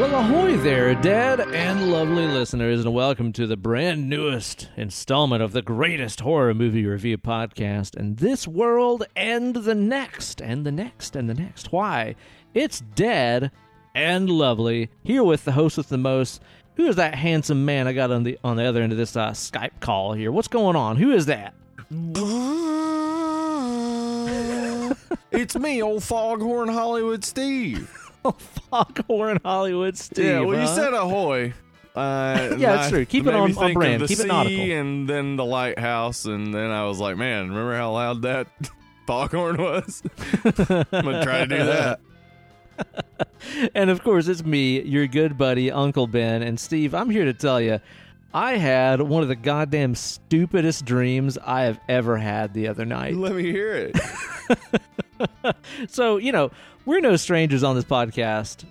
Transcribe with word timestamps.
Well, 0.00 0.14
ahoy 0.14 0.56
there, 0.56 0.94
Dead 0.94 1.40
and 1.40 1.92
lovely 1.92 2.26
listeners, 2.26 2.86
and 2.86 2.94
welcome 2.94 3.34
to 3.34 3.46
the 3.46 3.58
brand 3.58 4.08
newest 4.08 4.70
installment 4.74 5.42
of 5.42 5.52
the 5.52 5.60
greatest 5.60 6.20
horror 6.20 6.54
movie 6.54 6.86
review 6.86 7.18
podcast, 7.18 7.96
and 7.96 8.16
this 8.16 8.48
world 8.48 9.04
and 9.14 9.54
the 9.54 9.74
next, 9.74 10.40
and 10.40 10.64
the 10.64 10.72
next, 10.72 11.16
and 11.16 11.28
the 11.28 11.34
next. 11.34 11.70
Why? 11.70 12.16
It's 12.54 12.80
Dead 12.80 13.50
and 13.94 14.30
lovely 14.30 14.88
here 15.02 15.22
with 15.22 15.44
the 15.44 15.52
host 15.52 15.76
with 15.76 15.90
the 15.90 15.98
most. 15.98 16.40
Who 16.76 16.86
is 16.86 16.96
that 16.96 17.14
handsome 17.14 17.66
man 17.66 17.86
I 17.86 17.92
got 17.92 18.10
on 18.10 18.22
the 18.22 18.38
on 18.42 18.56
the 18.56 18.64
other 18.64 18.80
end 18.80 18.92
of 18.92 18.98
this 18.98 19.16
uh, 19.16 19.32
Skype 19.32 19.80
call 19.80 20.14
here? 20.14 20.32
What's 20.32 20.48
going 20.48 20.76
on? 20.76 20.96
Who 20.96 21.12
is 21.12 21.26
that? 21.26 21.52
it's 25.30 25.56
me, 25.56 25.82
old 25.82 26.02
Foghorn 26.02 26.70
Hollywood 26.70 27.22
Steve. 27.22 27.99
Oh, 28.24 28.32
Foghorn 28.70 29.38
Hollywood 29.44 29.96
Steve. 29.96 30.24
yeah, 30.24 30.40
well, 30.40 30.60
you 30.60 30.66
said 30.66 30.92
ahoy. 30.94 31.52
Uh, 31.92 32.54
Yeah, 32.56 32.76
that's 32.76 32.86
I- 32.86 32.90
true. 32.90 33.04
Keep 33.04 33.26
it 33.26 33.34
on- 33.34 33.56
on 33.58 33.72
brand. 33.74 34.06
Keep 34.06 34.20
it 34.20 34.26
nautical. 34.28 34.60
And 34.78 35.08
then 35.08 35.34
the 35.34 35.44
lighthouse, 35.44 36.24
and 36.24 36.54
then 36.54 36.70
I 36.70 36.84
was 36.84 37.00
like, 37.00 37.16
man, 37.16 37.48
remember 37.48 37.76
how 37.76 37.90
loud 37.92 38.22
that 38.22 38.46
foghorn 39.08 39.56
was? 39.56 40.00
I'm 40.44 40.84
gonna 41.02 41.24
try 41.24 41.40
to 41.40 41.46
do 41.48 41.64
that. 41.64 42.00
and 43.74 43.90
of 43.90 44.04
course, 44.04 44.28
it's 44.28 44.44
me, 44.44 44.80
your 44.82 45.08
good 45.08 45.36
buddy, 45.36 45.70
Uncle 45.72 46.06
Ben. 46.06 46.42
And 46.42 46.60
Steve, 46.60 46.94
I'm 46.94 47.10
here 47.10 47.24
to 47.24 47.34
tell 47.34 47.60
you, 47.60 47.80
I 48.32 48.52
had 48.56 49.02
one 49.02 49.22
of 49.22 49.28
the 49.28 49.34
goddamn 49.36 49.96
stupidest 49.96 50.84
dreams 50.84 51.38
I 51.44 51.62
have 51.62 51.80
ever 51.88 52.16
had 52.18 52.54
the 52.54 52.68
other 52.68 52.84
night. 52.84 53.16
Let 53.16 53.32
me 53.34 53.42
hear 53.50 53.72
it. 53.72 53.96
So, 55.88 56.16
you 56.18 56.32
know, 56.32 56.50
we're 56.86 57.00
no 57.00 57.16
strangers 57.16 57.62
on 57.62 57.74
this 57.76 57.84
podcast 57.84 58.64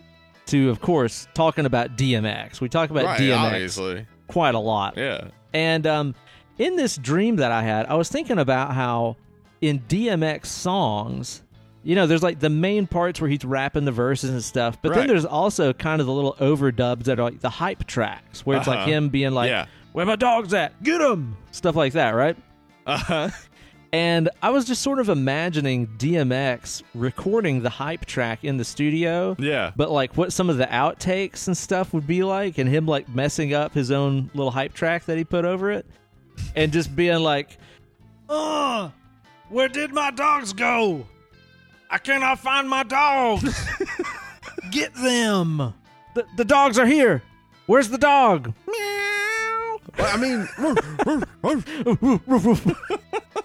to, 0.48 0.70
of 0.70 0.81
course, 0.81 1.27
talking 1.34 1.65
about 1.65 1.96
DMX. 1.98 2.60
We 2.62 2.70
talk 2.70 2.90
about 2.90 3.05
right, 3.05 3.20
DMX 3.20 3.38
obviously. 3.38 4.07
quite 4.27 4.55
a 4.55 4.60
lot. 4.60 4.98
Yeah. 4.98 5.29
And 5.54 5.85
um, 5.88 6.16
in 6.57 6.76
this 6.76 6.98
dream 6.98 7.38
that 7.38 7.51
I 7.51 7.62
had, 7.63 7.85
I 7.85 7.96
was 7.96 8.10
thinking 8.10 8.40
about 8.40 8.74
how 8.74 9.16
in 9.62 9.79
DMX 9.82 10.48
songs, 10.48 11.43
you 11.84 11.96
know, 11.96 12.07
there's 12.07 12.24
like 12.24 12.40
the 12.40 12.49
main 12.49 12.88
parts 12.88 13.21
where 13.21 13.29
he's 13.29 13.46
rapping 13.46 13.85
the 13.85 13.91
verses 13.91 14.29
and 14.32 14.44
stuff, 14.44 14.77
but 14.82 14.94
then 14.94 15.07
there's 15.07 15.26
also 15.26 15.71
kind 15.73 16.01
of 16.01 16.07
the 16.07 16.13
little 16.13 16.34
overdubs 16.35 17.05
that 17.05 17.20
are 17.20 17.23
like 17.23 17.40
the 17.40 17.49
hype 17.49 17.85
tracks, 17.88 18.46
where 18.46 18.57
it's 18.57 18.68
like 18.68 18.79
Uh-huh. 18.79 18.90
him 18.90 19.10
being 19.10 19.32
like, 19.32 19.49
Yeah. 19.49 19.66
"Where 19.94 20.05
my 20.05 20.16
dog's 20.18 20.54
at? 20.54 20.82
Get 20.84 20.99
him!" 20.99 21.38
Stuff 21.51 21.76
like 21.76 21.94
that, 21.94 22.12
right? 22.12 22.35
Uh-huh. 22.85 23.29
And 23.91 24.29
I 24.43 24.51
was 24.51 24.65
just 24.65 24.82
sort 24.84 24.99
of 24.99 25.09
imagining 25.09 25.87
DMX 25.98 26.84
recording 26.93 27.62
the 27.63 27.70
hype 27.70 28.05
track 28.05 28.43
in 28.43 28.57
the 28.57 28.63
studio. 28.63 29.35
Yeah. 29.40 29.71
But 29.76 29.90
like 29.90 30.15
what 30.15 30.32
some 30.32 30.49
of 30.49 30.57
the 30.57 30.68
outtakes 30.68 31.48
and 31.48 31.57
stuff 31.57 31.93
would 31.93 32.05
be 32.05 32.23
like, 32.23 32.60
and 32.60 32.70
him 32.70 32.85
like 32.85 33.10
messing 33.10 33.54
up 33.54 33.73
his 33.73 33.90
own 33.90 34.29
little 34.34 34.51
hype 34.51 34.73
track 34.73 35.05
that 35.05 35.17
he 35.17 35.23
put 35.23 35.43
over 35.43 35.71
it, 35.71 35.87
and 36.55 36.71
just 36.71 36.95
being 36.95 37.20
like, 37.20 37.57
"Uh, 38.29 38.90
where 39.49 39.67
did 39.67 39.91
my 39.91 40.12
dogs 40.12 40.54
go? 40.54 41.07
I 41.90 41.98
cannot 41.98 42.40
find 42.40 42.70
my 42.70 42.84
dogs. 42.84 43.67
Get 44.71 44.93
them. 44.93 45.73
The 46.13 46.26
the 46.37 46.45
dogs 46.45 46.77
are 46.77 46.85
here. 46.85 47.23
Where's 47.65 47.90
the 47.90 47.98
dog? 47.98 48.54
Well, 48.67 49.18
I 50.01 50.17
mean, 50.17 50.47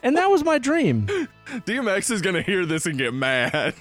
And 0.02 0.16
that 0.18 0.28
was 0.30 0.44
my 0.44 0.58
dream. 0.58 1.06
DMX 1.66 2.10
is 2.10 2.20
gonna 2.20 2.42
hear 2.42 2.66
this 2.66 2.84
and 2.86 2.98
get 2.98 3.14
mad. 3.14 3.74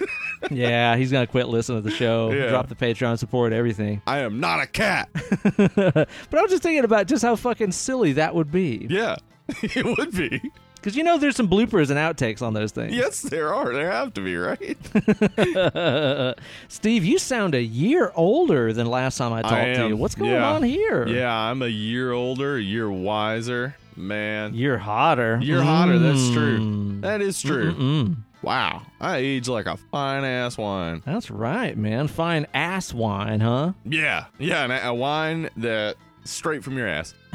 yeah, 0.50 0.96
he's 0.96 1.12
gonna 1.12 1.26
quit 1.26 1.48
listening 1.48 1.82
to 1.82 1.88
the 1.88 1.94
show, 1.94 2.30
Yeah. 2.32 2.48
drop 2.48 2.68
the 2.68 2.74
Patreon 2.74 3.18
support, 3.18 3.52
everything. 3.52 4.00
I 4.06 4.18
am 4.20 4.40
not 4.40 4.60
a 4.60 4.66
cat. 4.66 5.08
But 5.56 6.08
I 6.38 6.42
was 6.42 6.50
just 6.50 6.62
thinking 6.62 6.84
about 6.84 7.06
just 7.06 7.22
how 7.22 7.36
fucking 7.36 7.72
silly 7.72 8.14
that 8.14 8.34
would 8.34 8.50
be. 8.50 8.86
Yeah, 8.90 9.16
it 9.62 9.84
would 9.84 10.12
be. 10.12 10.40
Because 10.84 10.96
you 10.98 11.02
know 11.02 11.16
there's 11.16 11.34
some 11.34 11.48
bloopers 11.48 11.88
and 11.88 11.98
outtakes 11.98 12.42
on 12.42 12.52
those 12.52 12.70
things. 12.70 12.94
Yes, 12.94 13.22
there 13.22 13.54
are. 13.54 13.72
There 13.72 13.90
have 13.90 14.12
to 14.12 14.20
be, 14.20 14.36
right? 14.36 14.76
Steve, 16.68 17.06
you 17.06 17.18
sound 17.18 17.54
a 17.54 17.62
year 17.62 18.12
older 18.14 18.70
than 18.74 18.86
last 18.86 19.16
time 19.16 19.32
I 19.32 19.40
talked 19.40 19.76
to 19.76 19.88
you. 19.88 19.96
What's 19.96 20.14
going 20.14 20.32
Yeah. 20.32 20.50
on 20.52 20.62
here? 20.62 21.08
Yeah, 21.08 21.34
I'm 21.34 21.62
a 21.62 21.68
year 21.68 22.12
older, 22.12 22.56
a 22.56 22.60
year 22.60 22.90
wiser. 22.90 23.76
Man, 23.96 24.52
You're 24.54 24.76
hotter. 24.76 25.38
you're 25.40 25.62
hotter. 25.62 25.98
That's 25.98 26.28
true. 26.32 26.58
Mm. 26.58 27.00
That 27.00 27.22
is 27.22 27.40
true. 27.40 27.72
Mm-mm. 27.72 28.16
Wow, 28.42 28.82
I 29.00 29.16
age 29.18 29.48
like 29.48 29.64
a 29.64 29.78
fine 29.78 30.22
ass 30.24 30.58
wine. 30.58 31.02
That's 31.06 31.30
right, 31.30 31.78
man. 31.78 32.08
Fine 32.08 32.46
ass 32.52 32.92
wine, 32.92 33.40
huh? 33.40 33.72
Yeah, 33.86 34.26
yeah, 34.38 34.64
and 34.64 34.72
a 34.86 34.92
wine 34.92 35.48
that 35.56 35.96
straight 36.24 36.64
from 36.64 36.76
your 36.76 36.88
ass. 36.88 37.14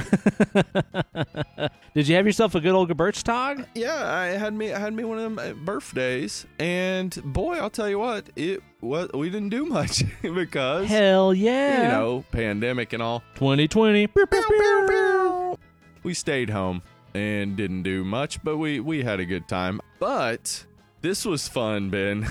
Did 1.93 2.07
you 2.07 2.15
have 2.15 2.25
yourself 2.25 2.55
a 2.55 2.59
good 2.59 2.73
old 2.73 2.89
Geburtstag? 2.89 3.65
Yeah, 3.75 4.11
I 4.13 4.27
had 4.27 4.53
me. 4.53 4.73
I 4.73 4.79
had 4.79 4.93
me 4.93 5.03
one 5.03 5.17
of 5.17 5.23
them 5.23 5.39
uh, 5.39 5.53
birthdays, 5.65 6.45
and 6.59 7.17
boy, 7.23 7.55
I'll 7.57 7.69
tell 7.69 7.89
you 7.89 7.99
what, 7.99 8.29
it 8.35 8.61
what 8.79 9.15
we 9.15 9.29
didn't 9.29 9.49
do 9.49 9.65
much 9.77 10.03
because 10.21 10.87
Hell 10.87 11.33
yeah. 11.33 11.83
you 11.83 11.87
know 11.89 12.23
pandemic 12.31 12.93
and 12.93 13.01
all. 13.03 13.21
2020. 13.35 14.07
Pew, 14.07 14.25
pew, 14.25 14.43
pew. 14.47 15.57
We 16.03 16.13
stayed 16.13 16.49
home 16.49 16.81
and 17.13 17.55
didn't 17.55 17.83
do 17.83 18.03
much, 18.03 18.41
but 18.43 18.57
we 18.57 18.79
we 18.79 19.03
had 19.03 19.19
a 19.19 19.25
good 19.25 19.47
time. 19.47 19.81
But 19.99 20.65
this 21.01 21.25
was 21.25 21.47
fun, 21.47 21.89
Ben. 21.89 22.27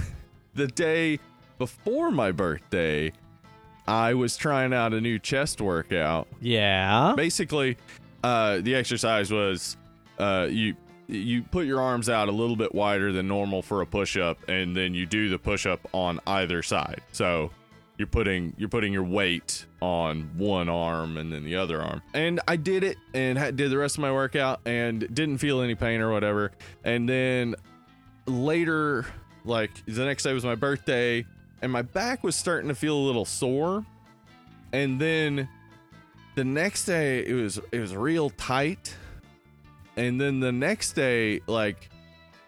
the 0.54 0.66
day 0.68 1.18
before 1.58 2.10
my 2.10 2.30
birthday, 2.32 3.12
I 3.88 4.12
was 4.12 4.36
trying 4.36 4.74
out 4.74 4.92
a 4.92 5.00
new 5.00 5.18
chest 5.18 5.62
workout. 5.62 6.28
Yeah. 6.42 7.14
Basically, 7.16 7.78
uh, 8.22 8.58
the 8.60 8.74
exercise 8.74 9.32
was 9.32 9.78
uh, 10.18 10.46
you 10.50 10.76
you 11.06 11.42
put 11.42 11.64
your 11.64 11.80
arms 11.80 12.10
out 12.10 12.28
a 12.28 12.32
little 12.32 12.54
bit 12.54 12.74
wider 12.74 13.12
than 13.12 13.26
normal 13.26 13.62
for 13.62 13.80
a 13.80 13.86
push 13.86 14.18
up, 14.18 14.46
and 14.46 14.76
then 14.76 14.92
you 14.92 15.06
do 15.06 15.30
the 15.30 15.38
push 15.38 15.64
up 15.64 15.80
on 15.94 16.20
either 16.26 16.62
side. 16.62 17.00
So 17.12 17.50
you're 17.96 18.08
putting 18.08 18.52
you're 18.58 18.68
putting 18.68 18.92
your 18.92 19.04
weight 19.04 19.64
on 19.80 20.32
one 20.36 20.68
arm 20.68 21.16
and 21.16 21.32
then 21.32 21.42
the 21.44 21.56
other 21.56 21.80
arm. 21.80 22.02
And 22.12 22.40
I 22.46 22.56
did 22.56 22.84
it 22.84 22.98
and 23.14 23.38
had, 23.38 23.56
did 23.56 23.70
the 23.70 23.78
rest 23.78 23.96
of 23.96 24.02
my 24.02 24.12
workout 24.12 24.60
and 24.66 25.00
didn't 25.14 25.38
feel 25.38 25.62
any 25.62 25.74
pain 25.74 26.02
or 26.02 26.12
whatever. 26.12 26.52
And 26.84 27.08
then 27.08 27.54
later, 28.26 29.06
like 29.46 29.70
the 29.86 30.04
next 30.04 30.24
day 30.24 30.34
was 30.34 30.44
my 30.44 30.56
birthday, 30.56 31.24
and 31.62 31.72
my 31.72 31.82
back 31.82 32.22
was 32.22 32.36
starting 32.36 32.68
to 32.68 32.74
feel 32.74 32.96
a 32.96 33.04
little 33.04 33.24
sore. 33.24 33.84
And 34.72 35.00
then 35.00 35.48
the 36.34 36.44
next 36.44 36.84
day 36.84 37.24
it 37.24 37.34
was 37.34 37.60
it 37.72 37.80
was 37.80 37.94
real 37.94 38.30
tight. 38.30 38.94
And 39.96 40.20
then 40.20 40.40
the 40.40 40.52
next 40.52 40.92
day, 40.92 41.40
like 41.46 41.90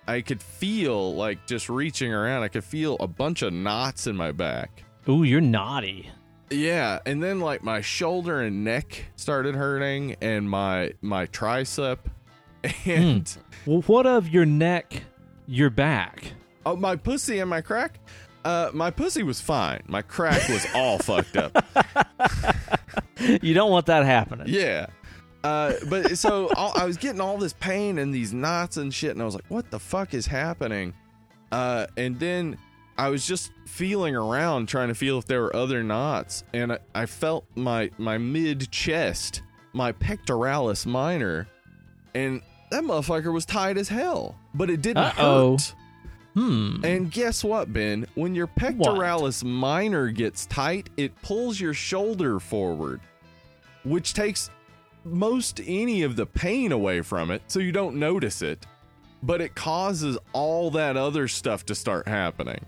I 0.06 0.20
could 0.20 0.40
feel 0.40 1.14
like 1.14 1.46
just 1.46 1.68
reaching 1.68 2.12
around, 2.12 2.42
I 2.42 2.48
could 2.48 2.64
feel 2.64 2.96
a 3.00 3.08
bunch 3.08 3.42
of 3.42 3.52
knots 3.52 4.06
in 4.06 4.16
my 4.16 4.32
back. 4.32 4.84
Ooh, 5.08 5.22
you're 5.24 5.40
naughty. 5.40 6.10
Yeah, 6.50 6.98
and 7.06 7.22
then 7.22 7.40
like 7.40 7.62
my 7.62 7.80
shoulder 7.80 8.40
and 8.40 8.64
neck 8.64 9.06
started 9.16 9.54
hurting 9.54 10.16
and 10.20 10.50
my 10.50 10.92
my 11.00 11.26
tricep 11.26 11.98
hmm. 12.64 12.90
and 12.90 13.36
Well, 13.66 13.82
what 13.82 14.06
of 14.06 14.28
your 14.28 14.44
neck, 14.46 15.04
your 15.46 15.70
back? 15.70 16.32
oh 16.66 16.76
my 16.76 16.94
pussy 16.96 17.38
and 17.38 17.48
my 17.48 17.60
crack. 17.60 17.98
Uh 18.44 18.70
my 18.72 18.90
pussy 18.90 19.22
was 19.22 19.40
fine. 19.40 19.82
My 19.86 20.02
crack 20.02 20.48
was 20.48 20.66
all 20.74 20.98
fucked 21.08 21.36
up. 21.36 21.64
You 23.42 23.52
don't 23.54 23.70
want 23.70 23.86
that 23.86 24.04
happening. 24.04 24.46
Yeah. 24.48 24.86
Uh, 25.42 25.72
but 25.88 26.18
so 26.18 26.48
all, 26.54 26.72
I 26.74 26.84
was 26.84 26.96
getting 26.98 27.20
all 27.20 27.38
this 27.38 27.54
pain 27.54 27.98
and 27.98 28.12
these 28.12 28.32
knots 28.34 28.76
and 28.76 28.92
shit, 28.92 29.12
and 29.12 29.22
I 29.22 29.24
was 29.24 29.34
like, 29.34 29.44
"What 29.48 29.70
the 29.70 29.78
fuck 29.78 30.12
is 30.12 30.26
happening?" 30.26 30.92
Uh, 31.50 31.86
and 31.96 32.18
then 32.20 32.58
I 32.98 33.08
was 33.08 33.26
just 33.26 33.50
feeling 33.66 34.14
around, 34.14 34.68
trying 34.68 34.88
to 34.88 34.94
feel 34.94 35.18
if 35.18 35.24
there 35.26 35.40
were 35.40 35.54
other 35.56 35.82
knots, 35.82 36.44
and 36.52 36.72
I, 36.74 36.78
I 36.94 37.06
felt 37.06 37.46
my 37.54 37.90
my 37.96 38.18
mid 38.18 38.70
chest, 38.70 39.42
my 39.72 39.92
pectoralis 39.92 40.84
minor, 40.84 41.46
and 42.14 42.42
that 42.70 42.84
motherfucker 42.84 43.32
was 43.32 43.46
tight 43.46 43.78
as 43.78 43.88
hell, 43.88 44.36
but 44.54 44.68
it 44.68 44.82
didn't 44.82 44.98
Uh-oh. 45.04 45.52
hurt. 45.52 45.74
Hmm. 46.34 46.76
And 46.84 47.10
guess 47.10 47.42
what, 47.42 47.72
Ben? 47.72 48.06
When 48.14 48.34
your 48.34 48.46
pectoralis 48.46 49.42
minor 49.42 50.08
gets 50.08 50.46
tight, 50.46 50.88
it 50.96 51.20
pulls 51.22 51.58
your 51.58 51.74
shoulder 51.74 52.38
forward, 52.38 53.00
which 53.84 54.14
takes 54.14 54.50
most 55.04 55.60
any 55.66 56.02
of 56.02 56.16
the 56.16 56.26
pain 56.26 56.72
away 56.72 57.00
from 57.00 57.30
it, 57.30 57.42
so 57.48 57.58
you 57.58 57.72
don't 57.72 57.96
notice 57.96 58.42
it. 58.42 58.64
But 59.22 59.40
it 59.40 59.54
causes 59.54 60.18
all 60.32 60.70
that 60.72 60.96
other 60.96 61.26
stuff 61.28 61.66
to 61.66 61.74
start 61.74 62.06
happening. 62.06 62.64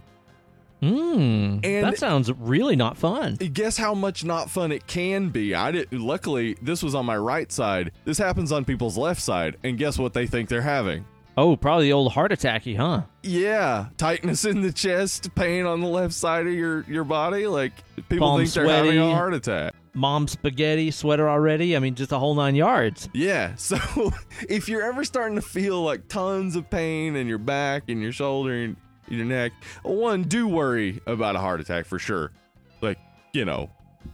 Hmm. 0.80 1.60
And- 1.62 1.84
that 1.86 1.98
sounds 1.98 2.32
really 2.32 2.74
not 2.74 2.96
fun. 2.96 3.36
Guess 3.36 3.76
how 3.76 3.94
much 3.94 4.24
not 4.24 4.50
fun 4.50 4.72
it 4.72 4.86
can 4.88 5.28
be. 5.28 5.54
I 5.54 5.70
did 5.70 5.92
luckily 5.92 6.56
this 6.60 6.82
was 6.82 6.96
on 6.96 7.06
my 7.06 7.16
right 7.16 7.52
side. 7.52 7.92
This 8.04 8.18
happens 8.18 8.50
on 8.50 8.64
people's 8.64 8.98
left 8.98 9.22
side, 9.22 9.56
and 9.62 9.78
guess 9.78 9.96
what 9.98 10.12
they 10.12 10.26
think 10.26 10.48
they're 10.48 10.60
having? 10.62 11.04
Oh, 11.36 11.56
probably 11.56 11.86
the 11.86 11.92
old 11.94 12.12
heart 12.12 12.30
attacky, 12.30 12.76
huh? 12.76 13.02
Yeah, 13.22 13.86
tightness 13.96 14.44
in 14.44 14.60
the 14.60 14.72
chest, 14.72 15.34
pain 15.34 15.64
on 15.64 15.80
the 15.80 15.86
left 15.86 16.12
side 16.14 16.46
of 16.46 16.52
your 16.52 16.82
your 16.82 17.04
body. 17.04 17.46
Like 17.46 17.72
people 18.08 18.28
Palm 18.28 18.40
think 18.40 18.52
they're 18.52 18.68
having 18.68 18.98
a 18.98 19.10
heart 19.14 19.34
attack. 19.34 19.74
Mom 19.94 20.26
spaghetti 20.26 20.90
sweater 20.90 21.28
already. 21.28 21.76
I 21.76 21.78
mean, 21.78 21.94
just 21.94 22.12
a 22.12 22.18
whole 22.18 22.34
nine 22.34 22.54
yards. 22.54 23.08
Yeah. 23.12 23.54
So 23.56 24.12
if 24.48 24.68
you're 24.68 24.82
ever 24.82 25.04
starting 25.04 25.36
to 25.36 25.42
feel 25.42 25.82
like 25.82 26.08
tons 26.08 26.56
of 26.56 26.68
pain 26.70 27.16
in 27.16 27.26
your 27.26 27.38
back 27.38 27.84
and 27.88 28.02
your 28.02 28.12
shoulder 28.12 28.52
and 28.52 28.76
your 29.08 29.24
neck, 29.24 29.52
one, 29.82 30.22
do 30.22 30.48
worry 30.48 31.00
about 31.06 31.36
a 31.36 31.38
heart 31.38 31.60
attack 31.60 31.86
for 31.86 31.98
sure. 31.98 32.32
Like, 32.80 32.98
you 33.32 33.44
know, 33.44 33.70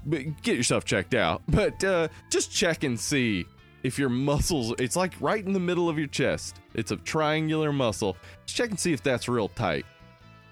get 0.09 0.57
yourself 0.57 0.85
checked 0.85 1.15
out. 1.15 1.43
But 1.49 1.83
uh, 1.85 2.09
just 2.31 2.53
check 2.53 2.83
and 2.83 2.99
see 2.99 3.47
if 3.83 3.99
your 3.99 4.09
muscles, 4.09 4.75
it's 4.79 4.97
like 4.97 5.15
right 5.21 5.45
in 5.45 5.53
the 5.53 5.61
middle 5.61 5.89
of 5.89 5.99
your 5.99 6.09
chest. 6.09 6.61
It's 6.75 6.91
a 6.91 6.97
triangular 6.97 7.73
muscle. 7.73 8.17
Just 8.47 8.57
check 8.57 8.71
and 8.71 8.79
see 8.79 8.93
if 8.93 9.03
that's 9.03 9.29
real 9.29 9.49
tight. 9.49 9.87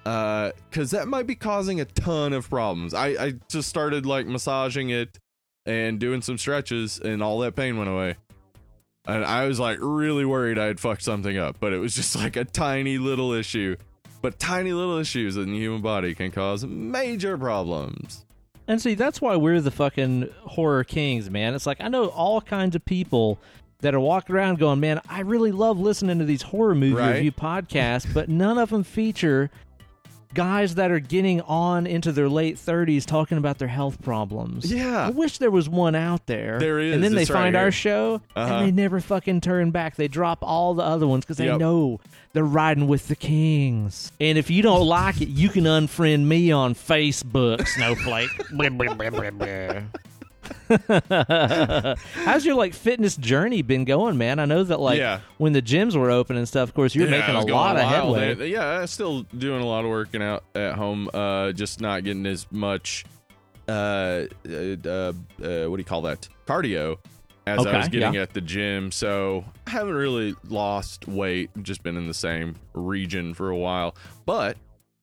Uh, 0.04 0.52
because 0.70 0.92
that 0.92 1.08
might 1.08 1.26
be 1.26 1.34
causing 1.34 1.80
a 1.80 1.84
ton 1.84 2.32
of 2.32 2.48
problems. 2.48 2.94
I, 2.94 3.06
I 3.08 3.34
just 3.48 3.68
started 3.68 4.06
like 4.06 4.26
massaging 4.26 4.90
it 4.90 5.18
and 5.64 5.98
doing 5.98 6.22
some 6.22 6.38
stretches, 6.38 7.00
and 7.00 7.22
all 7.22 7.40
that 7.40 7.56
pain 7.56 7.76
went 7.76 7.90
away. 7.90 8.16
And 9.06 9.24
I 9.24 9.46
was 9.46 9.58
like 9.58 9.78
really 9.80 10.24
worried 10.24 10.58
I 10.58 10.66
had 10.66 10.78
fucked 10.78 11.02
something 11.02 11.36
up, 11.36 11.56
but 11.58 11.72
it 11.72 11.78
was 11.78 11.94
just 11.94 12.14
like 12.22 12.36
a 12.36 12.44
tiny 12.44 12.98
little 12.98 13.32
issue. 13.32 13.76
But 14.22 14.38
tiny 14.38 14.72
little 14.72 14.98
issues 14.98 15.36
in 15.36 15.52
the 15.52 15.58
human 15.58 15.82
body 15.82 16.14
can 16.14 16.30
cause 16.30 16.64
major 16.64 17.36
problems. 17.36 18.25
And 18.68 18.80
see, 18.80 18.94
that's 18.94 19.20
why 19.20 19.36
we're 19.36 19.60
the 19.60 19.70
fucking 19.70 20.28
horror 20.40 20.82
kings, 20.84 21.30
man. 21.30 21.54
It's 21.54 21.66
like 21.66 21.80
I 21.80 21.88
know 21.88 22.06
all 22.06 22.40
kinds 22.40 22.74
of 22.74 22.84
people 22.84 23.38
that 23.80 23.94
are 23.94 24.00
walking 24.00 24.34
around 24.34 24.58
going, 24.58 24.80
"Man, 24.80 25.00
I 25.08 25.20
really 25.20 25.52
love 25.52 25.78
listening 25.78 26.18
to 26.18 26.24
these 26.24 26.42
horror 26.42 26.74
movie 26.74 26.94
Right. 26.94 27.14
review 27.16 27.32
podcasts," 27.32 28.12
but 28.12 28.28
none 28.28 28.58
of 28.58 28.70
them 28.70 28.82
feature 28.82 29.50
guys 30.36 30.76
that 30.76 30.90
are 30.92 31.00
getting 31.00 31.40
on 31.42 31.86
into 31.86 32.12
their 32.12 32.28
late 32.28 32.56
30s 32.56 33.04
talking 33.04 33.38
about 33.38 33.58
their 33.58 33.66
health 33.68 34.00
problems. 34.02 34.72
Yeah. 34.72 35.06
I 35.06 35.10
wish 35.10 35.38
there 35.38 35.50
was 35.50 35.68
one 35.68 35.94
out 35.96 36.26
there. 36.26 36.58
There 36.60 36.78
is. 36.78 36.94
And 36.94 37.02
then 37.02 37.14
they 37.14 37.22
It's 37.22 37.30
right 37.30 37.40
find 37.44 37.56
our 37.56 37.70
show 37.72 38.20
Uh-huh. 38.36 38.54
and 38.54 38.66
they 38.66 38.70
never 38.70 39.00
fucking 39.00 39.40
turn 39.40 39.70
back. 39.72 39.96
They 39.96 40.06
drop 40.08 40.38
all 40.42 40.74
the 40.74 40.84
other 40.84 41.06
ones 41.08 41.24
because 41.24 41.38
they 41.38 41.46
Yep. 41.46 41.58
know 41.58 42.00
they're 42.34 42.44
riding 42.44 42.86
with 42.86 43.08
the 43.08 43.16
kings. 43.16 44.12
And 44.20 44.36
if 44.38 44.50
you 44.50 44.62
don't 44.62 44.86
like 44.86 45.20
it, 45.20 45.28
you 45.28 45.48
can 45.48 45.64
unfriend 45.64 46.24
me 46.26 46.52
on 46.52 46.74
Facebook, 46.74 47.66
Snowflake. 47.66 48.28
How's 52.24 52.44
your 52.44 52.54
like 52.54 52.74
fitness 52.74 53.16
journey 53.16 53.62
been 53.62 53.84
going, 53.84 54.16
man? 54.18 54.38
I 54.38 54.44
know 54.44 54.62
that 54.64 54.80
like 54.80 54.98
Yeah. 54.98 55.20
when 55.38 55.52
the 55.52 55.62
gyms 55.62 55.96
were 55.96 56.10
open 56.10 56.36
and 56.36 56.46
stuff, 56.46 56.68
of 56.68 56.74
course, 56.74 56.94
you're 56.94 57.06
Yeah, 57.06 57.18
making 57.18 57.36
I 57.36 57.40
a 57.40 57.44
going 57.44 57.54
lot 57.54 57.76
of 57.76 57.82
wild. 57.82 58.16
headway. 58.18 58.34
They- 58.34 58.48
Yeah, 58.52 58.80
I'm 58.80 58.86
still 58.86 59.22
doing 59.36 59.62
a 59.62 59.66
lot 59.66 59.84
of 59.84 59.90
working 59.90 60.22
out 60.22 60.44
at 60.54 60.74
home. 60.74 61.08
Uh, 61.12 61.52
just 61.52 61.80
not 61.80 62.04
getting 62.04 62.26
as 62.26 62.46
much. 62.50 63.04
Uh, 63.68 63.72
uh, 64.48 64.52
uh, 64.84 64.88
uh 64.88 65.12
what 65.68 65.76
do 65.76 65.78
you 65.78 65.84
call 65.84 66.02
that? 66.02 66.28
Cardio. 66.46 66.96
As 67.48 67.64
I 67.64 67.68
Okay, 67.68 67.78
was 67.78 67.88
getting 67.88 68.16
at 68.16 68.32
the 68.34 68.40
gym, 68.40 68.90
so 68.90 69.44
I 69.68 69.70
haven't 69.70 69.94
really 69.94 70.34
lost 70.48 71.06
weight. 71.06 71.48
Just 71.62 71.84
been 71.84 71.96
in 71.96 72.08
the 72.08 72.14
same 72.14 72.56
region 72.74 73.34
for 73.34 73.50
a 73.50 73.56
while. 73.56 73.94
But 74.24 74.56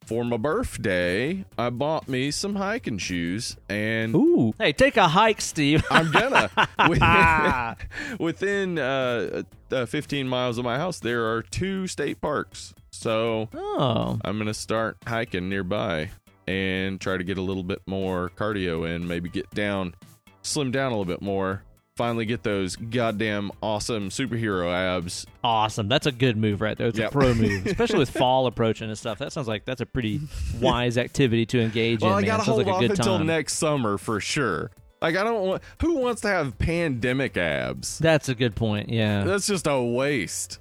for 0.06 0.24
my 0.24 0.38
birthday, 0.38 1.46
I 1.58 1.70
bought 1.70 2.08
me 2.08 2.32
some 2.32 2.56
hiking 2.56 2.98
shoes, 2.98 3.58
and 3.70 4.16
Ooh, 4.16 4.54
hey, 4.60 4.74
take 4.74 4.98
a 4.98 5.08
hike, 5.08 5.42
Steve. 5.42 5.84
I'm 5.92 6.12
gonna. 6.12 6.50
within 6.90 8.18
within 8.20 8.80
uh, 8.80 9.44
uh, 9.72 9.86
15 9.86 10.28
miles 10.28 10.58
of 10.58 10.66
my 10.66 10.78
house, 10.78 11.00
there 11.00 11.26
are 11.32 11.42
two 11.42 11.88
state 11.88 12.22
parks. 12.22 12.74
So 12.92 13.50
oh, 13.54 14.20
I'm 14.24 14.38
gonna 14.38 14.54
start 14.54 14.98
hiking 15.08 15.50
nearby 15.50 16.12
and 16.48 17.00
try 17.00 17.18
to 17.18 17.24
get 17.24 17.38
a 17.38 17.42
little 17.42 17.64
bit 17.64 17.82
more 17.86 18.32
cardio 18.36 18.88
in. 18.90 19.08
Maybe 19.08 19.30
get 19.30 19.50
down, 19.52 19.96
slim 20.42 20.72
down 20.72 20.92
a 20.92 20.98
little 20.98 21.06
bit 21.06 21.22
more. 21.22 21.64
Finally, 21.96 22.26
get 22.26 22.42
those 22.42 22.76
goddamn 22.76 23.52
awesome 23.62 24.10
superhero 24.10 24.74
abs. 24.74 25.28
awesome! 25.44 25.88
That's 25.88 26.08
a 26.08 26.12
good 26.12 26.36
move 26.38 26.60
right 26.60 26.76
there. 26.76 26.88
It's 26.88 26.98
Yep. 26.98 27.10
a 27.10 27.12
pro 27.12 27.34
move, 27.36 27.66
especially 27.68 28.00
with 28.00 28.10
fall 28.10 28.48
approaching 28.48 28.88
and 28.90 28.98
stuff. 28.98 29.20
That 29.20 29.32
sounds 29.32 29.48
like 29.48 29.64
that's 29.66 29.80
a 29.82 29.86
pretty 29.86 30.20
wise 30.60 30.98
activity 30.98 31.46
to 31.48 31.62
engage 31.62 32.02
Well, 32.02 32.14
in. 32.14 32.18
I 32.18 32.22
man. 32.22 32.28
gotta 32.28 32.44
hold 32.44 32.66
like 32.66 32.68
off 32.76 32.82
until 32.82 33.18
time. 33.20 33.28
next 33.28 33.54
summer 33.60 34.00
for 34.00 34.20
sure. 34.20 34.72
Like 35.04 35.16
I 35.16 35.24
don't 35.24 35.46
want. 35.46 35.62
Who 35.82 35.98
wants 35.98 36.22
to 36.22 36.30
have 36.30 36.58
pandemic 36.58 37.38
abs? 37.38 38.00
That's 38.00 38.28
a 38.28 38.34
good 38.34 38.56
point. 38.56 38.90
Yeah, 38.90 39.24
That's 39.24 39.46
just 39.46 39.68
a 39.68 39.80
waste. 39.80 40.58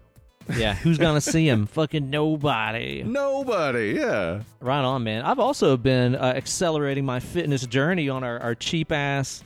yeah. 0.54 0.74
Who's 0.74 0.98
gonna 0.98 1.20
see 1.22 1.48
him? 1.48 1.64
Fucking 1.64 2.10
nobody. 2.10 3.04
Nobody. 3.04 3.94
Yeah. 3.98 4.42
Right 4.60 4.82
on, 4.84 5.02
man. 5.04 5.22
I've 5.22 5.38
also 5.38 5.78
been 5.78 6.14
uh, 6.14 6.34
accelerating 6.36 7.06
my 7.06 7.20
fitness 7.20 7.66
journey 7.66 8.10
on 8.10 8.22
our, 8.22 8.38
our 8.40 8.54
cheap 8.54 8.92
ass 8.92 9.42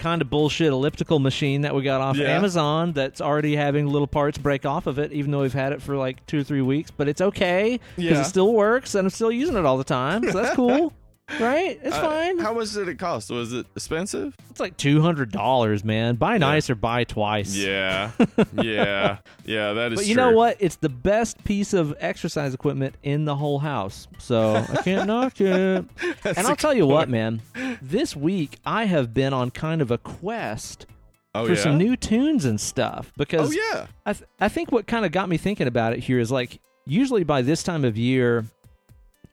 kind 0.00 0.20
of 0.22 0.28
bullshit 0.30 0.68
elliptical 0.72 1.18
machine 1.20 1.60
that 1.60 1.74
we 1.74 1.82
got 1.82 2.00
off 2.00 2.16
Yeah. 2.16 2.28
Amazon 2.36 2.92
that's 2.92 3.20
already 3.20 3.54
having 3.54 3.86
little 3.86 4.08
parts 4.08 4.38
break 4.38 4.66
off 4.66 4.86
of 4.88 4.98
it, 4.98 5.12
even 5.12 5.30
though 5.30 5.42
we've 5.42 5.52
had 5.52 5.72
it 5.72 5.80
for 5.80 5.96
like 5.96 6.24
two 6.26 6.40
or 6.40 6.42
three 6.42 6.62
weeks. 6.62 6.90
But 6.90 7.06
it's 7.08 7.20
okay 7.20 7.78
because 7.96 8.10
Yeah. 8.10 8.20
it 8.22 8.24
still 8.24 8.52
works 8.52 8.94
and 8.96 9.06
I'm 9.06 9.10
still 9.10 9.30
using 9.30 9.56
it 9.56 9.64
all 9.64 9.78
the 9.78 9.84
time. 9.84 10.24
So 10.24 10.42
that's 10.42 10.56
cool. 10.56 10.92
right? 11.38 11.78
It's 11.82 11.94
Uh, 11.96 12.02
fine. 12.02 12.38
How 12.38 12.54
much 12.54 12.72
did 12.72 12.88
it 12.88 12.98
cost? 12.98 13.30
Was 13.30 13.52
it 13.52 13.66
expensive? 13.76 14.34
it's 14.50 14.60
like 14.60 14.76
$200, 14.76 15.84
man. 15.84 16.16
Buy 16.16 16.38
nice 16.38 16.68
or 16.70 16.74
buy 16.74 17.04
twice. 17.04 17.54
Yeah. 17.54 18.10
yeah. 18.54 19.18
Yeah, 19.44 19.72
that 19.74 19.92
is 19.92 19.98
But 20.00 20.06
you 20.06 20.14
true. 20.14 20.24
know 20.24 20.32
what? 20.36 20.56
It's 20.60 20.76
the 20.76 20.88
best 20.88 21.42
piece 21.44 21.72
of 21.72 21.94
exercise 22.00 22.54
equipment 22.54 22.94
in 23.02 23.24
the 23.24 23.36
whole 23.36 23.58
house. 23.58 24.08
So 24.18 24.56
I 24.56 24.82
can't 24.82 25.06
knock 25.06 25.40
it. 25.40 25.84
And 26.24 26.46
I'll 26.46 26.56
tell 26.56 26.72
good 26.72 26.78
you 26.78 26.86
what, 26.86 27.08
man. 27.08 27.42
This 27.80 28.14
week 28.16 28.58
I 28.64 28.84
have 28.84 29.12
been 29.14 29.32
on 29.32 29.50
kind 29.50 29.80
of 29.82 29.90
a 29.90 29.98
quest 29.98 30.86
Oh, 31.34 31.46
for 31.46 31.52
yeah? 31.54 31.60
some 31.60 31.78
new 31.78 31.94
tunes 31.96 32.44
and 32.44 32.60
stuff 32.60 33.12
because 33.16 33.50
Oh, 33.50 33.52
yeah. 33.72 33.86
I 34.04 34.12
th- 34.14 34.28
I 34.40 34.48
think 34.48 34.72
what 34.72 34.88
kind 34.88 35.04
of 35.06 35.12
got 35.12 35.28
me 35.28 35.36
thinking 35.36 35.68
about 35.68 35.92
it 35.92 36.00
here 36.00 36.18
is 36.18 36.32
like 36.32 36.58
usually 36.86 37.22
by 37.22 37.40
this 37.40 37.62
time 37.62 37.84
of 37.84 37.96
year 37.96 38.44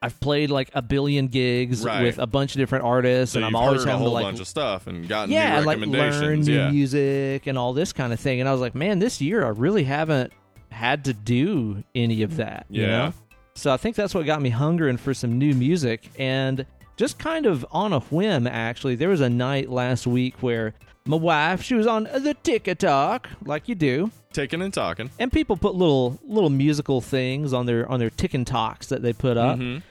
I've 0.01 0.19
played 0.19 0.51
like 0.51 0.69
a 0.73 0.81
billion 0.81 1.27
gigs 1.27 1.83
Right. 1.83 2.03
with 2.03 2.19
a 2.19 2.27
bunch 2.27 2.53
of 2.55 2.59
different 2.59 2.85
artists 2.85 3.33
So 3.33 3.39
and 3.39 3.45
I'm 3.45 3.55
always 3.55 3.83
heard 3.83 3.93
a 3.93 3.97
whole 3.97 4.07
to 4.07 4.13
like 4.13 4.23
bunch 4.25 4.39
of 4.39 4.47
stuff 4.47 4.85
and 4.87 5.07
gotten 5.07 5.31
yeah, 5.33 5.59
new 5.59 5.65
like 5.65 5.79
learn 5.79 6.41
new 6.41 6.53
yeah. 6.53 6.69
music 6.69 7.47
and 7.47 7.57
all 7.57 7.73
this 7.73 7.93
kind 7.93 8.13
of 8.13 8.19
thing. 8.19 8.39
And 8.39 8.47
I 8.47 8.51
was 8.51 8.61
like, 8.61 8.75
man, 8.75 8.99
this 8.99 9.19
year 9.21 9.43
I 9.43 9.49
really 9.49 9.83
haven't 9.85 10.33
had 10.69 11.05
to 11.05 11.13
do 11.13 11.83
any 11.95 12.21
of 12.21 12.37
that. 12.37 12.65
you 12.69 12.85
know? 12.85 13.13
So 13.55 13.73
I 13.73 13.77
think 13.77 13.95
that's 13.95 14.13
what 14.13 14.25
got 14.27 14.41
me 14.41 14.49
hungering 14.51 14.97
for 14.97 15.13
some 15.15 15.39
new 15.39 15.55
music. 15.55 16.09
And 16.19 16.65
just 16.95 17.17
kind 17.17 17.45
of 17.47 17.65
on 17.71 17.91
a 17.93 17.99
whim, 18.01 18.45
actually, 18.45 18.95
there 18.95 19.09
was 19.09 19.21
a 19.21 19.29
night 19.29 19.69
last 19.69 20.05
week 20.05 20.35
where 20.41 20.73
my 21.05 21.17
wife, 21.17 21.63
she 21.63 21.73
was 21.73 21.87
on 21.87 22.03
the 22.03 22.35
TikTok, 22.43 23.29
like 23.45 23.67
you 23.69 23.75
do. 23.75 24.11
Taking 24.33 24.61
and 24.61 24.73
talking. 24.73 25.09
And 25.19 25.31
people 25.31 25.57
put 25.57 25.73
little 25.73 26.19
little 26.23 26.49
musical 26.49 27.01
things 27.01 27.53
on 27.53 27.65
their 27.65 27.89
on 27.89 27.99
their 27.99 28.09
Tick 28.11 28.35
Talks 28.45 28.87
that 28.87 29.01
they 29.01 29.13
put 29.13 29.37
up 29.37 29.57
Mhm. 29.57 29.81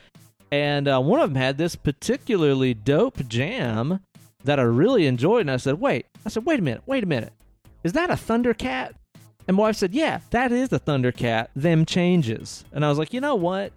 And 0.50 0.88
uh, 0.88 1.00
one 1.00 1.20
of 1.20 1.30
them 1.30 1.40
had 1.40 1.58
this 1.58 1.76
particularly 1.76 2.74
dope 2.74 3.26
jam 3.28 4.00
that 4.44 4.60
I 4.60 4.62
really 4.62 5.06
enjoyed. 5.06 5.42
And 5.42 5.50
I 5.50 5.56
said, 5.56 5.80
"Wait!" 5.80 6.06
I 6.24 6.28
said, 6.28 6.46
"Wait 6.46 6.58
a 6.58 6.62
minute! 6.62 6.82
Wait 6.86 7.04
a 7.04 7.06
minute! 7.06 7.32
Is 7.84 7.92
that 7.92 8.10
a 8.10 8.14
Thundercat?" 8.14 8.92
And 9.48 9.56
my 9.56 9.62
wife 9.62 9.76
said, 9.76 9.94
"Yeah, 9.94 10.20
that 10.30 10.52
is 10.52 10.72
a 10.72 10.80
Thundercat. 10.80 11.48
Them 11.54 11.84
changes." 11.84 12.64
And 12.72 12.84
I 12.84 12.88
was 12.88 12.98
like, 12.98 13.12
"You 13.12 13.20
know 13.20 13.34
what? 13.34 13.72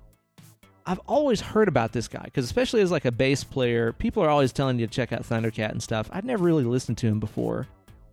I've 0.86 1.00
always 1.08 1.40
heard 1.40 1.68
about 1.68 1.92
this 1.92 2.08
guy 2.08 2.24
because, 2.24 2.46
especially 2.46 2.82
as 2.82 2.92
like 2.92 3.06
a 3.06 3.12
bass 3.12 3.44
player, 3.44 3.94
people 3.94 4.24
are 4.24 4.30
always 4.30 4.52
telling 4.52 4.80
you 4.80 4.88
to 4.88 4.92
check 4.92 5.12
out 5.14 5.22
Thundercat 5.22 5.70
and 5.70 5.84
stuff. 5.84 6.10
I'd 6.12 6.26
never 6.26 6.44
really 6.44 6.64
listened 6.64 6.98
to 7.00 7.08
him 7.08 7.20
before, 7.20 7.68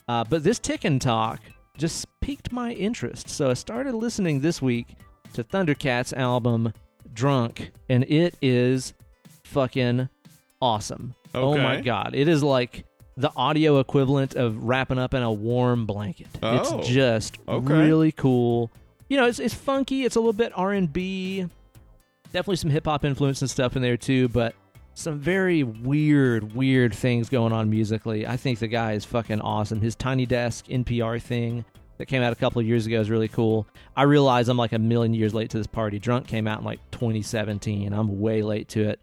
uh, 0.09 0.25
but 0.25 0.45
this 0.45 0.59
Tick 0.59 0.85
and 0.85 1.01
Talk 1.01 1.41
just 1.79 2.07
piqued 2.21 2.53
my 2.53 2.73
interest. 2.73 3.31
So 3.31 3.51
I 3.51 3.55
started 3.55 3.95
listening 3.95 4.41
this 4.41 4.61
week 4.61 4.89
to 5.33 5.45
Thundercat's 5.45 6.13
album 6.13 6.73
Drunk, 7.17 7.73
and 7.89 8.05
it 8.05 8.37
is 8.41 8.95
fucking 9.45 10.09
awesome. 10.61 11.15
Oh 11.35 11.57
my 11.57 11.81
god, 11.81 12.15
it 12.15 12.29
is 12.29 12.43
like 12.43 12.85
the 13.17 13.33
audio 13.35 13.81
equivalent 13.81 14.35
of 14.35 14.65
wrapping 14.65 14.99
up 14.99 15.15
in 15.15 15.23
a 15.23 15.33
warm 15.33 15.87
blanket. 15.87 16.29
Oh, 16.43 16.79
it's 16.79 16.89
just 16.89 17.39
okay. 17.49 17.73
really 17.73 18.13
cool. 18.13 18.71
You 19.09 19.17
know, 19.17 19.27
it's 19.27 19.39
it's 19.39 19.55
funky. 19.55 20.05
It's 20.05 20.17
a 20.17 20.21
little 20.21 20.33
bit 20.33 20.53
R 20.55 20.73
and 20.73 20.93
B, 20.93 21.47
definitely 22.27 22.57
some 22.57 22.71
hip 22.71 22.85
hop 22.85 23.05
influence 23.05 23.41
and 23.41 23.51
stuff 23.51 23.77
in 23.77 23.83
there 23.83 23.97
too, 23.97 24.29
but 24.29 24.55
some 24.95 25.19
very 25.19 25.63
weird, 25.63 26.55
weird 26.55 26.95
things 26.95 27.29
going 27.29 27.53
on 27.53 27.69
musically. 27.71 28.27
I 28.27 28.37
think 28.37 28.59
the 28.59 28.69
guy 28.69 28.93
is 28.93 29.05
fucking 29.05 29.41
awesome. 29.41 29.81
His 29.81 29.95
Tiny 29.95 30.27
Desk 30.27 30.67
NPR 30.67 31.21
thing 31.21 31.65
that 31.99 32.07
came 32.07 32.23
out 32.23 32.33
a 32.33 32.37
couple 32.37 32.61
of 32.61 32.67
years 32.67 32.87
ago 32.87 33.01
is 33.01 33.09
really 33.11 33.29
cool. 33.29 33.67
I 33.97 34.03
realize 34.03 34.49
I'm 34.49 34.57
like 34.57 34.73
a 34.73 34.79
million 34.79 35.15
years 35.15 35.33
late 35.35 35.51
to 35.51 35.59
this 35.59 35.67
party. 35.67 35.99
Drunk 35.99 36.27
came 36.27 36.47
out 36.47 36.59
in 36.61 36.65
like 36.65 36.81
2017. 36.91 37.93
I'm 37.93 38.21
way 38.21 38.43
late 38.43 38.69
to 38.71 38.89
it. 38.89 39.01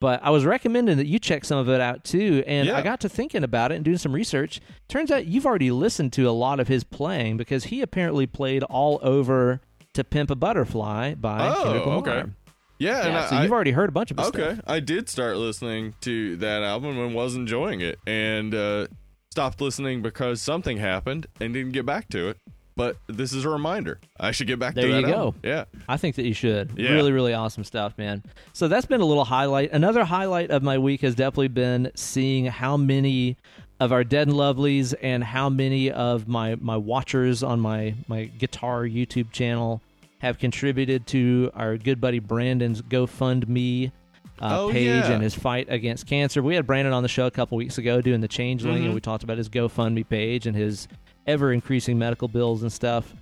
But 0.00 0.20
I 0.22 0.28
was 0.30 0.44
recommending 0.44 0.98
that 0.98 1.06
you 1.06 1.18
check 1.18 1.44
some 1.44 1.58
of 1.58 1.68
it 1.70 1.80
out 1.80 2.04
too. 2.04 2.44
And 2.46 2.66
Yeah. 2.68 2.76
I 2.76 2.82
got 2.82 3.00
to 3.00 3.08
thinking 3.08 3.42
about 3.42 3.72
it 3.72 3.76
and 3.76 3.84
doing 3.84 3.96
some 3.98 4.12
research. 4.12 4.60
Turns 4.88 5.10
out 5.10 5.26
you've 5.26 5.46
already 5.46 5.70
listened 5.70 6.12
to 6.14 6.28
a 6.28 6.32
lot 6.32 6.60
of 6.60 6.68
his 6.68 6.84
playing 6.84 7.38
because 7.38 7.64
he 7.64 7.80
apparently 7.80 8.26
played 8.26 8.62
all 8.64 8.98
over 9.02 9.60
To 9.94 10.04
Pimp 10.04 10.30
a 10.30 10.34
Butterfly 10.34 11.14
by 11.14 11.48
Oh, 11.48 11.62
Kendrick 11.64 11.86
Lamar. 11.86 11.98
okay. 12.00 12.30
Yeah, 12.78 13.04
and 13.06 13.12
Yeah, 13.14 13.24
I, 13.24 13.30
so 13.30 13.42
you've 13.42 13.52
already 13.52 13.70
heard 13.70 13.88
a 13.88 13.92
bunch 13.92 14.10
of 14.10 14.18
his 14.18 14.26
okay. 14.28 14.52
stuff. 14.52 14.60
I 14.66 14.80
did 14.80 15.08
start 15.08 15.38
listening 15.38 15.94
to 16.02 16.36
that 16.36 16.62
album 16.62 16.98
and 16.98 17.14
was 17.14 17.34
enjoying 17.34 17.80
it, 17.80 17.98
and 18.06 18.54
uh, 18.54 18.88
stopped 19.36 19.60
listening 19.60 20.00
because 20.00 20.40
something 20.40 20.78
happened 20.78 21.26
and 21.42 21.52
didn't 21.52 21.72
get 21.72 21.84
back 21.84 22.08
to 22.08 22.30
it. 22.30 22.38
But 22.74 22.96
this 23.06 23.34
is 23.34 23.44
a 23.44 23.50
reminder. 23.50 24.00
I 24.18 24.30
should 24.30 24.46
get 24.46 24.58
back 24.58 24.74
There 24.74 24.86
to 24.86 24.92
that. 24.92 25.00
you 25.02 25.06
go. 25.06 25.12
album. 25.14 25.40
Yeah. 25.44 25.64
I 25.88 25.98
think 25.98 26.16
that 26.16 26.24
you 26.24 26.32
should. 26.32 26.72
Yeah. 26.76 26.92
Really, 26.92 27.12
really 27.12 27.34
awesome 27.34 27.62
stuff, 27.64 27.96
man. 27.98 28.22
So 28.54 28.66
that's 28.66 28.86
been 28.86 29.02
a 29.02 29.04
little 29.04 29.24
highlight. 29.26 29.72
Another 29.72 30.04
highlight 30.04 30.50
of 30.50 30.62
my 30.62 30.78
week 30.78 31.02
has 31.02 31.14
definitely 31.14 31.48
been 31.48 31.90
seeing 31.94 32.46
how 32.46 32.78
many 32.78 33.36
of 33.78 33.92
our 33.92 34.04
dead 34.04 34.28
and 34.28 34.36
lovelies 34.36 34.94
and 35.02 35.22
how 35.22 35.50
many 35.50 35.90
of 35.90 36.26
my 36.28 36.54
my 36.56 36.78
watchers 36.78 37.42
on 37.42 37.60
my 37.60 37.94
my 38.08 38.24
guitar 38.24 38.84
YouTube 38.84 39.30
channel 39.32 39.82
have 40.20 40.38
contributed 40.38 41.06
to 41.08 41.50
our 41.54 41.76
good 41.76 42.00
buddy 42.00 42.18
Brandon's 42.20 42.80
GoFundMe 42.80 43.92
uh, 44.40 44.62
Oh, 44.62 44.70
page 44.70 44.86
yeah. 44.86 45.12
and 45.12 45.22
his 45.22 45.34
fight 45.34 45.66
against 45.70 46.06
cancer. 46.06 46.42
We 46.42 46.54
had 46.54 46.66
Brandon 46.66 46.92
on 46.92 47.02
the 47.02 47.08
show 47.08 47.26
a 47.26 47.30
couple 47.30 47.56
weeks 47.56 47.78
ago 47.78 48.00
doing 48.00 48.20
the 48.20 48.28
Changeling, 48.28 48.82
Mhm. 48.82 48.86
and 48.86 48.94
we 48.94 49.00
talked 49.00 49.24
about 49.24 49.38
his 49.38 49.48
GoFundMe 49.48 50.08
page 50.08 50.46
and 50.46 50.56
his 50.56 50.88
ever 51.26 51.52
increasing 51.52 51.98
medical 51.98 52.28
bills 52.28 52.62
and 52.62 52.72
stuff. 52.72 53.14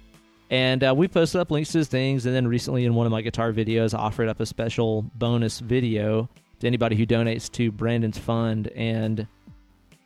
And 0.51 0.85
uh, 0.85 0.95
we 0.95 1.09
posted 1.09 1.41
up 1.41 1.51
links 1.51 1.73
to 1.73 1.79
his 1.79 1.89
things. 1.89 2.27
And 2.27 2.35
then 2.35 2.47
recently, 2.47 2.85
in 2.85 2.95
one 2.95 3.07
of 3.07 3.13
my 3.13 3.23
guitar 3.23 3.53
videos, 3.53 3.95
I 3.95 3.99
offered 3.99 4.29
up 4.29 4.41
a 4.41 4.47
special 4.47 5.03
bonus 5.17 5.61
video 5.61 6.29
to 6.61 6.67
anybody 6.67 6.97
who 6.97 7.07
donates 7.07 7.51
to 7.53 7.73
Brandon's 7.73 8.19
fund. 8.19 8.69
And 8.77 9.27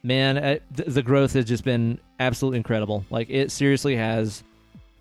man, 0.02 0.38
uh, 0.38 0.58
th- 0.76 0.88
the 0.88 1.02
growth 1.02 1.32
has 1.32 1.44
just 1.44 1.64
been 1.64 1.98
absolutely 2.20 2.58
incredible. 2.58 3.04
Like, 3.10 3.28
it 3.30 3.50
seriously 3.50 3.96
has 3.96 4.44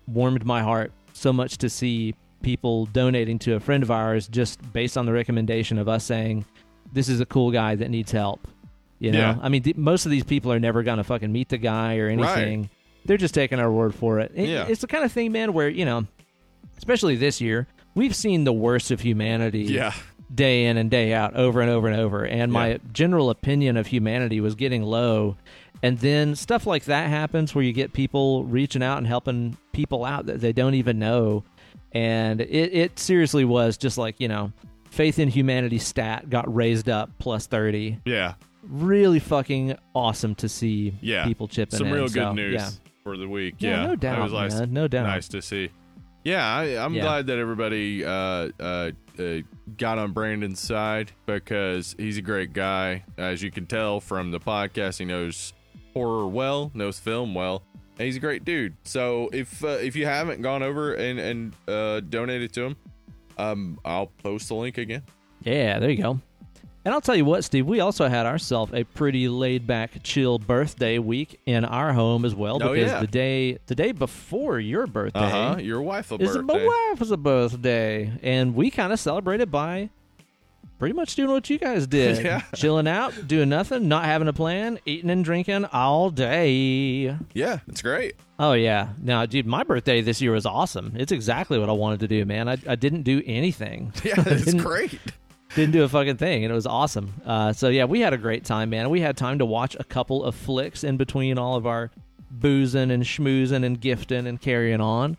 warmed 0.08 0.44
my 0.44 0.62
heart 0.62 0.90
so 1.12 1.32
much 1.32 1.58
to 1.58 1.70
see 1.70 2.14
people 2.42 2.86
donating 2.86 3.38
to 3.40 3.54
a 3.54 3.60
friend 3.60 3.82
of 3.82 3.90
ours 3.90 4.28
just 4.28 4.60
based 4.72 4.96
on 4.96 5.06
the 5.06 5.12
recommendation 5.12 5.78
of 5.78 5.88
us 5.88 6.04
saying, 6.04 6.44
this 6.92 7.08
is 7.08 7.20
a 7.20 7.26
cool 7.26 7.50
guy 7.50 7.74
that 7.74 7.90
needs 7.90 8.12
help. 8.12 8.46
You 8.98 9.12
know, 9.12 9.18
Yeah. 9.18 9.38
I 9.42 9.48
mean, 9.48 9.62
th- 9.62 9.76
most 9.76 10.06
of 10.06 10.10
these 10.10 10.24
people 10.24 10.52
are 10.52 10.60
never 10.60 10.82
going 10.82 10.98
to 10.98 11.04
fucking 11.04 11.30
meet 11.32 11.48
the 11.50 11.58
guy 11.58 11.98
or 11.98 12.08
anything. 12.08 12.70
They're 13.04 13.16
just 13.16 13.34
taking 13.34 13.58
our 13.58 13.70
word 13.70 13.94
for 13.94 14.18
it. 14.20 14.32
It- 14.34 14.48
Yeah. 14.48 14.66
It's 14.68 14.80
the 14.80 14.86
kind 14.86 15.04
of 15.04 15.12
thing, 15.12 15.32
man, 15.32 15.52
where, 15.52 15.68
you 15.68 15.84
know, 15.84 16.06
especially 16.76 17.16
this 17.16 17.40
year, 17.40 17.66
we've 17.94 18.14
seen 18.14 18.44
the 18.44 18.52
worst 18.52 18.90
of 18.90 19.00
humanity 19.00 19.64
Yeah. 19.64 19.92
day 20.34 20.66
in 20.66 20.76
and 20.76 20.90
day 20.90 21.12
out, 21.12 21.34
over 21.36 21.60
and 21.60 21.70
over 21.70 21.88
and 21.88 21.98
over. 22.00 22.24
And 22.24 22.52
my 22.52 22.70
Yeah. 22.72 22.76
general 22.92 23.30
opinion 23.30 23.76
of 23.76 23.86
humanity 23.88 24.40
was 24.40 24.54
getting 24.54 24.82
low. 24.82 25.36
And 25.82 25.98
then 25.98 26.34
stuff 26.34 26.66
like 26.66 26.84
that 26.84 27.08
happens 27.08 27.54
where 27.54 27.62
you 27.64 27.72
get 27.72 27.92
people 27.92 28.44
reaching 28.44 28.82
out 28.82 28.98
and 28.98 29.06
helping 29.06 29.56
people 29.72 30.04
out 30.04 30.26
that 30.26 30.40
they 30.40 30.52
don't 30.52 30.74
even 30.74 30.98
know. 30.98 31.44
And 31.92 32.40
it, 32.40 32.46
it 32.74 32.98
seriously 32.98 33.44
was 33.44 33.76
just 33.76 33.96
like, 33.98 34.20
you 34.20 34.28
know, 34.28 34.52
faith 34.90 35.18
in 35.18 35.28
humanity 35.28 35.78
stat 35.78 36.28
got 36.28 36.52
raised 36.54 36.88
up 36.88 37.10
plus 37.18 37.46
30. 37.46 38.00
Yeah. 38.04 38.34
Really 38.62 39.18
fucking 39.20 39.76
awesome 39.94 40.34
to 40.36 40.48
see 40.48 40.94
Yeah. 41.00 41.24
people 41.24 41.48
chipping 41.48 41.78
Some 41.78 41.86
in. 41.88 41.92
real 41.94 42.04
good 42.04 42.14
So, 42.14 42.32
news 42.34 42.54
Yeah. 42.54 42.70
for 43.04 43.16
the 43.16 43.28
week. 43.28 43.56
Yeah, 43.58 43.70
Yeah. 43.82 43.86
no 43.86 43.96
doubt, 43.96 44.22
was 44.22 44.32
nice, 44.32 44.58
man. 44.58 44.72
No 44.72 44.88
doubt. 44.88 45.04
nice 45.06 45.28
to 45.28 45.40
see. 45.42 45.70
Yeah, 46.24 46.44
I, 46.44 46.84
I'm 46.84 46.92
Yeah. 46.94 47.02
glad 47.02 47.26
that 47.28 47.38
everybody 47.38 48.04
uh, 48.04 48.10
uh, 48.60 48.90
uh, 49.18 49.38
got 49.78 49.98
on 49.98 50.12
Brandon's 50.12 50.60
side 50.60 51.12
because 51.24 51.94
he's 51.98 52.18
a 52.18 52.22
great 52.22 52.52
guy. 52.52 53.04
As 53.16 53.42
you 53.42 53.50
can 53.50 53.66
tell 53.66 54.00
from 54.00 54.30
the 54.30 54.40
podcast, 54.40 54.98
he 54.98 55.04
knows 55.06 55.54
horror 55.94 56.26
well, 56.26 56.70
knows 56.74 56.98
film 56.98 57.34
well, 57.34 57.62
and 57.98 58.06
he's 58.06 58.16
a 58.16 58.20
great 58.20 58.44
dude. 58.44 58.74
So 58.84 59.28
if 59.32 59.62
uh, 59.64 59.68
if 59.68 59.96
you 59.96 60.06
haven't 60.06 60.42
gone 60.42 60.62
over 60.62 60.94
and 60.94 61.18
and 61.18 61.54
uh, 61.66 62.00
donated 62.00 62.52
to 62.54 62.62
him, 62.66 62.76
um, 63.38 63.78
I'll 63.84 64.06
post 64.22 64.48
the 64.48 64.54
link 64.54 64.78
again. 64.78 65.02
Yeah, 65.42 65.78
there 65.78 65.90
you 65.90 66.02
go. 66.02 66.20
And 66.84 66.94
I'll 66.94 67.00
tell 67.02 67.16
you 67.16 67.24
what, 67.26 67.44
Steve, 67.44 67.66
we 67.66 67.80
also 67.80 68.08
had 68.08 68.24
ourselves 68.24 68.72
a 68.72 68.82
pretty 68.84 69.28
laid 69.28 69.66
back, 69.66 70.02
chill 70.02 70.38
birthday 70.38 70.98
week 70.98 71.38
in 71.44 71.64
our 71.66 71.92
home 71.92 72.24
as 72.24 72.34
well. 72.34 72.62
Oh, 72.62 72.72
Because 72.72 72.90
yeah. 72.92 73.00
the 73.00 73.06
day 73.06 73.58
the 73.66 73.74
day 73.74 73.92
before 73.92 74.58
your 74.58 74.86
birthday 74.86 75.20
Uh 75.20 75.54
huh. 75.54 75.60
Your 75.60 75.82
wife 75.82 76.10
a 76.12 76.14
is 76.14 76.34
birthday. 76.36 76.66
my 76.66 76.88
wife's 76.90 77.10
a 77.10 77.16
birthday. 77.18 78.10
And 78.22 78.54
we 78.54 78.70
kind 78.70 78.92
of 78.92 78.98
celebrated 79.00 79.50
by 79.50 79.90
pretty 80.78 80.94
much 80.94 81.14
doing 81.16 81.30
what 81.30 81.48
you 81.50 81.58
guys 81.58 81.86
did. 81.86 82.24
Yeah. 82.28 82.42
Chilling 82.54 82.88
out, 82.88 83.26
doing 83.26 83.48
nothing, 83.48 83.88
not 83.88 84.04
having 84.04 84.28
a 84.28 84.32
plan, 84.32 84.78
eating 84.86 85.10
and 85.10 85.24
drinking 85.24 85.64
all 85.66 86.10
day. 86.10 87.16
Yeah, 87.32 87.58
it's 87.68 87.82
great. 87.82 88.16
Oh 88.38 88.52
yeah. 88.52 88.90
Now, 89.00 89.24
dude, 89.26 89.46
my 89.46 89.62
birthday 89.62 90.00
this 90.00 90.20
year 90.20 90.32
was 90.32 90.46
awesome. 90.46 90.92
It's 90.96 91.12
exactly 91.12 91.58
what 91.58 91.68
I 91.68 91.72
wanted 91.72 92.00
to 92.00 92.08
do, 92.08 92.24
man. 92.24 92.48
I, 92.48 92.56
I 92.66 92.74
didn't 92.76 93.02
do 93.02 93.22
anything. 93.26 93.92
Yeah, 94.04 94.14
it's 94.26 94.54
great. 94.54 94.98
didn't 95.54 95.72
do 95.72 95.82
a 95.82 95.88
fucking 95.88 96.16
thing 96.18 96.44
and 96.44 96.52
it 96.52 96.54
was 96.54 96.66
awesome 96.66 97.14
uh, 97.24 97.52
so 97.54 97.68
yeah 97.68 97.84
we 97.86 98.00
had 98.00 98.12
a 98.12 98.18
great 98.18 98.44
time 98.44 98.68
man 98.70 98.90
we 98.90 99.00
had 99.00 99.16
time 99.16 99.38
to 99.38 99.46
watch 99.46 99.74
a 99.80 99.84
couple 99.84 100.22
of 100.22 100.34
flicks 100.34 100.84
in 100.84 100.96
between 100.98 101.38
all 101.38 101.56
of 101.56 101.66
our 101.66 101.90
boozing 102.30 102.90
and 102.90 103.02
schmoozing 103.02 103.64
and 103.64 103.80
gifting 103.80 104.26
and 104.26 104.40
carrying 104.42 104.80
on 104.82 105.16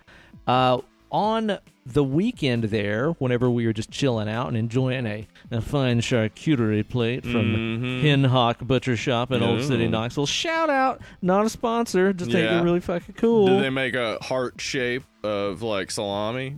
uh, 0.47 0.79
on 1.11 1.57
the 1.85 2.03
weekend 2.03 2.65
there 2.65 3.11
whenever 3.13 3.49
we 3.49 3.65
were 3.65 3.73
just 3.73 3.89
chilling 3.89 4.29
out 4.29 4.47
and 4.47 4.55
enjoying 4.55 5.05
a, 5.07 5.27
a 5.49 5.59
fine 5.61 6.01
charcuterie 6.01 6.87
plate 6.87 7.23
from 7.23 7.55
Mhm. 7.55 8.01
Hen 8.01 8.23
Hawk 8.25 8.59
Butcher 8.59 8.95
Shop 8.95 9.31
in 9.31 9.41
Old 9.41 9.63
City 9.63 9.87
Knoxville 9.87 10.27
shout 10.27 10.69
out 10.69 11.01
not 11.21 11.45
a 11.45 11.49
sponsor 11.49 12.13
just 12.13 12.29
think 12.31 12.43
Yeah. 12.43 12.55
they're 12.55 12.63
really 12.63 12.79
fucking 12.79 13.15
cool 13.15 13.47
Did 13.47 13.63
they 13.63 13.69
make 13.71 13.95
a 13.95 14.17
heart 14.21 14.61
shape 14.61 15.03
of 15.23 15.61
like 15.63 15.89
salami? 15.89 16.57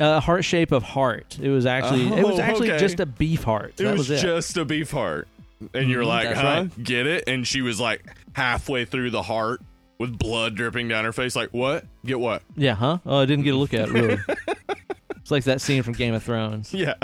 uh, 0.00 0.20
heart 0.20 0.44
shape 0.44 0.72
of 0.72 0.82
heart 0.82 1.38
it 1.40 1.50
was 1.50 1.66
actually 1.66 2.06
it 2.06 2.24
was 2.26 2.38
Oh, 2.38 2.42
actually 2.42 2.70
okay. 2.70 2.78
just 2.80 2.98
a 2.98 3.06
beef 3.06 3.42
heart 3.44 3.74
It 3.78 3.84
that 3.84 3.90
was, 3.92 4.08
was, 4.08 4.22
it 4.22 4.22
just 4.26 4.56
a 4.56 4.64
beef 4.64 4.90
heart. 4.90 5.28
And 5.74 5.88
you're 5.90 6.02
Mhm, 6.02 6.06
like, 6.08 6.32
huh? 6.34 6.42
right. 6.42 6.82
Get 6.82 7.06
it? 7.06 7.24
And 7.28 7.46
she 7.46 7.60
was 7.62 7.78
like 7.78 8.02
halfway 8.32 8.84
through 8.84 9.10
the 9.10 9.22
heart 9.22 9.60
with 10.02 10.18
blood 10.18 10.56
dripping 10.56 10.88
down 10.88 11.04
her 11.04 11.12
face. 11.12 11.36
Like, 11.36 11.50
what? 11.50 11.84
Get 12.04 12.18
what? 12.18 12.42
Yeah, 12.56 12.74
huh? 12.74 12.98
Oh, 13.06 13.18
I 13.18 13.24
didn't 13.24 13.44
get 13.44 13.54
a 13.54 13.56
look 13.56 13.72
at 13.72 13.88
it, 13.88 13.92
really. 13.92 14.18
it's 15.16 15.30
like 15.30 15.44
that 15.44 15.60
scene 15.60 15.84
from 15.84 15.92
Game 15.92 16.12
of 16.12 16.24
Thrones. 16.24 16.74
Yeah. 16.74 16.94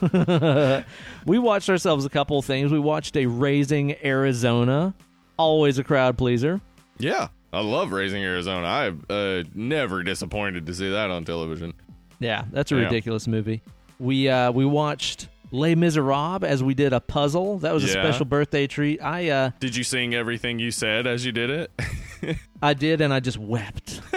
we 1.26 1.40
watched 1.40 1.68
ourselves 1.68 2.04
a 2.04 2.08
couple 2.08 2.38
of 2.38 2.44
things. 2.44 2.70
We 2.70 2.78
watched 2.78 3.16
a 3.16 3.26
Raising 3.26 3.96
Arizona, 4.04 4.94
always 5.36 5.78
a 5.78 5.84
crowd 5.84 6.16
pleaser. 6.16 6.60
Yeah. 6.98 7.28
I 7.52 7.62
love 7.62 7.90
Raising 7.90 8.22
Arizona. 8.22 8.64
I'm 8.64 9.04
uh, 9.10 9.42
never 9.52 10.04
disappointed 10.04 10.66
to 10.66 10.74
see 10.74 10.88
that 10.88 11.10
on 11.10 11.24
television. 11.24 11.74
Yeah, 12.20 12.44
that's 12.52 12.70
a 12.70 12.76
Yeah. 12.76 12.82
ridiculous 12.82 13.26
movie. 13.26 13.60
We 13.98 14.28
uh, 14.28 14.52
we 14.52 14.64
watched 14.64 15.26
Les 15.50 15.74
Miserables 15.74 16.44
as 16.44 16.62
we 16.62 16.74
did 16.74 16.92
a 16.92 17.00
puzzle. 17.00 17.58
That 17.58 17.74
was 17.74 17.82
a 17.82 17.88
special 17.88 18.24
birthday 18.24 18.68
treat. 18.68 19.02
I 19.02 19.30
uh, 19.30 19.50
Did 19.58 19.74
you 19.74 19.82
sing 19.82 20.14
everything 20.14 20.60
you 20.60 20.70
said 20.70 21.08
as 21.08 21.26
you 21.26 21.32
did 21.32 21.50
it? 21.50 21.72
I 22.62 22.74
did, 22.74 23.00
and 23.00 23.12
I 23.12 23.20
just 23.20 23.38
wept. 23.38 24.00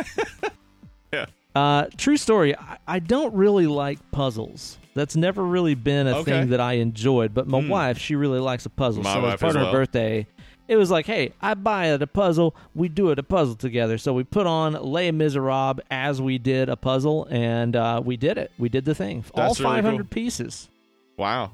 Yeah. 1.14 1.26
Uh, 1.54 1.86
true 1.96 2.18
story. 2.18 2.58
I, 2.58 2.78
I 2.88 2.98
don't 3.00 3.36
really 3.36 3.68
like 3.68 4.00
puzzles. 4.12 4.80
That's 4.96 5.16
never 5.16 5.44
really 5.46 5.76
been 5.76 6.08
a 6.08 6.18
Okay. 6.18 6.32
thing 6.32 6.50
that 6.50 6.60
I 6.60 6.74
enjoyed. 6.74 7.36
But 7.36 7.48
my 7.48 7.62
Hmm. 7.62 7.68
wife, 7.70 7.98
she 8.00 8.16
really 8.16 8.40
likes 8.40 8.66
a 8.66 8.72
puzzle. 8.72 9.04
My 9.04 9.14
so 9.14 9.22
wife 9.22 9.34
as 9.36 9.40
part 9.40 9.56
of 9.56 9.62
her 9.68 9.72
birthday, 9.72 10.26
it 10.68 10.76
was 10.76 10.90
like, 10.90 11.06
hey, 11.06 11.34
I 11.40 11.54
buy 11.54 11.94
it 11.94 12.02
a 12.02 12.08
puzzle. 12.08 12.56
We 12.74 12.90
do 12.90 13.12
it 13.12 13.20
a 13.20 13.24
puzzle 13.24 13.54
together. 13.54 14.00
So 14.00 14.12
we 14.14 14.24
put 14.24 14.48
on 14.48 14.74
Les 14.74 15.12
Miserables 15.12 15.82
as 15.92 16.20
we 16.20 16.40
did 16.40 16.68
a 16.70 16.76
puzzle, 16.76 17.28
and 17.30 17.76
uh, 17.76 18.02
we 18.04 18.18
did 18.18 18.40
it. 18.40 18.52
We 18.58 18.70
did 18.70 18.86
the 18.86 18.96
thing. 18.96 19.24
All 19.36 19.50
That's 19.50 19.60
really 19.60 19.76
500 19.76 19.98
cool. 19.98 20.06
pieces. 20.10 20.70
wow. 21.18 21.52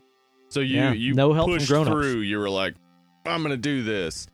So 0.48 0.62
you 0.62 0.78
Yeah, 0.78 0.94
you 0.94 1.14
no 1.14 1.34
help 1.34 1.50
pushed 1.50 1.68
through. 1.68 2.22
You 2.22 2.40
were 2.40 2.50
like, 2.50 2.76
I'm 3.26 3.44
gonna 3.44 3.58
do 3.58 3.84
this. 3.84 4.28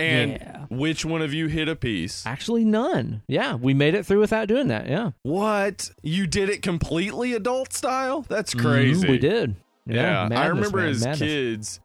And 0.00 0.32
Yeah. 0.32 0.66
which 0.70 1.04
one 1.04 1.22
of 1.22 1.32
you 1.34 1.46
hit 1.48 1.68
a 1.68 1.76
piece? 1.76 2.24
Actually, 2.26 2.64
none. 2.64 3.22
Yeah, 3.28 3.54
we 3.54 3.74
made 3.74 3.94
it 3.94 4.06
through 4.06 4.20
without 4.20 4.48
doing 4.48 4.68
that. 4.68 4.88
Yeah, 4.88 5.10
What? 5.22 5.90
You 6.02 6.26
did 6.26 6.48
it 6.48 6.62
completely 6.62 7.32
adult 7.34 7.72
style? 7.72 8.22
That's 8.28 8.54
Mhm, 8.54 8.60
crazy. 8.60 9.08
we 9.08 9.18
did. 9.18 9.56
Yeah, 9.86 10.22
I 10.24 10.28
madness, 10.28 10.48
remember 10.56 10.78
man, 10.78 10.88
as 10.88 11.00
madness. 11.04 11.18
kids, 11.20 11.80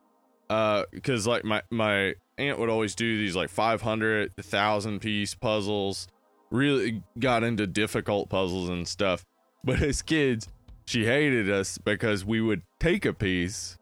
because 0.91 1.25
like 1.27 1.43
my 1.43 1.61
my 1.71 2.15
aunt 2.37 2.59
would 2.59 2.69
always 2.69 2.95
do 2.95 3.17
these 3.17 3.35
like 3.35 3.49
500, 3.49 4.31
1,000 4.37 4.99
piece 4.99 5.33
puzzles. 5.33 6.07
Really 6.51 7.01
got 7.17 7.43
into 7.43 7.65
difficult 7.65 8.29
puzzles 8.29 8.69
and 8.69 8.87
stuff. 8.87 9.25
But 9.63 9.81
as 9.81 10.01
kids, 10.01 10.47
she 10.85 11.05
hated 11.05 11.49
us 11.49 11.77
because 11.79 12.23
we 12.23 12.39
would 12.41 12.61
take 12.79 13.03
a 13.05 13.13
piece 13.13 13.77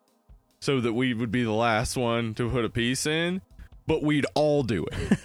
so 0.61 0.79
that 0.79 0.93
we 0.93 1.13
would 1.13 1.29
be 1.31 1.43
the 1.43 1.51
last 1.51 1.97
one 1.97 2.33
to 2.35 2.49
put 2.49 2.63
a 2.63 2.69
piece 2.69 3.05
in, 3.05 3.41
but 3.87 4.01
we'd 4.03 4.25
all 4.35 4.63
do 4.63 4.85
it. 4.91 5.19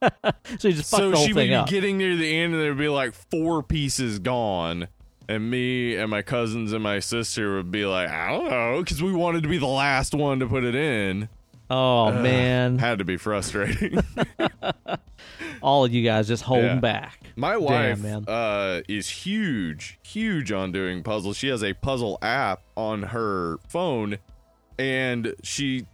So 0.58 0.68
you 0.68 0.74
just 0.74 0.90
so 0.90 1.14
she 1.14 1.32
would 1.32 1.48
be 1.48 1.54
up. 1.54 1.68
getting 1.68 1.98
near 1.98 2.14
the 2.16 2.36
end 2.38 2.52
and 2.54 2.62
there'd 2.62 2.78
be 2.78 2.88
like 2.88 3.14
four 3.30 3.62
pieces 3.62 4.18
gone 4.18 4.88
and 5.28 5.50
me 5.50 5.96
and 5.96 6.10
my 6.10 6.22
cousins 6.22 6.72
and 6.72 6.82
my 6.82 7.00
sister 7.00 7.56
would 7.56 7.70
be 7.70 7.84
like 7.86 8.08
i 8.10 8.28
don't 8.30 8.48
know 8.50 8.80
because 8.80 9.02
we 9.02 9.12
wanted 9.12 9.42
to 9.42 9.48
be 9.48 9.58
the 9.58 9.66
last 9.66 10.14
one 10.14 10.38
to 10.40 10.46
put 10.46 10.62
it 10.64 10.74
in 10.74 11.28
Oh 11.70 12.08
Ugh, 12.08 12.22
man, 12.22 12.78
had 12.78 12.98
to 12.98 13.04
be 13.04 13.16
frustrating. 13.16 13.98
all 15.62 15.84
of 15.84 15.92
you 15.94 16.04
guys 16.04 16.28
just 16.28 16.42
holding 16.42 16.66
Yeah. 16.66 16.74
back. 16.80 17.20
My 17.36 17.56
wife 17.56 18.00
man. 18.00 18.24
uh, 18.28 18.82
is 18.86 19.08
huge, 19.08 19.98
huge 20.02 20.52
on 20.52 20.72
doing 20.72 21.02
puzzles. 21.02 21.38
She 21.38 21.48
has 21.48 21.64
a 21.64 21.72
puzzle 21.72 22.18
app 22.20 22.60
on 22.76 23.02
her 23.04 23.58
phone, 23.68 24.18
and 24.78 25.34
she 25.42 25.86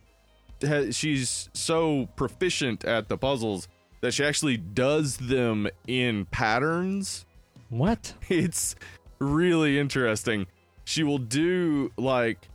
ha- 0.63 0.91
she's 0.91 1.49
so 1.53 2.09
proficient 2.17 2.85
at 2.85 3.09
the 3.09 3.17
puzzles 3.17 3.69
that 4.01 4.15
she 4.15 4.25
actually 4.25 4.57
does 4.57 5.17
them 5.17 5.69
in 5.87 6.27
patterns. 6.27 7.27
What? 7.69 8.15
It's 8.29 8.75
really 9.19 9.79
interesting. 9.79 10.47
She 10.85 11.03
will 11.03 11.19
do 11.19 11.93
like 11.97 12.49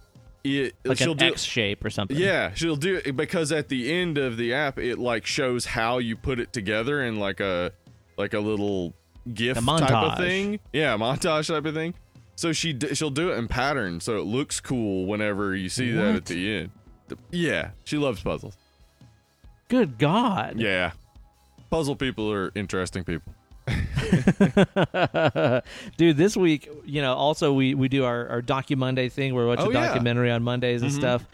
it. 0.44 0.76
Like 0.84 0.98
she'll 0.98 1.12
an 1.12 1.18
do 1.18 1.26
X 1.28 1.44
shape 1.44 1.86
or 1.86 1.90
something? 1.90 2.18
yeah, 2.18 2.54
she'll 2.54 2.76
do 2.76 3.02
it 3.04 3.16
because 3.16 3.52
at 3.52 3.70
the 3.70 3.92
end 3.94 4.18
of 4.18 4.38
the 4.38 4.54
app, 4.54 4.78
it 4.80 4.98
like 5.00 5.26
shows 5.26 5.66
how 5.66 6.00
you 6.00 6.16
put 6.16 6.40
it 6.40 6.52
together 6.52 7.04
in 7.04 7.20
like 7.20 7.40
a 7.40 7.72
like 8.18 8.34
a 8.34 8.40
little 8.40 8.94
GIF 9.34 9.58
A 9.58 9.62
type 9.62 9.92
of 9.92 10.18
thing. 10.18 10.60
Yeah, 10.74 10.98
montage 10.98 11.48
type 11.48 11.66
of 11.66 11.74
thing. 11.74 11.94
So 12.36 12.52
she 12.52 12.74
d- 12.74 12.94
she'll 12.96 13.10
do 13.10 13.32
it 13.32 13.38
in 13.38 13.48
pattern, 13.48 14.00
so 14.02 14.18
it 14.18 14.26
looks 14.26 14.60
cool 14.60 15.06
whenever 15.06 15.56
you 15.56 15.70
see 15.70 15.92
that 15.92 16.16
at 16.16 16.26
the 16.26 16.56
end. 16.56 16.72
Yeah, 17.32 17.72
she 17.84 17.98
loves 17.98 18.22
puzzles. 18.22 18.56
Good 19.68 19.98
God. 19.98 20.60
Yeah, 20.60 20.92
puzzle 21.70 21.96
people 21.96 22.32
are 22.32 22.52
interesting 22.56 23.04
people. 23.04 23.34
Dude, 25.98 26.18
this 26.18 26.38
week, 26.38 26.70
you 26.86 27.02
know, 27.02 27.14
also 27.16 27.52
we, 27.54 27.74
we 27.74 27.88
do 27.88 28.06
our, 28.06 28.28
our 28.30 28.42
Docu 28.42 28.76
Monday 28.78 29.10
thing 29.10 29.34
where 29.34 29.46
we 29.46 29.50
watch 29.50 29.60
Oh, 29.62 29.70
a 29.70 29.74
yeah. 29.74 29.88
documentary 29.88 30.30
on 30.32 30.44
Mondays 30.44 30.82
and 30.82 30.92
Mhm. 30.92 30.96
stuff. 30.96 31.26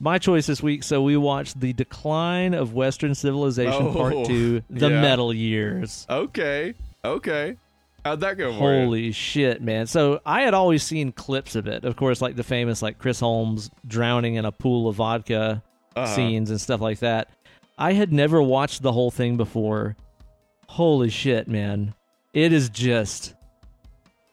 My 0.00 0.18
choice 0.18 0.46
this 0.46 0.62
week, 0.62 0.82
so 0.82 1.02
we 1.02 1.16
watched 1.16 1.60
The 1.60 1.72
Decline 1.72 2.54
of 2.54 2.72
Western 2.74 3.14
Civilization 3.14 3.86
Oh, 3.88 3.92
Part 3.92 4.26
2, 4.26 4.62
The 4.70 4.90
yeah. 4.90 5.00
Metal 5.00 5.32
Years. 5.32 6.06
Okay, 6.10 6.74
okay. 7.04 7.56
How'd 8.04 8.20
that 8.20 8.36
go? 8.36 8.52
Holy 8.52 9.12
shit, 9.12 9.62
man. 9.62 9.86
So 9.86 10.20
I 10.26 10.42
had 10.42 10.52
always 10.54 10.82
seen 10.82 11.10
clips 11.12 11.56
of 11.56 11.66
it. 11.66 11.84
Of 11.84 11.96
course, 11.96 12.20
like 12.20 12.36
the 12.36 12.42
famous 12.44 12.82
like 12.82 12.98
Chris 12.98 13.18
Holmes 13.20 13.70
drowning 13.86 14.34
in 14.34 14.44
a 14.44 14.52
pool 14.52 14.88
of 14.88 14.96
vodka 14.96 15.62
Uh-huh. 15.96 16.06
scenes 16.14 16.50
and 16.50 16.60
stuff 16.60 16.80
like 16.80 16.98
that. 16.98 17.28
I 17.78 17.92
had 17.92 18.12
never 18.12 18.42
watched 18.42 18.82
the 18.82 18.92
whole 18.92 19.10
thing 19.10 19.36
before. 19.36 19.96
Holy 20.68 21.08
shit, 21.08 21.48
man. 21.48 21.94
It 22.32 22.52
is 22.52 22.68
just 22.68 23.34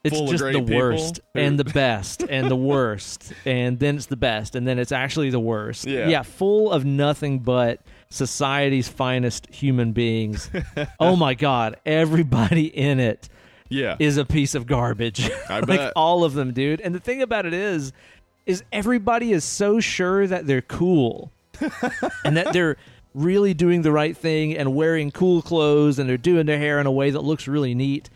it's 0.03 0.17
Full 0.17 0.27
just 0.27 0.43
the 0.43 0.59
worst 0.59 1.19
and 1.35 1.59
the 1.59 1.63
best 1.73 2.23
and 2.27 2.49
the 2.49 2.55
worst 2.55 3.31
and 3.45 3.77
then 3.77 3.95
it's 3.97 4.07
the 4.07 4.17
best 4.17 4.55
and 4.55 4.67
then 4.67 4.79
it's 4.79 4.91
actually 4.91 5.29
the 5.29 5.39
worst. 5.39 5.85
Yeah. 5.85 6.07
Yeah, 6.07 6.23
full 6.23 6.71
of 6.71 6.83
nothing 6.83 7.39
but 7.39 7.79
society's 8.09 8.89
finest 8.89 9.47
human 9.53 9.91
beings. 9.93 10.49
oh 10.99 11.15
my 11.15 11.35
god, 11.35 11.77
everybody 11.85 12.65
in 12.65 12.99
it 12.99 13.29
Yeah, 13.71 13.95
is 13.99 14.17
a 14.17 14.25
piece 14.25 14.53
of 14.53 14.67
garbage. 14.67 15.29
I 15.49 15.59
like 15.59 15.67
bet. 15.67 15.93
all 15.95 16.23
of 16.23 16.33
them, 16.33 16.53
dude. 16.53 16.81
And 16.81 16.93
the 16.93 16.99
thing 16.99 17.21
about 17.21 17.45
it 17.45 17.53
is, 17.53 17.93
is 18.45 18.63
everybody 18.71 19.31
is 19.31 19.43
so 19.43 19.79
sure 19.79 20.27
that 20.27 20.45
they're 20.45 20.61
cool 20.61 21.31
and 22.25 22.37
that 22.37 22.53
they're 22.53 22.77
really 23.13 23.53
doing 23.53 23.81
the 23.81 23.91
right 23.91 24.15
thing 24.15 24.55
and 24.57 24.75
wearing 24.75 25.11
cool 25.11 25.41
clothes 25.41 25.99
and 25.99 26.09
they're 26.09 26.17
doing 26.17 26.45
their 26.45 26.57
hair 26.57 26.79
in 26.79 26.85
a 26.85 26.91
way 26.91 27.11
that 27.11 27.21
looks 27.21 27.47
really 27.47 27.75
neat. 27.75 28.09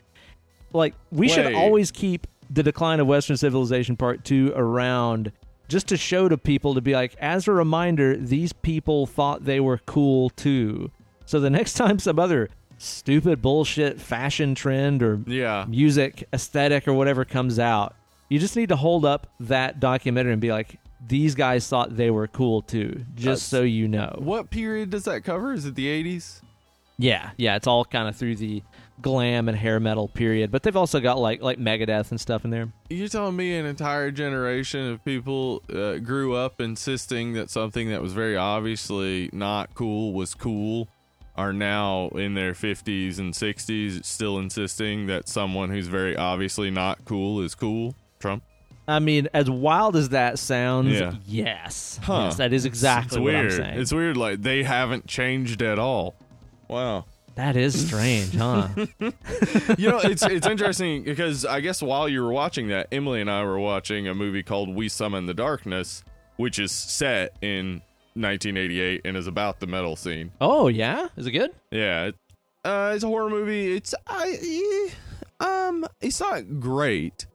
Like 0.73 0.93
we 1.11 1.29
should 1.29 1.53
always 1.53 1.91
keep 1.91 2.27
the 2.49 2.63
decline 2.63 2.99
of 2.99 3.07
Western 3.07 3.37
civilization 3.37 3.95
part 3.95 4.23
two 4.23 4.51
around 4.55 5.31
just 5.67 5.87
to 5.87 5.97
show 5.97 6.29
to 6.29 6.37
people 6.37 6.75
to 6.75 6.81
be 6.81 6.93
like, 6.93 7.15
as 7.19 7.47
a 7.47 7.51
reminder, 7.51 8.15
these 8.15 8.53
people 8.53 9.05
thought 9.05 9.45
they 9.45 9.59
were 9.59 9.79
cool 9.85 10.29
too. 10.31 10.91
So 11.25 11.39
the 11.39 11.49
next 11.49 11.73
time 11.73 11.99
some 11.99 12.19
other 12.19 12.49
stupid 12.77 13.41
bullshit 13.41 13.99
fashion 13.99 14.55
trend 14.55 15.01
or 15.03 15.21
yeah. 15.27 15.65
music 15.67 16.27
aesthetic 16.33 16.87
or 16.87 16.93
whatever 16.93 17.25
comes 17.25 17.59
out, 17.59 17.95
you 18.29 18.39
just 18.39 18.55
need 18.55 18.69
to 18.69 18.75
hold 18.75 19.05
up 19.05 19.27
that 19.39 19.79
documentary 19.79 20.33
and 20.33 20.41
be 20.41 20.51
like, 20.51 20.79
these 21.07 21.35
guys 21.35 21.67
thought 21.67 21.95
they 21.95 22.09
were 22.09 22.27
cool 22.27 22.61
too, 22.61 23.05
just 23.15 23.25
That's- 23.25 23.41
so 23.43 23.61
you 23.61 23.87
know. 23.87 24.15
What 24.19 24.49
period 24.49 24.89
does 24.89 25.03
that 25.05 25.23
cover? 25.23 25.53
Is 25.53 25.65
it 25.65 25.75
the 25.75 25.87
eighties? 25.87 26.41
Yeah, 26.97 27.31
yeah, 27.37 27.55
it's 27.57 27.67
all 27.67 27.83
kind 27.83 28.07
of 28.07 28.15
through 28.15 28.37
the 28.37 28.63
glam 29.01 29.49
and 29.49 29.57
hair 29.57 29.79
metal 29.79 30.07
period, 30.07 30.51
but 30.51 30.63
they've 30.63 30.75
also 30.75 30.99
got 30.99 31.19
like 31.19 31.41
like 31.41 31.59
Megadeth 31.59 32.11
and 32.11 32.19
stuff 32.19 32.45
in 32.45 32.51
there. 32.51 32.69
You're 32.89 33.09
telling 33.09 33.35
me 33.35 33.57
an 33.57 33.65
entire 33.65 34.11
generation 34.11 34.89
of 34.91 35.03
people 35.03 35.61
uh, 35.73 35.97
grew 35.97 36.35
up 36.35 36.61
insisting 36.61 37.33
that 37.33 37.49
something 37.49 37.89
that 37.89 38.01
was 38.01 38.13
very 38.13 38.37
obviously 38.37 39.29
not 39.33 39.75
cool 39.75 40.13
was 40.13 40.33
cool 40.33 40.87
are 41.37 41.51
now 41.53 42.07
in 42.09 42.33
their 42.33 42.53
50s 42.53 43.19
and 43.19 43.33
60s 43.33 44.05
still 44.05 44.37
insisting 44.39 45.07
that 45.07 45.27
someone 45.27 45.69
who's 45.69 45.87
very 45.87 46.15
obviously 46.15 46.71
not 46.71 47.03
cool 47.05 47.41
is 47.41 47.55
cool? 47.55 47.95
Trump? 48.19 48.43
I 48.87 48.99
mean, 48.99 49.27
as 49.33 49.49
wild 49.49 49.95
as 49.95 50.09
that 50.09 50.37
sounds, 50.39 50.91
Yeah. 50.93 51.13
yes, 51.25 51.99
Huh. 52.03 52.25
yes, 52.25 52.37
that 52.37 52.53
is 52.53 52.65
exactly 52.65 53.17
it's 53.17 53.23
what 53.23 53.23
weird. 53.23 53.51
I'm 53.51 53.57
saying. 53.57 53.79
It's 53.79 53.91
weird. 53.93 54.15
Like 54.17 54.41
they 54.43 54.63
haven't 54.63 55.07
changed 55.07 55.61
at 55.61 55.79
all. 55.79 56.15
Wow. 56.67 57.05
that 57.35 57.57
is 57.57 57.87
strange, 57.87 58.33
huh? 58.35 58.69
you 59.77 59.89
know, 59.89 59.99
it's 60.03 60.23
it's 60.23 60.47
interesting 60.47 61.03
because 61.03 61.43
I 61.45 61.59
guess 61.59 61.81
while 61.81 62.07
you 62.07 62.21
were 62.23 62.31
watching 62.31 62.69
that, 62.69 62.87
Emily 62.91 63.19
and 63.21 63.29
I 63.29 63.43
were 63.43 63.59
watching 63.59 64.07
a 64.07 64.13
movie 64.15 64.43
called 64.43 64.73
We 64.73 64.87
Summon 64.87 65.25
the 65.25 65.33
Darkness, 65.33 66.03
which 66.37 66.59
is 66.59 66.71
set 66.71 67.35
in 67.41 67.81
1988 68.15 69.01
and 69.05 69.15
is 69.17 69.27
about 69.27 69.59
the 69.59 69.67
metal 69.67 69.95
scene. 69.95 70.31
oh 70.41 70.67
yeah, 70.67 71.07
is 71.17 71.27
it 71.27 71.31
good? 71.31 71.51
Yeah, 71.71 72.05
it, 72.05 72.15
uh, 72.63 72.91
it's 72.95 73.03
a 73.03 73.07
horror 73.07 73.29
movie. 73.29 73.73
It's 73.75 73.93
I 74.07 74.37
eh, 75.41 75.45
um, 75.45 75.85
it's 76.01 76.19
not 76.19 76.59
great, 76.59 77.27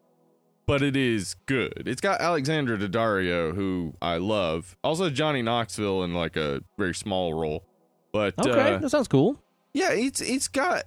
but 0.66 0.82
it 0.82 0.96
is 0.96 1.36
good. 1.46 1.84
It's 1.86 2.00
got 2.00 2.20
Alexandra 2.20 2.78
Daddario, 2.78 3.54
who 3.54 3.94
I 4.00 4.16
love. 4.16 4.76
Also 4.82 5.10
Johnny 5.10 5.42
Knoxville 5.42 6.02
in 6.04 6.14
like 6.14 6.36
a 6.36 6.62
very 6.78 6.94
small 6.94 7.34
role. 7.34 7.64
But 8.12 8.34
Okay, 8.38 8.74
uh, 8.74 8.78
that 8.78 8.90
sounds 8.90 9.06
cool. 9.08 9.40
yeah, 9.74 9.92
it's 9.92 10.20
it's 10.20 10.48
got 10.48 10.84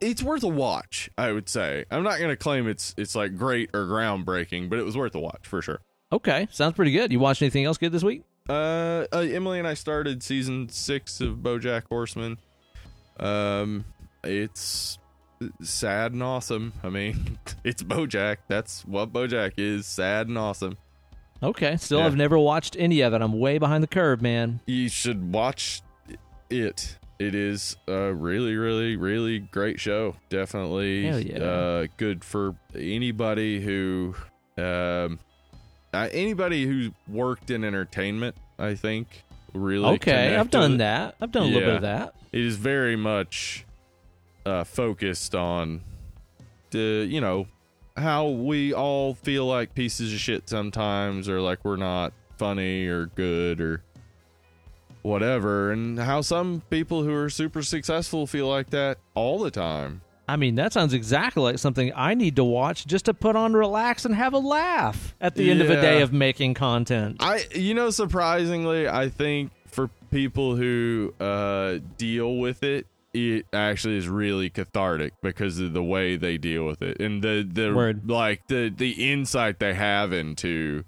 it's 0.00 0.22
worth 0.22 0.42
a 0.44 0.48
watch. 0.48 1.10
I 1.18 1.32
would 1.32 1.48
say. 1.48 1.84
I'm 1.90 2.02
not 2.04 2.20
gonna 2.20 2.36
claim 2.36 2.68
it's 2.68 2.94
it's 2.96 3.14
like 3.16 3.36
great 3.36 3.70
or 3.74 3.86
groundbreaking, 3.86 4.68
but 4.70 4.78
it 4.78 4.84
was 4.84 4.96
worth 4.96 5.14
a 5.14 5.20
watch 5.20 5.46
for 5.48 5.60
sure. 5.62 5.80
Okay, 6.12 6.46
sounds 6.50 6.74
pretty 6.74 6.92
good. 6.92 7.10
You 7.10 7.18
watched 7.20 7.40
anything 7.42 7.64
else 7.64 7.78
good 7.78 7.92
this 7.92 8.02
week? 8.04 8.22
Uh, 8.50 9.06
uh 9.12 9.18
Emily 9.18 9.60
and 9.60 9.68
I 9.68 9.74
started 9.74 10.24
season 10.24 10.68
six 10.68 11.20
of 11.20 11.36
BoJack 11.36 11.84
Horseman. 11.88 12.38
Um, 13.20 13.84
it's 14.24 14.98
sad 15.62 16.12
and 16.12 16.22
awesome. 16.22 16.72
I 16.82 16.88
mean, 16.88 17.38
it's 17.64 17.82
BoJack. 17.84 18.38
That's 18.48 18.84
what 18.84 19.12
BoJack 19.12 19.52
is. 19.56 19.86
Sad 19.86 20.26
and 20.26 20.36
awesome. 20.36 20.76
Okay, 21.42 21.76
still 21.76 21.98
Yeah. 21.98 22.04
have 22.04 22.16
never 22.16 22.38
watched 22.38 22.76
any 22.78 23.00
of 23.02 23.14
it. 23.14 23.22
I'm 23.22 23.38
way 23.38 23.58
behind 23.58 23.84
the 23.84 23.88
curve, 23.88 24.20
man. 24.20 24.60
You 24.66 24.88
should 24.88 25.32
watch 25.32 25.82
it. 26.50 26.98
It 27.20 27.34
is 27.34 27.76
a 27.86 28.12
really, 28.12 28.56
really, 28.56 28.96
really 28.96 29.38
great 29.38 29.78
show. 29.78 30.16
Definitely 30.28 31.08
yeah. 31.08 31.38
uh, 31.38 31.86
good 31.98 32.24
for 32.24 32.56
anybody 32.74 33.60
who, 33.60 34.14
um, 34.58 35.20
uh, 35.92 36.08
anybody 36.12 36.66
who's 36.66 36.90
worked 37.08 37.50
in 37.50 37.64
entertainment. 37.64 38.36
I 38.58 38.74
think 38.74 39.24
really. 39.54 39.88
Okay, 39.96 40.36
I've 40.36 40.50
done 40.50 40.74
it. 40.74 40.78
that. 40.78 41.16
I've 41.20 41.32
done 41.32 41.44
a 41.44 41.46
little 41.46 41.60
bit 41.60 41.76
of 41.76 41.82
that. 41.82 42.14
It 42.32 42.42
is 42.42 42.56
very 42.56 42.96
much 42.96 43.64
uh, 44.46 44.64
focused 44.64 45.34
on 45.34 45.82
the, 46.70 47.06
you 47.08 47.20
know, 47.20 47.46
how 47.96 48.28
we 48.28 48.72
all 48.72 49.14
feel 49.14 49.46
like 49.46 49.74
pieces 49.74 50.12
of 50.12 50.20
shit 50.20 50.48
sometimes, 50.48 51.28
or 51.28 51.40
like 51.40 51.64
we're 51.64 51.76
not 51.76 52.12
funny 52.38 52.86
or 52.86 53.06
good 53.06 53.60
or 53.60 53.82
whatever, 55.02 55.72
and 55.72 55.98
how 55.98 56.20
some 56.20 56.62
people 56.70 57.02
who 57.02 57.14
are 57.14 57.30
super 57.30 57.62
successful 57.62 58.26
feel 58.26 58.48
like 58.48 58.70
that 58.70 58.98
all 59.14 59.38
the 59.38 59.50
time. 59.50 60.02
I 60.30 60.36
mean, 60.36 60.54
that 60.54 60.72
sounds 60.72 60.94
exactly 60.94 61.42
like 61.42 61.58
something 61.58 61.92
I 61.96 62.14
need 62.14 62.36
to 62.36 62.44
watch 62.44 62.86
just 62.86 63.06
to 63.06 63.14
put 63.14 63.34
on, 63.34 63.52
relax, 63.52 64.04
and 64.04 64.14
have 64.14 64.32
a 64.32 64.38
laugh 64.38 65.12
at 65.20 65.34
the 65.34 65.50
end 65.50 65.60
of 65.60 65.70
a 65.70 65.80
day 65.80 66.02
of 66.02 66.12
making 66.12 66.54
content. 66.54 67.16
I, 67.18 67.46
you 67.52 67.74
know, 67.74 67.90
surprisingly, 67.90 68.86
I 68.88 69.08
think 69.08 69.50
for 69.66 69.90
people 70.12 70.54
who 70.54 71.12
uh, 71.18 71.78
deal 71.98 72.36
with 72.36 72.62
it, 72.62 72.86
it 73.12 73.46
actually 73.52 73.96
is 73.96 74.08
really 74.08 74.50
cathartic 74.50 75.14
because 75.20 75.58
of 75.58 75.72
the 75.72 75.82
way 75.82 76.14
they 76.14 76.38
deal 76.38 76.64
with 76.64 76.80
it 76.80 77.00
and 77.00 77.24
the 77.24 77.44
the 77.50 77.74
Word. 77.74 78.08
like 78.08 78.46
the 78.46 78.68
the 78.68 79.10
insight 79.10 79.58
they 79.58 79.74
have 79.74 80.12
into 80.12 80.84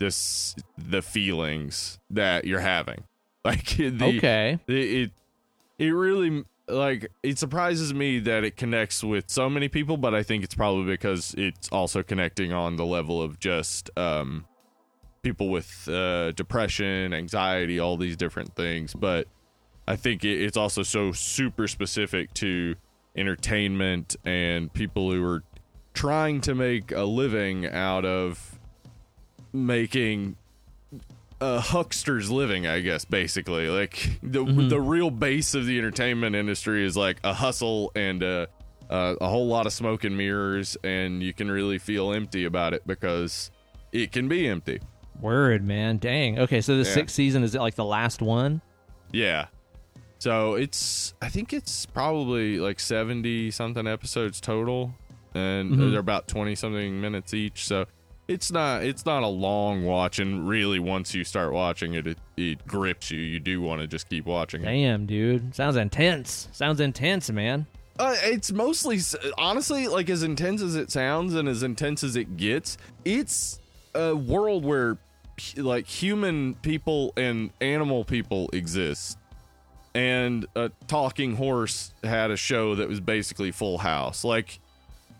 this 0.00 0.56
the 0.76 1.00
feelings 1.00 2.00
that 2.10 2.44
you're 2.44 2.60
having. 2.60 3.04
Like 3.42 3.68
the, 3.76 4.18
okay. 4.18 4.58
it, 4.66 4.74
it 4.74 5.10
it 5.78 5.90
really 5.92 6.44
like 6.70 7.10
it 7.22 7.38
surprises 7.38 7.92
me 7.92 8.18
that 8.18 8.44
it 8.44 8.56
connects 8.56 9.02
with 9.04 9.28
so 9.28 9.50
many 9.50 9.68
people 9.68 9.96
but 9.96 10.14
i 10.14 10.22
think 10.22 10.44
it's 10.44 10.54
probably 10.54 10.84
because 10.84 11.34
it's 11.36 11.68
also 11.70 12.02
connecting 12.02 12.52
on 12.52 12.76
the 12.76 12.84
level 12.84 13.20
of 13.22 13.38
just 13.38 13.90
um 13.96 14.44
people 15.22 15.48
with 15.48 15.88
uh, 15.88 16.32
depression, 16.32 17.12
anxiety, 17.12 17.78
all 17.78 17.96
these 17.96 18.16
different 18.16 18.54
things. 18.54 18.94
But 18.94 19.26
I 19.86 19.96
think 19.96 20.24
it, 20.24 20.40
it's 20.40 20.56
also 20.56 20.82
so 20.82 21.12
super 21.12 21.68
specific 21.68 22.32
to 22.34 22.74
entertainment 23.16 24.16
and 24.24 24.72
people 24.72 25.12
who 25.12 25.24
are 25.24 25.42
trying 25.94 26.40
to 26.42 26.54
make 26.54 26.92
a 26.92 27.02
living 27.02 27.66
out 27.66 28.04
of 28.04 28.58
making 29.52 30.36
a 31.40 31.58
huckster's 31.60 32.30
living, 32.30 32.66
I 32.66 32.80
guess, 32.80 33.04
basically. 33.04 33.68
Like 33.68 34.18
the 34.22 34.44
mm-hmm. 34.44 34.68
the 34.68 34.80
real 34.80 35.10
base 35.10 35.54
of 35.54 35.66
the 35.66 35.78
entertainment 35.78 36.36
industry 36.36 36.84
is 36.84 36.96
like 36.96 37.18
a 37.24 37.32
hustle 37.32 37.92
and 37.94 38.22
a, 38.22 38.48
a 38.88 39.16
a 39.20 39.28
whole 39.28 39.46
lot 39.46 39.66
of 39.66 39.72
smoke 39.72 40.04
and 40.04 40.16
mirrors, 40.16 40.76
and 40.84 41.22
you 41.22 41.32
can 41.32 41.50
really 41.50 41.78
feel 41.78 42.12
empty 42.12 42.44
about 42.44 42.74
it 42.74 42.86
because 42.86 43.50
it 43.92 44.12
can 44.12 44.28
be 44.28 44.46
empty. 44.46 44.80
Word, 45.20 45.64
man. 45.66 45.98
Dang. 45.98 46.38
Okay, 46.38 46.60
so 46.60 46.76
the 46.76 46.88
Yeah. 46.88 46.94
sixth 46.94 47.14
season 47.14 47.42
is 47.42 47.54
it 47.54 47.60
like 47.60 47.74
the 47.74 47.84
last 47.84 48.22
one? 48.22 48.62
Yeah. 49.12 49.46
So 50.18 50.54
it's 50.54 51.14
I 51.22 51.28
think 51.28 51.52
it's 51.52 51.86
probably 51.86 52.58
like 52.58 52.78
70 52.80 53.50
something 53.50 53.86
episodes 53.86 54.40
total 54.40 54.94
and 55.34 55.72
Mhm. 55.72 55.90
they're 55.90 56.00
about 56.00 56.28
20 56.28 56.54
something 56.54 57.00
minutes 57.00 57.32
each. 57.34 57.64
So 57.66 57.86
it's 58.30 58.52
not 58.52 58.84
it's 58.84 59.04
not 59.04 59.24
a 59.24 59.28
long 59.28 59.84
watch 59.84 60.20
and 60.20 60.48
really 60.48 60.78
once 60.78 61.14
you 61.14 61.24
start 61.24 61.52
watching 61.52 61.94
it 61.94 62.06
it, 62.06 62.18
it 62.36 62.66
grips 62.66 63.10
you. 63.10 63.20
You 63.20 63.40
do 63.40 63.60
want 63.60 63.80
to 63.80 63.88
just 63.88 64.08
keep 64.08 64.24
watching 64.24 64.62
it. 64.62 64.66
Damn, 64.66 65.06
dude. 65.06 65.54
Sounds 65.54 65.76
intense. 65.76 66.48
Sounds 66.52 66.80
intense, 66.80 67.28
man. 67.30 67.66
Uh, 67.98 68.14
it's 68.22 68.52
mostly 68.52 69.00
honestly 69.36 69.88
like 69.88 70.08
as 70.08 70.22
intense 70.22 70.62
as 70.62 70.76
it 70.76 70.90
sounds 70.90 71.34
and 71.34 71.48
as 71.48 71.62
intense 71.64 72.04
as 72.04 72.14
it 72.14 72.36
gets. 72.36 72.78
It's 73.04 73.58
a 73.94 74.14
world 74.14 74.64
where 74.64 74.96
like 75.56 75.86
human 75.86 76.54
people 76.54 77.12
and 77.16 77.50
animal 77.60 78.04
people 78.04 78.48
exist. 78.52 79.18
And 79.92 80.46
a 80.54 80.70
talking 80.86 81.34
horse 81.34 81.92
had 82.04 82.30
a 82.30 82.36
show 82.36 82.76
that 82.76 82.88
was 82.88 83.00
basically 83.00 83.50
Full 83.50 83.78
House. 83.78 84.22
Like 84.22 84.60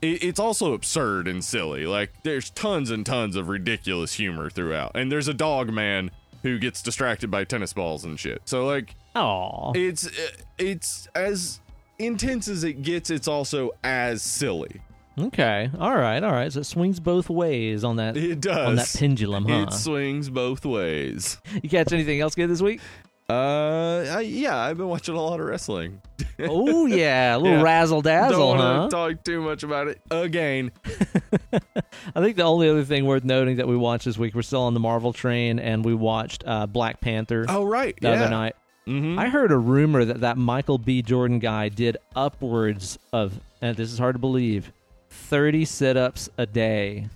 it's 0.03 0.41
also 0.41 0.73
absurd 0.73 1.29
and 1.29 1.45
silly. 1.45 1.87
Like 1.87 2.13
there's 2.23 2.51
tons 2.51 2.91
and 2.91 3.05
tons 3.05 3.37
of 3.37 3.49
ridiculous 3.49 4.15
humor 4.15 4.51
throughout. 4.51 4.93
And 4.95 5.11
there's 5.11 5.29
a 5.29 5.35
dog 5.35 5.73
man 5.73 6.11
who 6.43 6.59
gets 6.59 6.83
distracted 6.83 7.31
by 7.31 7.45
tennis 7.45 7.73
balls 7.73 8.05
and 8.05 8.19
shit. 8.19 8.43
So 8.45 8.67
like 8.67 8.95
Oh, 9.15 9.73
it's 9.75 10.07
uh, 10.07 10.31
it's 10.59 11.09
as 11.15 11.61
intense 11.99 12.49
as 12.49 12.65
it 12.65 12.83
gets 12.83 13.11
it's 13.11 13.29
also 13.29 13.73
as 13.85 14.23
silly 14.23 14.81
okay. 15.19 15.69
All 15.79 15.95
right, 15.97 16.23
all 16.23 16.33
right. 16.33 16.51
So 16.51 16.61
it 16.61 16.65
swings 16.65 16.99
both 16.99 17.29
ways 17.29 17.85
on 17.85 17.97
that 17.97 18.17
it 18.17 18.41
does 18.41 18.69
on 18.69 18.77
that 18.77 18.95
pendulum, 18.97 19.45
huh? 19.47 19.67
it 19.69 19.73
swings 19.75 20.31
both 20.31 20.65
ways 20.65 21.37
You 21.63 21.69
catch 21.69 21.93
anything 21.93 22.21
else 22.21 22.35
good 22.35 22.49
this 22.49 22.63
week? 22.63 22.81
Uh 23.31 24.17
I, 24.17 24.21
yeah 24.21 24.57
i've 24.59 24.77
been 24.79 24.89
watching 24.89 25.15
a 25.15 25.23
lot 25.23 25.41
of 25.41 25.47
wrestling 25.47 26.01
oh 26.41 26.87
yeah, 26.87 27.37
a 27.37 27.39
little 27.39 27.59
Yeah. 27.59 27.63
razzle 27.63 28.01
dazzle, 28.03 28.39
don't 28.55 28.59
huh? 28.59 28.79
want 28.79 28.91
to 28.91 28.97
talk 28.97 29.25
too 29.25 29.41
much 29.43 29.63
about 29.63 29.89
it 29.89 30.01
again 30.11 30.73
I 31.53 32.21
think 32.23 32.37
the 32.37 32.43
only 32.45 32.69
other 32.69 32.85
thing 32.85 33.05
worth 33.05 33.25
noting 33.25 33.57
that 33.57 33.69
we 33.69 33.77
watched 33.77 34.05
this 34.07 34.17
week, 34.19 34.35
we're 34.35 34.43
still 34.43 34.63
on 34.63 34.75
the 34.75 34.81
Marvel 34.81 35.13
train, 35.13 35.59
and 35.59 35.85
we 35.85 35.95
watched 35.95 36.43
uh, 36.47 36.67
Black 36.67 37.01
Panther 37.01 37.45
oh 37.49 37.65
right 37.65 37.95
the 38.01 38.09
yeah 38.09 38.15
other 38.15 38.31
night. 38.31 38.57
mm-hmm. 38.87 39.19
I 39.19 39.29
heard 39.29 39.53
a 39.53 39.59
rumor 39.59 40.05
that 40.05 40.21
that 40.21 40.37
Michael 40.39 40.79
B. 40.79 41.03
Jordan 41.03 41.39
guy 41.39 41.69
did 41.69 41.97
upwards 42.17 42.99
of, 43.13 43.39
and 43.61 43.77
this 43.77 43.93
is 43.93 43.99
hard 43.99 44.15
to 44.15 44.19
believe, 44.19 44.73
30 45.11 45.65
sit 45.65 45.97
ups 45.97 46.29
a 46.39 46.47
day 46.47 47.09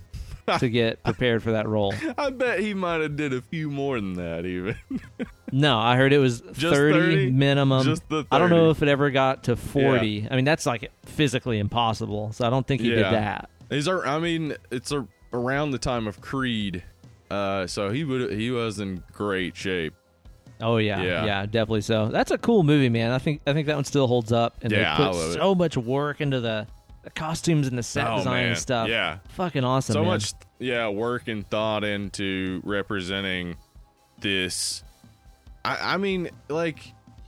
to 0.59 0.69
get 0.69 1.03
prepared 1.03 1.41
for 1.43 1.51
that 1.53 1.67
role. 1.67 1.93
I 2.17 2.29
bet 2.29 2.59
he 2.59 2.73
might 2.73 3.01
have 3.01 3.15
did 3.15 3.33
a 3.33 3.41
few 3.41 3.69
more 3.69 3.95
than 3.99 4.13
that 4.13 4.45
even 4.45 4.75
No, 5.51 5.77
I 5.77 5.95
heard 5.95 6.11
it 6.11 6.17
was 6.17 6.41
30, 6.41 6.59
30? 6.59 7.31
minimum. 7.31 7.83
Just 7.85 8.07
the 8.09 8.25
I 8.31 8.39
don't 8.39 8.49
know 8.49 8.69
if 8.71 8.81
it 8.81 8.89
ever 8.89 9.09
got 9.09 9.43
to 9.45 9.55
40. 9.55 10.27
I 10.29 10.35
mean, 10.35 10.43
that's 10.45 10.65
like 10.65 10.91
physically 11.05 11.59
impossible. 11.59 12.33
So 12.33 12.45
I 12.45 12.49
don't 12.49 12.67
think 12.67 12.81
he 12.81 12.89
did 12.89 12.99
Yeah. 12.99 13.11
that. 13.11 13.49
Is 13.69 13.85
there? 13.85 14.05
I 14.05 14.19
mean, 14.19 14.55
it's 14.71 14.91
a, 14.91 15.07
around 15.33 15.71
the 15.71 15.77
time 15.79 16.07
of 16.07 16.19
Creed, 16.21 16.83
uh, 17.31 17.65
so 17.67 17.89
he 17.89 18.03
would 18.03 18.31
he 18.33 18.51
was 18.51 18.79
in 18.79 19.03
great 19.13 19.55
shape. 19.55 19.93
Oh 20.61 20.77
yeah, 20.77 21.01
Yeah. 21.01 21.25
yeah, 21.25 21.45
definitely 21.45 21.81
so. 21.81 22.07
That's 22.09 22.31
a 22.31 22.37
cool 22.37 22.63
movie, 22.63 22.89
man. 22.89 23.11
I 23.11 23.17
think 23.17 23.41
I 23.47 23.53
think 23.53 23.67
that 23.67 23.75
one 23.75 23.83
still 23.85 24.07
holds 24.07 24.31
up, 24.31 24.57
and 24.61 24.71
Yeah, 24.71 24.97
they 24.97 25.03
put 25.05 25.15
so 25.33 25.55
much 25.55 25.77
work 25.77 26.21
into 26.21 26.39
the, 26.41 26.67
the 27.05 27.11
costumes 27.11 27.67
and 27.67 27.77
the 27.77 27.83
set 27.83 28.07
Oh, 28.09 28.17
design 28.17 28.33
man. 28.33 28.47
and 28.49 28.57
stuff. 28.57 28.89
Yeah. 28.89 29.19
fucking 29.29 29.63
awesome. 29.63 29.93
so 29.93 30.01
man. 30.01 30.09
much, 30.09 30.33
yeah, 30.59 30.89
work 30.89 31.27
and 31.27 31.47
thought 31.49 31.83
into 31.85 32.61
representing 32.65 33.55
this. 34.19 34.83
I, 35.63 35.93
I 35.93 35.97
mean, 35.97 36.29
like, 36.49 36.79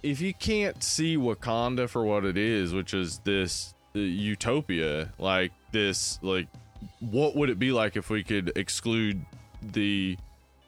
if 0.03 0.19
you 0.19 0.33
can't 0.33 0.83
see 0.83 1.15
Wakanda 1.15 1.87
for 1.87 2.03
what 2.03 2.25
it 2.25 2.37
is, 2.37 2.73
which 2.73 2.93
is 2.93 3.19
this 3.19 3.73
uh, 3.95 3.99
utopia, 3.99 5.13
like 5.19 5.51
this, 5.71 6.17
like, 6.23 6.47
what 6.99 7.35
would 7.35 7.49
it 7.51 7.59
be 7.59 7.71
like 7.71 7.95
if 7.95 8.09
we 8.09 8.23
could 8.23 8.51
exclude 8.55 9.23
the 9.61 10.17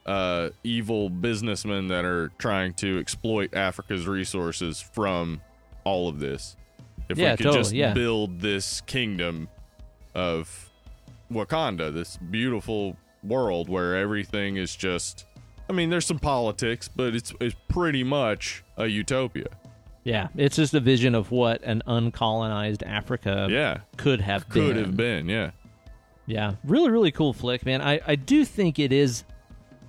uh, 0.05 0.49
evil 0.63 1.09
businessmen 1.09 1.87
that 1.87 2.05
are 2.05 2.29
trying 2.37 2.73
to 2.75 2.99
exploit 2.99 3.55
Africa's 3.55 4.07
resources 4.07 4.79
from 4.81 5.41
all 5.83 6.07
of 6.09 6.19
this? 6.19 6.55
If 7.09 7.17
Yeah, 7.17 7.31
we 7.31 7.37
could 7.37 7.43
totally, 7.43 7.63
just 7.63 7.73
yeah. 7.73 7.93
build 7.93 8.39
this 8.39 8.81
kingdom 8.81 9.49
of 10.15 10.69
Wakanda, 11.31 11.93
this 11.93 12.17
beautiful 12.17 12.97
world 13.23 13.67
where 13.69 13.95
everything 13.97 14.57
is 14.57 14.75
just 14.75 15.25
I 15.69 15.71
mean, 15.73 15.91
there's 15.91 16.05
some 16.05 16.17
politics, 16.19 16.87
but 16.87 17.13
it's 17.15 17.31
it's 17.39 17.55
pretty 17.67 18.03
much 18.03 18.63
a 18.77 18.87
utopia. 18.87 19.45
Yeah, 20.03 20.29
it's 20.35 20.55
just 20.55 20.73
a 20.73 20.79
vision 20.79 21.13
of 21.13 21.29
what 21.29 21.61
an 21.63 21.83
uncolonized 21.85 22.81
Africa 22.87 23.47
Yeah. 23.49 23.79
could 23.97 24.21
have 24.21 24.49
Could 24.49 24.75
been. 24.75 24.83
have 24.85 24.97
been, 24.97 25.29
yeah. 25.29 25.51
Yeah, 26.25 26.53
really, 26.63 26.89
really 26.89 27.11
cool 27.11 27.33
flick, 27.33 27.65
man. 27.65 27.81
I, 27.81 27.99
I 28.07 28.15
do 28.15 28.45
think 28.45 28.79
it 28.79 28.91
is 28.93 29.23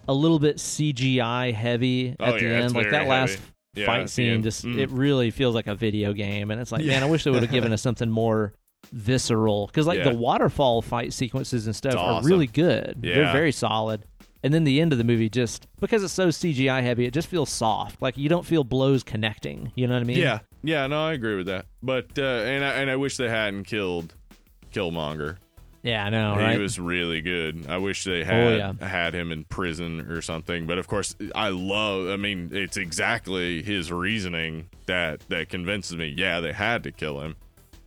a 0.09 0.13
little 0.15 0.39
bit 0.39 0.57
CGI 0.57 1.55
heavy 1.55 2.17
Oh, 2.19 2.25
at 2.25 2.41
the 2.41 2.47
yeah, 2.47 2.53
end. 2.63 2.75
Like 2.75 2.91
that 2.91 3.07
last 3.07 3.33
heavy. 3.37 3.43
Yeah, 3.75 3.87
fight 3.87 4.11
scene, 4.11 4.43
just 4.43 4.65
Mm. 4.65 4.79
it 4.79 4.91
really 4.91 5.31
feels 5.31 5.55
like 5.55 5.67
a 5.69 5.75
video 5.75 6.13
game, 6.13 6.51
and 6.51 6.61
it's 6.61 6.73
like, 6.73 6.83
Yeah. 6.83 6.95
man, 6.95 7.03
I 7.05 7.07
wish 7.07 7.25
they 7.25 7.31
would 7.31 7.43
have 7.43 7.53
given 7.53 7.73
us 7.73 7.81
something 7.89 8.11
more 8.11 8.53
visceral 8.93 9.67
because 9.67 9.87
like 9.87 10.03
the 10.03 10.15
waterfall 10.15 10.83
fight 10.83 11.13
sequences 11.13 11.67
and 11.67 11.77
stuff 11.77 11.93
It's 11.93 12.03
are 12.03 12.23
really 12.25 12.47
good. 12.49 12.97
They're 13.01 13.31
very 13.33 13.53
solid. 13.53 14.05
And 14.43 14.55
then 14.55 14.65
the 14.65 14.81
end 14.81 14.91
of 14.93 14.99
the 14.99 15.05
movie 15.05 15.29
just 15.29 15.67
because 15.81 16.03
it's 16.03 16.15
so 16.15 16.29
CGI 16.29 16.83
heavy, 16.83 17.05
it 17.05 17.13
just 17.13 17.29
feels 17.29 17.51
soft. 17.51 18.01
Like 18.01 18.17
you 18.17 18.29
don't 18.31 18.47
feel 18.47 18.65
blows 18.65 19.03
connecting. 19.03 19.71
You 19.75 19.87
know 19.87 19.93
what 19.95 20.01
I 20.01 20.05
mean? 20.05 20.17
Yeah. 20.17 20.39
Yeah, 20.65 20.87
no, 20.87 21.05
I 21.05 21.13
agree 21.13 21.37
with 21.37 21.47
that. 21.47 21.67
But 21.83 22.19
uh 22.19 22.23
and 22.23 22.65
I 22.65 22.71
and 22.73 22.91
I 22.91 22.97
wish 22.97 23.19
they 23.19 23.29
hadn't 23.29 23.65
killed 23.65 24.15
Killmonger. 24.73 25.37
Yeah, 25.83 26.05
I 26.05 26.11
know, 26.11 26.37
right? 26.37 26.53
He 26.57 26.59
was 26.59 26.79
really 26.79 27.23
good. 27.23 27.67
I 27.69 27.79
wish 27.79 28.05
they 28.05 28.21
Oh, 28.21 28.25
had 28.25 28.59
yeah. 28.59 28.87
had 28.87 29.15
him 29.15 29.33
in 29.33 29.45
prison 29.45 30.01
or 30.11 30.21
something. 30.21 30.67
But 30.67 30.77
of 30.79 30.87
course, 30.87 31.17
I 31.35 31.49
love. 31.49 32.09
I 32.09 32.17
mean, 32.17 32.51
it's 32.53 32.77
exactly 32.77 33.63
his 33.63 33.91
reasoning 33.91 34.69
that 34.87 35.21
that 35.31 35.49
convinces 35.49 35.97
me. 35.97 36.15
Yeah, 36.17 36.41
they 36.41 36.53
had 36.53 36.83
to 36.85 36.93
kill 36.93 37.21
him. 37.23 37.37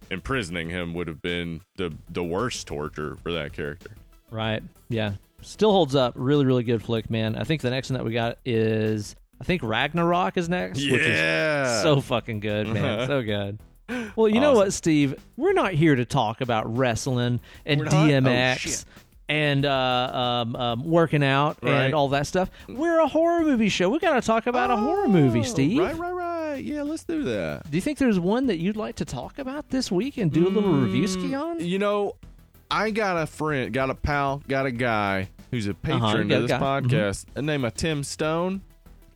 Imprisoning 0.10 0.70
him 0.70 0.94
would 0.96 1.08
have 1.08 1.22
been 1.22 1.62
the 1.78 1.94
the 2.10 2.24
worst 2.24 2.66
torture 2.68 3.16
for 3.24 3.32
that 3.34 3.54
character. 3.54 3.92
Right. 4.32 4.64
Yeah. 4.90 5.14
Still 5.42 5.72
holds 5.72 5.94
up. 5.96 6.14
Really, 6.16 6.46
really 6.46 6.64
good 6.64 6.82
flick, 6.82 7.10
man. 7.10 7.36
I 7.36 7.44
think 7.44 7.62
the 7.62 7.70
next 7.70 7.90
one 7.92 7.98
that 8.00 8.06
we 8.06 8.14
got 8.14 8.38
is 8.44 9.16
I 9.40 9.44
think 9.44 9.62
Ragnarok 9.62 10.38
is 10.38 10.50
next, 10.50 10.80
which 10.80 11.02
is 11.02 11.08
Yeah. 11.08 11.82
so 11.84 12.02
fucking 12.02 12.40
good, 12.40 12.68
man. 12.68 13.08
So 13.08 13.22
good. 13.22 13.60
Well, 14.16 14.28
you 14.30 14.40
know 14.40 14.54
what, 14.54 14.74
Steve? 14.74 15.16
We're 15.38 15.54
not 15.54 15.74
here 15.74 15.96
to 15.96 16.06
talk 16.06 16.42
about 16.42 16.78
wrestling 16.78 17.40
and 17.66 17.80
We're? 17.82 17.88
Oh, 17.88 17.90
DMX 17.90 18.86
and 19.30 19.66
uh, 19.66 19.72
um, 20.44 20.56
um, 20.56 20.84
working 20.86 21.24
out 21.24 21.58
Right. 21.62 21.72
and 21.86 21.94
all 21.94 22.10
that 22.10 22.28
stuff. 22.28 22.50
We're 22.68 23.00
a 23.00 23.08
horror 23.08 23.42
movie 23.42 23.70
show. 23.70 23.90
We 23.90 24.00
got 24.00 24.14
to 24.14 24.22
talk 24.22 24.48
about 24.48 24.70
a 24.72 24.78
horror 24.78 25.08
movie, 25.08 25.40
Oh, 25.40 25.44
Steve. 25.44 25.80
Right, 25.80 25.98
right, 25.98 26.12
right. 26.12 26.64
Yeah, 26.64 26.84
let's 26.84 27.04
do 27.04 27.24
that. 27.24 27.70
Do 27.70 27.78
you 27.78 27.82
think 27.82 27.98
there's 27.98 28.20
one 28.20 28.48
that 28.48 28.58
you'd 28.58 28.78
like 28.78 28.96
to 28.98 29.06
talk 29.06 29.40
about 29.40 29.70
this 29.70 29.92
week 29.92 30.18
and 30.18 30.32
do 30.32 30.48
a 30.48 30.50
little 30.50 30.74
review 30.74 31.08
ski 31.08 31.30
Mm, 31.30 31.42
on? 31.42 31.60
You 31.66 31.80
know, 31.80 32.16
I 32.70 32.92
got 32.92 33.18
a 33.22 33.26
friend, 33.26 33.74
got 33.74 33.90
a 33.90 33.96
pal, 33.96 34.42
got 34.48 34.66
a 34.66 34.72
guy 34.72 35.30
who's 35.52 35.68
a 35.68 35.74
patron 35.74 36.04
Uh-huh, 36.04 36.18
of 36.20 36.42
this 36.44 36.52
guy. 36.52 36.58
Mhm. 36.60 36.90
podcast. 36.90 37.26
A 37.36 37.42
name 37.42 37.66
of 37.66 37.74
Tim 37.76 38.04
Stone. 38.04 38.62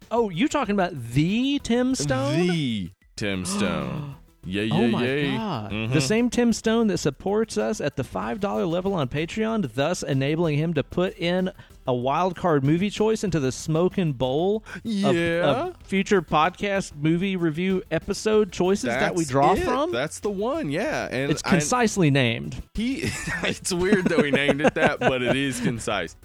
Oh, 0.10 0.30
you 0.30 0.48
talking 0.48 0.74
about 0.74 0.94
the 1.14 1.60
Tim 1.60 1.96
Stone? 1.96 2.48
The 2.48 2.90
Tim 3.16 3.46
Stone. 3.46 4.16
yeah, 4.48 4.64
yeah, 4.64 4.74
Oh 4.76 4.88
my 4.88 5.06
yeah. 5.06 5.38
god! 5.38 5.72
Mhm. 5.72 5.94
The 5.94 6.02
same 6.02 6.30
Tim 6.30 6.54
Stone 6.54 6.88
that 6.88 6.98
supports 6.98 7.58
us 7.58 7.80
at 7.82 7.96
the 7.96 8.04
five 8.04 8.40
dollar 8.40 8.66
level 8.66 8.94
on 8.94 9.08
Patreon, 9.10 9.74
thus 9.74 10.02
enabling 10.04 10.58
him 10.58 10.74
to 10.76 10.84
put 10.84 11.18
in 11.18 11.52
a 11.90 11.94
wild 11.94 12.36
card 12.36 12.64
movie 12.66 12.90
choice 12.90 13.24
into 13.24 13.40
the 13.40 13.52
smoking 13.52 14.12
bowl 14.14 14.64
of, 14.76 14.82
Yeah. 14.84 15.44
of 15.46 15.78
future 15.84 16.22
podcast 16.22 16.92
movie 17.00 17.36
review 17.38 17.82
episode 17.92 18.52
choices 18.52 18.90
that 18.90 19.16
we 19.16 19.24
draw 19.24 19.54
it. 19.54 19.60
from. 19.64 19.92
That's 19.94 20.20
the 20.20 20.30
one, 20.30 20.70
yeah. 20.70 21.08
And 21.10 21.32
it's 21.32 21.42
I- 21.46 21.50
concisely 21.52 22.12
named. 22.12 22.62
he, 22.74 23.04
it's 23.44 23.72
weird 23.72 24.06
that 24.10 24.18
we 24.18 24.32
named 24.32 24.60
it 24.62 24.74
that, 24.74 25.00
but 25.00 25.22
it 25.22 25.36
is 25.38 25.62
concise. 25.62 26.16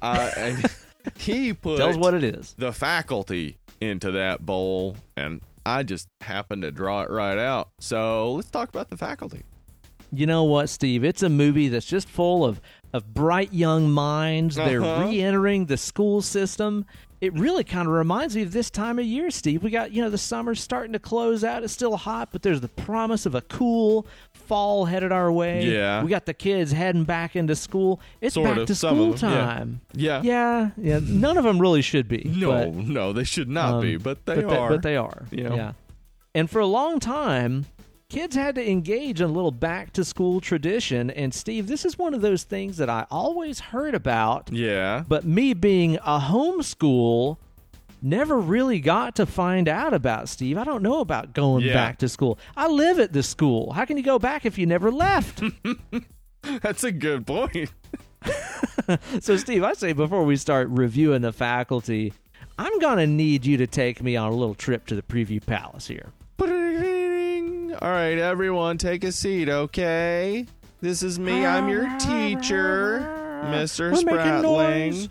Uh, 0.00 0.30
and 0.36 0.64
he 1.18 1.52
put 1.52 1.76
Tell 1.78 1.90
us 1.90 1.96
what 1.96 2.14
it 2.14 2.24
is. 2.24 2.54
the 2.58 2.72
faculty 2.72 3.58
into 3.80 4.10
that 4.12 4.44
bowl, 4.44 4.96
and 5.16 5.40
I 5.64 5.82
just 5.82 6.08
happened 6.20 6.62
to 6.62 6.70
draw 6.70 7.02
it 7.02 7.10
right 7.10 7.38
out. 7.38 7.70
So 7.80 8.32
let's 8.32 8.50
talk 8.50 8.68
about 8.68 8.90
the 8.90 8.96
faculty. 8.96 9.42
You 10.14 10.26
know 10.26 10.44
what, 10.44 10.68
Steve? 10.68 11.04
It's 11.04 11.22
a 11.22 11.28
movie 11.28 11.68
that's 11.68 11.86
just 11.86 12.08
full 12.08 12.44
of 12.44 12.60
of 12.92 13.14
bright 13.14 13.54
young 13.54 13.90
minds. 13.90 14.54
They're 14.56 14.82
Uh-huh. 14.82 15.06
re-entering 15.06 15.64
the 15.64 15.78
school 15.78 16.20
system. 16.20 16.84
It 17.22 17.32
really 17.32 17.64
kind 17.64 17.88
of 17.88 17.94
reminds 17.94 18.36
me 18.36 18.42
of 18.42 18.52
this 18.52 18.68
time 18.68 18.98
of 18.98 19.06
year, 19.06 19.30
Steve. 19.30 19.62
We 19.62 19.70
got, 19.70 19.92
you 19.92 20.02
know, 20.02 20.10
the 20.10 20.18
summer's 20.18 20.60
starting 20.60 20.92
to 20.92 20.98
close 20.98 21.42
out. 21.42 21.62
It's 21.62 21.72
still 21.72 21.96
hot, 21.96 22.28
but 22.32 22.42
there's 22.42 22.60
the 22.60 22.68
promise 22.68 23.24
of 23.24 23.34
a 23.34 23.40
cool 23.40 24.06
fall 24.42 24.84
headed 24.84 25.12
our 25.12 25.30
way. 25.32 25.64
Yeah. 25.64 26.02
We 26.02 26.10
got 26.10 26.26
the 26.26 26.34
kids 26.34 26.72
heading 26.72 27.04
back 27.04 27.36
into 27.36 27.56
school. 27.56 28.00
It's 28.20 28.34
Sort 28.34 28.48
back 28.48 28.58
of, 28.58 28.66
to 28.66 28.74
school 28.74 29.12
them, 29.12 29.30
yeah. 29.30 29.44
time. 29.44 29.80
Yeah. 29.94 30.22
Yeah, 30.22 30.70
yeah. 30.76 31.00
None 31.02 31.38
of 31.38 31.44
them 31.44 31.58
really 31.60 31.82
should 31.82 32.08
be. 32.08 32.30
No, 32.36 32.50
but- 32.50 32.74
no, 32.74 33.12
they 33.12 33.24
should 33.24 33.48
not 33.48 33.74
um, 33.74 33.80
be, 33.80 33.96
but 33.96 34.26
they 34.26 34.42
but 34.42 34.44
are. 34.58 34.68
but 34.68 34.82
they 34.82 34.96
are. 34.96 35.26
You 35.30 35.44
know? 35.44 35.54
Yeah. 35.54 35.72
And 36.34 36.50
for 36.50 36.60
a 36.60 36.66
long 36.66 36.98
time, 36.98 37.66
kids 38.08 38.34
had 38.36 38.54
to 38.56 38.70
engage 38.70 39.20
in 39.20 39.28
a 39.28 39.32
little 39.32 39.50
back 39.50 39.92
to 39.94 40.04
school 40.04 40.40
tradition. 40.40 41.10
And 41.10 41.32
Steve, 41.32 41.66
this 41.66 41.84
is 41.84 41.98
one 41.98 42.14
of 42.14 42.20
those 42.20 42.42
things 42.44 42.76
that 42.76 42.90
I 42.90 43.06
always 43.10 43.60
heard 43.60 43.94
about, 43.94 44.50
yeah. 44.52 45.04
but 45.06 45.24
me 45.24 45.54
being 45.54 45.96
a 45.96 46.20
homeschool 46.20 47.38
never 48.02 48.38
really 48.38 48.80
got 48.80 49.16
to 49.16 49.26
find 49.26 49.68
out 49.68 49.94
about 49.94 50.28
Steve. 50.28 50.58
I 50.58 50.64
don't 50.64 50.82
know 50.82 51.00
about 51.00 51.32
going 51.32 51.64
Yeah. 51.64 51.74
back 51.74 51.98
to 51.98 52.08
school. 52.08 52.38
I 52.56 52.68
live 52.68 52.98
at 52.98 53.12
the 53.12 53.22
school. 53.22 53.72
How 53.72 53.84
can 53.84 53.96
you 53.96 54.02
go 54.02 54.18
back 54.18 54.44
if 54.44 54.58
you 54.58 54.66
never 54.66 54.90
left? 54.90 55.42
That's 56.62 56.84
a 56.84 56.92
good 56.92 57.26
point. 57.26 57.70
so 59.20 59.36
Steve, 59.36 59.64
I 59.64 59.72
say 59.74 59.92
before 59.92 60.24
we 60.24 60.36
start 60.36 60.68
reviewing 60.70 61.22
the 61.22 61.32
faculty, 61.32 62.12
I'm 62.58 62.78
going 62.78 62.98
to 62.98 63.06
need 63.06 63.44
you 63.46 63.56
to 63.58 63.66
take 63.66 64.02
me 64.02 64.16
on 64.16 64.32
a 64.32 64.34
little 64.36 64.54
trip 64.54 64.86
to 64.86 64.94
the 64.94 65.02
preview 65.02 65.44
palace 65.44 65.86
here. 65.86 66.12
All 67.80 67.90
right, 67.90 68.18
everyone, 68.18 68.78
take 68.78 69.02
a 69.02 69.10
seat, 69.12 69.48
okay? 69.48 70.46
This 70.80 71.02
is 71.02 71.18
me. 71.18 71.44
I'm 71.46 71.68
your 71.68 71.88
teacher, 71.98 73.00
ah. 73.42 73.46
Mr. 73.46 73.92
We're 73.92 73.98
Spratling. 73.98 75.08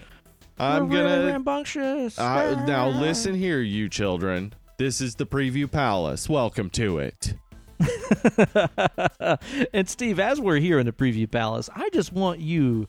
I'm 0.60 0.90
We're 0.90 1.04
gonna. 1.04 1.26
rambunctious. 1.28 2.18
Uh, 2.20 2.66
now 2.66 2.88
listen 2.90 3.36
here, 3.36 3.62
you 3.62 3.90
children. 3.90 4.54
This 4.78 5.02
is 5.02 5.16
the 5.16 5.26
preview 5.26 5.70
palace. 5.70 6.28
Welcome 6.30 6.70
to 6.72 7.00
it. 7.00 7.34
and 9.74 9.90
Steve, 9.90 10.20
as 10.20 10.40
we're 10.40 10.58
here 10.58 10.80
in 10.80 10.86
the 10.86 10.92
preview 10.92 11.30
palace, 11.30 11.70
I 11.76 11.90
just 11.90 12.14
want 12.14 12.40
you 12.40 12.88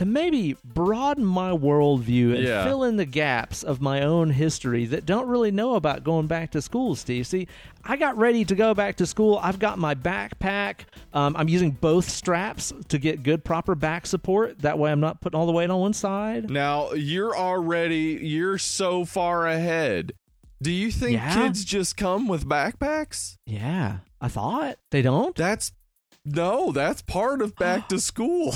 to 0.00 0.06
maybe 0.06 0.56
broaden 0.64 1.22
my 1.26 1.50
worldview 1.50 2.34
and 2.34 2.42
Yeah. 2.42 2.64
fill 2.64 2.84
in 2.84 2.96
the 2.96 3.04
gaps 3.04 3.62
of 3.62 3.82
my 3.82 4.00
own 4.00 4.30
history 4.30 4.86
that 4.86 5.04
don't 5.04 5.28
really 5.28 5.50
know 5.50 5.74
about 5.74 6.04
going 6.04 6.26
back 6.26 6.52
to 6.52 6.62
school, 6.62 6.94
Steve. 6.94 7.26
See, 7.26 7.46
I 7.84 7.98
got 7.98 8.16
ready 8.16 8.46
to 8.46 8.54
go 8.54 8.72
back 8.72 8.96
to 8.96 9.04
school. 9.06 9.38
I've 9.42 9.58
got 9.58 9.78
my 9.78 9.94
backpack. 9.94 10.84
Um, 11.12 11.36
I'm 11.36 11.48
using 11.50 11.72
both 11.72 12.08
straps 12.08 12.72
to 12.88 12.96
get 12.98 13.22
good, 13.22 13.44
proper 13.44 13.74
back 13.74 14.06
support. 14.06 14.60
That 14.60 14.78
way 14.78 14.90
I'm 14.90 15.00
not 15.00 15.20
putting 15.20 15.38
all 15.38 15.44
the 15.44 15.52
weight 15.52 15.68
on 15.68 15.78
one 15.80 15.92
side. 15.92 16.48
Now 16.48 16.92
you're 16.92 17.36
already. 17.36 18.18
You're 18.22 18.56
so 18.56 19.04
far 19.04 19.46
ahead. 19.46 20.12
Do 20.62 20.70
you 20.70 20.90
think 20.90 21.12
Yeah? 21.18 21.34
kids 21.34 21.62
just 21.62 21.98
come 21.98 22.26
with 22.26 22.46
backpacks? 22.48 23.36
Yeah, 23.44 23.98
I 24.18 24.28
thought. 24.28 24.78
They 24.90 25.02
don't? 25.02 25.36
That's 25.36 25.72
no. 26.24 26.72
That's 26.72 27.02
part 27.02 27.42
of 27.42 27.54
back 27.56 27.88
to 27.90 28.00
school. 28.00 28.54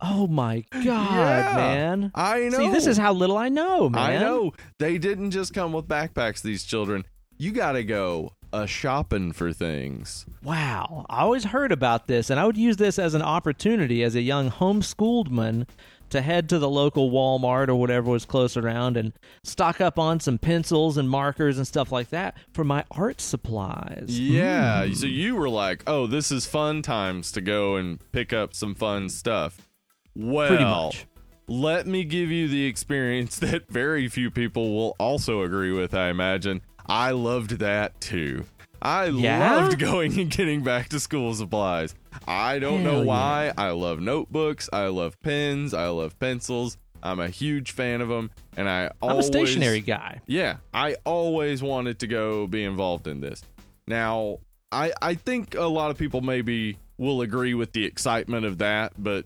Oh 0.00 0.26
my 0.26 0.64
God, 0.72 0.84
Yeah. 0.84 1.52
man. 1.56 2.12
I 2.14 2.48
know. 2.48 2.58
See, 2.58 2.68
this 2.70 2.86
is 2.86 2.96
how 2.98 3.12
little 3.12 3.36
I 3.38 3.48
know, 3.48 3.88
man. 3.88 4.02
I 4.02 4.18
know 4.18 4.52
they 4.78 4.98
didn't 4.98 5.30
just 5.30 5.54
come 5.54 5.72
with 5.72 5.86
backpacks. 5.88 6.42
These 6.42 6.64
children, 6.64 7.04
you 7.38 7.52
got 7.52 7.72
to 7.72 7.84
go 7.84 8.32
uh, 8.52 8.66
shopping 8.66 9.32
for 9.32 9.52
things. 9.52 10.26
Wow. 10.42 11.06
I 11.08 11.20
always 11.22 11.44
heard 11.44 11.72
about 11.72 12.06
this, 12.06 12.28
and 12.30 12.38
I 12.38 12.44
would 12.46 12.56
use 12.58 12.76
this 12.76 12.98
as 12.98 13.14
an 13.14 13.22
opportunity 13.22 14.02
as 14.02 14.14
a 14.14 14.20
young 14.20 14.50
homeschooled 14.50 15.30
man 15.30 15.66
to 16.12 16.22
head 16.22 16.48
to 16.50 16.58
the 16.58 16.68
local 16.70 17.10
Walmart 17.10 17.68
or 17.68 17.74
whatever 17.74 18.10
was 18.10 18.24
close 18.24 18.56
around 18.56 18.96
and 18.96 19.12
stock 19.44 19.80
up 19.80 19.98
on 19.98 20.20
some 20.20 20.38
pencils 20.38 20.96
and 20.96 21.10
markers 21.10 21.58
and 21.58 21.66
stuff 21.66 21.90
like 21.92 22.08
that 22.10 22.36
for 22.52 22.64
my 22.64 22.84
art 22.90 23.20
supplies. 23.20 24.18
Yeah. 24.18 24.84
Mm. 24.86 24.96
So 24.96 25.06
you 25.06 25.34
were 25.36 25.48
like, 25.48 25.82
"Oh, 25.86 26.06
this 26.06 26.30
is 26.30 26.46
fun 26.46 26.82
times 26.82 27.32
to 27.32 27.40
go 27.40 27.76
and 27.76 27.98
pick 28.12 28.32
up 28.32 28.54
some 28.54 28.74
fun 28.74 29.08
stuff." 29.08 29.68
Well, 30.14 30.48
Pretty 30.48 30.64
much. 30.64 31.06
let 31.48 31.86
me 31.86 32.04
give 32.04 32.30
you 32.30 32.48
the 32.48 32.64
experience 32.66 33.38
that 33.40 33.68
very 33.70 34.08
few 34.08 34.30
people 34.30 34.74
will 34.74 34.94
also 34.98 35.42
agree 35.42 35.72
with. 35.72 35.94
I 35.94 36.08
imagine. 36.08 36.62
I 36.86 37.12
loved 37.12 37.58
that 37.58 38.00
too. 38.00 38.44
I 38.82 39.06
Yeah? 39.06 39.38
loved 39.54 39.78
going 39.78 40.18
and 40.18 40.28
getting 40.30 40.62
back 40.62 40.88
to 40.90 41.00
school 41.00 41.34
supplies. 41.34 41.94
I 42.26 42.58
don't 42.58 42.82
know 42.82 42.96
Hell 42.96 43.04
why. 43.04 43.52
I 43.56 43.70
love 43.70 44.00
notebooks. 44.00 44.68
I 44.72 44.86
love 44.88 45.20
pens. 45.22 45.72
I 45.72 45.86
love 45.88 46.18
pencils. 46.18 46.76
I'm 47.02 47.18
a 47.20 47.28
huge 47.28 47.72
fan 47.72 48.00
of 48.00 48.08
them, 48.08 48.30
and 48.56 48.68
I 48.68 48.90
I'm 49.02 49.18
a 49.18 49.22
stationary 49.22 49.80
guy. 49.80 50.20
yeah, 50.26 50.56
I 50.72 50.96
always 51.04 51.60
wanted 51.62 51.98
to 52.00 52.06
go 52.06 52.46
be 52.46 52.62
involved 52.64 53.08
in 53.08 53.20
this. 53.20 53.42
Now, 53.88 54.38
I 54.70 54.92
I 55.02 55.14
think 55.14 55.54
a 55.56 55.62
lot 55.64 55.90
of 55.90 55.98
people 55.98 56.20
maybe 56.20 56.76
will 56.98 57.20
agree 57.22 57.54
with 57.54 57.72
the 57.72 57.84
excitement 57.84 58.46
of 58.46 58.58
that, 58.58 58.92
but 58.96 59.24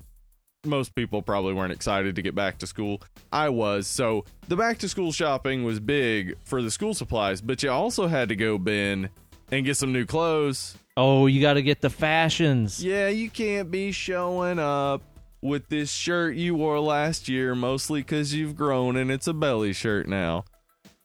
most 0.64 0.94
people 0.94 1.20
probably 1.20 1.52
weren't 1.52 1.72
excited 1.72 2.16
to 2.16 2.22
get 2.22 2.34
back 2.34 2.56
to 2.58 2.66
school. 2.66 3.02
I 3.30 3.50
was. 3.50 3.86
So, 3.86 4.24
the 4.48 4.56
back 4.56 4.78
to 4.78 4.88
school 4.88 5.12
shopping 5.12 5.62
was 5.62 5.78
big 5.78 6.34
for 6.44 6.62
the 6.62 6.70
school 6.70 6.94
supplies, 6.94 7.42
but 7.42 7.62
you 7.62 7.70
also 7.70 8.06
had 8.06 8.30
to 8.30 8.36
go 8.36 8.56
bin 8.56 9.10
and 9.50 9.64
get 9.64 9.76
some 9.76 9.92
new 9.92 10.04
clothes. 10.04 10.76
Oh, 10.96 11.26
you 11.26 11.40
got 11.40 11.54
to 11.54 11.62
get 11.62 11.80
the 11.82 11.90
fashions. 11.90 12.82
Yeah, 12.82 13.08
you 13.08 13.28
can't 13.30 13.70
be 13.70 13.92
showing 13.92 14.58
up 14.58 15.02
with 15.42 15.68
this 15.68 15.90
shirt 15.90 16.34
you 16.36 16.54
wore 16.54 16.80
last 16.80 17.28
year 17.28 17.54
mostly 17.54 18.02
cuz 18.02 18.34
you've 18.34 18.56
grown 18.56 18.96
and 18.96 19.10
it's 19.10 19.26
a 19.26 19.34
belly 19.34 19.72
shirt 19.72 20.08
now. 20.08 20.44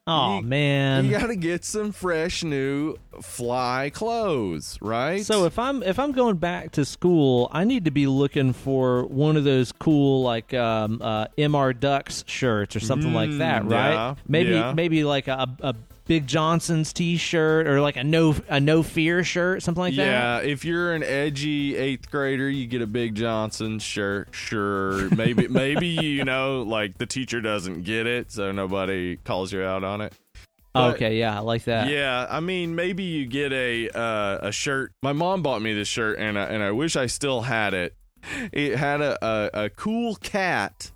Oh, 0.08 0.38
You- 0.38 0.44
man. 0.44 1.06
you 1.06 1.12
gotta 1.12 1.36
get 1.36 1.64
some 1.64 1.92
fresh 1.92 2.44
new 2.44 2.96
fly 3.22 3.92
clothes, 3.94 4.80
right? 4.82 5.24
So 5.24 5.46
if 5.46 5.60
I'm 5.60 5.84
if 5.84 6.00
I'm 6.00 6.12
going 6.12 6.38
back 6.38 6.72
to 6.72 6.86
school, 6.86 7.50
I 7.52 7.66
need 7.66 7.86
to 7.86 7.92
be 7.92 8.08
looking 8.08 8.52
for 8.54 9.06
one 9.06 9.38
of 9.38 9.44
those 9.44 9.72
cool 9.74 10.24
like 10.24 10.56
um, 10.56 11.00
uh, 11.04 11.28
Mr. 11.38 11.80
Ducks 11.80 12.24
shirts 12.28 12.76
or 12.76 12.80
something 12.80 13.14
like 13.14 13.38
that, 13.38 13.62
Mm, 13.64 13.72
right? 13.72 13.92
yeah, 13.94 14.16
maybe 14.28 14.50
yeah. 14.52 14.74
maybe 14.74 15.04
like 15.04 15.28
a, 15.28 15.48
a 15.62 15.76
Big 16.12 16.28
Johnson's 16.28 16.92
T-shirt 16.92 17.68
or 17.70 17.80
like 17.80 17.96
a 17.96 18.04
no 18.04 18.36
a 18.50 18.60
no 18.60 18.84
fear 18.84 19.24
shirt, 19.24 19.64
something 19.64 19.80
like 19.80 19.96
that. 19.96 20.06
yeah, 20.06 20.40
if 20.40 20.66
you're 20.66 20.92
an 20.92 21.04
edgy 21.04 21.78
eighth 21.78 22.12
grader, 22.12 22.50
you 22.50 22.68
get 22.68 22.82
a 22.82 22.86
Big 22.86 23.16
Johnson 23.16 23.80
shirt. 23.80 24.28
Sure, 24.36 25.10
maybe 25.16 25.48
maybe 25.50 25.88
you 25.88 26.26
know, 26.26 26.64
like 26.64 26.98
the 26.98 27.06
teacher 27.06 27.40
doesn't 27.40 27.84
get 27.84 28.08
it, 28.08 28.30
so 28.30 28.52
nobody 28.52 29.16
calls 29.24 29.54
you 29.54 29.64
out 29.64 29.86
on 29.86 30.02
it. 30.02 30.12
But- 30.74 30.96
okay, 30.96 31.18
yeah, 31.18 31.38
I 31.38 31.40
like 31.40 31.64
that. 31.64 31.88
Yeah, 31.88 32.28
I 32.30 32.42
mean, 32.42 32.76
maybe 32.76 33.04
you 33.04 33.26
get 33.26 33.54
a 33.54 33.88
uh, 33.98 34.50
a 34.50 34.52
shirt. 34.52 34.92
My 35.02 35.14
mom 35.14 35.42
bought 35.42 35.62
me 35.62 35.74
this 35.74 35.88
shirt, 35.88 36.20
and 36.20 36.38
I, 36.38 36.44
and 36.44 36.62
I 36.62 36.72
wish 36.72 36.98
I 36.98 37.06
still 37.06 37.44
had 37.44 37.74
it. 37.74 37.96
It 38.52 38.76
had 38.76 39.00
a, 39.00 39.18
a, 39.26 39.66
a 39.66 39.70
cool 39.70 40.16
cat 40.16 40.92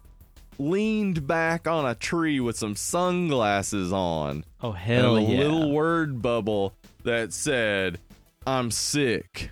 leaned 0.58 1.28
back 1.28 1.68
on 1.68 1.86
a 1.86 1.96
tree 1.96 2.40
with 2.40 2.58
some 2.58 2.76
sunglasses 2.76 3.92
on, 3.92 4.44
Oh 4.66 4.72
hell 4.72 5.16
and 5.18 5.28
a 5.28 5.32
yeah! 5.32 5.38
little 5.44 5.72
word 5.72 6.24
bubble 6.24 6.74
that 7.04 7.32
said, 7.34 8.00
"I'm 8.48 8.72
sick 8.72 9.52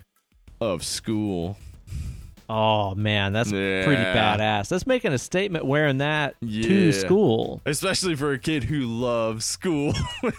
of 0.60 0.84
school." 0.84 1.56
oh 2.50 2.96
man, 2.96 3.32
that's 3.32 3.52
pretty 3.52 3.96
badass. 3.96 4.70
That's 4.70 4.88
making 4.88 5.14
a 5.14 5.20
statement 5.20 5.66
wearing 5.66 6.00
that 6.00 6.36
Yeah. 6.42 6.68
to 6.68 6.92
school. 6.94 7.62
Especially 7.68 8.16
for 8.16 8.32
a 8.32 8.40
kid 8.40 8.64
who 8.64 8.82
loves 8.82 9.46
school. 9.46 9.94
but 10.24 10.34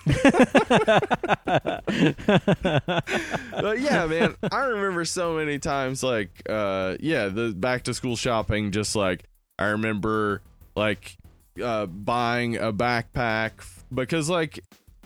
yeah, 3.79 4.07
man, 4.07 4.35
I 4.51 4.65
remember 4.65 5.05
so 5.05 5.37
many 5.37 5.61
times 5.61 6.03
like 6.03 6.31
uh 6.49 6.97
yeah, 6.99 7.29
the 7.29 7.53
back 7.57 7.85
to 7.85 7.95
school 7.95 8.17
shopping 8.17 8.73
just 8.73 8.97
like 8.97 9.23
I 9.57 9.67
remember 9.67 10.43
like 10.75 11.17
uh 11.63 11.87
buying 11.87 12.57
a 12.57 12.73
backpack 12.73 13.53
because 13.95 14.29
like 14.29 14.61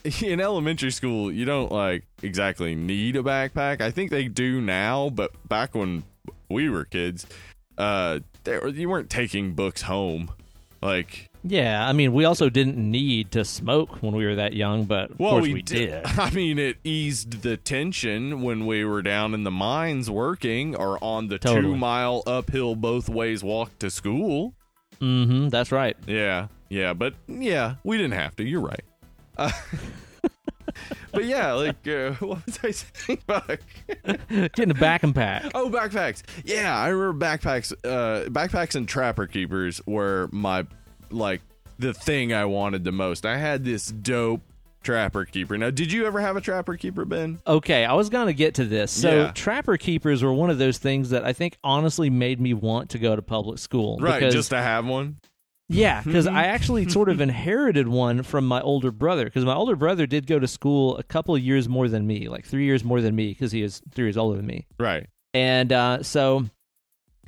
in 0.22 0.40
elementary 0.40 0.90
school 0.90 1.30
you 1.32 1.44
don't 1.44 1.70
like 1.72 2.04
exactly 2.22 2.74
need 2.74 3.16
a 3.16 3.22
backpack. 3.22 3.80
I 3.80 3.90
think 3.90 4.10
they 4.10 4.28
do 4.28 4.60
now, 4.60 5.10
but 5.10 5.30
back 5.48 5.74
when 5.74 6.04
we 6.48 6.68
were 6.70 6.84
kids, 6.84 7.26
uh 7.76 8.20
there 8.44 8.66
you 8.68 8.88
weren't 8.88 9.10
taking 9.10 9.52
books 9.54 9.82
home. 9.82 10.30
Like 10.80 11.28
Yeah, 11.42 11.86
I 11.88 11.92
mean, 11.92 12.12
we 12.12 12.24
also 12.24 12.48
didn't 12.48 12.76
need 12.78 13.32
to 13.32 13.44
smoke 13.44 14.00
when 14.00 14.14
we 14.14 14.24
were 14.24 14.36
that 14.36 14.52
young, 14.52 14.84
but 14.84 15.10
of 15.10 15.18
Well, 15.18 15.30
course 15.32 15.42
we, 15.42 15.54
we, 15.54 15.62
did. 15.62 15.90
did. 15.90 16.06
I 16.18 16.30
mean, 16.30 16.58
it 16.60 16.76
eased 16.84 17.42
the 17.42 17.56
tension 17.56 18.42
when 18.42 18.64
we 18.64 18.84
were 18.84 19.02
down 19.02 19.34
in 19.34 19.42
the 19.42 19.50
mines 19.50 20.08
working 20.08 20.76
or 20.76 21.02
on 21.02 21.26
the 21.28 21.38
Totally. 21.38 21.62
two 21.62 21.76
mile 21.76 22.22
uphill 22.28 22.76
both 22.76 23.08
ways 23.08 23.42
walk 23.42 23.76
to 23.80 23.90
school. 23.90 24.54
Mm-hmm. 25.00 25.48
That's 25.48 25.72
right. 25.72 25.96
Yeah. 26.06 26.46
Yeah, 26.68 26.92
but 26.94 27.14
yeah, 27.26 27.76
we 27.84 27.96
didn't 27.96 28.14
have 28.14 28.36
to. 28.36 28.44
You're 28.44 28.60
right. 28.60 28.82
Uh, 29.36 29.50
but 31.12 31.24
yeah, 31.24 31.52
like 31.52 31.86
uh, 31.88 32.12
what 32.20 32.44
was 32.46 32.58
I 32.62 32.70
saying 32.70 33.20
about? 33.28 33.58
Getting 34.28 34.70
a 34.70 34.74
backpack. 34.74 35.50
oh, 35.54 35.70
backpacks. 35.70 36.22
Yeah, 36.44 36.76
I 36.78 36.88
remember 36.88 37.24
backpacks. 37.26 37.72
Uh, 37.84 38.28
backpacks 38.28 38.74
and 38.74 38.88
trapper 38.88 39.26
keepers 39.26 39.80
were 39.86 40.28
my 40.32 40.66
like 41.10 41.40
the 41.78 41.94
thing 41.94 42.32
I 42.32 42.44
wanted 42.44 42.84
the 42.84 42.92
most. 42.92 43.24
I 43.24 43.36
had 43.38 43.64
this 43.64 43.86
dope 43.88 44.42
trapper 44.82 45.24
keeper. 45.24 45.56
Now, 45.58 45.70
did 45.70 45.90
you 45.92 46.06
ever 46.06 46.20
have 46.20 46.36
a 46.36 46.40
trapper 46.40 46.76
keeper, 46.76 47.04
Ben? 47.04 47.38
Okay, 47.46 47.84
I 47.84 47.94
was 47.94 48.10
gonna 48.10 48.32
get 48.32 48.54
to 48.56 48.64
this. 48.64 48.90
So 48.92 49.10
Yeah. 49.24 49.32
trapper 49.32 49.76
keepers 49.76 50.22
were 50.22 50.32
one 50.32 50.50
of 50.50 50.58
those 50.58 50.78
things 50.78 51.10
that 51.10 51.24
I 51.24 51.32
think 51.32 51.56
honestly 51.64 52.10
made 52.10 52.40
me 52.40 52.54
want 52.54 52.90
to 52.90 52.98
go 52.98 53.16
to 53.16 53.22
public 53.22 53.58
school. 53.58 53.98
Right, 53.98 54.20
because- 54.20 54.34
just 54.34 54.50
to 54.50 54.60
have 54.60 54.84
one. 54.86 55.16
Yeah, 55.68 56.02
because 56.02 56.26
I 56.26 56.44
actually 56.44 56.88
sort 56.88 57.08
of 57.10 57.20
inherited 57.20 57.88
one 57.88 58.22
from 58.22 58.46
my 58.46 58.60
older 58.62 58.90
brother. 58.90 59.24
Because 59.24 59.44
my 59.44 59.54
older 59.54 59.76
brother 59.76 60.06
did 60.06 60.26
go 60.26 60.38
to 60.38 60.48
school 60.48 60.96
a 60.96 61.02
couple 61.02 61.34
of 61.34 61.42
years 61.42 61.68
more 61.68 61.88
than 61.88 62.06
me, 62.06 62.28
like 62.28 62.46
three 62.46 62.64
years 62.64 62.82
more 62.84 63.00
than 63.02 63.14
me, 63.14 63.28
because 63.28 63.52
he 63.52 63.62
is 63.62 63.82
three 63.92 64.06
years 64.06 64.16
older 64.16 64.36
than 64.38 64.46
me. 64.46 64.66
Right. 64.78 65.06
And 65.34 65.70
uh, 65.72 66.02
so 66.02 66.46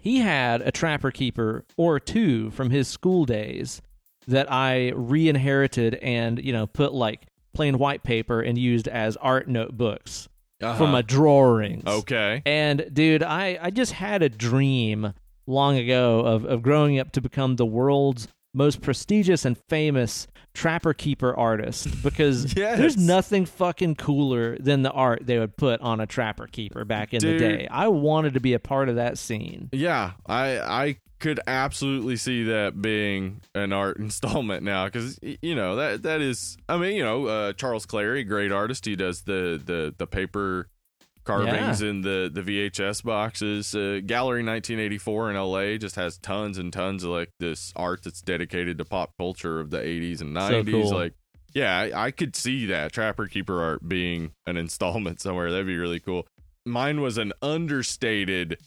he 0.01 0.21
had 0.21 0.63
a 0.63 0.73
trapper 0.73 1.11
keeper 1.11 1.65
or 1.77 2.01
two 2.01 2.51
from 2.53 2.71
his 2.71 2.89
school 2.89 3.27
days 3.27 3.83
that 4.27 4.51
I 4.51 4.93
re-inherited 4.95 5.97
and 5.97 6.43
you 6.43 6.53
know 6.53 6.67
put 6.67 6.93
like 6.95 7.27
plain 7.53 7.79
white 7.79 8.03
paper 8.03 8.41
and 8.41 8.57
used 8.57 8.87
as 8.89 9.17
art 9.19 9.49
notebooks 9.49 10.29
for 10.61 10.67
Uh-huh. 10.67 10.87
my 10.87 11.03
drawings. 11.03 11.85
Okay. 11.87 12.43
And 12.47 12.89
dude, 12.93 13.23
I, 13.23 13.59
I 13.61 13.71
just 13.71 13.93
had 13.93 14.23
a 14.23 14.29
dream 14.29 15.13
long 15.51 15.77
ago 15.77 16.21
of, 16.21 16.45
of 16.45 16.63
growing 16.63 16.99
up 16.99 17.13
to 17.13 17.21
become 17.21 17.57
the 17.57 17.67
world's 17.67 18.29
most 18.53 18.81
prestigious 18.81 19.45
and 19.45 19.57
famous 19.69 20.27
trapper 20.55 20.93
keeper 20.93 21.33
artist 21.37 22.03
because 22.03 22.53
Yes. 22.57 22.79
there's 22.79 22.97
nothing 22.97 23.47
fucking 23.47 23.95
cooler 23.95 24.57
than 24.59 24.83
the 24.83 24.91
art 24.91 25.25
they 25.25 25.39
would 25.39 25.57
put 25.57 25.81
on 25.81 26.01
a 26.01 26.07
trapper 26.07 26.49
keeper 26.49 26.85
back 26.85 27.15
in 27.15 27.21
Dude. 27.21 27.35
the 27.35 27.39
day. 27.39 27.69
I 27.71 27.87
wanted 27.89 28.35
to 28.35 28.41
be 28.41 28.55
a 28.55 28.59
part 28.59 28.89
of 28.89 28.97
that 28.97 29.19
scene. 29.19 29.69
Yeah, 29.73 30.13
I 30.27 30.59
I 30.59 30.97
could 31.21 31.39
absolutely 31.47 32.17
see 32.17 32.45
that 32.45 32.81
being 32.83 33.43
an 33.55 33.73
art 33.73 33.99
installment 34.01 34.65
now 34.65 34.87
because 34.87 35.19
you 35.23 35.55
know 35.55 35.77
that 35.77 36.03
that 36.03 36.21
is. 36.21 36.57
I 36.69 36.77
mean, 36.77 36.97
you 36.97 37.05
know, 37.05 37.27
uh, 37.27 37.53
Charles 37.53 37.87
Clary, 37.87 38.25
great 38.25 38.51
artist. 38.51 38.85
He 38.85 38.97
does 38.97 39.23
the 39.23 39.61
the 39.65 39.95
the 39.97 40.07
paper 40.09 40.67
carvings 41.25 41.83
in 41.83 42.01
the 42.03 42.31
the 42.33 42.43
VHS 42.43 43.03
boxes. 43.05 43.75
Uh, 43.75 44.01
Gallery 44.05 44.43
1984 44.45 45.31
in 45.31 45.37
LA 45.37 45.77
just 45.77 45.97
has 45.97 46.19
tons 46.19 46.59
and 46.59 46.73
tons 46.73 47.05
of 47.05 47.11
like 47.11 47.31
this 47.39 47.73
art 47.77 48.03
that's 48.03 48.23
dedicated 48.23 48.79
to 48.79 48.85
pop 48.85 49.13
culture 49.19 49.61
of 49.61 49.71
the 49.71 49.79
80s 49.79 50.21
and 50.21 50.37
90s. 50.37 50.71
cool. 50.71 50.91
Like, 50.91 51.15
yeah, 51.53 51.77
I, 51.79 52.07
I 52.07 52.11
could 52.11 52.37
see 52.37 52.67
that 52.67 52.93
Trapper 52.93 53.27
Keeper 53.27 53.63
art 53.63 53.89
being 53.89 54.33
an 54.47 54.57
installment 54.57 55.21
somewhere. 55.21 55.51
That'd 55.51 55.67
be 55.67 55.77
really 55.77 56.01
cool. 56.01 56.27
Mine 56.67 57.01
was 57.01 57.19
an 57.19 57.33
understated 57.43 58.59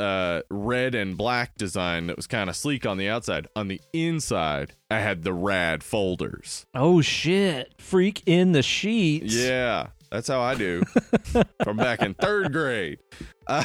uh 0.00 0.42
red 0.50 0.92
and 0.92 1.16
black 1.16 1.54
design 1.56 2.08
that 2.08 2.16
was 2.16 2.26
kind 2.26 2.50
of 2.50 2.56
sleek 2.56 2.84
on 2.84 2.96
the 2.98 3.08
outside. 3.08 3.46
On 3.54 3.68
the 3.68 3.80
inside, 3.92 4.72
I 4.90 4.98
had 4.98 5.22
the 5.22 5.32
rad 5.32 5.84
folders. 5.84 6.66
Oh 6.74 7.00
shit. 7.00 7.72
Freak 7.78 8.22
in 8.26 8.50
the 8.52 8.62
sheets. 8.62 9.32
Yeah, 9.34 9.88
that's 10.14 10.28
how 10.28 10.40
I 10.40 10.54
do. 10.54 10.82
From 11.64 11.76
back 11.76 12.00
in 12.02 12.14
third 12.14 12.52
grade. 12.52 12.98
Uh, 13.46 13.64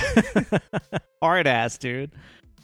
Art 1.21 1.47
ass, 1.47 1.77
dude. 1.77 2.11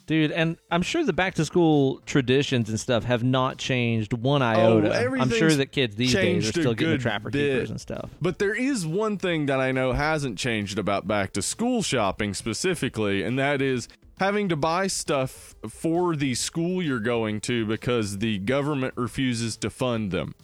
Dude, 0.06 0.30
and 0.30 0.56
I'm 0.70 0.82
sure 0.82 1.04
the 1.04 1.12
back 1.12 1.34
to 1.34 1.44
school 1.44 2.00
traditions 2.06 2.68
and 2.68 2.78
stuff 2.78 3.02
have 3.04 3.24
not 3.24 3.58
changed 3.58 4.12
one 4.12 4.40
iota. 4.40 4.94
I'm 4.96 5.30
sure 5.30 5.50
Oh, 5.50 5.54
that 5.54 5.72
kids 5.72 5.96
these 5.96 6.12
days 6.12 6.48
are 6.48 6.52
still 6.60 6.74
getting 6.74 6.98
trapper 7.00 7.28
bit. 7.30 7.54
keepers 7.54 7.70
and 7.70 7.80
stuff. 7.80 8.10
But 8.22 8.38
there 8.38 8.54
is 8.54 8.86
one 8.86 9.18
thing 9.18 9.46
that 9.46 9.58
I 9.58 9.72
know 9.72 9.92
hasn't 9.92 10.38
changed 10.38 10.78
about 10.78 11.08
back 11.08 11.32
to 11.32 11.42
school 11.42 11.82
shopping 11.82 12.34
specifically, 12.34 13.24
and 13.24 13.36
that 13.40 13.60
is 13.60 13.88
having 14.20 14.48
to 14.50 14.56
buy 14.56 14.86
stuff 14.86 15.56
for 15.68 16.14
the 16.14 16.34
school 16.36 16.80
you're 16.80 17.00
going 17.00 17.40
to 17.40 17.66
because 17.66 18.18
the 18.18 18.38
government 18.38 18.94
refuses 18.96 19.56
to 19.56 19.70
fund 19.70 20.12
them. 20.12 20.36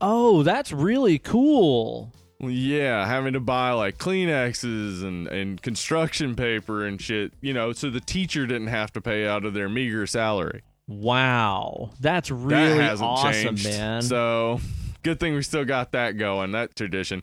Oh, 0.00 0.42
that's 0.42 0.72
really 0.72 1.20
cool. 1.20 2.12
Yeah, 2.40 3.06
having 3.06 3.32
to 3.34 3.40
buy 3.40 3.70
like 3.72 3.96
Kleenexes 3.98 5.02
and, 5.02 5.26
and 5.28 5.62
construction 5.62 6.34
paper 6.34 6.84
and 6.84 7.00
shit, 7.00 7.32
you 7.40 7.54
know, 7.54 7.72
so 7.72 7.90
the 7.90 8.00
teacher 8.00 8.46
didn't 8.46 8.66
have 8.68 8.92
to 8.94 9.00
pay 9.00 9.26
out 9.26 9.44
of 9.44 9.54
their 9.54 9.68
meager 9.68 10.06
salary. 10.06 10.62
Wow. 10.86 11.90
That's 12.00 12.30
really 12.30 12.78
that 12.78 13.00
awesome, 13.00 13.56
changed. 13.56 13.64
man. 13.64 14.02
So 14.02 14.60
good 15.02 15.18
thing 15.20 15.34
we 15.34 15.42
still 15.42 15.64
got 15.64 15.92
that 15.92 16.18
going, 16.18 16.52
that 16.52 16.76
tradition. 16.76 17.22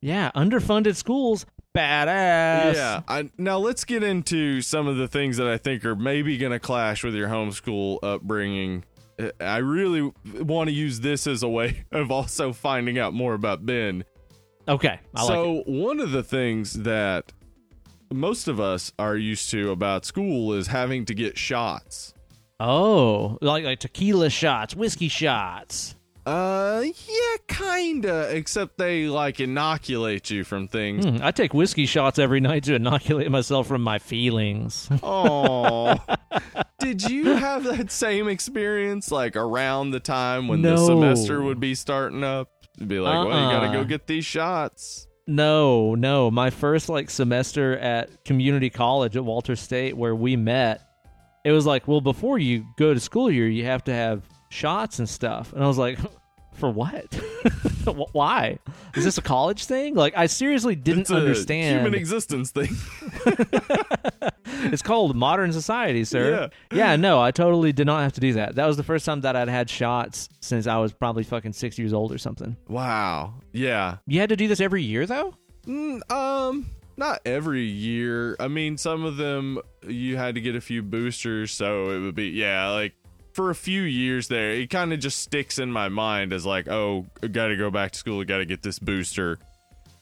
yeah, 0.00 0.30
underfunded 0.36 0.94
schools, 0.94 1.44
badass. 1.76 2.74
Yeah. 2.74 3.00
I, 3.08 3.30
now 3.38 3.58
let's 3.58 3.84
get 3.84 4.02
into 4.04 4.60
some 4.62 4.86
of 4.86 4.96
the 4.96 5.08
things 5.08 5.38
that 5.38 5.48
I 5.48 5.56
think 5.58 5.84
are 5.84 5.96
maybe 5.96 6.38
going 6.38 6.52
to 6.52 6.60
clash 6.60 7.02
with 7.02 7.14
your 7.14 7.28
homeschool 7.28 7.98
upbringing. 8.02 8.84
I 9.40 9.56
really 9.56 10.12
want 10.40 10.68
to 10.68 10.72
use 10.74 11.00
this 11.00 11.26
as 11.26 11.42
a 11.42 11.48
way 11.48 11.84
of 11.92 12.12
also 12.12 12.52
finding 12.52 12.98
out 12.98 13.12
more 13.14 13.34
about 13.34 13.66
Ben. 13.66 14.04
Okay. 14.68 15.00
I 15.14 15.22
like 15.22 15.28
so 15.28 15.56
it. 15.58 15.66
one 15.66 16.00
of 16.00 16.10
the 16.10 16.22
things 16.22 16.74
that 16.74 17.32
most 18.12 18.48
of 18.48 18.60
us 18.60 18.92
are 18.98 19.16
used 19.16 19.50
to 19.50 19.70
about 19.70 20.04
school 20.04 20.52
is 20.52 20.68
having 20.68 21.04
to 21.06 21.14
get 21.14 21.38
shots. 21.38 22.14
Oh, 22.60 23.38
like 23.40 23.64
like 23.64 23.78
tequila 23.78 24.30
shots, 24.30 24.74
whiskey 24.74 25.08
shots. 25.08 25.94
Uh, 26.26 26.82
yeah, 26.84 27.36
kinda. 27.46 28.36
Except 28.36 28.76
they 28.76 29.06
like 29.06 29.40
inoculate 29.40 30.28
you 30.28 30.44
from 30.44 30.68
things. 30.68 31.06
Hmm, 31.06 31.18
I 31.22 31.30
take 31.30 31.54
whiskey 31.54 31.86
shots 31.86 32.18
every 32.18 32.40
night 32.40 32.64
to 32.64 32.74
inoculate 32.74 33.30
myself 33.30 33.66
from 33.66 33.82
my 33.82 33.98
feelings. 33.98 34.90
Oh, 35.02 35.96
did 36.80 37.08
you 37.08 37.34
have 37.34 37.64
that 37.64 37.90
same 37.90 38.28
experience 38.28 39.10
like 39.10 39.36
around 39.36 39.92
the 39.92 40.00
time 40.00 40.48
when 40.48 40.60
the 40.60 40.76
semester 40.76 41.40
would 41.40 41.60
be 41.60 41.74
starting 41.74 42.24
up? 42.24 42.50
Be 42.86 43.00
like, 43.00 43.26
well, 43.26 43.44
you 43.44 43.50
gotta 43.50 43.68
go 43.72 43.78
Uh-uh. 43.80 43.84
get 43.84 44.06
these 44.06 44.24
shots. 44.24 45.06
No, 45.26 45.94
no. 45.94 46.30
My 46.30 46.50
first 46.50 46.88
like 46.88 47.10
semester 47.10 47.76
at 47.78 48.24
community 48.24 48.70
college 48.70 49.16
at 49.16 49.24
Walters 49.24 49.60
State 49.60 49.96
where 49.96 50.14
we 50.14 50.36
met, 50.36 50.82
it 51.44 51.52
was 51.52 51.66
like, 51.66 51.86
well, 51.88 52.00
before 52.00 52.38
you 52.38 52.64
go 52.78 52.94
to 52.94 53.00
school 53.00 53.26
here, 53.28 53.46
you 53.46 53.64
have 53.64 53.84
to 53.84 53.92
have 53.92 54.22
shots 54.50 54.98
and 55.00 55.08
stuff. 55.08 55.52
And 55.52 55.62
I 55.62 55.66
was 55.66 55.76
like, 55.78 55.98
for 56.58 56.70
what? 56.70 57.14
Why? 58.12 58.58
Is 58.94 59.04
this 59.04 59.16
a 59.18 59.22
college 59.22 59.64
thing? 59.64 59.94
Like, 59.94 60.14
I 60.16 60.26
seriously 60.26 60.74
didn't 60.76 61.02
It's 61.02 61.10
understand. 61.10 61.80
human 61.80 61.94
existence 61.98 62.50
thing. 62.50 62.68
it's 64.72 64.82
called 64.82 65.16
modern 65.16 65.52
society, 65.52 66.04
sir. 66.04 66.50
Yeah. 66.72 66.96
no, 66.96 67.20
I 67.20 67.30
totally 67.30 67.72
did 67.72 67.86
not 67.86 68.02
have 68.02 68.12
to 68.14 68.20
do 68.20 68.32
that. 68.34 68.54
That 68.56 68.66
was 68.66 68.76
the 68.76 68.82
first 68.84 69.04
time 69.06 69.20
that 69.22 69.36
I'd 69.36 69.48
had 69.48 69.70
shots 69.70 70.28
since 70.40 70.66
I 70.66 70.78
was 70.78 70.92
probably 70.92 71.22
fucking 71.24 71.52
six 71.52 71.78
years 71.78 71.92
old 71.92 72.12
or 72.12 72.18
something. 72.18 72.56
wow. 72.68 73.34
Yeah. 73.52 73.96
You 74.06 74.20
had 74.20 74.28
to 74.28 74.36
do 74.36 74.46
this 74.48 74.60
every 74.60 74.82
year, 74.82 75.06
though? 75.06 75.34
Mm, 75.66 76.00
um, 76.12 76.66
not 76.96 77.20
every 77.26 77.62
year. 77.64 78.36
I 78.38 78.48
mean, 78.48 78.76
some 78.76 79.04
of 79.04 79.16
them 79.16 79.58
you 79.86 80.16
had 80.16 80.34
to 80.34 80.40
get 80.40 80.54
a 80.56 80.60
few 80.60 80.82
boosters, 80.82 81.52
so 81.52 81.90
it 81.90 82.00
would 82.00 82.14
be 82.14 82.28
yeah, 82.28 82.68
like 82.70 82.94
for 83.38 83.50
a 83.50 83.54
few 83.54 83.82
years 83.82 84.26
there, 84.26 84.50
it 84.50 84.68
kind 84.68 84.92
of 84.92 84.98
just 84.98 85.20
sticks 85.20 85.60
in 85.60 85.70
my 85.70 85.88
mind 85.88 86.32
as 86.32 86.44
like, 86.44 86.66
oh, 86.66 87.06
got 87.30 87.46
to 87.46 87.56
go 87.56 87.70
back 87.70 87.92
to 87.92 87.96
school, 87.96 88.24
got 88.24 88.38
to 88.38 88.44
get 88.44 88.64
this 88.64 88.80
booster, 88.80 89.38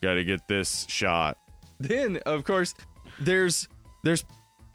got 0.01 0.15
to 0.15 0.23
get 0.23 0.47
this 0.47 0.87
shot. 0.89 1.37
Then, 1.79 2.17
of 2.25 2.43
course, 2.43 2.73
there's 3.19 3.67
there's 4.03 4.25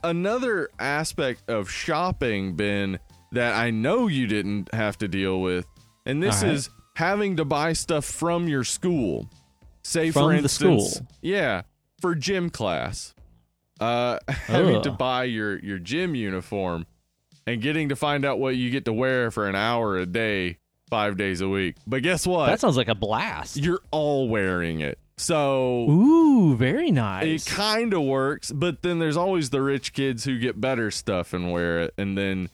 another 0.04 0.68
aspect 0.78 1.50
of 1.50 1.68
shopping, 1.68 2.54
Ben, 2.54 3.00
that 3.32 3.56
I 3.56 3.72
know 3.72 4.06
you 4.06 4.28
didn't 4.28 4.72
have 4.72 4.96
to 4.98 5.08
deal 5.08 5.40
with, 5.40 5.66
and 6.06 6.22
this 6.22 6.44
right. 6.44 6.52
is 6.52 6.70
having 6.94 7.38
to 7.38 7.44
buy 7.44 7.72
stuff 7.72 8.04
from 8.04 8.46
your 8.46 8.62
school. 8.62 9.28
Say 9.82 10.12
From 10.12 10.22
for 10.22 10.28
the 10.34 10.38
instance, 10.38 10.92
school? 10.92 11.08
yeah, 11.20 11.62
for 12.00 12.14
gym 12.14 12.48
class, 12.48 13.12
uh, 13.80 14.20
having 14.28 14.82
to 14.82 14.92
buy 14.92 15.24
your 15.24 15.58
your 15.58 15.80
gym 15.80 16.14
uniform 16.14 16.86
and 17.46 17.60
getting 17.60 17.88
to 17.90 17.96
find 17.96 18.24
out 18.24 18.38
what 18.38 18.56
you 18.56 18.70
get 18.70 18.84
to 18.86 18.92
wear 18.92 19.30
for 19.30 19.48
an 19.48 19.54
hour 19.54 19.98
a 19.98 20.06
day, 20.06 20.58
five 20.90 21.16
days 21.16 21.40
a 21.40 21.48
week. 21.48 21.76
But 21.86 22.02
guess 22.02 22.26
what? 22.26 22.46
That 22.46 22.60
sounds 22.60 22.76
like 22.76 22.88
a 22.88 22.94
blast. 22.94 23.56
You're 23.56 23.80
all 23.90 24.28
wearing 24.28 24.80
it, 24.80 24.98
so 25.16 25.88
Ooh, 25.90 26.56
very 26.56 26.90
nice. 26.90 27.46
it 27.46 27.50
kind 27.50 27.92
of 27.94 28.02
works, 28.02 28.50
but 28.52 28.82
then 28.82 28.98
there's 28.98 29.16
always 29.16 29.50
the 29.50 29.62
rich 29.62 29.92
kids 29.92 30.24
who 30.24 30.38
get 30.38 30.60
better 30.60 30.90
stuff 30.90 31.32
and 31.32 31.52
wear 31.52 31.80
it, 31.80 31.94
and 31.98 32.16
then 32.16 32.48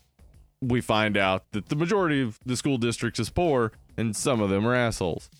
we 0.60 0.80
find 0.80 1.16
out 1.16 1.44
that 1.52 1.68
the 1.68 1.76
majority 1.76 2.20
of 2.20 2.38
the 2.44 2.56
school 2.56 2.78
district 2.78 3.18
is 3.18 3.30
poor, 3.30 3.72
and 3.96 4.14
some 4.16 4.40
of 4.40 4.50
them 4.50 4.66
are 4.66 4.74
assholes. 4.74 5.30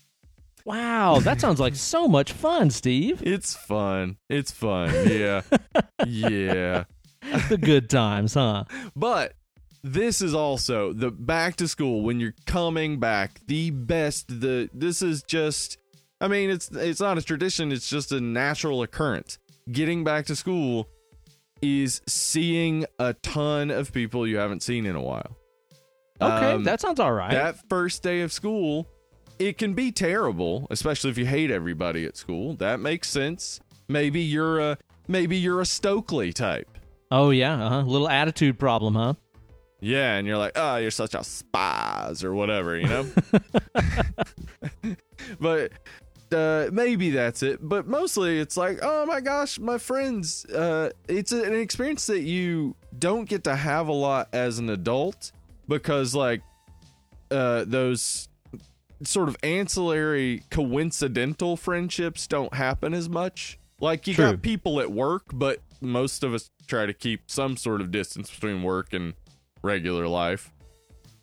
Wow, 0.65 1.19
that 1.19 1.41
sounds 1.41 1.59
like 1.59 1.75
so 1.75 2.07
much 2.07 2.31
fun, 2.31 2.69
Steve. 2.69 3.21
It's 3.25 3.55
fun. 3.55 4.17
It's 4.29 4.51
fun. 4.51 4.93
Yeah, 5.09 5.41
yeah. 6.07 6.83
The 7.49 7.57
good 7.57 7.89
times, 7.89 8.33
huh? 8.35 8.63
But 8.95 9.33
this 9.83 10.21
is 10.21 10.33
also 10.33 10.91
the 10.93 11.09
back 11.11 11.55
to 11.57 11.67
school 11.67 12.01
when 12.01 12.19
you're 12.19 12.33
coming 12.45 12.99
back 12.99 13.39
the 13.47 13.69
best 13.71 14.27
the 14.41 14.69
this 14.73 15.01
is 15.01 15.23
just 15.23 15.77
i 16.19 16.27
mean 16.27 16.49
it's 16.49 16.69
it's 16.71 16.99
not 16.99 17.17
a 17.17 17.21
tradition 17.21 17.71
it's 17.71 17.89
just 17.89 18.11
a 18.11 18.19
natural 18.19 18.81
occurrence 18.83 19.37
getting 19.71 20.03
back 20.03 20.25
to 20.25 20.35
school 20.35 20.87
is 21.61 22.01
seeing 22.07 22.85
a 22.99 23.13
ton 23.15 23.69
of 23.71 23.91
people 23.93 24.25
you 24.27 24.37
haven't 24.37 24.63
seen 24.63 24.85
in 24.85 24.95
a 24.95 25.01
while 25.01 25.35
Okay, 26.21 26.51
Um, 26.51 26.65
that 26.65 26.81
sounds 26.81 26.99
all 26.99 27.13
right. 27.13 27.31
that 27.31 27.55
first 27.69 28.03
day 28.03 28.21
of 28.21 28.33
school 28.33 28.87
it 29.39 29.57
can 29.57 29.73
be 29.73 29.91
terrible 29.91 30.67
especially 30.69 31.09
if 31.09 31.17
you 31.17 31.25
hate 31.25 31.49
everybody 31.51 32.05
at 32.05 32.17
school 32.17 32.55
that 32.55 32.81
makes 32.81 33.09
sense 33.09 33.61
maybe 33.87 34.19
you're 34.19 34.59
a 34.59 34.77
maybe 35.07 35.37
you're 35.37 35.61
a 35.61 35.65
stokely 35.65 36.33
type 36.33 36.67
oh 37.11 37.29
yeah, 37.31 37.65
uh-huh. 37.65 37.81
little 37.83 38.07
attitude 38.09 38.59
problem, 38.59 38.93
huh? 38.95 39.13
Yeah, 39.81 40.15
and 40.15 40.27
you're 40.27 40.37
like, 40.37 40.53
oh, 40.55 40.75
you're 40.77 40.91
such 40.91 41.13
a 41.13 41.19
spaz 41.19 42.23
or 42.23 42.33
whatever, 42.33 42.77
you 42.77 42.87
know? 42.87 43.05
but 45.39 45.71
uh, 46.33 46.69
maybe 46.71 47.11
that's 47.11 47.43
it. 47.43 47.59
But 47.61 47.87
mostly 47.87 48.39
it's 48.39 48.57
like, 48.57 48.79
oh 48.81 49.05
my 49.05 49.21
gosh, 49.21 49.59
my 49.59 49.77
friends. 49.77 50.45
Uh, 50.45 50.91
it's 51.07 51.31
an 51.31 51.53
experience 51.53 52.07
that 52.07 52.21
you 52.21 52.75
don't 52.97 53.27
get 53.27 53.43
to 53.45 53.55
have 53.55 53.87
a 53.87 53.93
lot 53.93 54.29
as 54.33 54.59
an 54.59 54.69
adult 54.69 55.31
because, 55.67 56.13
like, 56.13 56.41
uh, 57.31 57.63
those 57.65 58.27
sort 59.03 59.29
of 59.29 59.37
ancillary 59.43 60.43
coincidental 60.49 61.55
friendships 61.55 62.27
don't 62.27 62.53
happen 62.53 62.93
as 62.93 63.07
much. 63.07 63.59
Like, 63.79 64.07
you 64.07 64.13
True. 64.13 64.31
got 64.31 64.41
people 64.41 64.81
at 64.81 64.91
work, 64.91 65.23
but 65.31 65.59
most 65.79 66.23
of 66.23 66.33
us 66.33 66.51
try 66.67 66.85
to 66.85 66.93
keep 66.93 67.31
some 67.31 67.55
sort 67.55 67.79
of 67.79 67.91
distance 67.91 68.29
between 68.29 68.61
work 68.61 68.93
and 68.93 69.13
regular 69.61 70.07
life. 70.07 70.51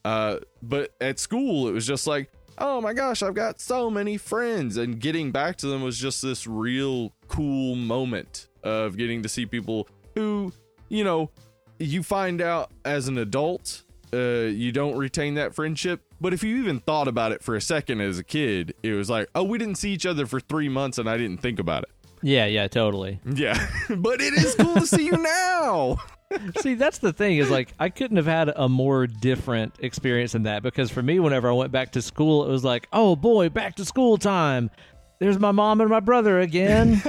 Uh, 0.04 0.38
but 0.62 0.94
at 1.00 1.18
school, 1.18 1.68
it 1.68 1.72
was 1.72 1.86
just 1.86 2.06
like, 2.06 2.30
oh 2.58 2.80
my 2.80 2.92
gosh, 2.92 3.22
I've 3.22 3.34
got 3.34 3.60
so 3.60 3.90
many 3.90 4.16
friends, 4.16 4.76
and 4.76 5.00
getting 5.00 5.32
back 5.32 5.56
to 5.56 5.66
them 5.66 5.82
was 5.82 5.98
just 5.98 6.22
this 6.22 6.46
real 6.46 7.12
cool 7.28 7.74
moment 7.74 8.48
of 8.62 8.96
getting 8.96 9.22
to 9.22 9.28
see 9.28 9.46
people 9.46 9.88
who, 10.14 10.52
you 10.88 11.04
know, 11.04 11.30
you 11.78 12.02
find 12.02 12.40
out 12.40 12.70
as 12.84 13.08
an 13.08 13.18
adult, 13.18 13.82
uh, 14.12 14.46
you 14.46 14.72
don't 14.72 14.96
retain 14.96 15.34
that 15.34 15.54
friendship. 15.54 16.02
But 16.20 16.32
if 16.32 16.42
you 16.42 16.56
even 16.58 16.80
thought 16.80 17.08
about 17.08 17.32
it 17.32 17.42
for 17.42 17.56
a 17.56 17.60
second 17.60 18.00
as 18.00 18.18
a 18.18 18.24
kid, 18.24 18.74
it 18.82 18.92
was 18.92 19.10
like, 19.10 19.28
oh, 19.34 19.42
we 19.42 19.58
didn't 19.58 19.74
see 19.76 19.90
each 19.90 20.06
other 20.06 20.24
for 20.24 20.40
three 20.40 20.68
months, 20.68 20.98
and 20.98 21.10
I 21.10 21.18
didn't 21.18 21.42
think 21.42 21.58
about 21.58 21.82
it. 21.82 21.90
Yeah, 22.22 22.46
yeah, 22.46 22.66
totally. 22.68 23.20
Yeah, 23.24 23.68
but 23.98 24.20
it 24.20 24.32
is 24.34 24.54
cool 24.54 24.76
to 24.76 24.86
see 24.86 25.06
you 25.06 25.16
now. 25.16 25.98
See, 26.58 26.74
that's 26.74 26.98
the 26.98 27.12
thing 27.12 27.38
is 27.38 27.50
like 27.50 27.72
I 27.78 27.88
couldn't 27.88 28.16
have 28.16 28.26
had 28.26 28.52
a 28.54 28.68
more 28.68 29.06
different 29.06 29.74
experience 29.78 30.32
than 30.32 30.44
that 30.44 30.62
because 30.62 30.90
for 30.90 31.02
me, 31.02 31.20
whenever 31.20 31.48
I 31.48 31.52
went 31.52 31.72
back 31.72 31.92
to 31.92 32.02
school, 32.02 32.44
it 32.46 32.50
was 32.50 32.64
like, 32.64 32.88
oh 32.92 33.16
boy, 33.16 33.48
back 33.48 33.76
to 33.76 33.84
school 33.84 34.16
time. 34.16 34.70
There's 35.18 35.38
my 35.38 35.52
mom 35.52 35.80
and 35.80 35.88
my 35.88 36.00
brother 36.00 36.40
again. 36.40 37.02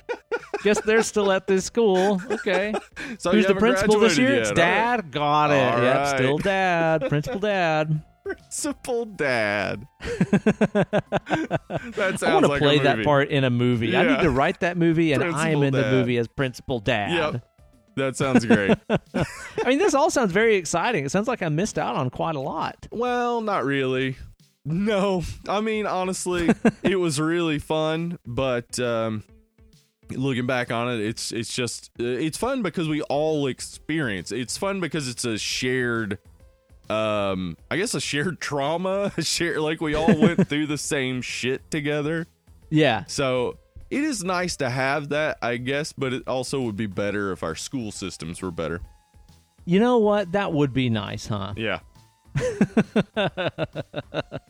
Guess 0.62 0.80
they're 0.82 1.02
still 1.02 1.32
at 1.32 1.46
this 1.46 1.64
school. 1.64 2.22
Okay. 2.30 2.72
So 3.18 3.32
Who's 3.32 3.46
the 3.46 3.56
principal 3.56 3.98
this 3.98 4.16
year? 4.16 4.30
yet, 4.34 4.38
It's 4.42 4.52
dad. 4.52 5.10
Got 5.10 5.50
it. 5.50 5.74
All 5.74 5.82
yep, 5.82 5.96
right. 5.96 6.16
still 6.16 6.38
dad. 6.38 7.00
Principal 7.08 7.40
dad. 7.40 8.02
Principal 8.24 9.04
Dad. 9.04 9.86
that 10.00 10.94
sounds 11.96 12.22
I 12.22 12.34
want 12.34 12.44
to 12.44 12.52
like 12.52 12.62
play 12.62 12.78
that 12.78 13.04
part 13.04 13.30
in 13.30 13.42
a 13.42 13.50
movie. 13.50 13.96
I 13.96 14.04
need 14.04 14.22
to 14.22 14.30
write 14.30 14.60
that 14.60 14.76
movie, 14.76 15.12
and 15.12 15.24
I 15.24 15.26
am 15.26 15.32
Principal 15.32 15.62
in 15.64 15.72
the 15.74 15.90
movie 15.90 16.18
as 16.18 16.28
Principal 16.28 16.78
Dad. 16.78 17.10
Yep. 17.34 17.44
That 17.96 18.16
sounds 18.16 18.44
great. 18.44 18.76
I 18.88 19.68
mean, 19.68 19.78
this 19.78 19.94
all 19.94 20.10
sounds 20.10 20.32
very 20.32 20.56
exciting. 20.56 21.04
It 21.04 21.10
sounds 21.10 21.28
like 21.28 21.42
I 21.42 21.48
missed 21.48 21.78
out 21.78 21.96
on 21.96 22.10
quite 22.10 22.36
a 22.36 22.40
lot. 22.40 22.86
well, 22.90 23.40
not 23.40 23.64
really. 23.64 24.16
No, 24.64 25.24
I 25.48 25.60
mean 25.60 25.86
honestly, 25.86 26.48
it 26.82 26.96
was 26.96 27.18
really 27.20 27.58
fun, 27.58 28.18
but 28.24 28.78
um, 28.78 29.24
looking 30.10 30.46
back 30.46 30.70
on 30.70 30.88
it, 30.88 31.00
it's 31.00 31.32
it's 31.32 31.52
just 31.52 31.90
uh, 31.98 32.04
it's 32.04 32.38
fun 32.38 32.62
because 32.62 32.88
we 32.88 33.02
all 33.02 33.48
experience. 33.48 34.30
It's 34.30 34.56
fun 34.56 34.78
because 34.80 35.08
it's 35.08 35.24
a 35.24 35.36
shared, 35.36 36.18
um, 36.88 37.56
I 37.72 37.76
guess 37.76 37.94
a 37.94 38.00
shared 38.00 38.40
trauma. 38.40 39.12
A 39.16 39.22
share 39.22 39.60
like 39.60 39.80
we 39.80 39.94
all 39.96 40.16
went 40.16 40.46
through 40.48 40.66
the 40.66 40.78
same 40.78 41.22
shit 41.22 41.68
together. 41.70 42.26
Yeah. 42.70 43.04
So 43.08 43.58
it 43.92 44.04
is 44.04 44.24
nice 44.24 44.56
to 44.56 44.70
have 44.70 45.10
that, 45.10 45.38
I 45.42 45.58
guess, 45.58 45.92
but 45.92 46.12
it 46.12 46.22
also 46.26 46.60
would 46.62 46.76
be 46.76 46.86
better 46.86 47.32
if 47.32 47.42
our 47.42 47.54
school 47.54 47.92
systems 47.92 48.40
were 48.40 48.50
better. 48.50 48.80
You 49.64 49.80
know 49.80 49.98
what? 49.98 50.32
That 50.32 50.52
would 50.52 50.72
be 50.72 50.90
nice, 50.90 51.26
huh? 51.26 51.54
Yeah. 51.56 51.80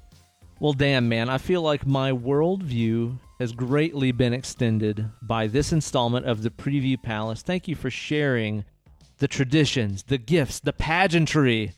Well, 0.62 0.74
damn, 0.74 1.08
man. 1.08 1.28
I 1.28 1.38
feel 1.38 1.60
like 1.60 1.88
my 1.88 2.12
worldview 2.12 3.18
has 3.40 3.50
greatly 3.50 4.12
been 4.12 4.32
extended 4.32 5.10
by 5.20 5.48
this 5.48 5.72
installment 5.72 6.24
of 6.24 6.44
the 6.44 6.50
Preview 6.50 7.02
Palace. 7.02 7.42
Thank 7.42 7.66
you 7.66 7.74
for 7.74 7.90
sharing 7.90 8.64
the 9.18 9.26
traditions, 9.26 10.04
the 10.04 10.18
gifts, 10.18 10.60
the 10.60 10.72
pageantry 10.72 11.72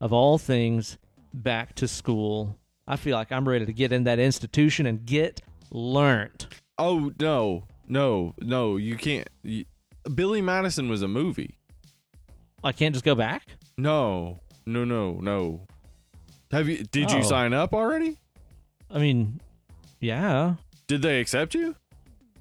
of 0.00 0.12
all 0.12 0.38
things 0.38 0.98
back 1.32 1.76
to 1.76 1.86
school. 1.86 2.58
I 2.88 2.96
feel 2.96 3.16
like 3.16 3.30
I'm 3.30 3.48
ready 3.48 3.66
to 3.66 3.72
get 3.72 3.92
in 3.92 4.02
that 4.02 4.18
institution 4.18 4.86
and 4.86 5.06
get 5.06 5.40
learned. 5.70 6.48
Oh 6.78 7.12
no, 7.20 7.64
no, 7.88 8.34
no! 8.40 8.76
You 8.76 8.96
can't. 8.96 9.28
y 9.44 9.64
Billy 10.14 10.40
Madison 10.42 10.88
was 10.88 11.02
a 11.02 11.08
movie. 11.08 11.58
I 12.62 12.72
can't 12.72 12.94
just 12.94 13.04
go 13.04 13.14
back? 13.14 13.42
No, 13.78 14.40
no, 14.66 14.84
no, 14.84 15.14
no. 15.20 15.66
Have 16.50 16.68
you? 16.68 16.78
Did 16.84 17.10
you 17.10 17.18
Oh. 17.18 17.22
sign 17.22 17.52
up 17.52 17.74
already? 17.74 18.16
I 18.90 18.98
mean, 18.98 19.40
yeah. 20.00 20.54
Did 20.86 21.02
they 21.02 21.20
accept 21.20 21.54
you? 21.54 21.74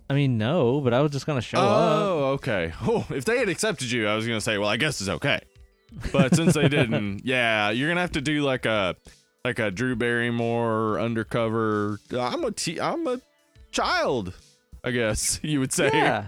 I 0.10 0.14
mean, 0.14 0.38
no, 0.38 0.82
but 0.82 0.94
I 0.94 1.02
was 1.02 1.12
just 1.12 1.26
going 1.26 1.38
to 1.38 1.42
show 1.42 1.58
up. 1.58 1.66
oh, 1.66 2.26
okay. 2.34 2.74
Oh, 2.82 3.06
if 3.10 3.24
they 3.26 3.38
had 3.40 3.50
accepted 3.50 3.90
you, 3.92 4.08
I 4.08 4.16
was 4.16 4.28
gonna 4.28 4.42
say, 4.42 4.58
well, 4.58 4.68
I 4.70 4.78
guess 4.78 5.00
it's 5.00 5.10
okay. 5.10 5.40
But 6.12 6.36
since 6.36 6.54
they 6.56 6.68
didn't, 6.70 7.22
yeah, 7.26 7.70
you're 7.70 7.88
gonna 7.90 8.02
have 8.02 8.12
to 8.14 8.22
do 8.22 8.42
like 8.42 8.66
a 8.66 8.96
like 9.46 9.60
a 9.60 9.72
Drew 9.72 9.96
Barrymore 9.96 11.00
undercover. 11.00 12.00
I'm 12.12 12.44
a 12.44 12.52
t- 12.52 12.80
I'm 12.82 13.08
a 13.08 13.20
child, 13.74 14.34
I 14.84 14.92
guess 14.92 15.40
you 15.44 15.60
would 15.60 15.74
say. 15.74 15.90
Yeah. 15.92 16.26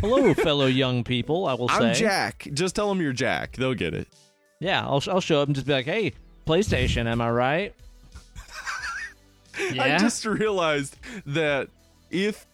Hello, 0.00 0.34
fellow 0.34 0.66
young 0.66 1.04
people, 1.04 1.46
I 1.46 1.54
will 1.54 1.68
say. 1.68 1.74
I'm 1.90 1.94
Jack. 1.94 2.48
Just 2.52 2.74
tell 2.74 2.88
them 2.88 3.00
you're 3.00 3.12
Jack. 3.12 3.56
They'll 3.56 3.74
get 3.74 3.94
it. 3.94 4.08
Yeah, 4.58 4.82
I'll, 4.84 5.02
I'll 5.08 5.20
show 5.20 5.40
up 5.40 5.48
and 5.48 5.54
just 5.54 5.66
be 5.66 5.72
like, 5.72 5.86
hey, 5.86 6.12
PlayStation, 6.46 7.06
am 7.06 7.20
I 7.20 7.30
right? 7.30 7.74
I 9.78 9.96
just 9.98 10.24
realized 10.26 10.96
that 11.26 11.68
if 12.10 12.46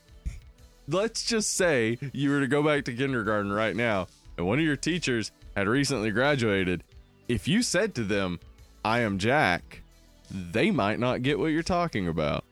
let's 0.89 1.25
just 1.25 1.55
say 1.55 1.99
you 2.13 2.31
were 2.31 2.41
to 2.41 2.47
go 2.47 2.63
back 2.63 2.85
to 2.85 2.93
kindergarten 2.93 3.53
right 3.53 3.75
now 3.75 4.07
and 4.37 4.47
one 4.47 4.59
of 4.59 4.65
your 4.65 4.77
teachers 4.77 5.33
had 5.57 5.67
recently 5.67 6.11
graduated, 6.11 6.85
if 7.29 7.49
you 7.49 7.63
said 7.63 7.95
to 7.97 8.05
them, 8.05 8.39
"I 8.85 9.01
am 9.01 9.19
Jack," 9.19 9.83
they 10.31 10.71
might 10.71 10.99
not 10.99 11.23
get 11.23 11.39
what 11.39 11.47
you're 11.47 11.63
talking 11.63 12.07
about. 12.09 12.45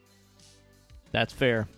That's 1.15 1.33
fair. 1.33 1.69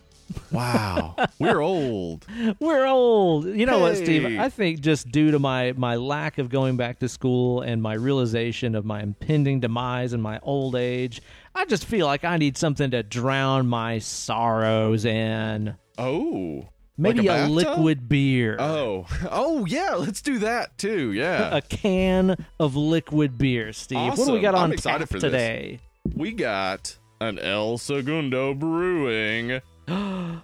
Wow, 0.51 1.15
we're 1.39 1.61
old. 1.61 2.27
We're 2.59 2.87
old. 2.87 3.45
You 3.47 3.65
know 3.67 3.79
what, 3.79 3.97
Steve? 3.97 4.25
I 4.41 4.49
think 4.49 4.81
just 4.81 5.09
due 5.13 5.31
to 5.31 5.39
my 5.39 5.73
my 5.77 5.95
lack 5.95 6.39
of 6.39 6.49
going 6.49 6.77
back 6.77 6.99
to 7.01 7.09
school 7.09 7.61
and 7.61 7.81
my 7.81 7.93
realization 7.95 8.75
of 8.75 8.85
my 8.85 9.03
impending 9.03 9.61
demise 9.61 10.13
and 10.15 10.21
my 10.23 10.41
old 10.43 10.75
age, 10.75 11.23
I 11.55 11.65
just 11.67 11.85
feel 11.85 12.07
like 12.07 12.25
I 12.25 12.39
need 12.39 12.57
something 12.57 12.91
to 12.91 13.05
drown 13.05 13.69
my 13.69 13.99
sorrows 13.99 15.05
in. 15.05 15.77
Oh, 15.97 16.71
Maybe 16.99 17.29
Like 17.29 17.41
a 17.43 17.45
a, 17.45 17.49
liquid 17.49 18.09
beer. 18.09 18.57
oh, 18.59 19.07
oh 19.31 19.65
yeah. 19.67 19.95
Let's 19.97 20.23
do 20.23 20.39
that 20.39 20.77
too. 20.79 21.13
Yeah, 21.13 21.55
a 21.59 21.61
can 21.61 22.45
of 22.59 22.75
liquid 22.75 23.39
beer, 23.39 23.73
Steve. 23.73 23.99
What 23.99 24.17
do 24.17 24.23
we 24.23 24.29
Awesome. 24.39 24.43
got 24.43 24.55
on 24.57 24.73
tap 24.73 25.01
for 25.09 25.21
this. 25.21 25.23
today? 25.23 25.79
we 26.15 26.33
got 26.33 26.97
an 27.21 27.39
El 27.39 27.79
Segundo 27.79 28.55
Brewing. 28.55 29.61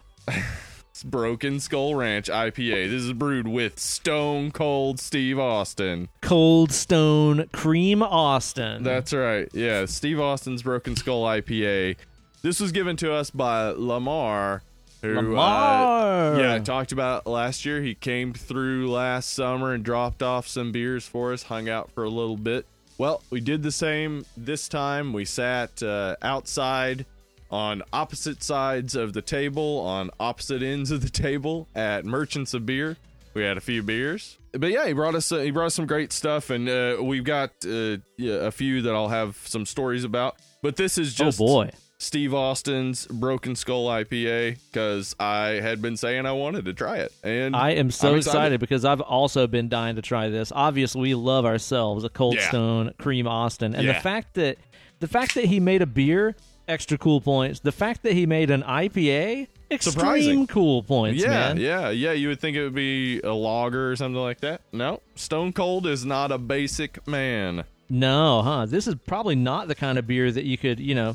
Broken 1.05 1.59
Skull 1.59 1.95
Ranch 1.97 2.29
IPA. 2.29 2.89
This 2.89 3.03
is 3.03 3.13
brewed 3.13 3.49
with 3.49 3.79
Stone 3.79 4.53
Cold 4.53 5.01
Steve 5.01 5.39
Austin. 5.39 6.09
Cold 6.21 6.71
Stone 6.71 7.49
Cream 7.53 8.03
Austin. 8.03 8.85
That's 8.85 9.13
right. 9.13 9.49
Yeah, 9.53 9.87
Steve 9.87 10.21
Austin's 10.21 10.63
Broken 10.63 10.95
Skull 10.95 11.25
IPA. 11.25 11.97
This 12.43 12.61
was 12.61 12.73
given 12.73 12.97
to 12.99 13.13
us 13.13 13.31
by 13.31 13.71
Lamar. 13.71 14.63
Who, 15.03 15.37
uh, 15.37 16.37
yeah, 16.39 16.55
I 16.55 16.61
talked 16.61 16.93
about 16.93 17.27
last 17.27 17.65
year. 17.65 17.83
He 17.83 17.97
came 17.97 18.33
through 18.33 18.89
last 18.89 19.33
summer 19.33 19.73
and 19.73 19.85
dropped 19.85 20.23
off 20.23 20.47
some 20.47 20.71
beers 20.71 21.05
for 21.05 21.33
us, 21.33 21.45
hung 21.45 21.69
out 21.69 21.91
for 21.91 22.05
a 22.05 22.09
little 22.09 22.37
bit. 22.37 22.67
Well, 23.03 23.21
we 23.31 23.41
did 23.41 23.65
the 23.65 23.73
same 23.73 24.25
this 24.37 24.69
time. 24.69 25.13
We 25.13 25.25
sat 25.25 25.83
uh, 25.83 26.15
outside 26.23 27.05
on 27.51 27.83
opposite 27.93 28.45
sides 28.45 28.95
of 28.95 29.13
the 29.13 29.21
table, 29.21 29.81
on 29.81 30.09
opposite 30.21 30.63
ends 30.63 30.93
of 30.93 31.03
the 31.03 31.11
table 31.11 31.67
at 31.75 32.05
Merchants 32.05 32.55
of 32.55 32.65
Beer. 32.65 32.97
We 33.35 33.43
had 33.43 33.57
a 33.57 33.61
few 33.61 33.83
beers. 33.83 34.39
but 34.53 34.71
yeah, 34.71 34.87
he 34.87 34.93
brought 34.93 35.17
us 35.17 35.33
uh, 35.33 35.39
he 35.39 35.51
brought 35.51 35.67
us 35.67 35.75
some 35.75 35.87
great 35.87 36.13
stuff, 36.13 36.51
and 36.51 36.69
uh, 36.69 36.99
we've 37.03 37.25
got 37.25 37.51
uh, 37.67 37.97
yeah, 38.19 38.35
a 38.35 38.53
few 38.53 38.83
that 38.83 38.95
I'll 38.95 39.09
have 39.09 39.37
some 39.49 39.67
stories 39.67 40.05
about. 40.05 40.37
But 40.63 40.77
this 40.77 40.97
is 40.97 41.13
just 41.13 41.41
oh 41.41 41.45
boy. 41.45 41.71
Steve 42.03 42.35
Austin's 42.35 43.07
Broken 43.07 43.55
Skull 43.55 43.87
IPA 43.87 44.59
because 44.73 45.15
I 45.21 45.61
had 45.63 45.81
been 45.81 45.97
saying 45.97 46.27
I 46.27 46.33
wanted 46.33 46.65
to 46.65 46.73
try 46.75 46.97
it, 46.97 47.13
and 47.23 47.55
I 47.55 47.71
am 47.71 47.93
so 47.93 48.11
I'm 48.11 48.17
excited. 48.17 48.59
because 48.59 48.85
I've 48.85 49.01
also 49.01 49.47
been 49.47 49.69
dying 49.69 49.95
to 49.95 50.03
try 50.03 50.29
this. 50.29 50.51
Obviously, 50.53 51.01
we 51.01 51.15
love 51.15 51.47
ourselves 51.47 52.03
a 52.03 52.09
Cold 52.09 52.35
Yeah. 52.35 52.49
Stone 52.49 52.95
Cream 52.99 53.29
Austin, 53.29 53.77
and 53.77 53.89
the 53.89 53.95
fact 53.95 54.35
that 54.35 54.59
the 54.99 55.07
fact 55.07 55.37
that 55.37 55.45
he 55.45 55.61
made 55.61 55.81
a 55.81 55.87
beer, 55.87 56.35
extra 56.67 56.99
cool 56.99 57.21
points. 57.21 57.61
The 57.61 57.71
fact 57.71 58.03
that 58.03 58.15
he 58.15 58.27
made 58.27 58.51
an 58.51 58.65
IPA, 58.65 59.47
extreme 59.71 59.93
Surprising. 59.93 60.47
cool 60.49 60.83
points, 60.83 61.23
yeah, 61.23 61.29
man. 61.29 61.57
yeah, 61.59 61.91
yeah. 61.91 62.13
You 62.13 62.29
would 62.29 62.41
think 62.41 62.57
it 62.57 62.65
would 62.65 62.75
be 62.75 63.21
a 63.21 63.33
lager 63.33 63.93
or 63.93 63.95
something 63.95 64.21
like 64.21 64.41
that. 64.41 64.63
No, 64.73 65.01
Stone 65.15 65.53
Cold 65.53 65.87
is 65.87 66.05
not 66.05 66.33
a 66.33 66.39
basic 66.39 67.07
man. 67.07 67.63
No, 67.89 68.43
huh? 68.43 68.67
This 68.67 68.87
is 68.89 68.97
probably 69.07 69.35
not 69.37 69.69
the 69.69 69.75
kind 69.77 69.99
of 69.99 70.07
beer 70.07 70.33
that 70.33 70.45
you 70.45 70.57
could, 70.59 70.81
you 70.81 70.95
know, 70.95 71.15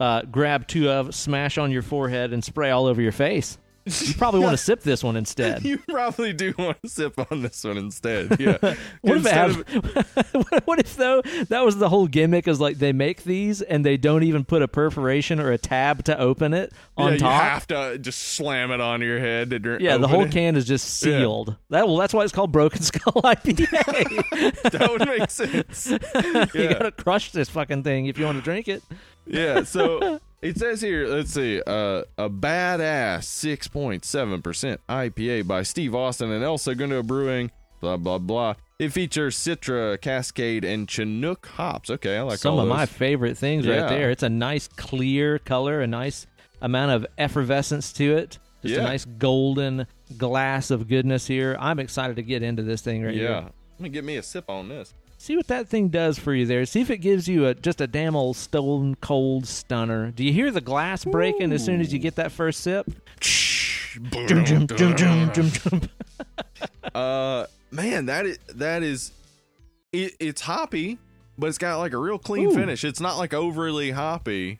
uh, 0.00 0.22
grab 0.22 0.66
two 0.66 0.90
of, 0.90 1.14
smash 1.14 1.58
on 1.58 1.70
your 1.70 1.82
forehead, 1.82 2.32
and 2.32 2.42
spray 2.44 2.70
all 2.70 2.86
over 2.86 3.00
your 3.00 3.12
face. 3.12 3.58
You 3.86 4.14
probably 4.14 4.40
want 4.40 4.52
to 4.56 4.56
sip 4.64 4.80
this 4.82 5.04
one 5.04 5.16
instead. 5.16 5.62
You 5.64 5.78
probably 5.78 6.32
do 6.32 6.54
want 6.58 6.80
to 6.82 6.88
sip 6.88 7.14
on 7.30 7.42
this 7.42 7.62
one 7.64 7.76
instead. 7.76 8.40
Yeah. 8.40 8.56
What 9.02 9.18
if, 9.18 9.26
Instead 9.26 9.34
had, 9.34 9.50
of- 9.50 10.62
what 10.66 10.78
if 10.80 10.96
though 10.96 11.20
that 11.48 11.64
was 11.64 11.76
the 11.76 11.88
whole 11.90 12.06
gimmick? 12.06 12.48
Is 12.48 12.60
like 12.60 12.78
they 12.78 12.92
make 12.92 13.24
these 13.24 13.60
and 13.60 13.84
they 13.84 13.96
don't 13.98 14.22
even 14.22 14.44
put 14.44 14.62
a 14.62 14.68
perforation 14.68 15.38
or 15.40 15.52
a 15.52 15.58
tab 15.58 16.04
to 16.04 16.18
open 16.18 16.54
it 16.54 16.72
on 16.96 17.12
yeah, 17.12 17.18
top. 17.18 17.32
you 17.32 17.48
have 17.50 17.66
to 17.68 17.98
just 17.98 18.18
slam 18.20 18.70
it 18.70 18.80
on 18.80 19.02
your 19.02 19.18
head 19.18 19.50
to 19.50 19.58
drink. 19.58 19.82
yeah, 19.82 19.98
the 19.98 20.08
whole 20.08 20.24
it. 20.24 20.32
can 20.32 20.56
is 20.56 20.64
just 20.64 20.98
sealed. 21.00 21.56
That 21.68 21.86
well, 21.86 21.98
that's 21.98 22.14
why 22.14 22.24
it's 22.24 22.32
called 22.32 22.52
Broken 22.52 22.80
Skull 22.82 23.20
IPA. 23.22 24.70
that 24.70 24.90
would 24.90 25.06
make 25.06 25.30
sense. 25.30 25.90
you 26.54 26.68
gotta 26.68 26.92
crush 26.92 27.32
this 27.32 27.50
fucking 27.50 27.82
thing 27.82 28.06
if 28.06 28.18
you 28.18 28.24
want 28.24 28.38
to 28.38 28.42
drink 28.44 28.68
it. 28.68 28.82
yeah 29.26 29.62
so 29.64 30.20
it 30.44 30.56
says 30.58 30.80
here 30.80 31.06
let's 31.08 31.32
see 31.32 31.60
uh, 31.66 32.02
a 32.18 32.28
badass 32.30 33.24
6.7% 33.24 34.78
ipa 34.88 35.46
by 35.46 35.62
steve 35.62 35.94
austin 35.94 36.30
and 36.30 36.44
el 36.44 36.58
segundo 36.58 37.02
brewing 37.02 37.50
blah 37.80 37.96
blah 37.96 38.18
blah 38.18 38.54
it 38.78 38.90
features 38.92 39.36
citra 39.36 40.00
cascade 40.00 40.64
and 40.64 40.88
chinook 40.88 41.46
hops 41.46 41.90
okay 41.90 42.16
i 42.18 42.22
like 42.22 42.38
Some 42.38 42.54
all 42.54 42.60
of 42.60 42.66
those. 42.68 42.76
my 42.76 42.86
favorite 42.86 43.36
things 43.38 43.66
right 43.66 43.88
there. 43.88 44.10
It's 44.10 44.22
a 44.22 44.28
nice 44.28 44.66
clear 44.68 45.38
color, 45.38 45.80
a 45.80 45.86
nice 45.86 46.26
amount 46.60 46.90
of 46.92 47.06
effervescence 47.18 47.92
to 47.94 48.16
it. 48.16 48.38
Just 48.62 48.74
Yeah. 48.74 48.80
a 48.80 48.84
nice 48.84 49.04
golden 49.04 49.86
glass 50.18 50.70
of 50.72 50.88
goodness 50.88 51.26
here. 51.26 51.56
I'm 51.60 51.78
excited 51.78 52.16
to 52.16 52.22
get 52.22 52.42
into 52.42 52.62
this 52.62 52.80
thing 52.82 53.04
right 53.04 53.14
yeah 53.14 53.20
here. 53.42 53.50
let 53.74 53.80
me 53.80 53.88
get 53.90 54.04
me 54.04 54.16
a 54.16 54.22
sip 54.22 54.50
on 54.50 54.68
this 54.68 54.92
See 55.24 55.38
what 55.38 55.46
that 55.46 55.68
thing 55.68 55.88
does 55.88 56.18
for 56.18 56.34
you 56.34 56.44
there. 56.44 56.66
See 56.66 56.82
if 56.82 56.90
it 56.90 56.98
gives 56.98 57.26
you 57.26 57.46
a 57.46 57.54
just 57.54 57.80
a 57.80 57.86
damn 57.86 58.14
old 58.14 58.36
stone 58.36 58.94
cold 58.96 59.46
stunner. 59.46 60.10
Do 60.10 60.22
you 60.22 60.34
hear 60.34 60.50
the 60.50 60.60
glass 60.60 61.02
breaking 61.02 61.50
as 61.50 61.64
soon 61.64 61.80
as 61.80 61.94
you 61.94 61.98
get 61.98 62.16
that 62.16 62.30
first 62.30 62.60
sip? 62.60 62.90
Jum, 63.20 64.44
jum, 64.44 64.66
jum, 64.66 64.94
jum, 64.94 65.32
jum, 65.32 65.50
jum. 65.50 65.80
uh 66.94 67.46
man 67.70 68.04
that 68.04 68.26
is 68.26 68.38
that 68.56 68.82
is 68.82 69.12
it, 69.94 70.12
it's 70.20 70.42
hoppy 70.42 70.98
but 71.38 71.46
it's 71.46 71.56
got 71.56 71.78
like 71.78 71.94
a 71.94 71.98
real 71.98 72.18
clean 72.18 72.48
Ooh. 72.48 72.54
finish 72.54 72.84
it's 72.84 73.00
not 73.00 73.16
like 73.16 73.32
overly 73.32 73.92
hoppy 73.92 74.58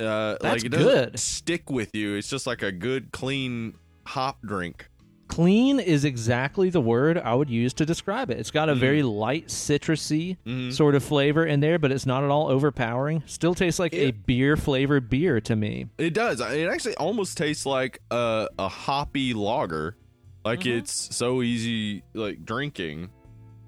uh 0.00 0.38
That's 0.40 0.42
like 0.42 0.64
it 0.64 0.70
doesn't 0.70 0.88
good. 0.88 1.18
stick 1.20 1.70
with 1.70 1.94
you 1.94 2.16
it's 2.16 2.28
just 2.28 2.48
like 2.48 2.62
a 2.62 2.72
good 2.72 3.12
clean 3.12 3.74
hop 4.04 4.38
drink 4.42 4.87
Clean 5.28 5.78
is 5.78 6.04
exactly 6.04 6.70
the 6.70 6.80
word 6.80 7.18
I 7.18 7.34
would 7.34 7.50
use 7.50 7.72
to 7.74 7.86
describe 7.86 8.30
it. 8.30 8.38
It's 8.38 8.50
got 8.50 8.68
a 8.68 8.74
Mm. 8.74 8.78
very 8.80 9.02
light 9.02 9.48
citrusy 9.48 10.36
Mhm. 10.46 10.72
sort 10.72 10.94
of 10.94 11.02
flavor 11.04 11.44
in 11.44 11.60
there, 11.60 11.78
but 11.78 11.92
it's 11.92 12.06
not 12.06 12.24
at 12.24 12.30
all 12.30 12.48
overpowering. 12.48 13.22
Still 13.26 13.54
tastes 13.54 13.78
like 13.78 13.92
a 13.94 14.10
beer 14.12 14.56
flavored 14.56 15.08
beer 15.10 15.40
to 15.42 15.54
me. 15.54 15.86
It 15.98 16.14
does. 16.14 16.40
It 16.40 16.68
actually 16.68 16.96
almost 16.96 17.36
tastes 17.36 17.66
like 17.66 17.98
a, 18.10 18.48
a 18.58 18.68
hoppy 18.68 19.34
lager. 19.34 19.96
Like 20.44 20.60
Mhm. 20.60 20.78
it's 20.78 21.14
so 21.14 21.42
easy 21.42 22.02
like 22.14 22.44
drinking. 22.44 23.10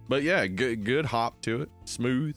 But 0.09 0.23
yeah, 0.23 0.47
good 0.47 0.85
good 0.85 1.05
hop 1.05 1.43
to 1.43 1.63
it. 1.63 1.69
Smooth. 1.85 2.37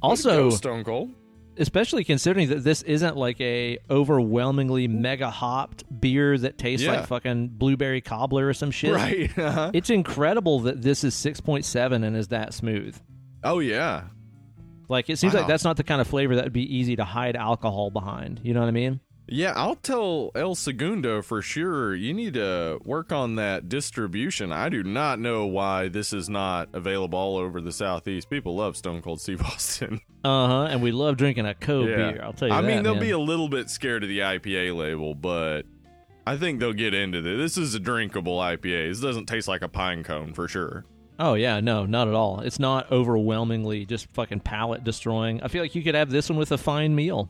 Also, 0.00 0.48
go, 0.48 0.56
Stone 0.56 0.84
Cold. 0.84 1.10
Especially 1.58 2.04
considering 2.04 2.48
that 2.48 2.64
this 2.64 2.82
isn't 2.82 3.16
like 3.16 3.40
a 3.40 3.78
overwhelmingly 3.90 4.88
mega 4.88 5.30
hopped 5.30 5.84
beer 6.00 6.36
that 6.38 6.58
tastes 6.58 6.84
Yeah. 6.86 6.92
like 6.92 7.06
fucking 7.06 7.48
blueberry 7.48 8.00
cobbler 8.00 8.48
or 8.48 8.54
some 8.54 8.70
shit. 8.70 8.92
Right. 8.94 9.36
uh-huh. 9.38 9.70
It's 9.74 9.90
incredible 9.90 10.60
that 10.60 10.82
this 10.82 11.04
is 11.04 11.14
6.7 11.14 12.04
and 12.04 12.16
is 12.16 12.28
that 12.28 12.54
smooth. 12.54 12.98
Oh 13.44 13.58
yeah. 13.58 14.04
Like 14.88 15.10
it 15.10 15.18
seems 15.18 15.34
Wow. 15.34 15.40
like 15.40 15.48
that's 15.48 15.64
not 15.64 15.76
the 15.76 15.84
kind 15.84 16.00
of 16.00 16.06
flavor 16.06 16.34
that 16.36 16.44
would 16.44 16.52
be 16.52 16.76
easy 16.76 16.96
to 16.96 17.04
hide 17.04 17.36
alcohol 17.36 17.90
behind. 17.90 18.40
You 18.42 18.54
know 18.54 18.60
what 18.60 18.68
I 18.68 18.72
mean? 18.72 19.00
Yeah, 19.30 19.52
I'll 19.56 19.74
tell 19.76 20.30
El 20.34 20.54
Segundo 20.54 21.20
for 21.22 21.42
sure. 21.42 21.94
You 21.94 22.14
need 22.14 22.34
to 22.34 22.78
work 22.84 23.12
on 23.12 23.34
that 23.36 23.68
distribution. 23.68 24.52
I 24.52 24.68
do 24.70 24.82
not 24.82 25.18
know 25.20 25.46
why 25.46 25.88
this 25.88 26.12
is 26.12 26.28
not 26.28 26.68
available 26.72 27.18
all 27.18 27.36
over 27.36 27.60
the 27.60 27.72
southeast. 27.72 28.30
People 28.30 28.56
love 28.56 28.76
Stone 28.76 29.02
Cold 29.02 29.20
Steve 29.20 29.42
Austin. 29.44 30.00
Uh 30.24 30.46
huh. 30.46 30.62
And 30.70 30.82
we 30.82 30.92
love 30.92 31.16
drinking 31.16 31.46
a 31.46 31.54
co 31.54 31.80
Yeah. 31.86 31.96
beer. 31.96 32.20
I'll 32.22 32.32
tell 32.32 32.48
you 32.48 32.54
I 32.54 32.62
that. 32.62 32.66
mean, 32.66 32.82
they'll 32.82 32.94
man. 32.94 33.02
be 33.02 33.10
a 33.10 33.18
little 33.18 33.48
bit 33.48 33.68
scared 33.70 34.02
of 34.02 34.08
the 34.08 34.20
IPA 34.20 34.74
label, 34.76 35.14
but 35.14 35.62
I 36.26 36.36
think 36.36 36.58
they'll 36.60 36.72
get 36.72 36.94
into 36.94 37.20
this. 37.20 37.54
This 37.54 37.58
is 37.58 37.74
a 37.74 37.80
drinkable 37.80 38.38
IPA. 38.38 38.88
This 38.90 39.00
doesn't 39.00 39.26
taste 39.26 39.46
like 39.48 39.62
a 39.62 39.68
pine 39.68 40.04
cone 40.04 40.32
for 40.32 40.48
sure. 40.48 40.84
Oh 41.18 41.34
yeah, 41.34 41.60
no, 41.60 41.84
not 41.84 42.06
at 42.08 42.14
all. 42.14 42.40
It's 42.40 42.58
not 42.60 42.90
overwhelmingly 42.92 43.84
just 43.84 44.06
fucking 44.12 44.40
palate 44.40 44.84
destroying. 44.84 45.42
I 45.42 45.48
feel 45.48 45.62
like 45.62 45.74
you 45.74 45.82
could 45.82 45.94
have 45.96 46.10
this 46.10 46.30
one 46.30 46.38
with 46.38 46.52
a 46.52 46.58
fine 46.58 46.94
meal. 46.94 47.28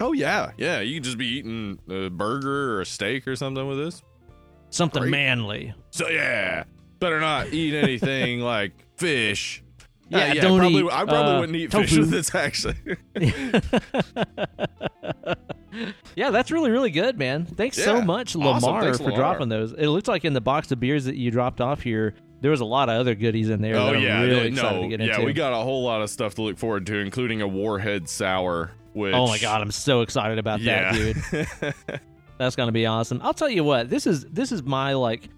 Oh 0.00 0.12
yeah, 0.12 0.52
yeah. 0.56 0.80
You 0.80 0.94
could 0.96 1.04
just 1.04 1.18
be 1.18 1.26
eating 1.26 1.78
a 1.88 2.08
burger 2.08 2.74
or 2.76 2.80
a 2.80 2.86
steak 2.86 3.26
or 3.28 3.36
something 3.36 3.66
with 3.66 3.78
this. 3.78 4.02
Something 4.70 5.02
Great. 5.02 5.10
manly. 5.10 5.74
So 5.90 6.08
yeah, 6.08 6.64
better 6.98 7.20
not 7.20 7.48
eat 7.52 7.74
anything 7.74 8.40
like 8.54 8.72
fish. 8.96 9.62
Yeah, 10.08 10.18
Uh, 10.18 10.34
don't 10.34 10.58
probably, 10.58 10.80
eat, 10.82 10.90
I 10.92 11.04
probably 11.04 11.32
uh, 11.32 11.40
wouldn't 11.40 11.56
eat 11.56 11.70
tofu. 11.70 11.86
fish 11.86 11.98
with 11.98 12.10
this 12.10 12.34
actually. 12.34 12.74
yeah, 16.16 16.30
that's 16.30 16.50
really 16.50 16.70
really 16.70 16.90
good, 16.90 17.18
man. 17.18 17.46
Thanks 17.46 17.76
so 17.82 17.96
Yeah. 17.96 18.04
much, 18.04 18.36
Awesome. 18.36 18.42
Lamar, 18.42 18.82
Thanks, 18.82 18.98
for 18.98 19.04
Lamar. 19.04 19.18
dropping 19.18 19.48
those. 19.48 19.72
It 19.72 19.88
looks 19.88 20.08
like 20.08 20.24
in 20.24 20.32
the 20.34 20.40
box 20.40 20.70
of 20.70 20.80
beers 20.80 21.04
that 21.06 21.16
you 21.16 21.30
dropped 21.30 21.60
off 21.60 21.80
here, 21.82 22.14
there 22.40 22.50
was 22.50 22.60
a 22.60 22.64
lot 22.66 22.88
of 22.88 22.96
other 23.00 23.14
goodies 23.14 23.48
in 23.48 23.62
there 23.62 23.76
oh 23.76 23.86
that 23.86 23.96
I'm 23.96 24.02
yeah, 24.02 24.20
really 24.20 24.36
yeah, 24.36 24.42
excited 24.42 24.76
no, 24.76 24.82
to 24.82 24.96
get 24.96 25.00
yeah. 25.06 25.24
We 25.24 25.32
got 25.32 25.52
a 25.52 25.62
whole 25.64 25.82
lot 25.84 26.02
of 26.02 26.10
stuff 26.10 26.34
to 26.36 26.42
look 26.42 26.58
forward 26.58 26.84
to, 26.86 26.96
including 26.98 27.40
a 27.40 27.48
Warhead 27.48 28.08
Sour. 28.08 28.72
Which 28.92 29.14
oh 29.14 29.26
my 29.26 29.38
god, 29.38 29.60
I'm 29.60 29.70
so 29.70 30.02
excited 30.02 30.38
about 30.38 30.60
yeah, 30.60 30.92
that, 30.92 31.74
dude. 31.92 32.00
That's 32.38 32.56
gonna 32.56 32.72
be 32.72 32.86
awesome. 32.86 33.20
I'll 33.22 33.34
tell 33.34 33.48
you 33.48 33.64
what, 33.64 33.88
this 33.88 34.06
is 34.06 34.24
this 34.24 34.52
is 34.52 34.62
my 34.62 34.94
like 34.94 35.28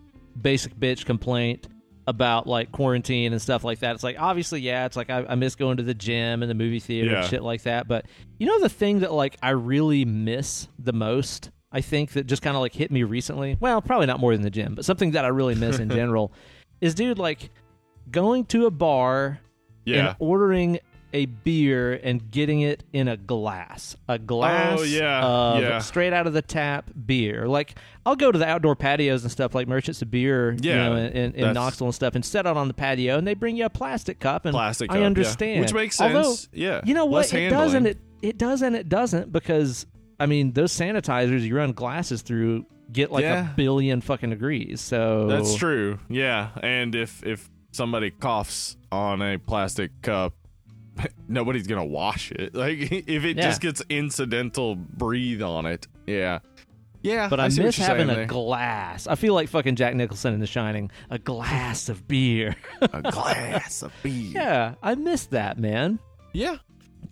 basic 0.40 0.74
bitch 0.74 1.04
complaint 1.04 1.68
about 2.06 2.46
like 2.46 2.70
quarantine 2.72 3.32
and 3.32 3.40
stuff 3.40 3.64
like 3.64 3.78
that. 3.80 3.94
It's 3.94 4.04
like 4.04 4.16
obviously, 4.18 4.60
yeah, 4.60 4.86
it's 4.86 4.96
like 4.96 5.10
I, 5.10 5.24
I 5.28 5.34
miss 5.34 5.54
going 5.54 5.76
to 5.78 5.82
the 5.82 5.94
gym 5.94 6.42
and 6.42 6.50
the 6.50 6.54
movie 6.54 6.80
theater 6.80 7.16
and 7.16 7.28
shit 7.28 7.42
like 7.42 7.62
that. 7.62 7.88
But 7.88 8.06
you 8.38 8.46
know 8.46 8.60
the 8.60 8.68
thing 8.68 9.00
that 9.00 9.12
like 9.12 9.36
I 9.42 9.50
really 9.50 10.04
miss 10.04 10.68
the 10.78 10.92
most, 10.92 11.50
I 11.72 11.80
think 11.80 12.12
that 12.12 12.26
just 12.26 12.42
kind 12.42 12.56
of 12.56 12.60
like 12.60 12.74
hit 12.74 12.90
me 12.90 13.02
recently. 13.02 13.56
Well, 13.60 13.80
probably 13.80 14.06
not 14.06 14.20
more 14.20 14.32
than 14.32 14.42
the 14.42 14.50
gym, 14.50 14.74
but 14.74 14.84
something 14.84 15.12
that 15.12 15.24
I 15.24 15.28
really 15.28 15.54
miss 15.54 15.78
in 15.78 15.88
general 15.90 16.32
is, 16.80 16.94
dude, 16.94 17.18
like 17.18 17.50
going 18.10 18.44
to 18.46 18.66
a 18.66 18.70
bar 18.70 19.40
yeah. 19.84 20.08
and 20.08 20.16
ordering 20.18 20.78
a 21.14 21.26
beer 21.26 21.94
and 22.02 22.30
getting 22.30 22.60
it 22.62 22.82
in 22.92 23.08
a 23.08 23.16
glass. 23.16 23.96
A 24.08 24.18
glass 24.18 24.80
Oh, 24.80 24.82
yeah, 24.82 25.24
of 25.24 25.62
yeah. 25.62 25.78
straight 25.78 26.12
out 26.12 26.26
of 26.26 26.32
the 26.34 26.42
tap 26.42 26.90
beer. 27.06 27.46
Like 27.48 27.76
I'll 28.04 28.16
go 28.16 28.30
to 28.32 28.38
the 28.38 28.46
outdoor 28.46 28.74
patios 28.76 29.22
and 29.22 29.30
stuff 29.30 29.54
like 29.54 29.68
Merchants 29.68 30.02
of 30.02 30.10
Beer, 30.10 30.52
you 30.52 30.58
Yeah, 30.70 30.88
know, 30.88 30.96
in, 30.96 31.32
in, 31.34 31.54
Knoxville 31.54 31.86
and 31.86 31.94
stuff, 31.94 32.14
and 32.16 32.24
set 32.24 32.46
out 32.46 32.56
on 32.56 32.68
the 32.68 32.74
patio, 32.74 33.16
and 33.16 33.26
they 33.26 33.34
bring 33.34 33.56
you 33.56 33.64
a 33.64 33.70
plastic 33.70 34.18
cup, 34.18 34.44
and 34.44 34.52
Plastic. 34.52 34.90
I 34.90 34.94
cup, 34.94 35.00
yeah. 35.00 35.06
understand, 35.06 35.60
which 35.60 35.72
makes 35.72 36.00
Although, 36.00 36.22
sense. 36.34 36.48
yeah, 36.52 36.80
you 36.84 36.92
know 36.94 37.06
Less 37.06 37.32
what? 37.32 37.38
It 37.40 37.42
handling. 37.52 37.60
doesn't. 37.64 37.86
It 37.86 37.98
it 38.22 38.38
does 38.38 38.62
and 38.62 38.74
it 38.74 38.88
doesn't 38.88 39.30
because 39.32 39.86
I 40.18 40.26
mean 40.26 40.52
those 40.52 40.72
sanitizers 40.72 41.42
you 41.42 41.54
run 41.56 41.72
glasses 41.72 42.22
through 42.22 42.66
get 42.92 43.12
like 43.12 43.24
a 43.24 43.52
billion 43.56 44.00
fucking 44.00 44.30
degrees. 44.30 44.80
So 44.80 45.26
That's 45.28 45.54
true. 45.54 45.98
Yeah, 46.08 46.50
and 46.62 46.94
if 46.94 47.22
if 47.24 47.48
somebody 47.72 48.10
coughs 48.10 48.76
on 48.90 49.22
a 49.22 49.38
plastic 49.38 49.90
cup, 50.02 50.32
nobody's 51.28 51.66
gonna 51.66 51.84
wash 51.84 52.30
it. 52.32 52.54
Like 52.64 52.78
if 52.92 53.24
it 53.24 53.36
Yeah. 53.36 53.42
just 53.42 53.60
gets 53.60 53.82
incidental 53.88 54.76
breathe 54.76 55.42
on 55.42 55.66
it. 55.66 55.86
Yeah, 56.06 56.40
yeah. 57.02 57.28
But 57.28 57.40
I, 57.40 57.44
what 57.44 57.56
miss 57.58 57.76
having 57.76 58.10
a 58.10 58.14
there. 58.14 58.26
glass. 58.26 59.06
I 59.06 59.14
feel 59.14 59.34
like 59.34 59.48
fucking 59.48 59.76
Jack 59.76 59.94
Nicholson 59.94 60.34
in 60.34 60.40
The 60.40 60.46
Shining. 60.46 60.90
A 61.10 61.18
glass 61.18 61.88
of 61.88 62.06
beer. 62.08 62.56
a 62.80 63.02
glass 63.02 63.82
of 63.82 63.92
beer. 64.02 64.32
yeah, 64.34 64.74
I 64.82 64.94
miss 64.94 65.26
that, 65.26 65.58
man. 65.58 65.98
yeah. 66.32 66.56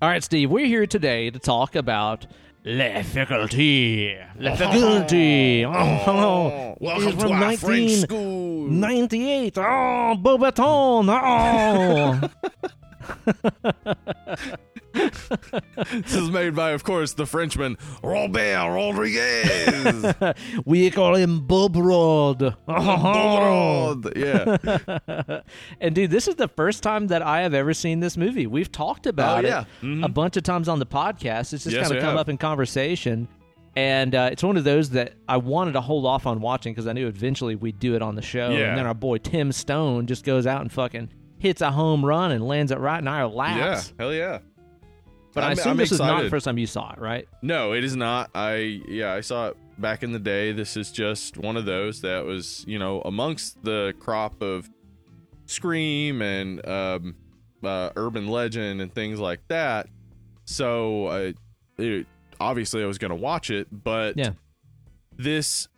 All 0.00 0.08
right, 0.08 0.24
Steve, 0.24 0.50
we're 0.50 0.66
here 0.66 0.86
today 0.86 1.30
to 1.30 1.38
talk 1.38 1.76
about 1.76 2.26
Le 2.64 3.02
Faculty. 3.04 4.16
Le 4.38 4.50
oh. 4.52 4.56
Faculty. 4.56 5.64
Oh, 5.66 6.76
welcome 6.80 7.08
It's 7.08 7.16
to 7.16 7.20
from 7.20 7.32
our 7.42 7.56
French 7.58 7.90
school. 7.92 8.68
98. 8.68 9.58
Oh, 9.58 10.14
Beaubaton. 10.16 11.08
Oh. 11.10 12.68
This 14.94 16.14
is 16.14 16.30
made 16.30 16.54
by, 16.54 16.70
of 16.72 16.84
course, 16.84 17.14
the 17.14 17.26
Frenchman 17.26 17.76
Robert 18.02 18.68
Rodriguez. 18.70 20.14
we 20.64 20.90
call 20.90 21.14
him 21.14 21.46
Bob 21.46 21.76
Rod. 21.76 22.56
Oh. 22.68 24.00
yeah. 24.14 25.40
and 25.80 25.94
dude, 25.94 26.10
this 26.10 26.28
is 26.28 26.34
the 26.36 26.48
first 26.48 26.82
time 26.82 27.06
that 27.08 27.22
I 27.22 27.40
have 27.40 27.54
ever 27.54 27.72
seen 27.74 28.00
this 28.00 28.16
movie. 28.16 28.46
We've 28.46 28.70
talked 28.70 29.06
about 29.06 29.44
Oh, 29.44 29.48
yeah. 29.48 29.64
it 29.82 30.04
a 30.04 30.08
bunch 30.08 30.36
of 30.36 30.42
times 30.42 30.68
on 30.68 30.78
the 30.78 30.86
podcast. 30.86 31.52
It's 31.52 31.64
just 31.64 31.68
Yes, 31.74 31.88
kind 31.88 31.96
of 31.96 32.02
come 32.02 32.10
have. 32.10 32.18
up 32.20 32.28
in 32.28 32.36
conversation. 32.38 33.28
And 33.74 34.14
uh, 34.14 34.28
it's 34.30 34.42
one 34.42 34.58
of 34.58 34.64
those 34.64 34.90
that 34.90 35.14
I 35.26 35.38
wanted 35.38 35.72
to 35.72 35.80
hold 35.80 36.04
off 36.04 36.26
on 36.26 36.40
watching 36.42 36.74
because 36.74 36.86
I 36.86 36.92
knew 36.92 37.06
eventually 37.06 37.54
we'd 37.56 37.78
do 37.78 37.94
it 37.94 38.02
on 38.02 38.14
the 38.14 38.22
show. 38.22 38.50
Yeah. 38.50 38.68
And 38.68 38.78
then 38.78 38.86
our 38.86 38.92
boy 38.94 39.16
Tim 39.18 39.50
Stone 39.52 40.06
just 40.06 40.24
goes 40.26 40.46
out 40.46 40.60
and 40.60 40.70
fucking 40.70 41.08
hits 41.42 41.60
a 41.60 41.72
home 41.72 42.04
run 42.04 42.30
and 42.30 42.46
lands 42.46 42.70
it 42.70 42.78
right 42.78 43.00
in 43.00 43.08
our 43.08 43.28
Yeah. 43.34 43.82
Hell 43.98 44.14
yeah. 44.14 44.38
But 45.34 45.42
i 45.42 45.46
I'm- 45.48 45.52
assume 45.58 45.70
I'm 45.72 45.76
this 45.76 45.90
is 45.92 45.98
not 45.98 46.22
the 46.22 46.30
first 46.30 46.44
time 46.44 46.56
you 46.56 46.66
saw 46.68 46.92
it, 46.92 47.00
right? 47.00 47.26
No, 47.42 47.72
it 47.72 47.82
is 47.82 47.96
not. 47.96 48.30
I 48.34 48.80
yeah, 48.86 49.12
I 49.12 49.22
saw 49.22 49.48
it 49.48 49.56
back 49.78 50.02
in 50.04 50.12
the 50.12 50.18
day. 50.20 50.52
This 50.52 50.76
is 50.76 50.92
just 50.92 51.38
one 51.38 51.56
of 51.56 51.64
those 51.64 52.00
that 52.02 52.24
was, 52.24 52.64
you 52.68 52.78
know, 52.78 53.00
amongst 53.02 53.62
the 53.64 53.92
crop 53.98 54.40
of 54.40 54.70
Scream 55.46 56.22
and 56.22 56.64
um, 56.66 57.16
uh, 57.64 57.90
urban 57.96 58.28
legend 58.28 58.80
and 58.80 58.94
things 58.94 59.18
like 59.18 59.40
that. 59.48 59.88
So, 60.44 61.06
uh, 61.06 61.32
it, 61.78 62.06
obviously, 62.40 62.82
I 62.82 62.86
was 62.86 62.98
going 62.98 63.10
to 63.10 63.16
watch 63.16 63.50
it, 63.50 63.66
but 63.72 64.16
Yeah. 64.16 64.30
this 65.16 65.68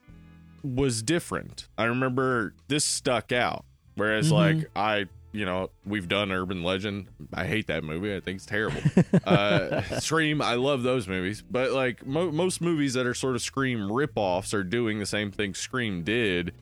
was 0.62 1.02
different. 1.02 1.68
I 1.78 1.84
remember 1.84 2.54
this 2.68 2.84
stuck 2.84 3.32
out. 3.32 3.64
Whereas, 3.96 4.30
Mhm. 4.30 4.32
like, 4.32 4.70
I, 4.76 5.06
you 5.34 5.44
know, 5.44 5.68
we've 5.84 6.06
done 6.06 6.30
Urban 6.30 6.62
Legend. 6.62 7.08
I 7.34 7.46
hate 7.46 7.66
that 7.66 7.82
movie. 7.82 8.14
I 8.14 8.20
think 8.20 8.36
it's 8.36 8.46
terrible. 8.46 8.80
uh, 9.24 9.82
Scream, 9.98 10.40
I 10.40 10.54
love 10.54 10.84
those 10.84 11.08
movies. 11.08 11.42
But, 11.42 11.72
like, 11.72 12.06
mo- 12.06 12.30
most 12.30 12.60
movies 12.60 12.94
that 12.94 13.04
are 13.04 13.14
sort 13.14 13.34
of 13.34 13.42
Scream 13.42 13.80
ripoffs 13.80 14.54
are 14.54 14.62
doing 14.62 15.00
the 15.00 15.06
same 15.06 15.32
thing 15.32 15.52
Scream 15.52 16.04
did. 16.04 16.52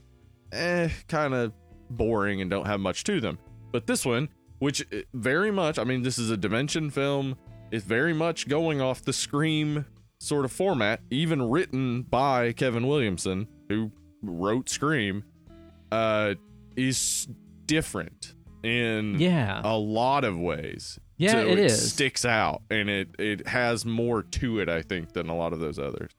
Eh, 0.53 0.89
kind 1.07 1.35
of 1.35 1.53
boring 1.91 2.41
and 2.41 2.51
don't 2.51 2.67
have 2.67 2.81
much 2.81 3.05
to 3.05 3.21
them. 3.21 3.39
But 3.73 3.87
this 3.87 4.07
one, 4.07 4.31
which 4.59 4.87
eh, 4.91 5.03
very 5.13 5.51
much, 5.51 5.79
I 5.79 5.85
mean, 5.85 6.03
this 6.03 6.17
is 6.19 6.31
a 6.31 6.37
Dimension 6.39 6.89
film, 6.89 7.37
is 7.71 7.85
very 7.85 8.15
much 8.15 8.49
going 8.49 8.81
off 8.81 9.03
the 9.03 9.13
Scream 9.13 9.85
sort 10.19 10.47
of 10.47 10.53
format, 10.53 11.01
even 11.11 11.43
written 11.43 12.03
by 12.03 12.53
Kevin 12.53 12.87
Williamson, 12.87 13.49
who 13.69 13.93
wrote 14.23 14.71
Scream, 14.71 15.25
uh, 15.91 16.37
is 16.75 17.29
different 17.67 18.35
in 18.63 19.17
Yeah. 19.19 19.61
a 19.65 19.77
lot 19.77 20.25
of 20.25 20.39
ways. 20.39 20.99
Yeah, 21.19 21.33
So 21.33 21.39
it 21.47 21.59
is. 21.59 21.93
sticks 21.93 22.25
out 22.25 22.63
and 22.71 22.89
it 22.91 23.09
it 23.19 23.47
has 23.47 23.85
more 23.85 24.23
to 24.23 24.59
it, 24.61 24.69
I 24.69 24.83
think, 24.83 25.13
than 25.13 25.29
a 25.29 25.37
lot 25.37 25.53
of 25.53 25.61
those 25.61 25.79
others. 25.79 26.11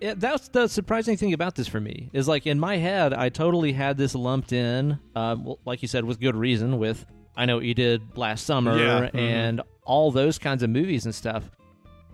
Yeah, 0.00 0.14
that's 0.16 0.48
the 0.48 0.66
surprising 0.66 1.16
thing 1.18 1.32
about 1.34 1.54
this 1.56 1.68
for 1.68 1.80
me 1.80 2.08
is 2.14 2.26
like 2.26 2.46
in 2.46 2.58
my 2.58 2.76
head, 2.78 3.12
I 3.12 3.28
totally 3.28 3.72
had 3.72 3.96
this 3.98 4.14
lumped 4.14 4.52
in, 4.52 4.98
um, 5.14 5.54
like 5.66 5.82
you 5.82 5.88
said, 5.88 6.04
with 6.04 6.20
good 6.20 6.36
reason. 6.36 6.78
With 6.78 7.04
I 7.36 7.46
know 7.46 7.56
what 7.56 7.64
you 7.64 7.74
did 7.74 8.02
last 8.16 8.44
summer 8.46 8.78
Yeah, 8.78 9.08
mhm. 9.10 9.18
and 9.18 9.60
all 9.84 10.10
those 10.10 10.38
kinds 10.38 10.62
of 10.62 10.70
movies 10.70 11.04
and 11.04 11.14
stuff. 11.14 11.44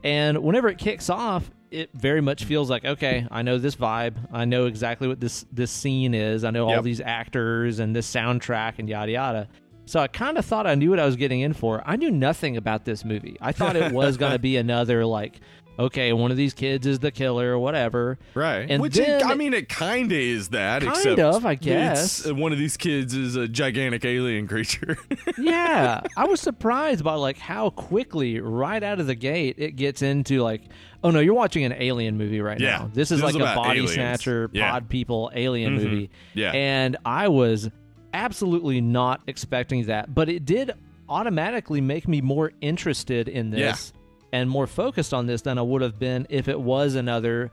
And 0.04 0.38
whenever 0.38 0.68
it 0.68 0.78
kicks 0.78 1.10
off, 1.10 1.50
it 1.70 1.90
very 1.94 2.20
much 2.20 2.44
feels 2.44 2.70
like 2.70 2.84
okay, 2.84 3.26
I 3.30 3.42
know 3.42 3.58
this 3.58 3.74
vibe. 3.76 4.14
I 4.32 4.44
know 4.44 4.66
exactly 4.66 5.08
what 5.08 5.20
this 5.20 5.44
this 5.52 5.70
scene 5.70 6.14
is. 6.14 6.44
I 6.44 6.50
know 6.50 6.68
all 6.68 6.82
these 6.82 7.00
actors 7.00 7.78
and 7.80 7.94
this 7.94 8.08
soundtrack 8.12 8.74
and 8.78 8.88
yada 8.88 9.12
yada. 9.12 9.48
So 9.86 10.00
I 10.00 10.08
kind 10.08 10.36
of 10.36 10.44
thought 10.44 10.66
I 10.66 10.74
knew 10.74 10.90
what 10.90 10.98
I 11.00 11.06
was 11.06 11.16
getting 11.16 11.40
in 11.40 11.52
for. 11.52 11.82
I 11.86 11.96
knew 11.96 12.10
nothing 12.10 12.56
about 12.56 12.84
this 12.84 13.04
movie. 13.04 13.36
I 13.40 13.52
thought 13.52 13.76
it 13.76 13.92
was 13.92 14.16
going 14.18 14.32
to 14.32 14.38
be 14.38 14.56
another 14.56 15.06
like, 15.06 15.40
okay, 15.78 16.12
one 16.12 16.30
of 16.30 16.36
these 16.36 16.54
kids 16.54 16.86
is 16.86 16.98
the 17.00 17.10
killer 17.12 17.52
or 17.52 17.58
whatever. 17.58 18.18
Right. 18.34 18.66
And 18.68 18.82
Which 18.82 18.94
then- 18.94 19.20
it, 19.20 19.24
I 19.26 19.34
mean, 19.34 19.54
it 19.54 19.68
kind 19.68 20.10
of 20.10 20.18
is 20.18 20.48
that. 20.48 20.82
Kind 20.82 20.96
except 20.96 21.20
of, 21.20 21.46
I 21.46 21.54
guess. 21.54 22.26
uh, 22.26 22.34
one 22.34 22.50
of 22.52 22.58
these 22.58 22.76
kids 22.76 23.14
is 23.14 23.36
a 23.36 23.46
gigantic 23.46 24.04
alien 24.04 24.48
creature. 24.48 24.96
yeah, 25.38 26.00
I 26.16 26.24
was 26.24 26.40
surprised 26.40 27.04
by 27.04 27.14
like 27.14 27.38
how 27.38 27.70
quickly, 27.70 28.40
right 28.40 28.82
out 28.82 28.98
of 29.00 29.06
the 29.06 29.14
gate, 29.14 29.56
it 29.58 29.76
gets 29.76 30.02
into 30.02 30.42
like, 30.42 30.62
oh 31.04 31.10
no, 31.10 31.20
you're 31.20 31.34
watching 31.34 31.64
an 31.64 31.74
alien 31.74 32.16
movie 32.18 32.40
right 32.40 32.58
Yeah, 32.58 32.78
now. 32.78 32.90
This 32.92 33.10
is 33.10 33.20
this 33.20 33.24
like 33.34 33.34
is 33.36 33.40
a 33.48 33.54
body 33.54 33.70
aliens. 33.80 33.92
snatcher, 33.92 34.50
Yeah. 34.52 34.70
pod 34.72 34.88
people 34.88 35.30
alien 35.34 35.78
Mhm. 35.78 35.82
movie. 35.84 36.10
Yeah. 36.34 36.52
and 36.52 36.96
I 37.04 37.28
was 37.28 37.70
absolutely 38.16 38.80
not 38.80 39.20
expecting 39.26 39.86
that, 39.86 40.14
but 40.14 40.28
it 40.28 40.44
did 40.44 40.72
automatically 41.08 41.80
make 41.80 42.08
me 42.08 42.20
more 42.20 42.52
interested 42.60 43.28
in 43.28 43.50
this 43.50 43.92
and 44.32 44.50
more 44.50 44.66
focused 44.66 45.14
on 45.14 45.26
this 45.26 45.42
than 45.42 45.58
I 45.58 45.62
would 45.62 45.82
have 45.82 45.98
been 45.98 46.26
if 46.30 46.48
it 46.48 46.58
was 46.58 46.94
another, 46.96 47.52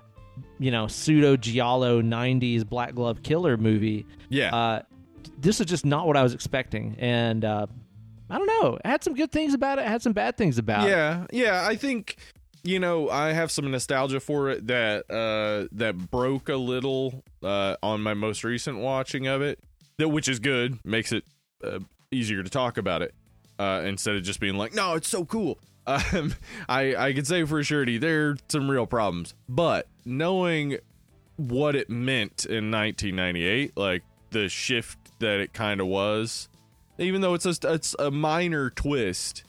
you 0.57 0.72
know, 0.72 0.88
pseudo 0.88 1.38
giallo 1.38 2.01
'90s 2.01 2.68
black 2.68 2.95
glove 2.95 3.22
killer 3.22 3.57
movie. 3.57 4.05
yeah. 4.30 4.55
uh, 4.55 4.82
this 5.38 5.59
is 5.59 5.66
just 5.68 5.86
not 5.86 6.07
what 6.07 6.18
I 6.18 6.24
was 6.24 6.34
expecting, 6.34 6.95
and 6.99 7.45
uh, 7.45 7.68
I 8.30 8.38
don't 8.38 8.47
know. 8.47 8.76
It 8.76 8.86
had 8.86 9.03
some 9.03 9.14
good 9.14 9.32
things 9.32 9.53
about 9.53 9.78
it, 9.78 9.84
it 9.84 9.88
had 9.88 10.01
some 10.01 10.14
bad 10.14 10.38
things 10.38 10.57
about 10.57 10.88
it. 10.88 10.91
yeah. 10.91 11.28
Yeah. 11.32 11.68
I 11.68 11.76
think 11.76 12.16
you 12.64 12.80
know 12.80 13.09
I 13.09 13.34
have 13.34 13.51
some 13.51 13.70
nostalgia 13.70 14.22
for 14.22 14.49
it 14.49 14.68
that 14.68 15.11
uh 15.11 15.68
that 15.74 15.97
broke 16.09 16.47
a 16.47 16.55
little 16.55 17.22
uh 17.43 17.76
on 17.84 18.01
my 18.01 18.14
most 18.14 18.43
recent 18.43 18.80
watching 18.80 19.28
of 19.28 19.41
it. 19.41 19.59
That 19.97 20.09
which 20.09 20.27
is 20.27 20.39
good, 20.39 20.79
makes 20.85 21.11
it 21.11 21.23
uh, 21.63 21.79
easier 22.11 22.43
to 22.43 22.49
talk 22.49 22.77
about 22.77 23.01
it 23.01 23.13
uh 23.59 23.83
instead 23.85 24.15
of 24.15 24.23
just 24.23 24.39
being 24.39 24.55
like, 24.55 24.73
no, 24.73 24.95
it's 24.95 25.07
so 25.09 25.25
cool. 25.25 25.59
Um, 25.85 26.33
I 26.69 26.95
I 26.95 27.13
can 27.13 27.25
say 27.25 27.43
for 27.43 27.61
surety 27.61 27.97
there 27.97 28.29
are 28.29 28.37
some 28.47 28.71
real 28.71 28.85
problems, 28.85 29.33
but 29.49 29.85
knowing 30.05 30.77
what 31.35 31.75
it 31.75 31.89
meant 31.89 32.45
in 32.45 32.71
1998, 32.71 33.75
like 33.75 34.01
the 34.29 34.47
shift 34.47 34.97
that 35.19 35.41
it 35.41 35.51
kind 35.51 35.81
of 35.81 35.87
was, 35.87 36.47
even 36.97 37.19
though 37.19 37.33
it's 37.33 37.43
just 37.43 37.65
it's 37.65 37.97
a 37.99 38.09
minor 38.11 38.69
twist, 38.69 39.43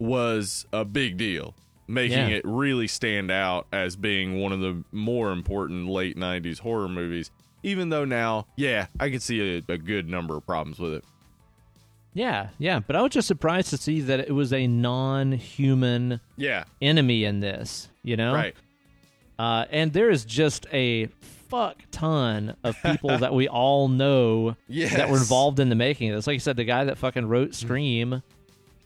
was 0.00 0.66
a 0.72 0.84
big 0.84 1.16
deal, 1.16 1.54
making 1.86 2.18
Yeah. 2.28 2.36
it 2.38 2.42
really 2.44 2.88
stand 2.88 3.30
out 3.30 3.68
as 3.72 3.94
being 3.94 4.40
one 4.40 4.50
of 4.52 4.58
the 4.58 4.82
more 4.90 5.30
important 5.30 5.88
late 5.88 6.16
90s 6.16 6.58
horror 6.58 6.88
movies. 6.88 7.30
Even 7.62 7.88
though 7.88 8.04
now, 8.04 8.46
yeah, 8.56 8.86
I 9.00 9.10
could 9.10 9.22
see 9.22 9.62
a, 9.68 9.72
a 9.72 9.78
good 9.78 10.08
number 10.08 10.36
of 10.36 10.46
problems 10.46 10.78
with 10.78 10.94
it. 10.94 11.04
yeah, 12.14 12.48
yeah. 12.58 12.78
But 12.80 12.96
I 12.96 13.02
was 13.02 13.10
just 13.12 13.26
surprised 13.28 13.70
to 13.70 13.76
see 13.76 14.00
that 14.02 14.20
it 14.20 14.32
was 14.32 14.52
a 14.52 14.66
non-human 14.66 16.20
Yeah, 16.36 16.64
enemy 16.80 17.24
in 17.24 17.40
this. 17.40 17.88
You 18.02 18.16
know, 18.16 18.32
right. 18.34 18.54
Uh, 19.38 19.66
and 19.70 19.92
there 19.92 20.10
is 20.10 20.24
just 20.24 20.66
a 20.72 21.06
fuck 21.48 21.76
ton 21.90 22.56
of 22.64 22.76
people 22.82 23.18
that 23.18 23.32
we 23.34 23.48
all 23.48 23.88
know 23.88 24.56
Yes. 24.68 24.94
that 24.96 25.08
were 25.10 25.16
involved 25.18 25.60
in 25.60 25.68
the 25.68 25.74
making 25.76 26.10
of 26.10 26.16
this. 26.16 26.26
Like 26.26 26.34
you 26.34 26.40
said, 26.40 26.56
the 26.56 26.64
guy 26.64 26.84
that 26.84 26.98
fucking 26.98 27.26
wrote 27.26 27.54
Scream. 27.54 28.22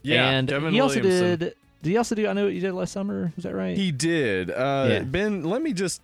Yeah, 0.02 0.30
and 0.30 0.48
Kevin 0.48 0.72
he 0.74 0.80
also 0.80 1.00
did. 1.00 1.38
Did 1.38 1.54
he 1.90 1.96
also 1.96 2.14
do? 2.14 2.26
I 2.28 2.32
know 2.32 2.44
what 2.44 2.52
you 2.54 2.60
did 2.60 2.72
last 2.74 2.92
summer. 2.92 3.32
Is 3.36 3.44
that 3.44 3.54
right? 3.54 3.76
He 3.76 3.92
did. 3.92 4.50
Uh, 4.50 4.86
Yeah. 4.90 4.98
Ben, 5.00 5.44
let 5.44 5.62
me 5.62 5.72
just. 5.72 6.00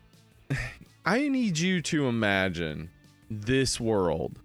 I 1.09 1.29
need 1.29 1.59
you 1.59 1.81
to 1.81 2.07
imagine 2.07 2.91
this 3.31 3.81
world. 3.81 4.39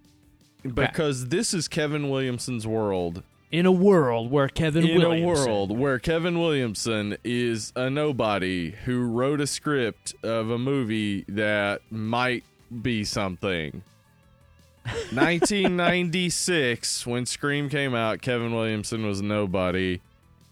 Because 0.63 1.27
this 1.27 1.53
is 1.53 1.67
Kevin 1.67 2.09
Williamson's 2.09 2.65
world. 2.65 3.21
in 3.51 3.65
a 3.65 3.71
world 3.71 4.31
where 4.31 4.47
Kevin 4.47 4.87
In 4.87 4.97
Williamson, 4.97 5.43
a 5.43 5.45
world 5.45 5.77
where 5.77 5.99
Kevin 5.99 6.39
Williamson 6.39 7.17
is 7.25 7.73
a 7.75 7.89
nobody 7.89 8.71
who 8.85 9.05
wrote 9.05 9.41
a 9.41 9.47
script 9.47 10.15
of 10.23 10.49
a 10.49 10.57
movie 10.57 11.25
that 11.27 11.81
might 11.91 12.45
be 12.81 13.03
something. 13.03 13.83
1996, 15.11 17.05
when 17.05 17.25
Scream 17.25 17.67
came 17.67 17.93
out, 17.93 18.21
Kevin 18.21 18.55
Williamson 18.55 19.05
was 19.05 19.21
nobody. 19.21 19.99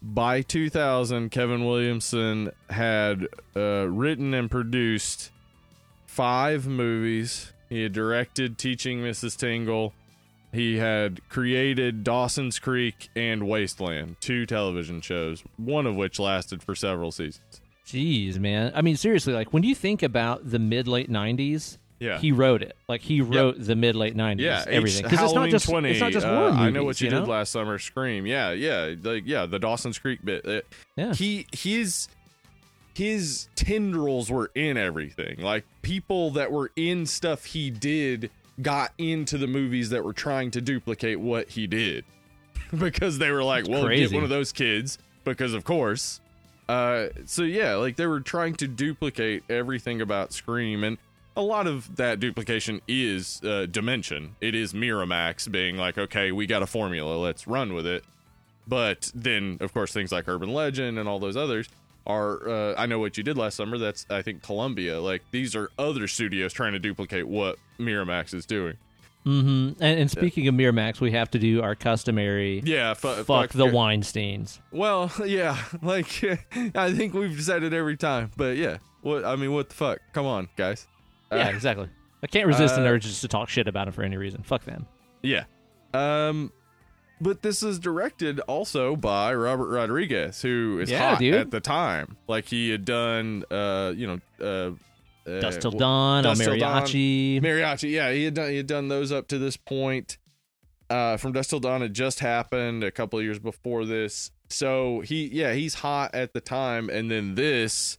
By 0.02 0.42
2000, 0.42 1.30
Kevin 1.30 1.64
Williamson 1.64 2.50
had 2.68 3.28
uh, 3.56 3.86
written 3.88 4.34
and 4.34 4.50
produced 4.50 5.31
five 6.12 6.66
movies. 6.66 7.52
He 7.70 7.82
had 7.82 7.92
directed 7.92 8.58
Teaching 8.58 9.00
Mrs. 9.00 9.36
Tingle. 9.36 9.94
He 10.52 10.76
had 10.76 11.26
created 11.30 12.04
Dawson's 12.04 12.58
Creek 12.58 13.08
and 13.16 13.48
Wasteland, 13.48 14.16
two 14.20 14.44
television 14.44 15.00
shows, 15.00 15.42
one 15.56 15.86
of 15.86 15.96
which 15.96 16.18
lasted 16.18 16.62
for 16.62 16.74
several 16.74 17.10
seasons. 17.10 17.62
Jeez, 17.86 18.38
man. 18.38 18.72
I 18.74 18.82
mean, 18.82 18.96
seriously, 18.98 19.32
like 19.32 19.54
when 19.54 19.62
you 19.62 19.74
think 19.74 20.02
about 20.02 20.50
the 20.50 20.58
mid 20.58 20.86
late 20.86 21.10
'90s, 21.10 21.78
Yeah. 21.98 22.18
he 22.18 22.30
wrote 22.32 22.62
it. 22.62 22.76
Like 22.86 23.00
he 23.00 23.22
wrote 23.22 23.56
the 23.58 23.74
mid 23.74 23.96
late 23.96 24.14
'90s, 24.14 24.40
yeah, 24.40 24.64
everything. 24.68 25.04
Because 25.04 25.22
it's 25.22 25.32
not 25.32 25.48
just 25.48 25.66
20. 25.66 25.90
it's 25.90 26.00
not 26.00 26.12
just 26.12 26.26
uh, 26.26 26.38
movies. 26.50 26.60
I 26.60 26.70
know 26.70 26.84
what 26.84 27.00
you, 27.00 27.08
know? 27.08 27.20
did 27.20 27.28
last 27.28 27.50
summer, 27.52 27.78
Scream. 27.78 28.26
Yeah, 28.26 28.52
yeah, 28.52 28.94
like 29.02 29.22
yeah, 29.24 29.46
the 29.46 29.58
Dawson's 29.58 29.98
Creek 29.98 30.22
bit. 30.22 30.46
Uh, 30.46 30.60
Yeah. 30.96 31.14
He 31.14 31.46
he's 31.52 32.08
his 32.94 33.48
tendrils 33.56 34.30
were 34.30 34.50
in 34.54 34.76
everything. 34.76 35.40
Like 35.40 35.64
people 35.82 36.30
that 36.32 36.52
were 36.52 36.70
in 36.76 37.06
stuff 37.06 37.44
he 37.46 37.70
did 37.70 38.30
got 38.60 38.92
into 38.98 39.38
the 39.38 39.46
movies 39.46 39.90
that 39.90 40.04
were 40.04 40.12
trying 40.12 40.50
to 40.52 40.60
duplicate 40.60 41.18
what 41.18 41.48
he 41.48 41.66
did 41.66 42.04
because 42.78 43.18
they 43.18 43.30
were 43.30 43.42
like, 43.42 43.64
That's 43.64 43.70
"Well, 43.74 43.84
crazy. 43.84 44.08
get 44.08 44.14
one 44.14 44.24
of 44.24 44.30
those 44.30 44.52
kids," 44.52 44.98
because 45.24 45.54
of 45.54 45.64
course. 45.64 46.20
Uh, 46.68 47.08
so 47.26 47.42
yeah, 47.42 47.74
like 47.74 47.96
they 47.96 48.06
were 48.06 48.20
trying 48.20 48.54
to 48.54 48.68
duplicate 48.68 49.42
everything 49.50 50.00
about 50.00 50.32
Scream, 50.32 50.84
and 50.84 50.98
a 51.36 51.42
lot 51.42 51.66
of 51.66 51.96
that 51.96 52.20
duplication 52.20 52.80
is 52.86 53.42
uh, 53.42 53.66
Dimension. 53.66 54.36
It 54.40 54.54
is 54.54 54.72
Miramax 54.72 55.50
being 55.50 55.76
like, 55.76 55.98
"Okay, 55.98 56.30
we 56.32 56.46
got 56.46 56.62
a 56.62 56.66
formula, 56.66 57.16
let's 57.16 57.46
run 57.46 57.74
with 57.74 57.86
it." 57.86 58.04
But 58.66 59.10
then, 59.14 59.58
of 59.60 59.74
course, 59.74 59.92
things 59.92 60.12
like 60.12 60.28
Urban 60.28 60.52
Legend 60.52 60.98
and 60.98 61.08
all 61.08 61.18
those 61.18 61.36
others 61.36 61.68
are 62.06 62.48
uh, 62.48 62.74
I 62.76 62.86
know 62.86 62.98
what 62.98 63.16
you 63.16 63.22
did 63.22 63.36
last 63.36 63.56
summer. 63.56 63.78
That's 63.78 64.06
I 64.10 64.22
think 64.22 64.42
Columbia. 64.42 65.00
Like 65.00 65.22
these 65.30 65.54
are 65.54 65.70
other 65.78 66.08
studios 66.08 66.52
trying 66.52 66.72
to 66.72 66.78
duplicate 66.78 67.26
what 67.26 67.58
Miramax 67.78 68.34
is 68.34 68.46
doing. 68.46 68.76
Mm-hmm. 69.26 69.82
And, 69.82 70.00
and 70.00 70.10
speaking 70.10 70.48
of 70.48 70.54
Miramax, 70.54 71.00
we 71.00 71.12
have 71.12 71.30
to 71.30 71.38
do 71.38 71.62
our 71.62 71.76
customary 71.76 72.60
Yeah, 72.64 72.94
fu- 72.94 73.22
fuck 73.22 73.50
the 73.50 73.66
uh, 73.66 73.70
Weinsteins. 73.70 74.58
Well, 74.72 75.12
yeah, 75.24 75.62
like 75.82 76.06
I 76.74 76.92
think 76.92 77.14
we've 77.14 77.40
said 77.42 77.62
it 77.62 77.72
every 77.72 77.96
time, 77.96 78.30
but 78.36 78.56
yeah. 78.56 78.78
What 79.02 79.24
I 79.24 79.36
mean, 79.36 79.52
what 79.52 79.68
the 79.68 79.74
fuck? 79.74 80.00
Come 80.12 80.26
on, 80.26 80.48
guys. 80.56 80.86
Uh, 81.30 81.36
yeah, 81.36 81.48
exactly. 81.48 81.88
I 82.22 82.26
can't 82.28 82.46
resist 82.46 82.76
an 82.76 82.86
uh, 82.86 82.90
urge 82.90 83.02
just 83.02 83.20
to 83.22 83.28
talk 83.28 83.48
shit 83.48 83.66
about 83.66 83.88
him 83.88 83.92
for 83.92 84.02
any 84.02 84.16
reason. 84.16 84.42
Fuck 84.42 84.64
them. 84.64 84.86
Yeah. 85.22 85.44
Um 85.94 86.52
but 87.22 87.42
this 87.42 87.62
is 87.62 87.78
directed 87.78 88.40
also 88.40 88.96
by 88.96 89.32
Robert 89.34 89.68
Rodriguez, 89.68 90.42
who 90.42 90.80
is 90.80 90.90
Yeah, 90.90 91.10
hot 91.10 91.18
dude. 91.18 91.34
at 91.34 91.50
the 91.50 91.60
time. 91.60 92.16
Like 92.26 92.46
he 92.46 92.70
had 92.70 92.84
done 92.84 93.44
uh, 93.50 93.92
you 93.96 94.06
know, 94.06 94.20
uh, 94.40 95.30
uh 95.30 95.40
Dusk 95.40 95.60
Till 95.60 95.70
Dawn, 95.70 96.24
Dusk 96.24 96.42
Till 96.42 96.58
Dawn. 96.58 96.82
Mariachi. 96.82 97.40
Mariachi, 97.40 97.90
yeah, 97.92 98.10
he 98.10 98.24
had 98.24 98.34
done 98.34 98.50
he 98.50 98.56
had 98.56 98.66
done 98.66 98.88
those 98.88 99.12
up 99.12 99.28
to 99.28 99.38
this 99.38 99.56
point. 99.56 100.18
Uh 100.90 101.16
from 101.16 101.32
Dusk 101.32 101.50
Till 101.50 101.60
Dawn 101.60 101.80
had 101.80 101.94
just 101.94 102.20
happened 102.20 102.84
a 102.84 102.90
couple 102.90 103.18
of 103.18 103.24
years 103.24 103.38
before 103.38 103.84
this. 103.84 104.30
So 104.48 105.00
he 105.00 105.26
yeah, 105.28 105.52
he's 105.52 105.74
hot 105.74 106.14
at 106.14 106.32
the 106.34 106.40
time 106.40 106.90
and 106.90 107.10
then 107.10 107.34
this 107.36 107.98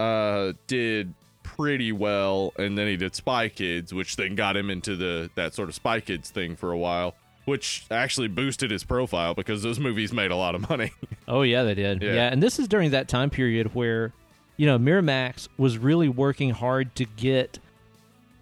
uh 0.00 0.52
did 0.66 1.14
pretty 1.42 1.92
well 1.92 2.52
and 2.58 2.78
then 2.78 2.86
he 2.86 2.96
did 2.96 3.14
Spy 3.14 3.48
Kids, 3.48 3.92
which 3.92 4.16
then 4.16 4.34
got 4.34 4.56
him 4.56 4.70
into 4.70 4.96
the 4.96 5.30
that 5.34 5.54
sort 5.54 5.68
of 5.68 5.74
Spy 5.74 6.00
Kids 6.00 6.30
thing 6.30 6.56
for 6.56 6.72
a 6.72 6.78
while, 6.78 7.14
which 7.44 7.84
actually 7.90 8.28
boosted 8.28 8.70
his 8.70 8.84
profile 8.84 9.34
because 9.34 9.62
those 9.62 9.78
movies 9.80 10.12
made 10.12 10.30
a 10.30 10.36
lot 10.36 10.54
of 10.54 10.68
money. 10.68 10.92
Oh 11.28 11.42
yeah, 11.42 11.62
they 11.62 11.74
did. 11.74 12.02
Yeah. 12.02 12.12
Yeah. 12.14 12.28
and 12.32 12.42
this 12.42 12.58
is 12.58 12.66
during 12.68 12.90
that 12.90 13.06
time 13.08 13.30
period 13.30 13.74
where, 13.74 14.12
you 14.56 14.66
know, 14.66 14.76
Miramax 14.78 15.48
was 15.56 15.78
really 15.78 16.08
working 16.08 16.50
hard 16.50 16.94
to 16.96 17.04
get 17.04 17.58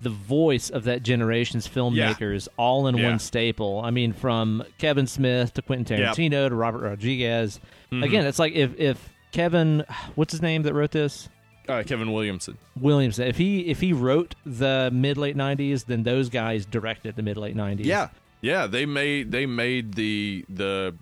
the 0.00 0.08
voice 0.08 0.70
of 0.70 0.84
that 0.84 1.02
generation's 1.02 1.68
filmmakers 1.68 2.48
all 2.56 2.86
in 2.86 2.96
Yeah. 2.96 3.10
one 3.10 3.18
staple. 3.18 3.82
I 3.84 3.90
mean, 3.90 4.14
from 4.14 4.64
Kevin 4.78 5.06
Smith 5.06 5.52
to 5.54 5.62
Quentin 5.62 5.98
Yep. 6.00 6.16
Tarantino 6.16 6.48
to 6.48 6.54
Robert 6.54 6.80
Rodriguez. 6.80 7.60
Mhm. 7.92 8.02
Again, 8.02 8.24
it's 8.26 8.38
like 8.38 8.54
if 8.54 8.78
if 8.80 9.10
Kevin, 9.30 9.84
what's 10.14 10.32
his 10.32 10.40
name 10.42 10.62
that 10.62 10.72
wrote 10.74 10.90
this? 10.92 11.28
uh, 11.68 11.84
Kevin 11.86 12.12
Williamson. 12.12 12.56
Williamson. 12.80 13.28
If 13.28 13.36
he 13.36 13.66
if 13.66 13.80
he 13.80 13.92
wrote 13.92 14.34
the 14.46 14.88
mid 14.92 15.16
late 15.18 15.36
'90s, 15.36 15.84
then 15.84 16.02
those 16.02 16.28
guys 16.30 16.64
directed 16.66 17.14
the 17.14 17.22
mid 17.22 17.36
late 17.36 17.54
'90s. 17.54 17.84
Yeah, 17.84 18.08
yeah. 18.40 18.66
They 18.66 18.86
made 18.86 19.30
they 19.32 19.46
made 19.46 19.94
the 19.94 20.44
the, 20.48 20.94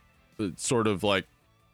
sort 0.56 0.86
of 0.86 1.02
like 1.02 1.26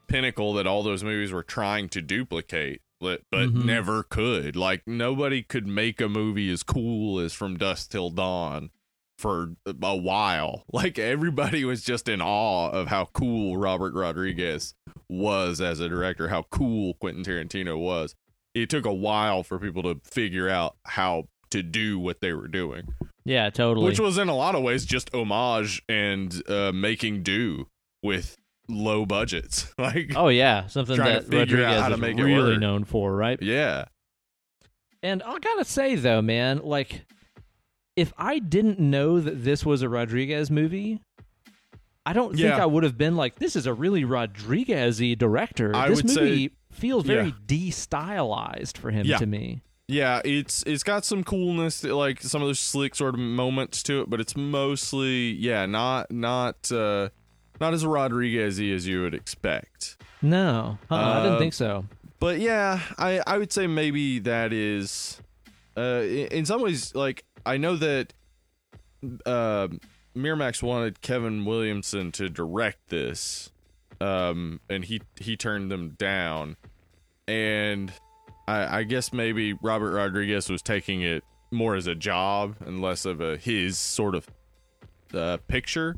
pinnacle 0.09 0.55
that 0.55 0.67
all 0.67 0.83
those 0.83 1.03
movies 1.05 1.33
were 1.33 1.43
trying 1.43 1.89
to 1.91 2.01
duplicate, 2.03 2.81
but, 3.01 3.23
but 3.31 3.49
Mhm. 3.51 3.65
never 3.65 4.03
could. 4.03 4.57
Like 4.57 4.83
nobody 4.87 5.43
could 5.43 5.67
make 5.67 6.01
a 6.01 6.09
movie 6.09 6.51
as 6.51 6.62
cool 6.62 7.19
as 7.19 7.33
From 7.33 7.57
Dusk 7.57 7.91
Till 7.91 8.11
Dawn 8.11 8.71
for 9.19 9.53
a 9.83 9.97
while. 9.97 10.65
Like 10.73 10.99
everybody 10.99 11.65
was 11.65 11.83
just 11.83 12.09
in 12.09 12.21
awe 12.21 12.71
of 12.71 12.89
how 12.89 13.07
cool 13.12 13.57
Robert 13.57 13.95
Rodriguez 13.95 14.75
was 15.09 15.61
as 15.61 15.81
a 15.81 15.89
director, 15.89 16.29
how 16.29 16.43
cool 16.51 16.95
Quentin 16.95 17.25
Tarantino 17.25 17.79
was. 17.79 18.15
It 18.55 18.69
took 18.71 18.85
a 18.87 18.95
while 18.95 19.43
for 19.43 19.59
people 19.59 19.83
to 19.85 20.01
figure 20.05 20.49
out 20.49 20.77
how 20.85 21.25
to 21.51 21.62
do 21.62 21.99
what 21.99 22.21
they 22.21 22.33
were 22.33 22.49
doing 22.49 22.83
yeah, 23.25 23.51
totally. 23.51 23.87
which 23.87 24.01
was 24.01 24.18
in 24.18 24.29
a 24.29 24.37
lot 24.37 24.55
of 24.55 24.62
ways 24.62 24.85
just 24.85 25.12
homage 25.14 25.83
and 25.89 26.43
uh, 26.49 26.72
making 26.72 27.22
do 27.22 27.68
with 28.03 28.37
low 28.68 29.05
budgets. 29.07 29.72
Like, 29.79 30.12
oh 30.16 30.29
yeah, 30.29 30.66
something 30.68 30.97
that 30.97 31.25
Rodriguez 31.29 31.89
is 31.89 32.01
really 32.18 32.57
known 32.59 32.85
for, 32.85 33.14
right? 33.14 33.41
yeah, 33.43 33.87
And 35.03 35.22
I 35.22 35.39
gotta 35.39 35.64
say 35.64 35.95
though, 35.97 36.22
man, 36.22 36.61
like 36.62 37.05
if 37.97 38.12
I 38.18 38.39
didn't 38.41 38.79
know 38.81 39.20
that 39.20 39.45
this 39.45 39.64
was 39.64 39.83
a 39.83 39.89
Rodriguez 39.89 40.51
movie, 40.51 41.01
I 42.07 42.12
don't 42.12 42.37
think 42.37 42.53
I 42.53 42.66
would 42.66 42.83
have 42.83 42.99
been 42.99 43.16
like, 43.16 43.37
this 43.37 43.55
is 43.57 43.66
a 43.66 43.72
really 43.72 44.05
Rodriguez-y 44.05 45.14
director. 45.14 45.75
I 45.75 45.89
this 45.89 46.03
would 46.03 46.11
say- 46.11 46.20
movie 46.20 46.51
feels 46.72 47.05
very 47.07 47.27
Yeah. 47.29 47.33
de-stylized 47.47 48.77
for 48.79 48.91
him 48.91 49.07
Yeah. 49.07 49.18
to 49.18 49.27
me. 49.27 49.62
Yeah. 49.89 50.20
It's 50.24 50.62
it's 50.64 50.82
got 50.82 51.05
some 51.05 51.24
coolness, 51.24 51.85
like 51.85 52.20
some 52.22 52.43
of 52.43 52.49
those 52.49 52.61
slick 52.61 52.95
sort 52.95 53.14
of 53.14 53.20
moments 53.20 53.82
to 53.85 54.01
it, 54.03 54.11
but 54.11 54.20
it's 54.20 54.37
mostly 54.37 55.32
yeah, 55.32 55.66
not 55.66 56.11
not 56.11 56.70
uh, 56.72 57.09
not 57.61 57.74
as 57.74 57.85
Rodriguez-y 57.85 58.70
as 58.70 58.87
you 58.87 59.03
would 59.03 59.14
expect. 59.14 59.97
No, 60.22 60.78
uh, 60.91 60.95
I 60.95 61.22
didn't 61.22 61.37
Uh, 61.37 61.39
think 61.39 61.55
so. 61.55 61.85
But 62.18 62.41
yeah, 62.41 62.80
I 62.99 63.20
I 63.26 63.37
would 63.39 63.53
say 63.53 63.66
maybe 63.66 64.18
that 64.20 64.53
is 64.53 65.20
uh 65.76 66.03
in, 66.05 66.26
in 66.28 66.47
some 66.47 66.62
ways 66.62 66.95
like 66.95 67.24
I 67.45 67.57
know 67.59 67.76
that 67.76 68.14
uh 69.26 69.68
Miramax 70.16 70.62
wanted 70.62 71.01
Kevin 71.03 71.45
Williamson 71.45 72.12
to 72.12 72.30
direct 72.30 72.89
this 72.89 73.51
um 74.01 74.61
and 74.70 74.85
he 74.85 75.03
he 75.20 75.37
turned 75.37 75.70
them 75.70 75.91
down 75.99 76.57
and 77.28 77.93
I 78.47 78.78
I 78.80 78.82
guess 78.84 79.12
maybe 79.12 79.53
Robert 79.55 79.92
Rodriguez 79.92 80.49
was 80.51 80.62
taking 80.62 81.03
it 81.03 81.24
more 81.51 81.74
as 81.76 81.86
a 81.86 81.95
job 81.95 82.57
and 82.66 82.82
less 82.82 83.05
of 83.05 83.20
a 83.20 83.36
his 83.36 83.78
sort 83.78 84.14
of 84.14 84.26
uh 85.14 85.36
picture 85.49 85.97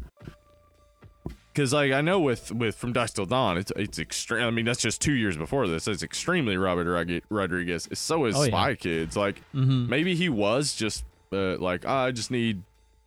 because 1.53 1.72
like 1.72 1.92
I 1.92 2.03
know 2.03 2.20
with 2.20 2.53
with 2.53 2.74
from 2.76 2.92
Dusk 2.92 3.14
Till 3.14 3.24
Dawn, 3.26 3.57
it's 3.57 3.72
it's 3.76 3.99
extreme. 3.99 4.44
I 4.44 4.51
mean, 4.51 4.66
that's 4.66 4.82
just 4.82 5.01
two 5.01 5.14
years 5.14 5.36
before 5.38 5.66
this. 5.66 5.88
It's 5.88 6.03
extremely 6.03 6.57
Robert 6.59 7.22
Rodriguez. 7.30 7.88
So 7.94 8.26
is 8.26 8.36
Oh, 8.36 8.42
yeah. 8.42 8.49
Spy 8.49 8.74
Kids. 8.74 9.16
Like 9.16 9.38
hmm 9.53 9.88
maybe 9.88 10.14
he 10.14 10.28
was 10.28 10.74
just 10.74 11.05
uh, 11.32 11.57
like 11.57 11.84
"Ah, 11.86 12.05
I 12.05 12.11
just 12.11 12.30
need 12.30 12.62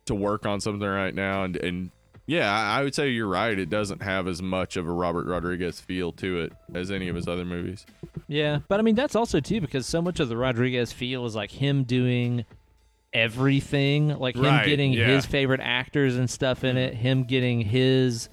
to 0.06 0.14
work 0.16 0.46
on 0.46 0.60
something 0.60 0.88
right 0.88 1.14
now, 1.14 1.44
and 1.44 1.56
and 1.56 1.90
yeah, 2.26 2.52
I, 2.52 2.80
I 2.80 2.82
would 2.82 2.94
say 2.94 3.10
you're 3.10 3.28
right. 3.28 3.56
It 3.56 3.70
doesn't 3.70 4.02
have 4.02 4.26
as 4.26 4.42
much 4.42 4.76
of 4.76 4.88
a 4.88 4.92
Robert 4.92 5.26
Rodriguez 5.26 5.80
feel 5.80 6.10
to 6.14 6.40
it 6.40 6.52
as 6.74 6.90
any 6.90 7.08
of 7.08 7.14
his 7.14 7.28
other 7.28 7.44
movies. 7.44 7.86
Yeah, 8.32 8.60
but 8.68 8.78
I 8.78 8.82
mean 8.84 8.94
that's 8.94 9.16
also 9.16 9.40
too 9.40 9.60
because 9.60 9.86
so 9.86 10.00
much 10.00 10.20
of 10.20 10.28
the 10.28 10.36
Rodriguez 10.36 10.92
feel 10.92 11.26
is 11.26 11.34
like 11.34 11.50
him 11.50 11.82
doing 11.82 12.44
everything, 13.12 14.08
like 14.18 14.36
him 14.36 14.44
Right, 14.44 14.64
getting 14.66 14.92
yeah. 14.92 15.06
his 15.08 15.26
favorite 15.26 15.60
actors 15.60 16.16
and 16.16 16.28
stuff 16.30 16.64
in 16.64 16.76
it, 16.76 16.94
him 16.94 17.24
getting 17.24 17.60
his 17.60 18.28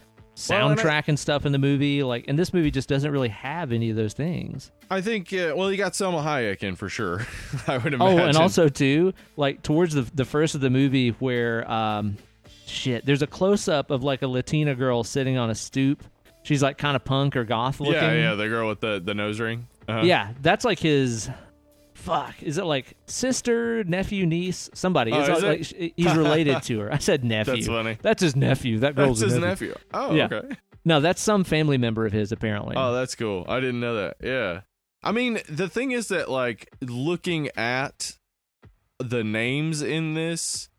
Well, 0.50 0.70
and 0.70 0.80
I- 0.80 0.84
soundtrack 0.84 1.08
and 1.08 1.18
stuff 1.18 1.46
in 1.48 1.52
the 1.52 1.58
movie. 1.58 2.04
Like, 2.04 2.26
and 2.28 2.38
this 2.38 2.54
movie 2.54 2.70
just 2.72 2.88
doesn't 2.88 3.10
really 3.12 3.30
have 3.30 3.72
any 3.72 3.90
of 3.90 3.96
those 3.96 4.14
things. 4.14 4.72
I 4.92 5.02
think. 5.02 5.34
Uh, 5.34 5.54
well, 5.56 5.72
you 5.72 5.78
got 5.78 5.94
Salma 5.94 6.24
Hayek 6.24 6.62
in 6.64 6.76
for 6.76 6.90
sure. 6.90 7.26
I 7.68 7.78
would 7.80 7.94
imagine. 7.96 8.20
Oh, 8.20 8.24
and 8.24 8.38
also 8.38 8.70
too, 8.70 9.14
like 9.36 9.64
towards 9.64 9.94
the 9.96 10.04
the 10.14 10.26
first 10.26 10.54
of 10.56 10.62
the 10.62 10.70
movie 10.70 11.10
where 11.10 11.70
um 11.70 12.18
shit, 12.68 13.06
there's 13.06 13.22
a 13.24 13.28
close 13.28 13.68
up 13.68 13.90
of 13.92 14.04
like 14.04 14.22
a 14.22 14.28
Latina 14.28 14.76
girl 14.76 15.04
sitting 15.04 15.38
on 15.38 15.50
a 15.50 15.56
stoop. 15.56 16.04
She's 16.44 16.62
like 16.64 16.78
kind 16.78 16.96
of 16.96 17.04
punk 17.04 17.36
or 17.36 17.44
goth 17.44 17.80
looking. 17.82 17.96
yeah, 17.96 18.14
yeah, 18.14 18.36
the 18.36 18.48
girl 18.48 18.70
with 18.70 18.80
the 18.80 19.02
the 19.04 19.14
nose 19.16 19.40
ring. 19.40 19.68
Uh-huh. 19.88 20.02
Yeah, 20.04 20.34
that's 20.42 20.66
like 20.66 20.80
his. 20.80 21.30
Fuck, 21.94 22.44
is 22.44 22.58
it 22.60 22.64
like 22.64 22.96
sister, 23.08 23.84
nephew, 23.84 24.26
niece, 24.28 24.70
somebody? 24.74 25.12
Oh, 25.12 25.22
is 25.22 25.44
like, 25.44 25.60
it? 25.62 25.66
sh- 25.66 25.92
he's 25.98 26.16
related 26.16 26.62
to 26.64 26.80
her. 26.82 26.94
I 26.94 27.00
said 27.00 27.24
nephew. 27.26 27.56
That's 27.56 27.68
funny. 27.68 27.98
That's 28.02 28.22
his 28.22 28.36
nephew. 28.36 28.80
That 28.80 28.96
girl's 28.96 29.20
That's 29.20 29.34
his 29.34 29.42
nephew. 29.42 29.70
nephew. 29.70 29.84
Oh, 29.94 30.14
Yeah. 30.14 30.30
okay. 30.32 30.56
No, 30.86 31.00
that's 31.02 31.20
some 31.22 31.44
family 31.44 31.78
member 31.78 32.06
of 32.06 32.14
his 32.14 32.32
apparently. 32.32 32.76
Oh, 32.78 32.94
that's 32.94 33.16
cool. 33.16 33.46
I 33.50 33.60
didn't 33.60 33.80
know 33.82 33.96
that. 33.96 34.18
Yeah. 34.24 34.62
I 35.04 35.12
mean, 35.12 35.40
the 35.50 35.68
thing 35.68 35.92
is 35.92 36.08
that 36.10 36.30
like 36.30 36.70
looking 36.82 37.50
at 37.58 38.16
the 39.00 39.24
names 39.24 39.82
in 39.82 40.14
this 40.14 40.70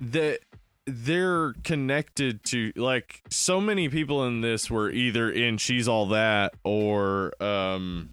that 0.00 0.40
they're 0.86 1.54
connected 1.64 2.42
to 2.44 2.72
like 2.76 3.22
so 3.30 3.60
many 3.60 3.88
people 3.88 4.24
in 4.26 4.40
this 4.40 4.70
were 4.70 4.90
either 4.90 5.30
in 5.30 5.56
She's 5.58 5.86
All 5.88 6.06
That 6.08 6.54
or 6.64 7.32
um 7.42 8.10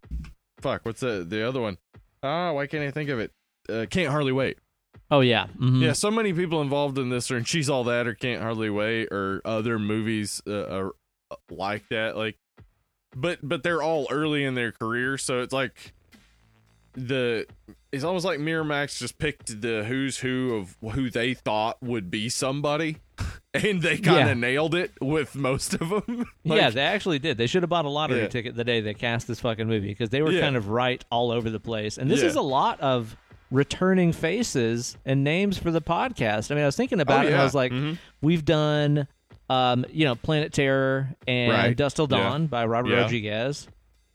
fuck, 0.61 0.85
what's 0.85 0.99
the 0.99 1.25
the 1.27 1.47
other 1.47 1.61
one? 1.61 1.77
Ah, 2.21 2.51
why 2.53 2.67
can't 2.67 2.83
I 2.83 2.91
think 2.91 3.09
of 3.09 3.19
it? 3.19 3.31
Uh, 3.67 3.85
can't 3.89 4.09
hardly 4.11 4.31
wait. 4.31 4.57
oh 5.09 5.21
yeah, 5.21 5.47
mhm. 5.59 5.81
Yeah, 5.81 5.93
so 5.93 6.11
many 6.11 6.33
people 6.33 6.61
involved 6.61 6.97
in 6.99 7.09
this 7.09 7.31
are 7.31 7.37
in 7.37 7.43
She's 7.43 7.69
All 7.69 7.83
That 7.85 8.07
or 8.07 8.13
Can't 8.13 8.41
Hardly 8.41 8.69
Wait 8.69 9.07
or 9.11 9.41
other 9.45 9.79
movies 9.79 10.41
uh, 10.47 10.65
are 10.67 10.91
like 11.49 11.87
that. 11.89 12.17
Like, 12.17 12.37
but 13.15 13.39
but 13.41 13.63
they're 13.63 13.81
all 13.81 14.07
early 14.11 14.43
in 14.43 14.53
their 14.55 14.71
career, 14.71 15.17
so 15.17 15.41
it's 15.41 15.53
like 15.53 15.93
the 16.93 17.45
it's 17.91 18.03
almost 18.03 18.25
like 18.25 18.39
Miramax 18.39 18.97
just 18.99 19.17
picked 19.17 19.61
the 19.61 19.83
who's 19.83 20.17
who 20.19 20.55
of 20.55 20.77
who 20.93 21.09
they 21.09 21.33
thought 21.33 21.81
would 21.81 22.11
be 22.11 22.29
somebody, 22.29 22.97
and 23.53 23.81
they 23.81 23.97
kind 23.97 24.21
of 24.21 24.27
Yeah. 24.27 24.33
nailed 24.35 24.75
it 24.75 24.91
with 25.01 25.35
most 25.35 25.73
of 25.73 25.89
them. 25.89 26.25
yeah, 26.43 26.69
they 26.69 26.81
actually 26.81 27.19
did. 27.19 27.37
They 27.37 27.47
should 27.47 27.63
have 27.63 27.69
bought 27.69 27.85
a 27.85 27.89
lottery 27.89 28.21
Yeah. 28.21 28.27
ticket 28.27 28.55
the 28.55 28.63
day 28.63 28.81
they 28.81 28.93
cast 28.93 29.27
this 29.27 29.39
fucking 29.39 29.67
movie 29.67 29.87
because 29.89 30.09
they 30.09 30.21
were 30.21 30.31
Yeah. 30.31 30.41
kind 30.41 30.55
of 30.55 30.69
right 30.69 31.03
all 31.11 31.31
over 31.31 31.49
the 31.49 31.59
place. 31.59 31.97
And 31.97 32.09
this 32.11 32.21
is 32.21 32.35
a 32.35 32.41
lot 32.41 32.79
of 32.81 33.15
returning 33.51 34.11
faces 34.11 34.95
and 35.05 35.23
names 35.23 35.57
for 35.57 35.71
the 35.71 35.81
podcast. 35.81 36.51
I 36.51 36.55
mean, 36.55 36.63
I 36.63 36.67
was 36.67 36.75
thinking 36.75 36.99
about 36.99 37.25
it 37.25 37.29
and 37.29 37.37
I 37.37 37.41
Oh, 37.41 37.43
was 37.45 37.55
like, 37.55 37.71
Mhm. 37.71 37.97
we've 38.21 38.45
done, 38.45 39.07
um, 39.49 39.85
you 39.91 40.05
know, 40.05 40.13
Planet 40.13 40.53
Terror 40.53 41.09
and 41.27 41.51
Right. 41.51 41.75
Dusk 41.75 41.95
Till. 41.95 42.05
Dawn 42.05 42.45
by 42.45 42.65
Robert. 42.67 42.93
Rodriguez. 42.95 43.67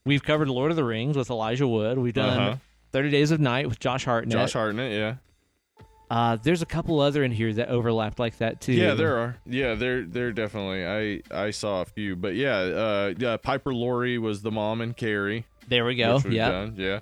We've 0.06 0.22
covered 0.22 0.48
Lord 0.48 0.70
of 0.70 0.76
the 0.76 0.84
Rings 0.84 1.16
with 1.16 1.30
Elijah 1.30 1.66
Wood. 1.66 1.98
We've 1.98 2.14
done 2.14 2.38
Uh-huh. 2.38 2.56
Thirty 2.94 3.10
Days 3.10 3.32
of 3.32 3.40
Night 3.40 3.68
with 3.68 3.80
Josh 3.80 4.04
Hartnett. 4.04 4.38
Josh 4.38 4.52
Hartnett, 4.52 4.92
yeah, 4.92 5.84
Uh, 6.08 6.36
there's 6.36 6.62
a 6.62 6.66
couple 6.66 7.00
other 7.00 7.24
in 7.24 7.32
here 7.32 7.52
that 7.52 7.68
overlapped 7.68 8.20
like 8.20 8.38
that 8.38 8.60
too. 8.60 8.72
yeah, 8.72 8.94
there 8.94 9.18
are, 9.18 9.36
yeah, 9.46 9.74
there, 9.74 10.04
there 10.04 10.30
definitely. 10.30 10.86
I, 10.86 11.46
I 11.46 11.50
saw 11.50 11.80
a 11.80 11.86
few, 11.86 12.14
but 12.14 12.36
yeah, 12.36 12.56
uh, 12.56 13.14
yeah, 13.18 13.36
Piper 13.36 13.74
Laurie 13.74 14.16
was 14.18 14.42
the 14.42 14.52
mom 14.52 14.80
in 14.80 14.94
Carrie. 14.94 15.44
There 15.66 15.84
we 15.84 15.96
go. 15.96 16.20
Yeah. 16.28 16.50
done, 16.50 16.74
yeah. 16.76 17.00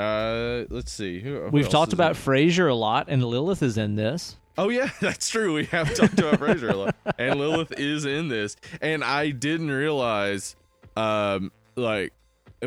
Uh, 0.00 0.66
let's 0.70 0.92
see. 0.92 1.18
Who, 1.18 1.40
who 1.40 1.48
We've 1.50 1.68
talked 1.68 1.92
about 1.92 2.14
Frasier 2.14 2.70
a 2.70 2.74
lot, 2.74 3.06
and 3.08 3.24
Lilith 3.24 3.64
is 3.64 3.76
in 3.76 3.96
this. 3.96 4.36
Oh 4.56 4.68
yeah, 4.68 4.90
that's 5.00 5.28
true. 5.28 5.52
We 5.54 5.64
have 5.64 5.92
talked 5.96 6.20
about 6.20 6.38
Frasier 6.38 6.72
a 6.72 6.76
lot, 6.76 6.96
and 7.18 7.40
Lilith 7.40 7.72
is 7.76 8.04
in 8.04 8.28
this. 8.28 8.54
And 8.80 9.02
I 9.02 9.30
didn't 9.30 9.72
realize, 9.72 10.54
um, 10.96 11.50
like 11.74 12.12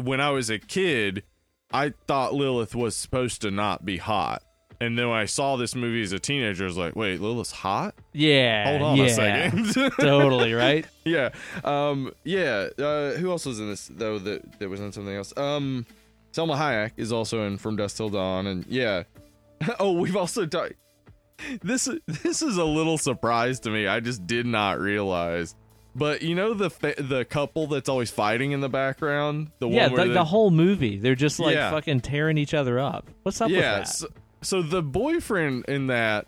when 0.01 0.19
I 0.19 0.31
was 0.31 0.49
a 0.49 0.59
kid, 0.59 1.23
I 1.71 1.93
thought 2.07 2.33
Lilith 2.33 2.75
was 2.75 2.95
supposed 2.95 3.41
to 3.41 3.51
not 3.51 3.85
be 3.85 3.97
hot. 3.97 4.43
And 4.79 4.97
then 4.97 5.09
when 5.09 5.17
I 5.17 5.25
saw 5.25 5.55
this 5.55 5.75
movie 5.75 6.03
as 6.03 6.11
a 6.11 6.19
teenager, 6.19 6.65
I 6.65 6.67
was 6.67 6.77
like, 6.77 6.95
"Wait, 6.95 7.19
Lilith's 7.19 7.51
hot? 7.51 7.95
Yeah. 8.13 8.69
Hold 8.69 8.81
on 8.83 8.97
yeah. 8.97 9.05
a 9.05 9.09
second. 9.09 9.91
totally 9.99 10.53
right. 10.53 10.85
yeah, 11.03 11.29
um, 11.63 12.11
yeah. 12.23 12.67
Uh, 12.77 13.13
who 13.13 13.31
else 13.31 13.45
was 13.45 13.59
in 13.59 13.69
this 13.69 13.89
though? 13.91 14.19
That 14.19 14.59
that 14.59 14.69
was 14.69 14.79
in 14.79 14.91
something 14.91 15.15
else. 15.15 15.33
Um, 15.35 15.87
Salma 16.31 16.55
Hayek 16.55 16.91
is 16.97 17.11
also 17.11 17.47
in 17.47 17.57
From 17.57 17.75
Dusk 17.75 17.97
Till 17.97 18.09
Dawn, 18.09 18.45
and 18.45 18.65
yeah. 18.67 19.03
oh, 19.79 19.93
we've 19.93 20.15
also 20.15 20.45
talked. 20.45 20.73
This 21.63 21.89
this 22.05 22.41
is 22.43 22.57
a 22.57 22.65
little 22.65 22.99
surprise 22.99 23.59
to 23.61 23.71
me. 23.71 23.87
I 23.87 23.99
just 23.99 24.27
did 24.27 24.45
not 24.45 24.79
realize. 24.79 25.55
But 25.97 26.21
you 26.21 26.35
know 26.35 26.53
the 26.53 26.69
fa- 26.69 26.93
the 26.97 27.25
couple 27.25 27.65
that's 27.65 27.89
always 27.89 28.11
fighting 28.11 28.51
in 28.51 28.61
the 28.61 28.69
background, 28.69 29.49
the 29.57 29.67
Yeah, 29.67 29.87
one 29.87 29.93
where 29.93 30.07
the, 30.07 30.13
the 30.13 30.25
whole 30.25 30.51
movie, 30.51 30.97
they're 30.99 31.15
just 31.15 31.39
like 31.39 31.55
Yeah. 31.55 31.71
fucking 31.71 32.01
tearing 32.01 32.37
each 32.37 32.53
other 32.53 32.79
up. 32.79 33.09
What's 33.23 33.41
up 33.41 33.49
yeah. 33.49 33.79
with 33.79 33.87
that? 33.87 33.87
So, 33.87 34.07
so 34.43 34.61
the 34.61 34.83
boyfriend 34.83 35.65
in 35.67 35.87
that 35.87 36.27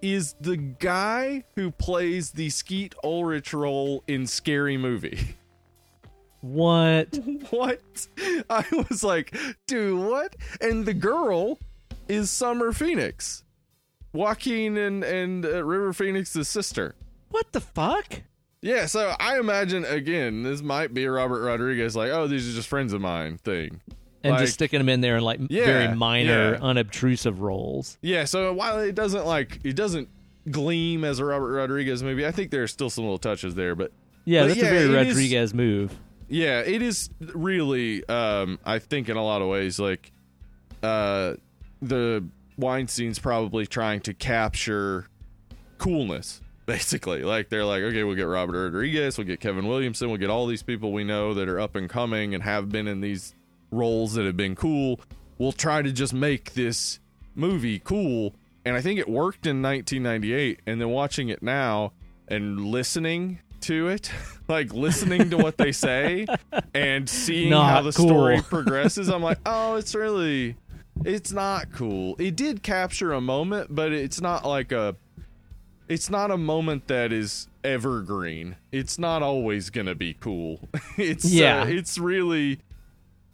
is 0.00 0.34
the 0.40 0.56
guy 0.56 1.44
who 1.56 1.70
plays 1.70 2.30
the 2.30 2.48
Skeet 2.48 2.94
Ulrich 3.04 3.52
role 3.52 4.02
in 4.08 4.26
Scary 4.26 4.76
Movie. 4.76 5.36
What? 6.40 7.20
what? 7.50 8.08
I 8.50 8.64
was 8.90 9.04
like, 9.04 9.36
dude, 9.68 9.96
what? 10.04 10.34
And 10.60 10.84
the 10.84 10.92
girl 10.92 11.60
is 12.08 12.32
Summer 12.32 12.72
Phoenix, 12.72 13.44
Joaquin 14.12 14.76
and 14.76 15.04
and 15.04 15.46
uh, 15.46 15.62
River 15.64 15.92
Phoenix's 15.92 16.48
sister. 16.48 16.96
What 17.30 17.52
the 17.52 17.60
fuck? 17.60 18.22
Yeah, 18.62 18.86
so 18.86 19.14
I 19.18 19.38
imagine 19.38 19.84
again, 19.84 20.44
this 20.44 20.62
might 20.62 20.94
be 20.94 21.04
a 21.04 21.10
Robert 21.10 21.42
Rodriguez 21.42 21.96
like, 21.96 22.10
oh, 22.12 22.26
these 22.28 22.48
are 22.48 22.52
just 22.54 22.68
friends 22.68 22.92
of 22.92 23.00
mine 23.00 23.38
thing. 23.38 23.80
And 24.24 24.32
Like- 24.34 24.42
just 24.42 24.54
sticking 24.54 24.78
them 24.78 24.88
in 24.88 25.00
there 25.00 25.16
in 25.16 25.24
like 25.24 25.40
Yeah, 25.50 25.64
very 25.64 25.94
minor, 25.96 26.52
yeah. 26.52 26.58
unobtrusive 26.62 27.40
roles. 27.40 27.98
Yeah, 28.02 28.24
so 28.24 28.52
while 28.52 28.78
it 28.78 28.94
doesn't 28.94 29.26
like 29.26 29.58
it 29.64 29.74
doesn't 29.74 30.08
gleam 30.50 31.02
as 31.04 31.18
a 31.18 31.24
Robert 31.24 31.52
Rodriguez 31.52 32.02
movie, 32.04 32.24
I 32.24 32.30
think 32.30 32.52
there 32.52 32.62
are 32.62 32.68
still 32.68 32.88
some 32.88 33.02
little 33.04 33.18
touches 33.18 33.56
there, 33.56 33.74
but 33.74 33.90
Yeah, 34.24 34.42
But 34.42 34.46
that's 34.48 34.60
yeah, 34.60 34.66
a 34.66 34.70
very 34.70 34.84
it 35.00 35.06
is- 35.08 35.14
Rodriguez 35.16 35.54
move. 35.54 35.98
Yeah, 36.28 36.60
it 36.60 36.82
is 36.82 37.10
really 37.34 38.08
um 38.08 38.60
I 38.64 38.78
think 38.78 39.08
in 39.08 39.16
a 39.16 39.24
lot 39.24 39.42
of 39.42 39.48
ways 39.48 39.80
like 39.80 40.12
uh 40.84 41.34
the 41.80 42.24
Weinstein's 42.56 43.18
probably 43.18 43.66
trying 43.66 44.00
to 44.02 44.14
capture 44.14 45.08
coolness 45.78 46.40
basically. 46.72 47.22
Like 47.22 47.50
they're 47.50 47.66
like, 47.66 47.82
okay, 47.82 48.02
we'll 48.02 48.14
get 48.16 48.22
Robert 48.22 48.64
Rodriguez, 48.64 49.18
we'll 49.18 49.26
get 49.26 49.40
Kevin 49.40 49.66
Williamson, 49.66 50.08
we'll 50.08 50.18
get 50.18 50.30
all 50.30 50.46
these 50.46 50.62
people 50.62 50.90
we 50.92 51.04
know 51.04 51.34
that 51.34 51.46
are 51.48 51.60
up 51.60 51.76
and 51.76 51.88
coming 51.88 52.34
and 52.34 52.42
have 52.42 52.70
been 52.70 52.88
in 52.88 53.02
these 53.02 53.34
roles 53.70 54.14
that 54.14 54.24
have 54.24 54.38
been 54.38 54.56
cool. 54.56 54.98
We'll 55.36 55.52
try 55.52 55.82
to 55.82 55.92
just 55.92 56.14
make 56.14 56.54
this 56.54 56.98
movie 57.34 57.78
cool. 57.78 58.34
And 58.64 58.74
I 58.74 58.80
think 58.80 58.98
it 58.98 59.08
worked 59.08 59.46
in 59.46 59.60
1998 59.60 60.60
and 60.66 60.80
then 60.80 60.88
watching 60.88 61.28
it 61.28 61.42
now 61.42 61.92
and 62.28 62.64
listening 62.66 63.40
to 63.62 63.88
it, 63.88 64.10
like 64.48 64.72
listening 64.72 65.28
to 65.28 65.36
what 65.36 65.58
they 65.58 65.72
say 65.72 66.26
and 66.72 67.06
seeing 67.08 67.50
Not 67.50 67.70
how 67.70 67.82
the 67.82 67.92
cool. 67.92 68.06
story 68.08 68.40
progresses, 68.48 69.10
I'm 69.10 69.22
like, 69.22 69.38
oh, 69.44 69.74
it's 69.74 69.94
really, 69.94 70.56
it's 71.04 71.32
not 71.32 71.70
cool. 71.70 72.16
It 72.18 72.34
did 72.34 72.62
capture 72.62 73.12
a 73.12 73.20
moment, 73.20 73.74
but 73.74 73.92
it's 73.92 74.22
not 74.22 74.46
like 74.46 74.72
a, 74.72 74.96
it's 75.88 76.10
not 76.10 76.30
a 76.30 76.36
moment 76.38 76.88
that 76.88 77.12
is 77.12 77.48
evergreen. 77.64 78.56
It's 78.70 78.98
not 78.98 79.22
always 79.22 79.70
gonna 79.70 79.94
be 79.94 80.14
cool. 80.14 80.68
it's 80.98 81.24
Yeah. 81.24 81.62
uh, 81.62 81.66
it's 81.66 81.98
really 81.98 82.60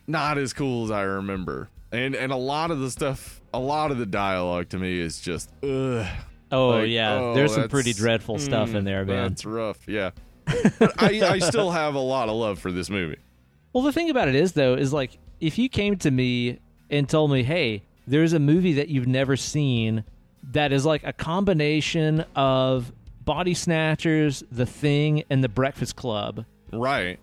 not 0.06 0.38
as 0.38 0.52
cool 0.52 0.84
as 0.84 0.90
I 0.90 1.02
remember. 1.02 1.68
And 1.92 2.14
and 2.14 2.32
a 2.32 2.36
lot 2.36 2.70
of 2.70 2.80
the 2.80 2.90
stuff, 2.90 3.40
a 3.52 3.58
lot 3.58 3.90
of 3.90 3.98
the 3.98 4.06
dialogue 4.06 4.68
to 4.70 4.78
me 4.78 4.98
is 4.98 5.20
just, 5.20 5.50
ugh. 5.62 6.06
Oh 6.50 6.68
Like, 6.70 6.88
yeah, 6.88 7.14
oh, 7.14 7.34
there's 7.34 7.54
some 7.54 7.68
pretty 7.68 7.92
dreadful 7.92 8.38
stuff 8.38 8.70
in 8.74 8.82
mm, 8.82 8.84
there, 8.84 9.04
man. 9.04 9.28
That's 9.28 9.44
rough. 9.44 9.86
Yeah. 9.86 10.10
I, 10.46 11.20
I 11.22 11.38
still 11.40 11.70
have 11.70 11.94
a 11.94 12.00
lot 12.00 12.30
of 12.30 12.36
love 12.36 12.58
for 12.58 12.72
this 12.72 12.88
movie. 12.88 13.18
Well, 13.74 13.84
the 13.84 13.92
thing 13.92 14.08
about 14.08 14.28
it 14.28 14.34
is, 14.34 14.52
though, 14.52 14.74
is 14.74 14.92
like 14.92 15.18
if 15.40 15.58
you 15.58 15.68
came 15.68 15.96
to 15.98 16.10
me 16.10 16.58
and 16.88 17.06
told 17.06 17.30
me, 17.30 17.42
"Hey, 17.42 17.82
there's 18.06 18.32
a 18.32 18.38
movie 18.38 18.72
that 18.74 18.88
you've 18.88 19.06
never 19.06 19.36
seen 19.36 20.04
that 20.52 20.72
is 20.72 20.84
like 20.86 21.02
a 21.04 21.12
combination 21.12 22.24
of 22.36 22.92
Body 23.24 23.54
Snatchers, 23.54 24.42
The 24.50 24.66
Thing, 24.66 25.24
and 25.30 25.42
The 25.44 25.48
Breakfast 25.48 25.96
Club," 25.96 26.44
Right. 26.72 27.18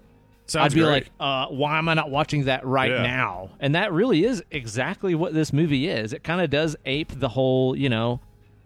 Sounds 0.48 0.74
I'd 0.74 0.76
be 0.76 0.82
great. 0.82 0.92
like, 0.92 1.10
uh, 1.20 1.48
"Why 1.48 1.80
am 1.80 1.90
I 1.90 1.96
not 1.96 2.12
watching 2.12 2.46
that 2.46 2.64
right 2.66 2.92
Yeah. 2.92 3.02
now?" 3.02 3.50
And 3.60 3.74
that 3.74 3.92
really 3.92 4.24
is 4.26 4.44
exactly 4.52 5.16
what 5.16 5.34
this 5.34 5.52
movie 5.52 5.88
is. 5.88 6.14
It 6.14 6.24
kind 6.24 6.40
of 6.40 6.52
does 6.52 6.76
ape 6.86 7.20
the 7.20 7.30
whole, 7.30 7.76
you 7.76 7.90
know. 7.90 8.20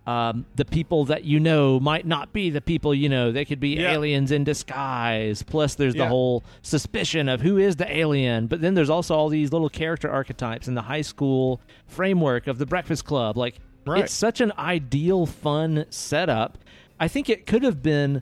Um, 0.07 0.45
the 0.55 0.65
people 0.65 1.05
that 1.05 1.23
you 1.23 1.39
know 1.39 1.79
might 1.79 2.05
not 2.05 2.33
be 2.33 2.49
the 2.49 2.61
people 2.61 2.95
you 2.95 3.07
know. 3.09 3.31
They 3.31 3.45
could 3.45 3.59
be 3.59 3.75
Yeah. 3.77 3.91
aliens 3.93 4.31
in 4.31 4.43
disguise. 4.43 5.43
Plus, 5.43 5.75
there's 5.75 5.93
the 5.93 6.07
whole 6.07 6.43
suspicion 6.63 7.29
of 7.29 7.41
who 7.41 7.57
is 7.57 7.75
the 7.75 7.95
alien. 7.95 8.47
But 8.47 8.59
then 8.59 8.73
there's 8.73 8.89
also 8.89 9.15
all 9.15 9.29
these 9.29 9.51
little 9.53 9.69
character 9.69 10.09
archetypes 10.09 10.67
in 10.67 10.73
the 10.73 10.81
high 10.81 11.01
school 11.01 11.61
framework 11.85 12.47
of 12.47 12.57
the 12.57 12.65
Breakfast 12.65 13.05
Club. 13.05 13.37
Like, 13.37 13.59
Right. 13.89 14.03
it's 14.03 14.13
such 14.13 14.41
an 14.41 14.51
ideal, 14.57 15.25
fun 15.25 15.85
setup. 15.89 16.57
I 16.99 17.07
think 17.07 17.29
it 17.29 17.45
could 17.45 17.63
have 17.63 17.81
been 17.81 18.21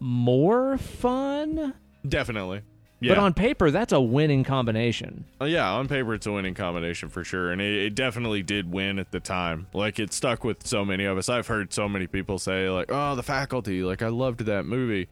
more 0.00 0.78
fun, 0.78 1.74
definitely. 2.08 2.62
Yeah. 2.98 3.10
but 3.14 3.18
on 3.18 3.34
paper, 3.34 3.70
that's 3.70 3.92
a 3.92 4.00
winning 4.00 4.42
combination. 4.42 5.26
Uh, 5.38 5.44
yeah, 5.44 5.70
on 5.70 5.86
paper 5.86 6.14
it's 6.14 6.26
a 6.26 6.32
winning 6.32 6.54
combination 6.54 7.10
for 7.10 7.24
sure, 7.24 7.50
and 7.52 7.60
it, 7.60 7.74
it 7.74 7.94
definitely 7.94 8.42
did 8.42 8.72
win 8.72 8.98
at 8.98 9.12
the 9.12 9.20
time. 9.20 9.66
Like 9.74 9.98
it 9.98 10.14
stuck 10.14 10.44
with 10.44 10.66
so 10.66 10.82
many 10.82 11.04
of 11.04 11.18
us. 11.18 11.28
I've 11.28 11.46
heard 11.46 11.74
so 11.74 11.88
many 11.90 12.06
people 12.06 12.38
say 12.38 12.70
like, 12.70 12.86
"Oh, 12.90 13.14
The 13.14 13.22
Faculty," 13.22 13.82
like 13.82 14.00
I 14.00 14.08
loved 14.08 14.40
that 14.46 14.64
movie, 14.64 15.08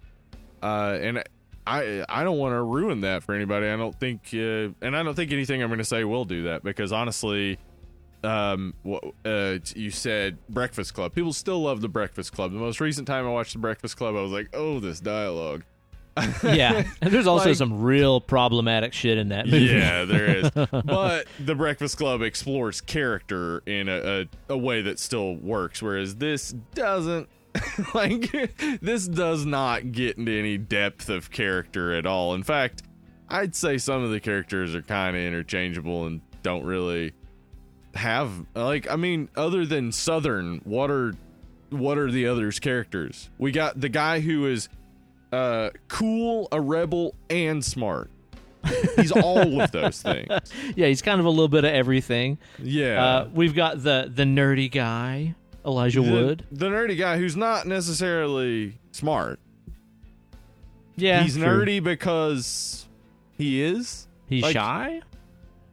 uh, 0.63 0.99
and 1.01 1.23
I 1.67 2.05
I 2.09 2.25
don't 2.25 2.39
want 2.39 2.53
to 2.53 2.63
ruin 2.63 3.03
that 3.03 3.23
for 3.23 3.35
anybody. 3.35 3.67
I 3.67 3.77
don't 3.77 3.99
think, 3.99 4.31
uh, 4.33 4.73
and 4.81 4.97
I 4.97 5.03
don't 5.03 5.15
think 5.15 5.31
anything 5.31 5.63
I'm 5.63 5.69
going 5.69 5.79
to 5.79 5.85
say 5.85 6.05
will 6.05 6.25
do 6.25 6.45
that 6.45 6.63
because 6.65 6.91
honestly. 6.93 7.59
Um, 8.25 8.75
uh, 9.25 9.59
you 9.75 9.91
said 9.91 10.39
Breakfast 10.49 10.95
Club. 10.95 11.14
People 11.14 11.33
still 11.33 11.62
love 11.62 11.81
the 11.81 11.89
Breakfast 11.89 12.33
Club. 12.33 12.53
The 12.53 12.59
most 12.59 12.81
recent 12.81 13.07
time 13.07 13.27
I 13.27 13.31
watched 13.31 13.53
the 13.53 13.59
Breakfast 13.59 13.97
Club, 13.97 14.16
I 14.16 14.20
was 14.22 14.33
like, 14.33 14.49
"Oh, 14.55 14.81
this 14.81 15.01
dialogue." 15.01 15.64
Yeah, 16.45 16.85
and 17.03 17.12
there's 17.12 17.27
also 17.27 17.49
Like- 17.51 17.57
some 17.57 17.83
real 17.83 18.20
problematic 18.20 18.93
shit 18.93 19.18
in 19.18 19.29
that 19.31 19.47
movie. 19.47 19.64
Yeah, 19.66 20.05
there 20.05 20.27
is. 20.27 20.51
but 20.85 21.27
the 21.41 21.55
Breakfast 21.55 21.99
Club 21.99 22.22
explores 22.22 22.81
character 22.81 23.62
in 23.66 23.89
a, 23.89 24.20
a, 24.49 24.55
a 24.55 24.57
way 24.59 24.81
that 24.83 24.99
still 24.99 25.35
works, 25.37 25.83
whereas 25.83 26.16
this 26.16 26.51
doesn't. 26.75 27.29
like, 27.95 28.31
this 28.81 29.07
does 29.07 29.47
not 29.47 29.93
get 29.93 30.18
into 30.18 30.33
any 30.33 30.59
depth 30.59 31.09
of 31.09 31.31
character 31.31 31.93
at 31.95 32.05
all. 32.05 32.35
In 32.35 32.43
fact, 32.43 32.83
I'd 33.29 33.55
say 33.55 33.79
some 33.79 34.03
of 34.03 34.11
the 34.11 34.18
characters 34.20 34.75
are 34.75 34.83
kind 34.83 35.16
of 35.16 35.22
interchangeable 35.22 36.07
and 36.07 36.20
don't 36.43 36.64
really 36.64 37.12
have 37.95 38.31
like. 38.55 38.91
I 38.91 38.97
mean, 38.97 39.29
other 39.37 39.65
than 39.67 39.93
Southern, 39.93 40.61
what 40.65 40.91
are 40.91 41.15
what 41.71 41.99
are 41.99 42.11
the 42.11 42.27
others' 42.27 42.59
characters? 42.59 43.31
We 43.39 43.53
got 43.53 43.81
the 43.81 43.89
guy 43.89 44.21
who 44.21 44.47
is 44.47 44.69
uh, 45.33 45.71
cool, 45.89 46.49
a 46.53 46.61
rebel, 46.61 47.15
and 47.31 47.65
smart 47.65 48.11
He's 48.97 49.13
all 49.13 49.61
of 49.61 49.71
those 49.73 50.01
things. 50.03 50.29
yeah, 50.75 50.87
he's 50.87 51.03
kind 51.03 51.21
of 51.21 51.27
a 51.27 51.31
little 51.31 51.49
bit 51.49 51.65
of 51.65 51.73
everything. 51.73 52.39
Yeah. 52.59 53.05
Uh, 53.05 53.29
we've 53.35 53.55
got 53.55 53.83
the 53.83 54.11
the 54.15 54.23
nerdy 54.23 54.71
guy, 54.71 55.35
Elijah 55.67 56.01
the, 56.01 56.11
Wood. 56.13 56.47
the 56.51 56.69
nerdy 56.71 56.97
guy 56.97 57.19
who's 57.19 57.37
not 57.37 57.67
necessarily 57.67 58.79
smart. 58.93 59.39
Yeah, 60.97 61.23
He's 61.23 61.35
true. 61.37 61.45
nerdy 61.45 61.83
because 61.83 62.87
he 63.37 63.63
is. 63.63 64.07
He's 64.29 64.43
like- 64.45 64.55
shy. 64.55 65.03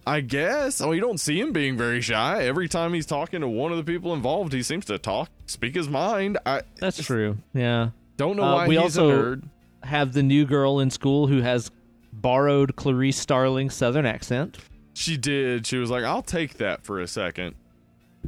I 0.06 0.22
guess. 0.22 0.82
Oh, 0.82 0.92
you 0.94 1.02
don't 1.02 1.20
see 1.20 1.40
him 1.40 1.52
being 1.54 1.78
very 1.78 2.02
shy. 2.02 2.44
Every 2.44 2.68
time 2.68 2.94
he's 2.94 3.06
talking 3.06 3.42
to 3.42 3.48
one 3.48 3.72
of 3.72 3.78
the 3.78 3.84
people 3.84 4.14
involved, 4.14 4.52
he 4.54 4.64
seems 4.64 4.86
to 4.86 4.98
talk, 4.98 5.30
speak 5.46 5.76
his 5.76 5.88
mind. 5.88 6.38
I 6.46 6.62
That's 6.80 7.04
true. 7.04 7.38
Yeah. 7.54 7.90
don't 8.18 8.36
know 8.38 8.44
Uh, 8.44 8.56
why 8.56 8.68
we 8.68 8.78
also-. 8.78 9.40
Have 9.84 10.14
the 10.14 10.22
new 10.24 10.46
girl 10.46 10.80
in 10.80 10.92
school 10.92 11.26
who 11.28 11.42
has 11.42 11.72
borrowed 12.14 12.76
Clarice 12.76 13.18
Starling's 13.18 13.74
southern 13.74 14.06
accent. 14.06 14.58
She 14.94 15.18
did. 15.18 15.66
She 15.66 15.78
was 15.78 15.90
like, 15.90 16.04
"I'll 16.04 16.22
take 16.22 16.56
that 16.60 16.84
for 16.84 17.00
a 17.00 17.08
second. 17.08 17.56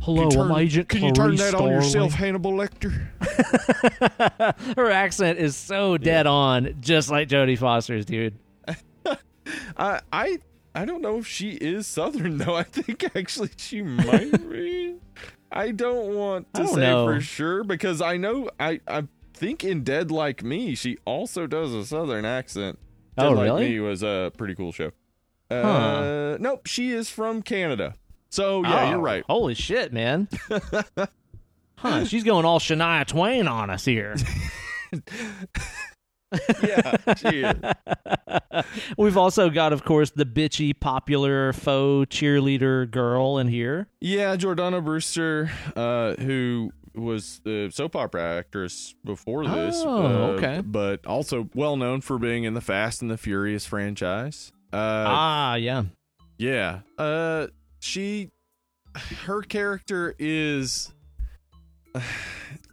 Hello, 0.02 0.30
you 0.32 0.42
I'm 0.42 0.52
Agent 0.60 0.90
can 0.90 1.04
you 1.04 1.12
turn 1.12 1.36
that 1.36 1.50
Starling. 1.50 1.68
on 1.76 1.82
yourself, 1.84 2.14
Hannibal 2.14 2.54
Lecter?" 2.54 3.08
Her 4.76 4.90
accent 4.90 5.38
is 5.38 5.56
so 5.56 5.98
dead 5.98 6.26
on, 6.26 6.76
just 6.82 7.12
like 7.12 7.30
Jodie 7.30 7.58
Foster's, 7.58 8.06
dude. 8.06 8.34
I 9.78 10.00
I 10.12 10.38
I 10.76 10.86
don't 10.86 11.02
know 11.02 11.18
if 11.20 11.28
she 11.28 11.52
is 11.52 11.86
Southern 11.88 12.38
though. 12.40 12.56
I 12.56 12.64
think 12.64 13.04
actually 13.16 13.52
she 13.58 13.82
might 13.82 14.32
be. 14.50 14.96
I 15.52 15.72
don't 15.72 16.16
want 16.16 16.52
to 16.56 16.64
don't 16.64 16.74
say 16.74 16.82
know. 16.82 17.06
for 17.06 17.22
sure 17.22 17.64
because 17.64 18.02
I 18.02 18.18
know 18.18 18.50
I 18.60 18.80
I 18.88 19.04
think 19.34 19.64
in 19.64 19.84
Dead 19.84 20.10
Like 20.12 20.44
Me 20.44 20.74
she 20.76 20.98
also 21.06 21.46
does 21.48 21.74
a 21.74 21.86
Southern 21.86 22.26
accent. 22.26 22.80
Dead 23.18 23.26
Oh, 23.28 23.32
like 23.34 23.44
really? 23.46 23.70
Me 23.70 23.80
was 23.80 24.02
a 24.04 24.32
pretty 24.38 24.56
cool 24.56 24.72
show. 24.72 24.92
Uh, 25.52 25.62
Huh. 25.62 26.38
Nope, 26.40 26.66
she 26.66 26.92
is 26.92 27.10
from 27.10 27.44
Canada. 27.44 27.94
So 28.32 28.64
yeah, 28.64 28.86
Oh, 28.86 28.90
you're 28.90 29.00
right. 29.00 29.24
Holy 29.30 29.54
shit, 29.54 29.94
man. 29.94 30.28
huh, 31.78 32.06
she's 32.06 32.24
going 32.24 32.46
all 32.46 32.60
Shania 32.60 33.06
Twain 33.06 33.48
on 33.48 33.70
us 33.70 33.86
here. 33.86 34.16
Yeah, 36.62 36.96
she. 37.16 37.46
We've 38.98 39.18
also 39.18 39.50
got, 39.50 39.74
of 39.74 39.84
course, 39.84 40.12
the 40.12 40.26
bitchy, 40.26 40.78
popular, 40.78 41.54
faux 41.54 42.16
cheerleader 42.16 42.90
girl 42.90 43.38
in 43.38 43.48
here. 43.48 43.88
Yeah, 44.00 44.36
Jordana 44.36 44.84
Brewster, 44.84 45.52
uh, 45.76 46.16
who 46.16 46.72
was 46.96 47.42
the 47.44 47.72
soap 47.74 47.96
opera 47.96 48.38
actress 48.38 48.96
before 49.04 49.48
this. 49.48 49.82
Oh, 49.86 50.06
uh, 50.06 50.28
okay. 50.34 50.62
But 50.64 51.06
also 51.06 51.50
well 51.54 51.76
known 51.76 52.02
for 52.02 52.18
being 52.18 52.44
in 52.44 52.54
the 52.54 52.62
Fast 52.62 53.02
and 53.02 53.10
the 53.10 53.18
Furious 53.18 53.66
franchise. 53.66 54.52
Uh, 54.72 55.06
ah, 55.08 55.56
yeah. 55.56 55.84
yeah. 56.38 56.80
Uh, 56.98 57.48
she, 57.80 58.32
her 59.26 59.42
character 59.42 60.16
is 60.20 60.94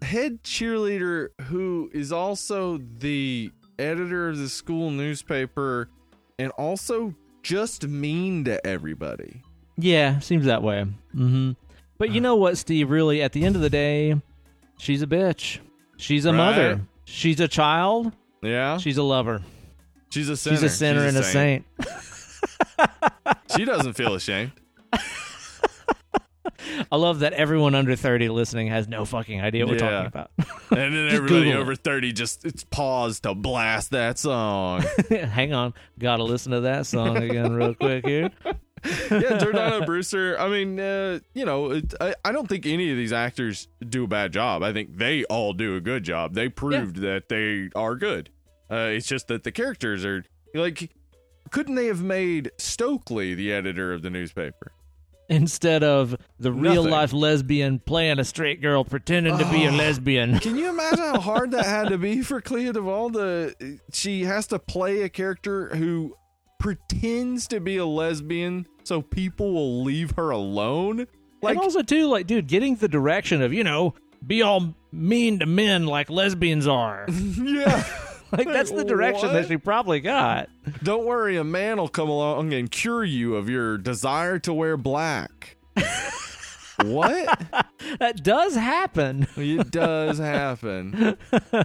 head 0.03 0.43
cheerleader 0.43 1.29
who 1.43 1.91
is 1.93 2.13
also 2.13 2.81
the 2.99 3.51
editor 3.79 4.29
of 4.29 4.39
the 4.39 4.49
school 4.49 4.91
newspaper 4.91 5.89
and 6.39 6.51
also 6.53 7.15
just 7.43 7.87
mean 7.87 8.45
to 8.45 8.65
everybody. 8.67 9.43
Yeah, 9.79 10.19
seems 10.21 10.45
that 10.47 10.63
way. 10.63 10.85
hmm 11.13 11.53
But 11.99 12.11
you 12.11 12.21
know 12.21 12.37
what, 12.37 12.59
Steve? 12.59 12.91
Really, 12.91 13.23
at 13.23 13.33
the 13.33 13.45
end 13.45 13.57
of 13.57 13.63
the 13.63 13.71
day, 13.71 14.21
she's 14.79 15.03
a 15.03 15.07
bitch. 15.07 15.59
She's 15.97 16.25
a 16.25 16.31
Right. 16.31 16.37
mother. 16.37 16.81
She's 17.05 17.41
a 17.41 17.49
child. 17.49 18.13
Yeah, 18.43 18.79
She's 18.79 18.97
a 18.97 19.03
lover. 19.03 19.43
she's 20.11 20.29
a 20.31 20.37
sinner. 20.37 20.57
She's 20.57 20.63
a 20.63 20.69
sinner 20.71 21.05
and 21.07 21.17
a 21.17 21.23
saint. 21.23 21.65
She 23.57 23.65
doesn't 23.65 23.95
feel 23.95 24.15
ashamed. 24.15 24.53
I 26.91 26.97
love 26.97 27.21
that 27.21 27.33
everyone 27.35 27.75
under 27.75 27.95
30 27.97 28.29
listening 28.31 28.69
has 28.69 28.89
no 28.89 29.05
fucking 29.05 29.41
idea 29.41 29.67
what 29.67 29.79
we're 29.81 29.85
Yeah. 29.85 29.91
talking 29.91 30.07
about. 30.07 30.31
And 30.71 30.95
then 30.95 31.09
everybody 31.09 31.45
Google 31.47 31.53
it. 31.53 31.63
over 31.63 31.75
30 31.75 32.13
just 32.13 32.45
it's 32.45 32.65
paused 32.65 33.25
to 33.25 33.35
blast 33.35 33.91
that 33.91 34.19
song. 34.19 34.85
Hang 35.11 35.53
on. 35.53 35.75
Gotta 35.99 36.25
listen 36.25 36.53
to 36.53 36.61
that 36.63 36.87
song 36.87 37.17
again, 37.19 37.53
real 37.53 37.75
quick 37.75 38.07
here. 38.07 38.31
yeah, 38.85 39.39
Jordana 39.39 39.85
Brewster. 39.85 40.39
I 40.41 40.49
mean, 40.49 40.79
uh, 40.81 41.19
you 41.35 41.45
know, 41.45 41.73
it, 41.73 41.93
I, 42.01 42.15
I 42.25 42.33
don't 42.33 42.49
think 42.49 42.65
any 42.67 42.91
of 42.91 42.97
these 42.97 43.13
actors 43.13 43.69
do 43.87 44.05
a 44.05 44.07
bad 44.09 44.33
job. 44.33 44.63
I 44.63 44.73
think 44.73 44.97
they 44.97 45.25
all 45.25 45.53
do 45.53 45.77
a 45.77 45.81
good 45.81 46.03
job. 46.05 46.35
They 46.35 46.49
proved 46.49 46.97
that 46.97 47.29
they 47.29 47.69
are 47.75 47.95
good. 47.97 48.31
Uh, 48.71 48.91
it's 48.93 49.07
just 49.07 49.27
that 49.29 49.43
the 49.43 49.53
characters 49.53 50.05
are 50.07 50.25
like, 50.55 50.91
couldn't 51.51 51.75
they 51.75 51.87
have 51.87 52.03
made 52.03 52.53
Stokely 52.59 53.35
the 53.35 53.53
editor 53.53 53.93
of 53.93 54.03
the 54.03 54.09
newspaper? 54.11 54.73
Instead 55.31 55.83
of 55.85 56.17
the 56.39 56.53
real 56.53 56.75
Nothing. 56.83 56.91
life 56.91 57.13
lesbian 57.13 57.79
playing 57.79 58.19
a 58.19 58.25
straight 58.25 58.61
girl 58.61 58.85
pretending 58.85 59.39
to 59.39 59.49
be 59.51 59.65
a 59.65 59.71
Oh. 59.71 59.75
lesbian. 59.77 60.39
Can 60.41 60.57
you 60.57 60.69
imagine 60.69 60.99
how 60.99 61.21
hard 61.21 61.53
that 61.53 61.65
had 61.65 61.89
to 61.91 61.99
be 61.99 62.21
for 62.21 62.41
Clea 62.41 62.67
DuVall? 62.73 63.13
To, 63.13 63.79
she 63.93 64.25
has 64.25 64.49
to 64.49 64.59
play 64.59 65.03
a 65.03 65.09
character 65.09 65.69
who 65.77 66.15
pretends 66.59 67.47
to 67.49 67.61
be 67.61 67.77
a 67.77 67.87
lesbian 67.87 68.67
so 68.85 69.01
people 69.03 69.55
will 69.55 69.83
leave 69.85 70.11
her 70.17 70.31
alone. 70.31 71.07
Like, 71.43 71.55
and 71.57 71.61
also, 71.65 71.83
too, 71.83 72.07
like, 72.09 72.27
dude, 72.27 72.49
getting 72.49 72.75
the 72.75 72.89
direction 72.89 73.41
of, 73.41 73.53
you 73.53 73.65
know, 73.65 73.95
be 74.27 74.43
all 74.43 74.75
mean 74.93 75.39
to 75.39 75.47
men 75.47 75.87
like 75.87 76.11
lesbians 76.11 76.67
are. 76.67 77.07
yeah. 77.43 77.85
Like, 78.37 78.47
that's 78.47 78.71
the 78.71 78.85
direction 78.85 79.29
What? 79.29 79.33
that 79.35 79.49
she 79.49 79.57
probably 79.57 80.01
got. 80.01 80.49
Don't 80.83 81.05
worry, 81.05 81.37
a 81.37 81.45
man 81.45 81.79
will 81.79 81.89
come 81.89 82.09
along 82.09 82.53
and 82.53 82.71
cure 82.71 83.03
you 83.05 83.35
of 83.37 83.49
your 83.49 83.77
desire 83.79 84.39
to 84.41 84.53
wear 84.53 84.77
black. 84.77 85.57
what? 86.83 87.41
That 87.99 88.23
does 88.23 88.55
happen. 88.55 89.27
It 89.37 89.71
does 89.71 90.19
happen. 90.19 91.17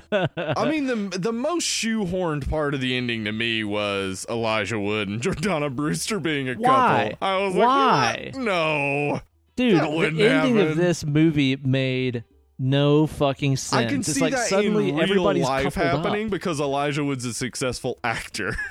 I 0.07 0.69
mean, 0.69 0.87
the 0.87 1.17
the 1.19 1.31
most 1.33 1.65
shoehorned 1.65 2.49
part 2.49 2.73
of 2.73 2.81
the 2.81 2.95
ending 2.97 3.25
to 3.25 3.31
me 3.31 3.63
was 3.63 4.25
Elijah 4.29 4.79
Wood 4.79 5.07
and 5.07 5.21
Jordana 5.21 5.73
Brewster 5.73 6.19
being 6.19 6.49
a 6.49 6.55
Why? 6.55 7.11
couple. 7.11 7.27
I 7.27 7.37
was 7.45 7.53
Why? 7.55 8.21
like, 8.25 8.35
what? 8.35 8.43
no. 8.43 9.21
Dude, 9.55 9.79
the 9.81 10.27
ending 10.27 10.59
of 10.59 10.75
this 10.75 11.05
movie 11.05 11.55
made 11.55 12.23
no 12.57 13.07
fucking 13.07 13.57
sense. 13.57 13.73
I 13.85 13.85
can 13.89 13.99
it's 13.99 14.13
see 14.13 14.21
like 14.21 14.33
that 14.33 14.47
suddenly 14.47 14.89
in 14.89 14.95
real 14.95 15.03
everybody's 15.03 15.43
life 15.43 15.73
coupled 15.73 15.85
up. 15.85 16.05
happening 16.05 16.29
because 16.29 16.59
Elijah 16.59 17.03
Wood's 17.03 17.25
a 17.25 17.33
successful 17.33 17.99
actor. 18.03 18.55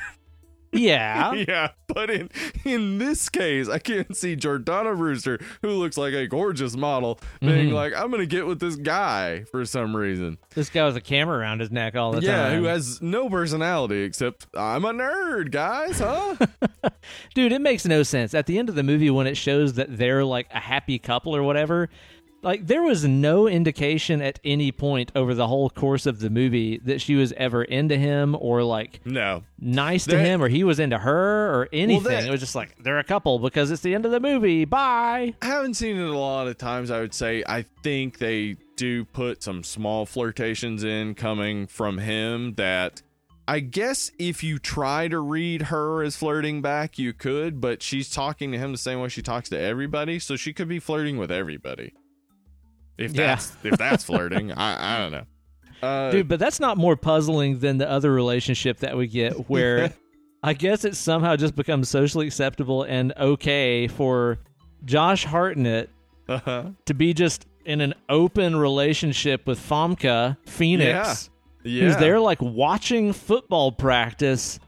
Yeah. 0.76 1.34
yeah, 1.34 1.68
but 1.86 2.10
in 2.10 2.30
in 2.64 2.98
this 2.98 3.28
case, 3.28 3.68
I 3.68 3.78
can't 3.78 4.16
see 4.16 4.34
Jordana 4.34 4.96
Brewster, 4.96 5.38
who 5.62 5.68
looks 5.68 5.96
like 5.96 6.14
a 6.14 6.26
gorgeous 6.26 6.74
model, 6.76 7.20
being 7.40 7.68
Mhm. 7.68 7.72
like, 7.74 7.94
"I'm 7.94 8.10
gonna 8.10 8.26
get 8.26 8.44
with 8.44 8.58
this 8.58 8.74
guy" 8.74 9.44
for 9.52 9.64
some 9.64 9.94
reason. 9.94 10.36
This 10.56 10.70
guy 10.70 10.84
with 10.84 10.96
a 10.96 11.00
camera 11.00 11.38
around 11.38 11.60
his 11.60 11.70
neck 11.70 11.94
all 11.94 12.10
the 12.10 12.22
yeah, 12.22 12.36
time. 12.42 12.52
Yeah, 12.54 12.58
who 12.58 12.64
has 12.64 13.00
no 13.00 13.30
personality 13.30 14.02
except 14.02 14.48
I'm 14.56 14.84
a 14.84 14.92
nerd, 14.92 15.52
guys, 15.52 16.00
huh? 16.00 16.34
Dude, 17.36 17.52
it 17.52 17.60
makes 17.60 17.84
no 17.84 18.02
sense. 18.02 18.34
At 18.34 18.46
the 18.46 18.58
end 18.58 18.68
of 18.68 18.74
the 18.74 18.82
movie, 18.82 19.10
when 19.10 19.28
it 19.28 19.36
shows 19.36 19.74
that 19.74 19.96
they're 19.96 20.24
like 20.24 20.48
a 20.52 20.58
happy 20.58 20.98
couple 20.98 21.36
or 21.36 21.44
whatever, 21.44 21.88
like 22.44 22.66
there 22.66 22.82
was 22.82 23.04
no 23.04 23.48
indication 23.48 24.22
at 24.22 24.38
any 24.44 24.70
point 24.70 25.10
over 25.16 25.34
the 25.34 25.48
whole 25.48 25.70
course 25.70 26.06
of 26.06 26.20
the 26.20 26.30
movie 26.30 26.78
that 26.84 27.00
she 27.00 27.14
was 27.14 27.32
ever 27.36 27.64
into 27.64 27.96
him 27.96 28.36
or 28.38 28.62
like 28.62 29.00
no, 29.04 29.42
nice 29.58 30.04
to 30.04 30.16
That- 30.16 30.24
him 30.24 30.42
or 30.42 30.48
he 30.48 30.62
was 30.62 30.78
into 30.78 30.98
her 30.98 31.50
or 31.54 31.68
anything. 31.72 32.04
that- 32.04 32.26
it 32.26 32.30
was 32.30 32.40
just 32.40 32.54
like 32.54 32.76
they're 32.82 32.98
a 32.98 33.04
couple 33.04 33.38
because 33.38 33.70
it's 33.70 33.82
the 33.82 33.94
end 33.94 34.04
of 34.04 34.12
the 34.12 34.20
movie. 34.20 34.64
Bye. 34.64 35.34
I 35.42 35.46
haven't 35.46 35.74
seen 35.74 35.96
it 35.96 36.08
a 36.08 36.16
lot 36.18 36.46
of 36.46 36.56
times. 36.58 36.90
I 36.90 37.00
would 37.00 37.14
say 37.14 37.42
I 37.48 37.62
think 37.82 38.18
they 38.18 38.56
do 38.76 39.04
put 39.04 39.42
some 39.42 39.62
small 39.64 40.04
flirtations 40.06 40.84
in 40.84 41.14
coming 41.14 41.66
from 41.66 41.98
him 41.98 42.54
that. 42.54 43.02
I 43.46 43.60
guess 43.60 44.10
if 44.18 44.42
you 44.42 44.58
try 44.58 45.06
to 45.08 45.18
read 45.18 45.62
her 45.64 46.02
as 46.02 46.16
flirting 46.16 46.62
back, 46.62 46.98
you 46.98 47.12
could, 47.12 47.60
but 47.60 47.82
she's 47.82 48.08
talking 48.08 48.52
to 48.52 48.58
him 48.58 48.72
the 48.72 48.78
same 48.78 49.00
way 49.00 49.10
she 49.10 49.20
talks 49.20 49.50
to 49.50 49.58
everybody, 49.60 50.18
so 50.18 50.34
she 50.34 50.54
could 50.54 50.66
be 50.66 50.78
flirting 50.78 51.18
with 51.18 51.30
everybody. 51.30 51.92
If 52.98 53.12
Yeah. 53.12 53.26
that's 53.34 53.52
if 53.62 53.76
that's 53.76 54.04
flirting, 54.04 54.52
I 54.52 54.96
I 54.96 54.98
don't 54.98 55.12
know. 55.12 55.24
Uh, 55.82 56.10
Dude, 56.10 56.28
but 56.28 56.38
that's 56.38 56.60
not 56.60 56.78
more 56.78 56.96
puzzling 56.96 57.58
than 57.58 57.76
the 57.76 57.90
other 57.90 58.10
relationship 58.10 58.78
that 58.78 58.96
we 58.96 59.06
get 59.06 59.32
where 59.50 59.92
I 60.42 60.54
guess 60.54 60.86
it 60.86 60.96
somehow 60.96 61.36
just 61.36 61.54
becomes 61.54 61.90
socially 61.90 62.26
acceptable 62.26 62.84
and 62.84 63.12
okay 63.18 63.86
for 63.88 64.38
Josh 64.86 65.26
Hartnett 65.26 65.90
uh-huh. 66.26 66.70
to 66.86 66.94
be 66.94 67.12
just 67.12 67.44
in 67.66 67.82
an 67.82 67.92
open 68.08 68.56
relationship 68.56 69.46
with 69.46 69.58
Famke 69.60 70.38
Phoenix, 70.46 71.28
Yeah. 71.64 71.82
who's 71.88 71.96
there 71.98 72.18
like 72.18 72.40
watching 72.40 73.12
football 73.12 73.70
practice, 73.70 74.58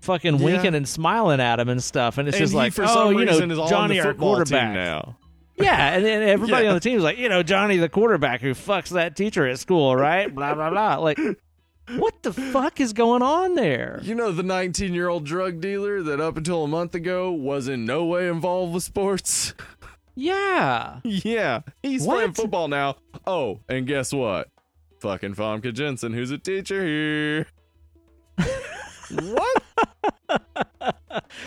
fucking 0.00 0.36
Yeah. 0.38 0.44
winking 0.44 0.74
and 0.76 0.86
smiling 0.86 1.40
at 1.40 1.58
him 1.58 1.68
and 1.68 1.82
stuff. 1.82 2.18
And 2.18 2.28
it's 2.28 2.36
and 2.36 2.42
just 2.44 2.52
he, 2.52 2.56
like, 2.56 2.72
for 2.72 2.84
oh, 2.84 2.86
some 2.86 3.18
you 3.18 3.24
know, 3.24 3.32
reason, 3.32 3.50
is 3.50 3.58
on 3.58 3.68
Johnny, 3.68 3.94
the 3.94 4.00
our 4.00 4.06
football 4.12 4.36
team 4.36 4.44
quarterback. 4.44 4.74
now. 4.74 5.16
Yeah, 5.58 5.94
and 5.94 6.04
then 6.04 6.22
everybody 6.22 6.64
Yeah. 6.64 6.70
on 6.70 6.74
the 6.76 6.80
team 6.80 6.98
is 6.98 7.02
like, 7.04 7.18
you 7.18 7.28
know, 7.28 7.42
Johnny, 7.42 7.76
the 7.78 7.88
quarterback 7.88 8.40
who 8.42 8.52
fucks 8.52 8.90
that 8.90 9.16
teacher 9.16 9.46
at 9.46 9.58
school, 9.58 9.96
right? 9.96 10.32
blah 10.34 10.54
blah 10.54 10.70
blah. 10.70 10.96
Like, 10.96 11.18
What 11.96 12.22
the 12.24 12.32
fuck 12.32 12.80
is 12.80 12.92
going 12.92 13.22
on 13.22 13.54
there? 13.54 14.00
You 14.02 14.14
know 14.16 14.32
the 14.32 14.42
19 14.42 14.92
year 14.92 15.08
old 15.08 15.24
drug 15.24 15.60
dealer 15.60 16.02
that 16.02 16.20
up 16.20 16.36
until 16.36 16.64
a 16.64 16.68
month 16.68 16.94
ago 16.96 17.30
was 17.30 17.68
in 17.68 17.84
no 17.84 18.04
way 18.04 18.28
involved 18.28 18.74
with 18.74 18.82
sports? 18.82 19.54
Yeah. 20.16 21.00
yeah, 21.04 21.60
he's 21.82 22.02
What? 22.04 22.14
playing 22.16 22.32
football 22.32 22.68
now. 22.68 22.96
Oh, 23.26 23.60
and 23.68 23.86
guess 23.86 24.12
what? 24.12 24.48
Fucking 25.00 25.34
Famke 25.34 25.72
Janssen, 25.74 26.12
who's 26.12 26.30
a 26.30 26.38
teacher 26.38 26.82
here. 26.84 27.46
what? 29.10 29.62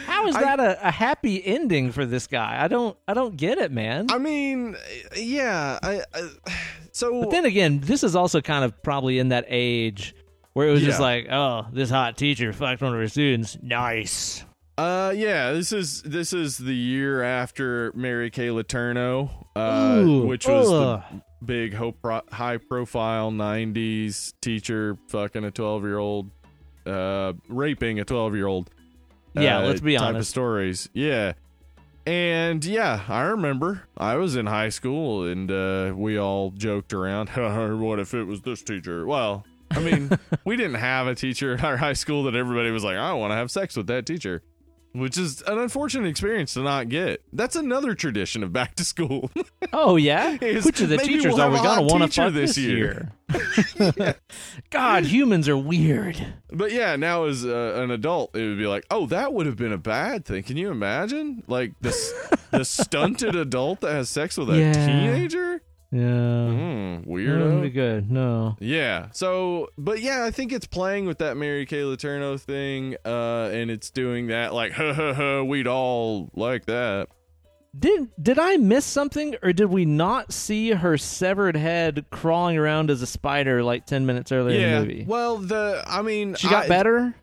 How 0.05 0.27
is 0.27 0.35
I- 0.35 0.41
that 0.41 0.59
a, 0.59 0.87
a 0.87 0.91
happy 0.91 1.45
ending 1.45 1.91
for 1.91 2.05
this 2.05 2.27
guy? 2.27 2.61
I 2.61 2.67
don't 2.67 2.97
I 3.07 3.13
don't 3.13 3.35
get 3.37 3.57
it, 3.57 3.71
man. 3.71 4.07
I 4.09 4.17
mean, 4.17 4.75
yeah. 5.15 5.79
I, 5.81 6.01
I 6.13 6.29
so 6.91 7.21
but 7.21 7.31
then 7.31 7.45
again, 7.45 7.79
this 7.79 8.03
is 8.03 8.15
also 8.15 8.41
kind 8.41 8.63
of 8.63 8.81
probably 8.83 9.19
in 9.19 9.29
that 9.29 9.45
age 9.47 10.15
where 10.53 10.67
it 10.67 10.71
was 10.71 10.81
just 10.81 10.99
like, 10.99 11.27
oh, 11.31 11.67
this 11.71 11.89
hot 11.89 12.17
teacher 12.17 12.51
fucked 12.51 12.81
one 12.81 12.93
of 12.93 12.99
her 12.99 13.07
students. 13.07 13.57
Nice. 13.61 14.43
Uh, 14.77 15.11
yeah, 15.13 15.51
this 15.51 15.73
is 15.73 16.01
this 16.03 16.31
is 16.31 16.57
the 16.57 16.73
year 16.73 17.21
after 17.21 17.91
Mary 17.95 18.31
Kay 18.31 18.47
Letourneau, 18.47 19.29
uh, 19.53 19.97
Ooh, 19.99 20.25
which 20.25 20.47
was 20.47 20.71
ugh. 20.71 21.03
the 21.11 21.21
big 21.45 21.73
high 22.31 22.55
profile 22.57 23.29
'90s 23.29 24.31
teacher 24.41 24.97
fucking 25.09 25.43
a 25.43 25.51
12 25.51 25.83
year 25.83 25.97
old, 25.97 26.31
uh, 26.85 27.33
raping 27.49 27.99
a 27.99 28.05
12 28.05 28.35
year 28.35 28.47
old. 28.47 28.69
Yeah, 29.33 29.59
uh, 29.59 29.67
let's 29.67 29.81
be 29.81 29.97
type 29.97 30.15
of 30.15 30.25
stories. 30.25 30.89
Yeah. 30.93 31.33
And 32.05 32.63
yeah, 32.65 33.03
I 33.07 33.21
remember 33.21 33.83
I 33.95 34.15
was 34.15 34.35
in 34.35 34.47
high 34.47 34.69
school 34.69 35.25
and 35.25 35.51
uh, 35.51 35.93
we 35.95 36.17
all 36.17 36.51
joked 36.51 36.93
around. 36.93 37.29
what 37.79 37.99
if 37.99 38.13
it 38.13 38.23
was 38.23 38.41
this 38.41 38.63
teacher? 38.63 39.05
Well, 39.05 39.45
I 39.71 39.79
mean, 39.79 40.09
we 40.45 40.55
didn't 40.55 40.75
have 40.75 41.07
a 41.07 41.15
teacher 41.15 41.53
at 41.53 41.63
our 41.63 41.77
high 41.77 41.93
school 41.93 42.23
that 42.23 42.35
everybody 42.35 42.71
was 42.71 42.83
like, 42.83 42.97
I 42.97 43.13
want 43.13 43.31
to 43.31 43.35
have 43.35 43.51
sex 43.51 43.77
with 43.77 43.87
that 43.87 44.05
teacher, 44.05 44.41
which 44.93 45.17
is 45.17 45.41
an 45.43 45.57
unfortunate 45.59 46.07
experience 46.07 46.53
to 46.55 46.61
not 46.61 46.89
get. 46.89 47.21
That's 47.33 47.55
another 47.55 47.93
tradition 47.95 48.43
of 48.43 48.51
back 48.53 48.75
to 48.75 48.85
school. 48.85 49.31
Oh 49.71 49.97
yeah. 49.97 50.35
Which 50.37 50.81
of 50.81 50.89
the 50.89 50.97
teachers 50.97 51.33
we'll 51.35 51.41
are 51.41 51.51
we 51.51 51.57
gonna 51.57 51.83
want 51.83 52.11
to 52.11 52.21
fuck 52.21 52.33
this 52.33 52.55
this 52.55 52.57
year. 52.57 53.11
year? 53.29 54.15
God, 54.71 55.05
humans 55.05 55.47
are 55.47 55.57
weird. 55.57 56.33
but 56.51 56.71
yeah, 56.71 56.95
now 56.95 57.25
as 57.25 57.45
uh, 57.45 57.73
an 57.75 57.91
adult, 57.91 58.35
it 58.35 58.47
would 58.47 58.57
be 58.57 58.65
like, 58.65 58.85
oh, 58.89 59.05
that 59.07 59.31
would 59.33 59.45
have 59.45 59.57
been 59.57 59.73
a 59.73 59.77
bad 59.77 60.25
thing. 60.25 60.41
Can 60.41 60.57
you 60.57 60.71
imagine? 60.71 61.43
Like 61.47 61.73
the, 61.81 61.95
the 62.51 62.65
stunted 62.65 63.35
adult 63.35 63.81
that 63.81 63.91
has 63.91 64.09
sex 64.09 64.37
with 64.37 64.49
a 64.49 64.57
Yeah. 64.57 64.73
teenager? 64.73 65.61
Yeah. 65.91 66.01
Mm, 66.01 67.07
wouldn't 67.07 67.61
be 67.63 67.69
good. 67.71 68.11
No. 68.11 68.55
Yeah. 68.59 69.07
So, 69.11 69.69
but 69.77 70.01
yeah, 70.01 70.23
I 70.23 70.31
think 70.31 70.51
it's 70.51 70.67
playing 70.67 71.07
with 71.07 71.17
that 71.17 71.35
Mary 71.35 71.65
Kay 71.65 71.81
Letourneau 71.81 72.39
thing, 72.39 72.95
uh, 73.05 73.49
and 73.51 73.71
it's 73.71 73.89
doing 73.89 74.27
that 74.27 74.53
like, 74.53 74.71
ha 74.73 74.93
ha 74.93 75.13
ha, 75.13 75.41
we'd 75.41 75.67
all 75.67 76.29
like 76.35 76.65
that. 76.65 77.07
Did 77.77 78.09
did 78.21 78.39
I 78.39 78.57
miss 78.57 78.85
something, 78.85 79.35
or 79.43 79.53
did 79.53 79.67
we 79.67 79.85
not 79.85 80.33
see 80.33 80.71
her 80.71 80.97
severed 80.97 81.55
head 81.55 82.05
crawling 82.11 82.57
around 82.57 82.89
as 82.89 83.01
a 83.01 83.07
spider 83.07 83.63
like 83.63 83.85
ten 83.85 84.05
minutes 84.05 84.31
earlier 84.31 84.55
in 84.55 84.61
yeah. 84.61 84.79
the 84.79 84.85
movie? 84.85 85.05
Well, 85.07 85.37
the 85.37 85.83
I 85.87 86.01
mean, 86.01 86.35
She 86.35 86.49
got 86.49 86.65
I, 86.65 86.67
better. 86.67 87.15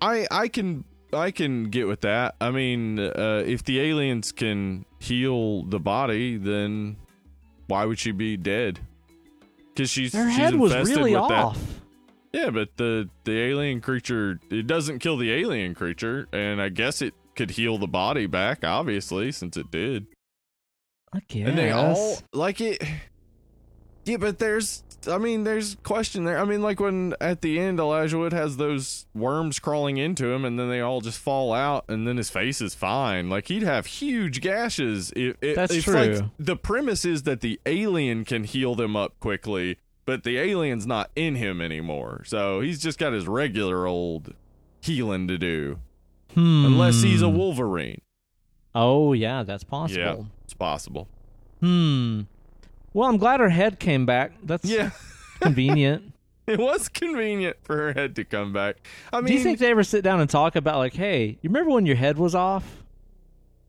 I 0.00 0.26
I 0.30 0.48
can 0.48 0.84
I 1.12 1.30
can 1.30 1.70
get 1.70 1.86
with 1.86 2.00
that. 2.00 2.34
I 2.40 2.50
mean, 2.50 2.98
uh, 2.98 3.44
if 3.46 3.64
the 3.64 3.80
aliens 3.80 4.32
can 4.32 4.86
heal 4.98 5.64
the 5.64 5.80
body, 5.80 6.38
then 6.38 6.96
why 7.70 7.84
would 7.86 7.98
she 7.98 8.12
be 8.12 8.36
dead? 8.36 8.78
Because 9.72 9.88
she's 9.90 10.12
Her 10.12 10.28
she's 10.28 10.36
head 10.36 10.54
was 10.56 10.72
infested 10.72 10.96
really 10.98 11.14
with 11.14 11.28
that- 11.28 11.44
off. 11.44 11.80
Yeah, 12.32 12.50
but 12.50 12.76
the 12.76 13.08
the 13.24 13.40
alien 13.40 13.80
creature 13.80 14.38
it 14.50 14.66
doesn't 14.68 15.00
kill 15.00 15.16
the 15.16 15.32
alien 15.32 15.74
creature, 15.74 16.28
and 16.32 16.60
I 16.62 16.68
guess 16.68 17.02
it 17.02 17.14
could 17.34 17.50
heal 17.52 17.76
the 17.78 17.88
body 17.88 18.26
back, 18.26 18.62
obviously, 18.64 19.32
since 19.32 19.56
it 19.56 19.70
did. 19.70 20.06
I 21.12 21.20
guess. 21.26 21.48
And 21.48 21.58
they 21.58 21.70
all 21.72 22.18
like 22.32 22.60
it. 22.60 22.82
Yeah, 24.04 24.16
but 24.16 24.38
there's, 24.38 24.82
I 25.06 25.18
mean, 25.18 25.44
there's 25.44 25.76
question 25.82 26.24
there. 26.24 26.38
I 26.38 26.44
mean, 26.44 26.62
like 26.62 26.80
when 26.80 27.14
at 27.20 27.42
the 27.42 27.60
end 27.60 27.78
Elijah 27.78 28.18
Wood 28.18 28.32
has 28.32 28.56
those 28.56 29.06
worms 29.14 29.58
crawling 29.58 29.98
into 29.98 30.26
him, 30.32 30.44
and 30.44 30.58
then 30.58 30.68
they 30.68 30.80
all 30.80 31.00
just 31.00 31.18
fall 31.18 31.52
out, 31.52 31.84
and 31.88 32.06
then 32.08 32.16
his 32.16 32.30
face 32.30 32.60
is 32.60 32.74
fine. 32.74 33.28
Like 33.28 33.48
he'd 33.48 33.62
have 33.62 33.86
huge 33.86 34.40
gashes. 34.40 35.12
If, 35.14 35.36
if, 35.42 35.54
That's 35.56 35.74
if, 35.74 35.84
true. 35.84 35.94
Like, 35.94 36.24
the 36.38 36.56
premise 36.56 37.04
is 37.04 37.24
that 37.24 37.40
the 37.40 37.60
alien 37.66 38.24
can 38.24 38.44
heal 38.44 38.74
them 38.74 38.96
up 38.96 39.18
quickly, 39.20 39.78
but 40.06 40.24
the 40.24 40.38
alien's 40.38 40.86
not 40.86 41.10
in 41.14 41.34
him 41.36 41.60
anymore, 41.60 42.22
so 42.24 42.60
he's 42.60 42.80
just 42.80 42.98
got 42.98 43.12
his 43.12 43.28
regular 43.28 43.86
old 43.86 44.34
healing 44.80 45.28
to 45.28 45.36
do, 45.38 45.78
Hmm. 46.34 46.64
unless 46.64 47.02
he's 47.02 47.20
a 47.22 47.28
Wolverine. 47.28 48.00
Oh 48.74 49.12
yeah, 49.12 49.42
that's 49.42 49.62
possible. 49.64 50.00
Yeah, 50.00 50.16
it's 50.44 50.54
possible. 50.54 51.06
Hmm. 51.60 52.22
Well, 52.92 53.08
I'm 53.08 53.16
glad 53.18 53.40
her 53.40 53.48
head 53.50 53.78
came 53.78 54.06
back. 54.06 54.32
That's 54.42 54.64
Yeah. 54.64 54.90
convenient. 55.40 56.12
It 56.46 56.58
was 56.58 56.88
convenient 56.88 57.56
for 57.62 57.76
her 57.76 57.92
head 57.92 58.16
to 58.16 58.24
come 58.24 58.52
back. 58.52 58.76
I 59.12 59.18
mean, 59.20 59.26
Do 59.26 59.34
you 59.34 59.40
think 59.40 59.58
they 59.60 59.70
ever 59.70 59.84
sit 59.84 60.02
down 60.02 60.20
and 60.20 60.28
talk 60.28 60.56
about 60.56 60.78
like, 60.78 60.94
hey, 60.94 61.38
you 61.42 61.48
remember 61.50 61.70
when 61.70 61.86
your 61.86 61.96
head 61.96 62.18
was 62.18 62.34
off? 62.34 62.82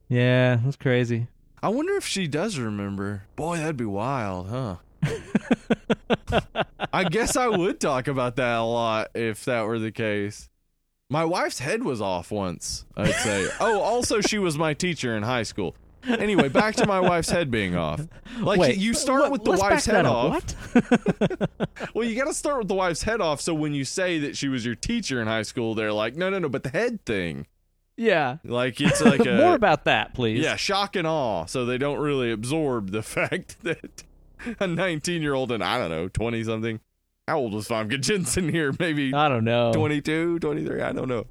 Yeah, 0.09 0.59
that's 0.63 0.78
crazy. 0.78 1.28
I 1.61 1.69
wonder 1.69 1.93
if 1.95 2.05
she 2.07 2.28
does 2.28 2.57
remember. 2.57 3.24
Boy, 3.36 3.57
that'd 3.57 3.78
be 3.78 3.86
wild, 3.86 4.49
huh? 4.49 4.76
I 6.93 7.03
guess 7.05 7.36
I 7.36 7.47
would 7.47 7.80
talk 7.80 8.07
about 8.07 8.36
that 8.38 8.57
a 8.57 8.63
lot 8.63 9.09
if 9.13 9.45
that 9.45 9.61
were 9.65 9.80
the 9.80 9.91
case. 9.91 10.49
My 11.09 11.26
wife's 11.26 11.59
head 11.59 11.84
was 11.84 12.01
off 12.01 12.32
once, 12.32 12.86
I'd 12.95 13.13
say. 13.15 13.47
oh, 13.59 13.82
also, 13.82 14.22
she 14.22 14.39
was 14.39 14.57
my 14.57 14.74
teacher 14.74 15.15
in 15.15 15.24
high 15.24 15.43
school. 15.43 15.76
Anyway, 16.07 16.49
back 16.49 16.75
to 16.75 16.85
my 16.87 16.99
wife's 16.99 17.29
head 17.29 17.51
being 17.51 17.75
off. 17.75 18.01
Like, 18.39 18.59
Wait, 18.59 18.77
you 18.77 18.93
start 18.93 19.21
what- 19.23 19.31
with 19.31 19.43
the 19.43 19.51
wife's 19.51 19.85
head 19.85 20.05
off. 20.05 20.55
What? 20.73 21.49
Well, 21.93 22.07
you 22.07 22.15
got 22.15 22.25
to 22.27 22.33
start 22.33 22.59
with 22.59 22.67
the 22.67 22.73
wife's 22.75 23.03
head 23.03 23.21
off. 23.21 23.41
So 23.41 23.53
when 23.53 23.73
you 23.73 23.83
say 23.85 24.17
that 24.19 24.37
she 24.37 24.47
was 24.47 24.65
your 24.65 24.75
teacher 24.75 25.21
in 25.21 25.27
high 25.27 25.41
school, 25.41 25.75
they're 25.75 25.91
like, 25.93 26.15
no, 26.15 26.29
no, 26.29 26.39
no, 26.39 26.47
but 26.49 26.63
the 26.63 26.69
head 26.69 27.03
thing. 27.05 27.47
yeah. 27.97 28.37
Like, 28.43 28.79
it's 28.79 29.01
like 29.01 29.19
a. 29.25 29.35
More 29.37 29.55
about 29.55 29.85
that, 29.85 30.13
please. 30.13 30.43
Yeah, 30.43 30.55
shock 30.55 30.95
and 30.95 31.05
awe. 31.07 31.45
So 31.45 31.65
they 31.65 31.77
don't 31.77 31.99
really 31.99 32.31
absorb 32.31 32.91
the 32.91 33.01
fact 33.03 33.61
that 33.63 34.03
a 34.59 34.67
19 34.67 35.21
year 35.21 35.33
old 35.33 35.51
and 35.51 35.63
I 35.63 35.77
don't 35.77 35.89
know, 35.89 36.07
20 36.07 36.43
something. 36.43 36.79
How 37.27 37.37
old 37.39 37.53
was 37.53 37.67
Famke 37.67 37.99
Janssen 38.01 38.49
here? 38.49 38.73
Maybe 38.79 39.13
I 39.13 39.27
don't 39.29 39.43
know. 39.43 39.71
22, 39.73 40.39
23. 40.39 40.81
I 40.81 40.91
don't 40.91 41.07
know. 41.07 41.25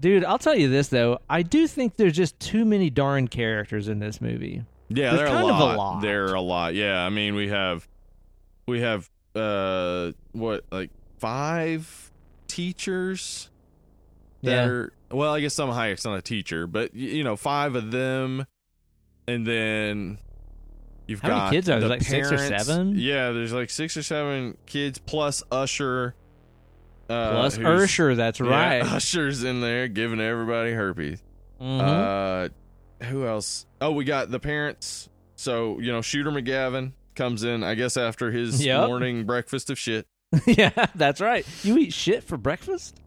Dude, 0.00 0.24
I'll 0.24 0.38
tell 0.38 0.54
you 0.54 0.68
this 0.68 0.88
though. 0.88 1.18
I 1.28 1.42
do 1.42 1.66
think 1.66 1.96
there's 1.96 2.14
just 2.16 2.38
too 2.38 2.64
many 2.64 2.88
darn 2.90 3.26
characters 3.28 3.88
in 3.88 3.98
this 3.98 4.20
movie. 4.20 4.62
Yeah, 4.88 5.10
There's 5.10 5.18
they're 5.18 5.26
kind 5.28 5.44
a 5.50 5.52
of 5.52 5.60
a 5.60 5.64
lot. 5.64 5.76
lot. 5.76 6.00
They're 6.02 6.34
a 6.34 6.40
lot. 6.40 6.74
Yeah, 6.74 7.04
I 7.04 7.08
mean, 7.10 7.34
we 7.34 7.48
have, 7.48 7.86
we 8.66 8.80
have, 8.80 9.10
uh, 9.34 10.12
what, 10.32 10.64
like 10.70 10.90
five 11.18 12.10
teachers 12.46 13.50
that 14.42 14.50
Yeah. 14.50 14.64
are, 14.66 14.92
well, 15.10 15.34
I 15.34 15.40
guess 15.40 15.54
Salma 15.54 15.74
Hayek's 15.74 16.04
not 16.04 16.16
a 16.18 16.22
teacher, 16.22 16.66
but, 16.66 16.94
you 16.94 17.22
know, 17.24 17.36
five 17.36 17.74
of 17.74 17.90
them. 17.90 18.46
And 19.26 19.46
then 19.46 20.18
you've 21.06 21.20
How 21.20 21.28
many 21.28 21.40
got 21.40 21.52
kids 21.52 21.68
are 21.68 21.72
there? 21.80 21.80
the 21.80 21.88
Like 21.88 22.02
six 22.02 22.32
or 22.32 22.38
seven? 22.38 22.94
Yeah, 22.96 23.32
there's 23.32 23.52
like 23.52 23.68
six 23.68 23.94
or 23.96 24.02
seven 24.02 24.56
kids 24.64 24.98
plus 24.98 25.42
Usher. 25.52 26.14
Uh, 27.08 27.30
Plus 27.32 27.58
Ursher, 27.58 28.16
that's 28.16 28.38
yeah, 28.40 28.46
right. 28.50 28.82
Usher's 28.92 29.42
in 29.44 29.60
there 29.60 29.88
giving 29.88 30.20
everybody 30.20 30.72
herpes. 30.72 31.22
Mhm. 31.60 31.80
Uh, 33.00 33.04
who 33.06 33.26
else? 33.26 33.66
Oh, 33.80 33.92
we 33.92 34.04
got 34.04 34.30
the 34.30 34.38
parents. 34.40 35.08
So 35.36 35.78
you 35.80 35.90
know, 35.92 36.02
Shooter 36.02 36.30
McGavin 36.30 36.92
comes 37.14 37.44
in, 37.44 37.64
I 37.64 37.74
guess, 37.74 37.96
after 37.96 38.30
his 38.30 38.64
Yep. 38.64 38.88
morning 38.88 39.24
breakfast 39.24 39.70
of 39.70 39.78
shit, 39.78 40.06
yeah, 40.46 40.86
that's 40.94 41.20
right. 41.20 41.46
You 41.64 41.78
eat 41.78 41.92
shit 41.92 42.22
for 42.24 42.36
breakfast? 42.36 43.00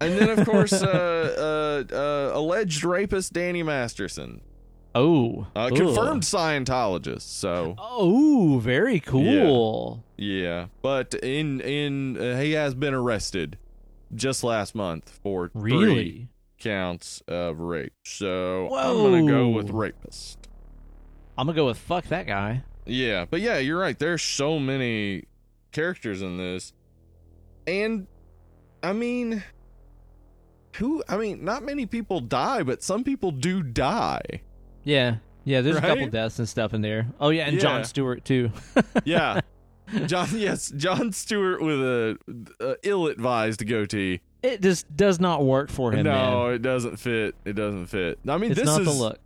and 0.00 0.18
then 0.18 0.30
of 0.38 0.46
course, 0.46 0.72
uh, 0.82 1.84
uh, 1.90 1.94
uh, 1.94 2.30
alleged 2.38 2.84
rapist 2.84 3.32
Danny 3.32 3.62
Masterson, 3.62 4.40
Oh. 4.94 5.46
uh, 5.54 5.68
confirmed 5.68 6.22
Scientologist. 6.22 7.22
So 7.22 7.74
Oh, 7.78 8.58
very 8.62 8.98
cool. 9.00 10.04
yeah, 10.16 10.66
but 10.82 11.14
in 11.14 11.60
in 11.60 12.16
uh, 12.18 12.40
he 12.40 12.52
has 12.52 12.74
been 12.74 12.94
arrested 12.94 13.56
just 14.14 14.42
last 14.42 14.74
month 14.74 15.08
for 15.22 15.48
three 15.48 15.72
Really? 15.72 16.28
counts 16.58 17.22
of 17.28 17.60
rape. 17.60 17.92
So 18.04 18.74
I'm 18.74 18.96
gonna 18.96 19.26
go 19.30 19.48
with 19.50 19.70
rapist. 19.70 20.48
I'm 21.38 21.46
gonna 21.46 21.56
go 21.56 21.66
with 21.66 21.78
fuck 21.78 22.06
that 22.06 22.26
guy. 22.26 22.64
Yeah, 22.86 23.26
but 23.30 23.40
yeah, 23.40 23.58
you're 23.58 23.78
right. 23.78 23.98
There's 23.98 24.22
so 24.22 24.58
many 24.58 25.24
characters 25.70 26.20
in 26.22 26.36
this. 26.38 26.72
And 27.66 28.08
I 28.82 28.92
mean 28.92 29.44
who 30.76 31.02
I 31.08 31.16
mean, 31.16 31.44
not 31.44 31.62
many 31.62 31.86
people 31.86 32.20
die, 32.20 32.62
but 32.64 32.82
some 32.82 33.04
people 33.04 33.30
do 33.30 33.62
die. 33.62 34.42
Yeah. 34.84 35.16
Yeah, 35.44 35.62
there's 35.62 35.76
a 35.76 35.80
couple 35.80 36.06
deaths 36.08 36.38
and 36.38 36.48
stuff 36.48 36.74
in 36.74 36.82
there. 36.82 37.06
Oh 37.18 37.30
yeah, 37.30 37.46
and 37.46 37.58
Jon 37.58 37.84
Stewart 37.84 38.24
too. 38.24 38.50
Yeah. 39.04 39.40
John, 40.06 40.28
yes, 40.34 40.70
Jon 40.76 41.10
Stewart 41.12 41.60
with 41.60 41.80
a, 41.80 42.18
a 42.60 42.76
ill-advised 42.84 43.66
goatee. 43.66 44.20
It 44.42 44.60
just 44.62 44.94
does 44.96 45.18
not 45.18 45.44
work 45.44 45.68
for 45.68 45.90
him. 45.92 46.04
no, 46.04 46.44
man. 46.44 46.54
it 46.54 46.62
doesn't 46.62 46.98
fit. 46.98 47.34
It 47.44 47.54
doesn't 47.54 47.86
fit. 47.86 48.20
I 48.28 48.36
mean, 48.38 48.52
it's 48.52 48.60
this 48.60 48.66
not 48.66 48.82
is 48.82 48.86
the 48.86 48.92
look. 48.92 49.18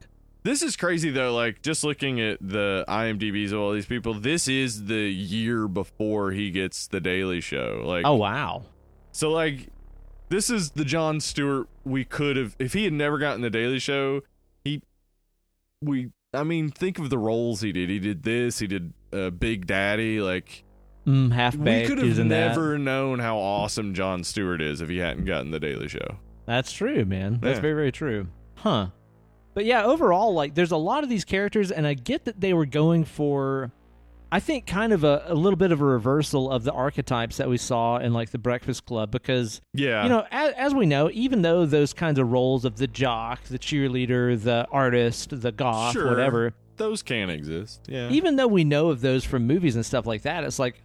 this 0.43 0.63
is 0.63 0.75
crazy 0.77 1.11
though. 1.11 1.35
Like 1.35 1.61
just 1.63 1.85
looking 1.85 2.19
at 2.21 2.39
the 2.41 2.85
IMDb's 2.89 3.53
of 3.53 3.61
all 3.61 3.73
these 3.73 3.85
people, 3.87 4.15
this 4.15 4.49
is 4.49 4.87
the 4.87 4.95
year 5.11 5.69
before 5.69 6.31
he 6.31 6.51
gets 6.51 6.87
the 6.87 7.01
Daily 7.01 7.41
Show. 7.43 7.83
Like, 7.85 8.07
Oh 8.07 8.15
wow. 8.15 8.63
so 9.13 9.31
like, 9.31 9.69
this 10.31 10.49
is 10.49 10.71
the 10.71 10.85
Jon 10.87 11.21
Stewart 11.21 11.69
we 11.85 12.05
could 12.05 12.37
have 12.39 12.57
if 12.59 12.73
he 12.73 12.85
had 12.85 12.93
never 12.95 13.19
gotten 13.19 13.43
the 13.43 13.51
Daily 13.51 13.79
Show. 13.79 14.23
He, 14.65 14.81
we. 15.85 16.11
I 16.33 16.43
mean, 16.43 16.71
think 16.71 16.99
of 16.99 17.11
the 17.11 17.19
roles 17.19 17.61
he 17.61 17.71
did. 17.73 17.89
He 17.89 17.99
did 18.01 18.23
this. 18.25 18.59
He 18.59 18.67
did 18.67 18.93
uh, 19.13 19.31
Big 19.31 19.67
Daddy. 19.67 20.21
Like, 20.21 20.65
Mm, 21.07 21.33
half 21.33 21.55
we 21.55 21.85
could 21.87 21.99
have 21.99 22.19
in 22.19 22.29
that. 22.29 22.49
never 22.49 22.79
known 22.79 23.19
how 23.19 23.37
awesome 23.37 23.93
Jon 23.93 24.25
Stewart 24.25 24.63
is 24.63 24.81
if 24.81 24.89
he 24.89 24.97
hadn't 24.99 25.27
gotten 25.27 25.51
the 25.51 25.61
Daily 25.61 25.87
Show. 25.87 26.17
That's 26.47 26.73
true, 26.73 27.05
man. 27.05 27.41
That's 27.43 27.57
Yeah. 27.57 27.61
very, 27.61 27.75
very 27.75 27.93
true. 27.93 28.29
Huh. 28.57 28.87
But 29.53 29.67
yeah, 29.67 29.85
overall, 29.85 30.33
like, 30.33 30.55
there's 30.55 30.71
a 30.73 30.79
lot 30.79 31.05
of 31.05 31.11
these 31.11 31.25
characters, 31.27 31.71
and 31.71 31.87
I 31.87 31.93
get 31.93 32.25
that 32.25 32.41
they 32.41 32.55
were 32.55 32.65
going 32.67 33.05
for, 33.05 33.71
I 34.35 34.41
think, 34.41 34.67
kind 34.67 34.93
of 34.93 35.05
a, 35.05 35.23
a 35.29 35.35
little 35.35 35.57
bit 35.57 35.71
of 35.71 35.81
a 35.81 35.85
reversal 35.85 36.51
of 36.51 36.65
the 36.65 36.73
archetypes 36.73 37.37
that 37.37 37.49
we 37.49 37.57
saw 37.57 37.99
in, 37.99 38.13
like, 38.13 38.31
The 38.31 38.39
Breakfast 38.39 38.85
Club, 38.85 39.13
because, 39.13 39.61
Yeah, 39.73 40.03
you 40.03 40.09
know, 40.09 40.27
as, 40.33 40.53
as 40.55 40.75
we 40.75 40.87
know, 40.87 41.09
even 41.13 41.43
though 41.43 41.67
those 41.67 41.93
kinds 41.93 42.19
of 42.19 42.33
roles 42.33 42.65
of 42.65 42.77
the 42.77 42.89
jock, 42.89 43.45
the 43.45 43.61
cheerleader, 43.61 44.43
the 44.43 44.67
artist, 44.73 45.41
the 45.41 45.53
goth, 45.53 45.93
Sure. 45.93 46.09
whatever, 46.11 46.53
those 46.79 47.01
can 47.01 47.31
exist. 47.31 47.83
Yeah, 47.87 48.11
even 48.11 48.35
though 48.35 48.49
we 48.49 48.65
know 48.65 48.89
of 48.89 49.03
those 49.03 49.25
from 49.25 49.47
movies 49.47 49.77
and 49.77 49.87
stuff 49.87 50.05
like 50.05 50.23
that, 50.23 50.43
it's 50.43 50.59
like, 50.59 50.83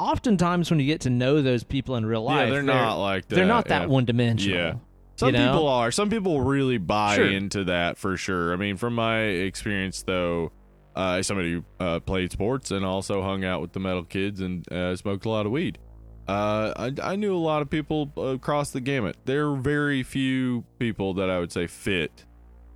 oftentimes 0.00 0.68
when 0.68 0.80
you 0.80 0.86
get 0.86 1.02
to 1.02 1.10
know 1.10 1.42
those 1.42 1.62
people 1.62 1.94
in 1.94 2.04
real 2.04 2.24
life, 2.24 2.48
yeah, 2.48 2.54
they're, 2.54 2.62
not 2.64 2.96
like 2.96 3.28
that. 3.28 3.36
they're 3.36 3.46
not 3.46 3.68
that 3.68 3.82
yeah. 3.82 3.86
one 3.86 4.04
dimensional. 4.04 4.58
Yeah. 4.58 4.74
Some 5.14 5.28
you 5.28 5.32
know? 5.34 5.52
people 5.52 5.68
are. 5.68 5.92
Some 5.92 6.10
people 6.10 6.40
really 6.40 6.78
buy 6.78 7.14
Sure. 7.14 7.30
into 7.30 7.62
that 7.64 7.98
for 7.98 8.16
sure. 8.16 8.52
I 8.52 8.56
mean, 8.56 8.76
from 8.76 8.96
my 8.96 9.20
experience, 9.20 10.02
though, 10.02 10.50
uh, 11.00 11.22
somebody 11.22 11.52
who 11.54 11.64
uh, 11.78 12.00
played 12.00 12.30
sports 12.32 12.70
and 12.70 12.84
also 12.84 13.22
hung 13.22 13.44
out 13.44 13.60
with 13.62 13.72
the 13.72 13.80
metal 13.80 14.04
kids 14.04 14.40
and 14.40 14.70
uh, 14.72 14.94
smoked 14.96 15.24
a 15.24 15.28
lot 15.28 15.46
of 15.46 15.52
weed, 15.52 15.78
uh, 16.28 16.72
I, 16.76 17.12
I 17.12 17.16
knew 17.16 17.34
a 17.34 17.38
lot 17.38 17.62
of 17.62 17.70
people 17.70 18.12
across 18.16 18.70
the 18.70 18.80
gamut. 18.80 19.16
There 19.24 19.48
are 19.50 19.56
very 19.56 20.02
few 20.02 20.64
people 20.78 21.14
that 21.14 21.30
I 21.30 21.38
would 21.38 21.52
say 21.52 21.66
fit 21.66 22.24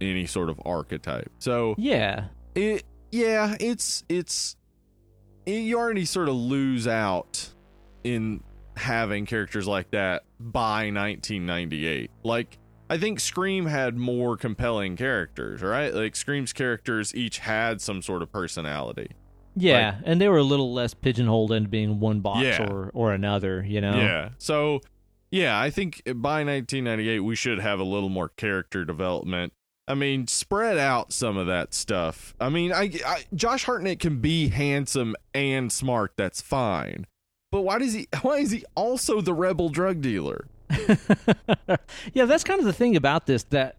any 0.01 0.27
sort 0.27 0.49
of 0.51 0.61
archetype. 0.65 1.31
So 1.39 1.75
Yeah. 1.79 2.27
it, 2.55 2.83
yeah, 3.13 3.57
it's 3.61 4.03
it's 4.09 4.57
it, 5.47 5.59
you 5.61 5.79
already 5.79 6.05
sort 6.05 6.29
of 6.29 6.35
lose 6.35 6.89
out 6.89 7.53
in 8.03 8.43
having 8.77 9.25
characters 9.27 9.69
like 9.69 9.91
that 9.93 10.25
by 10.41 10.91
1998. 10.91 12.11
Like 12.25 12.59
I 12.91 12.99
think 12.99 13.19
Scream 13.21 13.67
had 13.67 13.97
more 13.97 14.37
compelling 14.37 14.97
characters, 14.97 15.63
right? 15.63 15.93
Like 15.95 16.15
Scream's 16.17 16.53
characters 16.53 17.15
each 17.15 17.39
had 17.39 17.81
some 17.81 18.03
sort 18.03 18.23
of 18.23 18.31
personality. 18.31 19.11
Yeah, 19.57 19.97
and 20.05 20.21
they 20.21 20.29
were 20.29 20.39
a 20.39 20.43
little 20.43 20.73
less 20.73 20.95
pigeonholed 20.95 21.53
into 21.53 21.69
being 21.69 22.01
one 22.01 22.21
box 22.21 22.43
Yeah. 22.43 22.69
or 22.71 22.91
or 22.93 23.13
another, 23.13 23.65
you 23.65 23.81
know. 23.81 23.97
Yeah. 23.97 24.31
So, 24.39 24.81
yeah, 25.31 25.59
I 25.59 25.71
think 25.71 26.03
by 26.07 26.45
1998 26.45 27.21
we 27.21 27.37
should 27.37 27.61
have 27.61 27.79
a 27.79 27.85
little 27.85 28.09
more 28.09 28.29
character 28.31 28.85
development. 28.85 29.53
I 29.87 29.95
mean, 29.95 30.27
spread 30.27 30.79
out 30.79 31.13
some 31.13 31.37
of 31.37 31.47
that 31.47 31.73
stuff. 31.75 32.35
I 32.41 32.49
mean, 32.49 32.73
I, 32.73 32.91
I 33.07 33.25
Josh 33.35 33.65
Hartnett 33.65 34.01
can 34.01 34.19
be 34.19 34.49
handsome 34.49 35.15
and 35.35 35.71
smart. 35.71 36.13
That's 36.17 36.41
fine. 36.41 37.07
But 37.53 37.63
why 37.63 37.79
does 37.79 37.93
he? 37.93 38.09
Why 38.23 38.39
is 38.39 38.51
he 38.51 38.65
also 38.75 39.21
the 39.21 39.35
rebel 39.35 39.69
drug 39.69 40.01
dealer? 40.01 40.49
yeah, 42.15 42.25
that's 42.25 42.45
kind 42.45 42.61
of 42.61 42.67
the 42.67 42.73
thing 42.73 42.97
about 42.97 43.27
this 43.27 43.45
that 43.45 43.77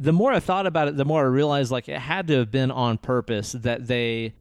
the 0.00 0.12
more 0.12 0.32
I 0.32 0.40
thought 0.40 0.66
about 0.66 0.88
it, 0.88 0.96
the 0.96 1.04
more 1.04 1.20
I 1.22 1.28
realized 1.28 1.70
like 1.70 1.88
it 1.88 1.98
had 2.00 2.26
to 2.28 2.38
have 2.38 2.50
been 2.50 2.70
on 2.70 2.98
purpose 2.98 3.52
that 3.52 3.86
they 3.86 4.34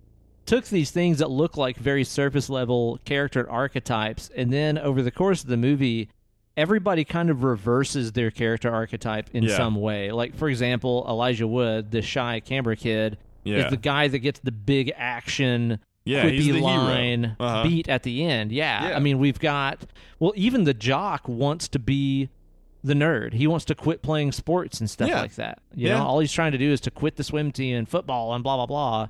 took 0.45 0.65
these 0.65 0.91
things 0.91 1.19
that 1.19 1.29
look 1.29 1.55
like 1.57 1.77
very 1.77 2.03
surface 2.03 2.49
level 2.49 2.99
character 3.05 3.49
archetypes 3.49 4.29
and 4.35 4.51
then 4.51 4.77
over 4.77 5.01
the 5.01 5.11
course 5.11 5.43
of 5.43 5.49
the 5.49 5.57
movie 5.57 6.09
everybody 6.57 7.05
kind 7.05 7.29
of 7.29 7.43
reverses 7.43 8.11
their 8.11 8.31
character 8.31 8.69
archetype 8.73 9.29
in 9.33 9.43
Yeah. 9.43 9.55
some 9.55 9.75
way. 9.75 10.11
Like 10.11 10.35
for 10.35 10.49
example, 10.49 11.05
Elijah 11.07 11.47
Wood, 11.47 11.91
the 11.91 12.01
shy 12.01 12.39
camera 12.41 12.75
kid, 12.75 13.17
Yeah, 13.43 13.65
is 13.65 13.69
the 13.71 13.77
guy 13.77 14.07
that 14.09 14.19
gets 14.19 14.39
the 14.39 14.51
big 14.51 14.91
action 14.97 15.79
yeah, 16.05 16.23
quippy 16.25 16.31
he's 16.39 16.53
the 16.53 16.59
line 16.61 17.23
hero. 17.23 17.35
Uh-huh. 17.39 17.63
beat 17.63 17.87
at 17.89 18.03
the 18.03 18.23
end. 18.25 18.51
Yeah. 18.51 18.89
Yeah. 18.89 18.95
I 18.95 18.99
mean, 18.99 19.19
we've 19.19 19.39
got 19.39 19.85
well, 20.19 20.33
even 20.35 20.63
the 20.63 20.73
jock 20.73 21.27
wants 21.27 21.67
to 21.69 21.79
be 21.79 22.29
the 22.83 22.93
nerd. 22.93 23.33
He 23.33 23.45
wants 23.47 23.65
to 23.65 23.75
quit 23.75 24.01
playing 24.01 24.31
sports 24.31 24.79
and 24.79 24.89
stuff 24.89 25.07
Yeah. 25.09 25.21
like 25.21 25.35
that. 25.35 25.59
You 25.75 25.89
Yeah. 25.89 25.97
know, 25.99 26.05
all 26.05 26.19
he's 26.19 26.31
trying 26.33 26.51
to 26.53 26.57
do 26.57 26.71
is 26.71 26.81
to 26.81 26.91
quit 26.91 27.15
the 27.15 27.23
swim 27.23 27.51
team 27.51 27.75
and 27.77 27.87
football 27.87 28.33
and 28.33 28.43
blah 28.43 28.65
blah 28.65 29.07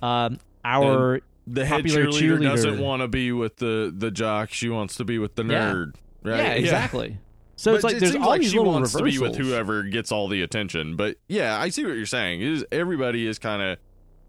blah. 0.00 0.06
Um, 0.26 0.38
our 0.64 1.20
The 1.46 1.64
head 1.64 1.76
popular 1.82 2.06
cheerleader, 2.06 2.42
doesn't 2.42 2.78
want 2.80 3.02
to 3.02 3.08
be 3.08 3.32
with 3.32 3.56
the 3.56 3.92
the 3.96 4.10
jock. 4.10 4.50
She 4.52 4.68
wants 4.68 4.96
to 4.96 5.04
be 5.04 5.18
with 5.18 5.34
the 5.36 5.44
Yeah. 5.44 5.72
nerd. 5.72 5.94
Right? 6.22 6.38
yeah, 6.38 6.52
exactly. 6.52 7.18
So 7.56 7.70
But 7.70 7.74
it's 7.76 7.84
like 7.84 7.94
it 7.94 8.00
there's 8.00 8.12
seems 8.12 8.24
all 8.24 8.30
like 8.30 8.40
these 8.40 8.50
she 8.50 8.58
little 8.58 8.72
wants 8.72 8.92
to 8.94 9.02
be 9.04 9.16
with 9.16 9.36
whoever 9.36 9.84
gets 9.84 10.10
all 10.10 10.26
the 10.26 10.42
attention. 10.42 10.96
But 10.96 11.18
yeah, 11.28 11.56
I 11.56 11.68
see 11.68 11.84
what 11.84 11.94
you're 11.94 12.04
saying. 12.04 12.40
Is 12.42 12.66
everybody 12.72 13.28
is 13.28 13.38
kind 13.38 13.62
of 13.62 13.78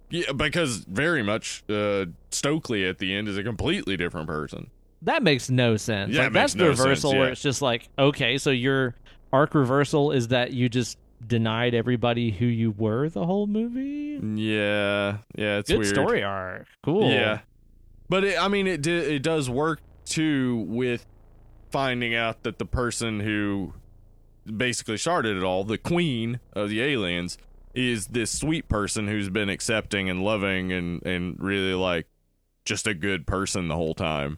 yeah, 0.09 0.31
because 0.31 0.77
very 0.77 1.23
much 1.23 1.63
uh, 1.69 2.05
Stokely 2.31 2.85
at 2.85 2.99
the 2.99 3.13
end 3.13 3.27
is 3.27 3.37
a 3.37 3.43
completely 3.43 3.97
different 3.97 4.27
person. 4.27 4.69
That 5.01 5.23
makes 5.23 5.49
no 5.49 5.77
sense. 5.77 6.13
Yeah, 6.13 6.23
like, 6.23 6.33
that's 6.33 6.53
the 6.53 6.59
no 6.59 6.69
sense, 6.69 6.79
reversal 6.79 7.15
where 7.17 7.29
it's 7.29 7.41
just 7.41 7.61
like, 7.61 7.89
okay, 7.99 8.37
so 8.37 8.49
your 8.49 8.95
arc 9.31 9.53
reversal 9.53 10.11
is 10.11 10.29
that 10.29 10.51
you 10.51 10.69
just 10.69 10.97
denied 11.25 11.73
everybody 11.73 12.31
who 12.31 12.45
you 12.45 12.71
were 12.71 13.09
the 13.09 13.25
whole 13.25 13.47
movie. 13.47 14.19
Yeah, 14.41 15.17
yeah, 15.35 15.57
it's 15.57 15.69
Good 15.69 15.79
weird. 15.79 15.93
story 15.95 16.23
arc. 16.23 16.65
Cool. 16.83 17.09
Yeah, 17.09 17.39
but 18.09 18.23
it, 18.23 18.41
I 18.41 18.47
mean, 18.47 18.67
it 18.67 18.85
it 18.87 19.21
does 19.23 19.49
work 19.49 19.79
too 20.05 20.65
with 20.67 21.05
finding 21.71 22.15
out 22.15 22.43
that 22.43 22.57
the 22.57 22.65
person 22.65 23.19
who 23.19 23.73
basically 24.45 24.97
started 24.97 25.35
it 25.37 25.43
all, 25.43 25.63
the 25.63 25.77
queen 25.77 26.39
of 26.53 26.69
the 26.69 26.81
aliens, 26.81 27.37
is 27.75 28.07
this 28.07 28.31
sweet 28.31 28.67
person 28.69 29.07
who's 29.07 29.29
been 29.29 29.49
accepting 29.49 30.09
and 30.09 30.23
loving 30.23 30.71
and 30.71 31.05
and 31.05 31.35
really 31.39 31.73
like 31.73 32.07
just 32.63 32.87
a 32.87 32.93
good 32.93 33.27
person 33.27 33.67
the 33.67 33.75
whole 33.75 33.93
time. 33.93 34.37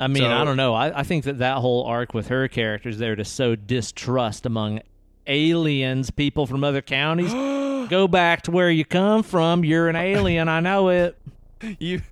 I 0.00 0.06
mean, 0.06 0.22
So- 0.22 0.30
I 0.30 0.44
don't 0.44 0.56
know. 0.56 0.74
I, 0.74 1.00
I 1.00 1.02
think 1.02 1.24
that 1.24 1.38
that 1.38 1.58
whole 1.58 1.84
arc 1.84 2.14
with 2.14 2.28
her 2.28 2.46
character 2.48 2.88
is 2.88 2.98
there 2.98 3.16
to 3.16 3.24
sow 3.24 3.56
distrust 3.56 4.46
among 4.46 4.80
aliens, 5.26 6.10
people 6.10 6.46
from 6.46 6.64
other 6.64 6.80
counties. 6.82 7.32
Go 7.90 8.06
back 8.06 8.42
to 8.42 8.50
where 8.50 8.70
you 8.70 8.84
come 8.84 9.22
from. 9.22 9.64
You're 9.64 9.88
an 9.88 9.96
alien. 9.96 10.48
I 10.48 10.60
know 10.60 10.88
it. 10.88 11.18
you 11.78 12.02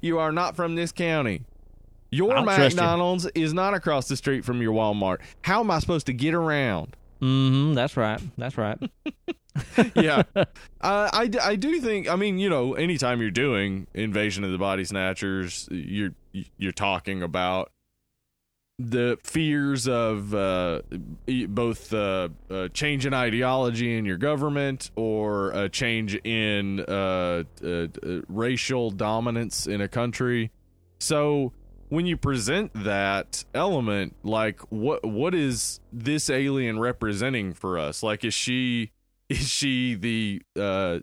you 0.00 0.18
are 0.18 0.32
not 0.32 0.56
from 0.56 0.74
this 0.74 0.92
county. 0.92 1.42
Your 2.10 2.36
I 2.36 2.40
you. 2.40 2.46
McDonald's 2.46 3.26
is 3.34 3.52
not 3.52 3.74
across 3.74 4.08
the 4.08 4.16
street 4.16 4.44
from 4.44 4.62
your 4.62 4.72
Walmart. 4.72 5.18
How 5.42 5.60
am 5.60 5.70
I 5.70 5.78
supposed 5.78 6.06
to 6.06 6.12
get 6.12 6.34
around? 6.34 6.96
Mm-hmm. 7.20 7.74
That's 7.74 7.96
right. 7.96 8.20
That's 8.36 8.58
right. 8.58 8.78
yeah, 9.94 10.22
uh, 10.34 11.08
I 11.12 11.56
do 11.56 11.80
think. 11.80 12.08
I 12.08 12.16
mean, 12.16 12.38
you 12.38 12.50
know, 12.50 12.74
anytime 12.74 13.20
you're 13.20 13.30
doing 13.30 13.86
Invasion 13.94 14.44
of 14.44 14.52
the 14.52 14.58
Body 14.58 14.84
Snatchers, 14.84 15.68
you're 15.70 16.12
you're 16.58 16.72
talking 16.72 17.22
about 17.22 17.70
the 18.78 19.18
fears 19.24 19.88
of 19.88 20.34
uh, 20.34 20.82
both 21.48 21.94
uh, 21.94 22.28
uh, 22.50 22.68
change 22.68 23.06
in 23.06 23.14
ideology 23.14 23.96
in 23.96 24.04
your 24.04 24.18
government 24.18 24.90
or 24.96 25.50
a 25.52 25.68
change 25.68 26.14
in 26.24 26.80
uh, 26.80 27.44
racial 28.28 28.90
dominance 28.90 29.66
in 29.66 29.80
a 29.80 29.88
country. 29.88 30.50
So 30.98 31.52
when 31.88 32.06
you 32.06 32.16
present 32.16 32.72
that 32.74 33.44
element, 33.54 34.16
like 34.22 34.60
what 34.70 35.04
what 35.04 35.34
is 35.34 35.80
this 35.92 36.30
alien 36.30 36.78
representing 36.78 37.52
for 37.52 37.78
us? 37.78 38.02
Like, 38.02 38.24
is 38.24 38.34
she 38.34 38.92
is 39.28 39.48
she 39.48 39.94
the 39.94 40.42
uh, 40.60 41.00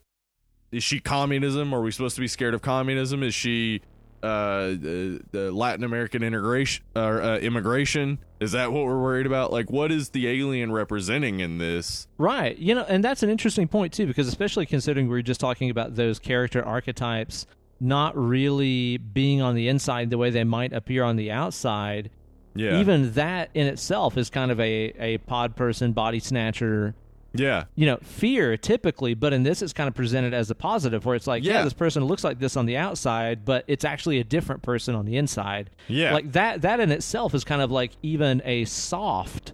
is 0.72 0.84
she 0.84 1.00
communism? 1.00 1.74
Are 1.74 1.82
we 1.82 1.92
supposed 1.92 2.16
to 2.16 2.22
be 2.22 2.28
scared 2.28 2.54
of 2.54 2.62
communism? 2.62 3.24
Is 3.24 3.34
she 3.34 3.82
uh, 4.24 4.70
the, 4.70 5.22
the 5.32 5.52
Latin 5.52 5.84
American 5.84 6.24
integration 6.24 6.84
or 6.96 7.22
uh, 7.22 7.38
immigration? 7.40 8.20
Is 8.40 8.54
that 8.54 8.72
what 8.72 8.86
we're 8.86 9.02
worried 9.02 9.26
about? 9.26 9.52
Like, 9.52 9.70
what 9.70 9.92
is 9.92 10.10
the 10.10 10.28
alien 10.28 10.72
representing 10.72 11.42
in 11.42 11.58
this? 11.58 12.08
Right. 12.18 12.58
You 12.58 12.74
know, 12.76 12.86
and 12.88 13.04
that's 13.04 13.22
an 13.22 13.30
interesting 13.30 13.68
point 13.68 13.94
too, 13.94 14.08
because 14.08 14.28
especially 14.28 14.66
considering 14.66 15.10
we 15.10 15.20
are 15.20 15.22
just 15.22 15.42
talking 15.42 15.70
about 15.70 15.96
those 15.96 16.20
character 16.20 16.64
archetypes 16.66 17.46
not 17.84 18.18
really 18.18 18.98
being 18.98 19.42
on 19.42 19.56
the 19.56 19.68
inside 19.68 20.10
the 20.10 20.18
way 20.18 20.30
they 20.30 20.44
might 20.44 20.72
appear 20.74 21.04
on 21.04 21.16
the 21.18 21.32
outside. 21.32 22.10
Yeah, 22.56 22.80
Even 22.80 23.14
that 23.14 23.50
in 23.54 23.66
itself 23.68 24.16
is 24.18 24.30
kind 24.30 24.52
of 24.52 24.60
a, 24.60 24.94
a 25.00 25.18
pod 25.20 25.56
person, 25.56 25.92
body 25.92 26.20
snatcher 26.20 26.94
Yeah. 27.34 27.64
you 27.76 27.88
know, 27.88 27.98
fear 28.04 28.56
typically, 28.58 29.16
but 29.16 29.34
in 29.34 29.42
this 29.42 29.64
it's 29.64 29.74
kind 29.74 29.88
of 29.88 29.96
presented 29.96 30.36
as 30.36 30.52
a 30.52 30.56
positive 30.56 31.04
where 31.04 31.16
it's 31.16 31.26
like, 31.26 31.44
yeah, 31.44 31.54
Yeah. 31.54 31.64
this 31.64 31.74
person 31.74 32.06
looks 32.06 32.24
like 32.24 32.38
this 32.40 32.56
on 32.56 32.68
the 32.68 32.78
outside, 32.78 33.44
but 33.44 33.66
it's 33.68 33.84
actually 33.84 34.20
a 34.20 34.24
different 34.24 34.62
person 34.62 34.94
on 34.94 35.06
the 35.06 35.18
inside. 35.18 35.72
Yeah. 35.88 36.14
Like 36.14 36.32
that 36.34 36.62
that 36.62 36.80
in 36.80 36.92
itself 36.92 37.34
is 37.34 37.44
kind 37.44 37.62
of 37.64 37.72
like 37.72 37.92
even 38.04 38.42
a 38.46 38.66
soft 38.66 39.54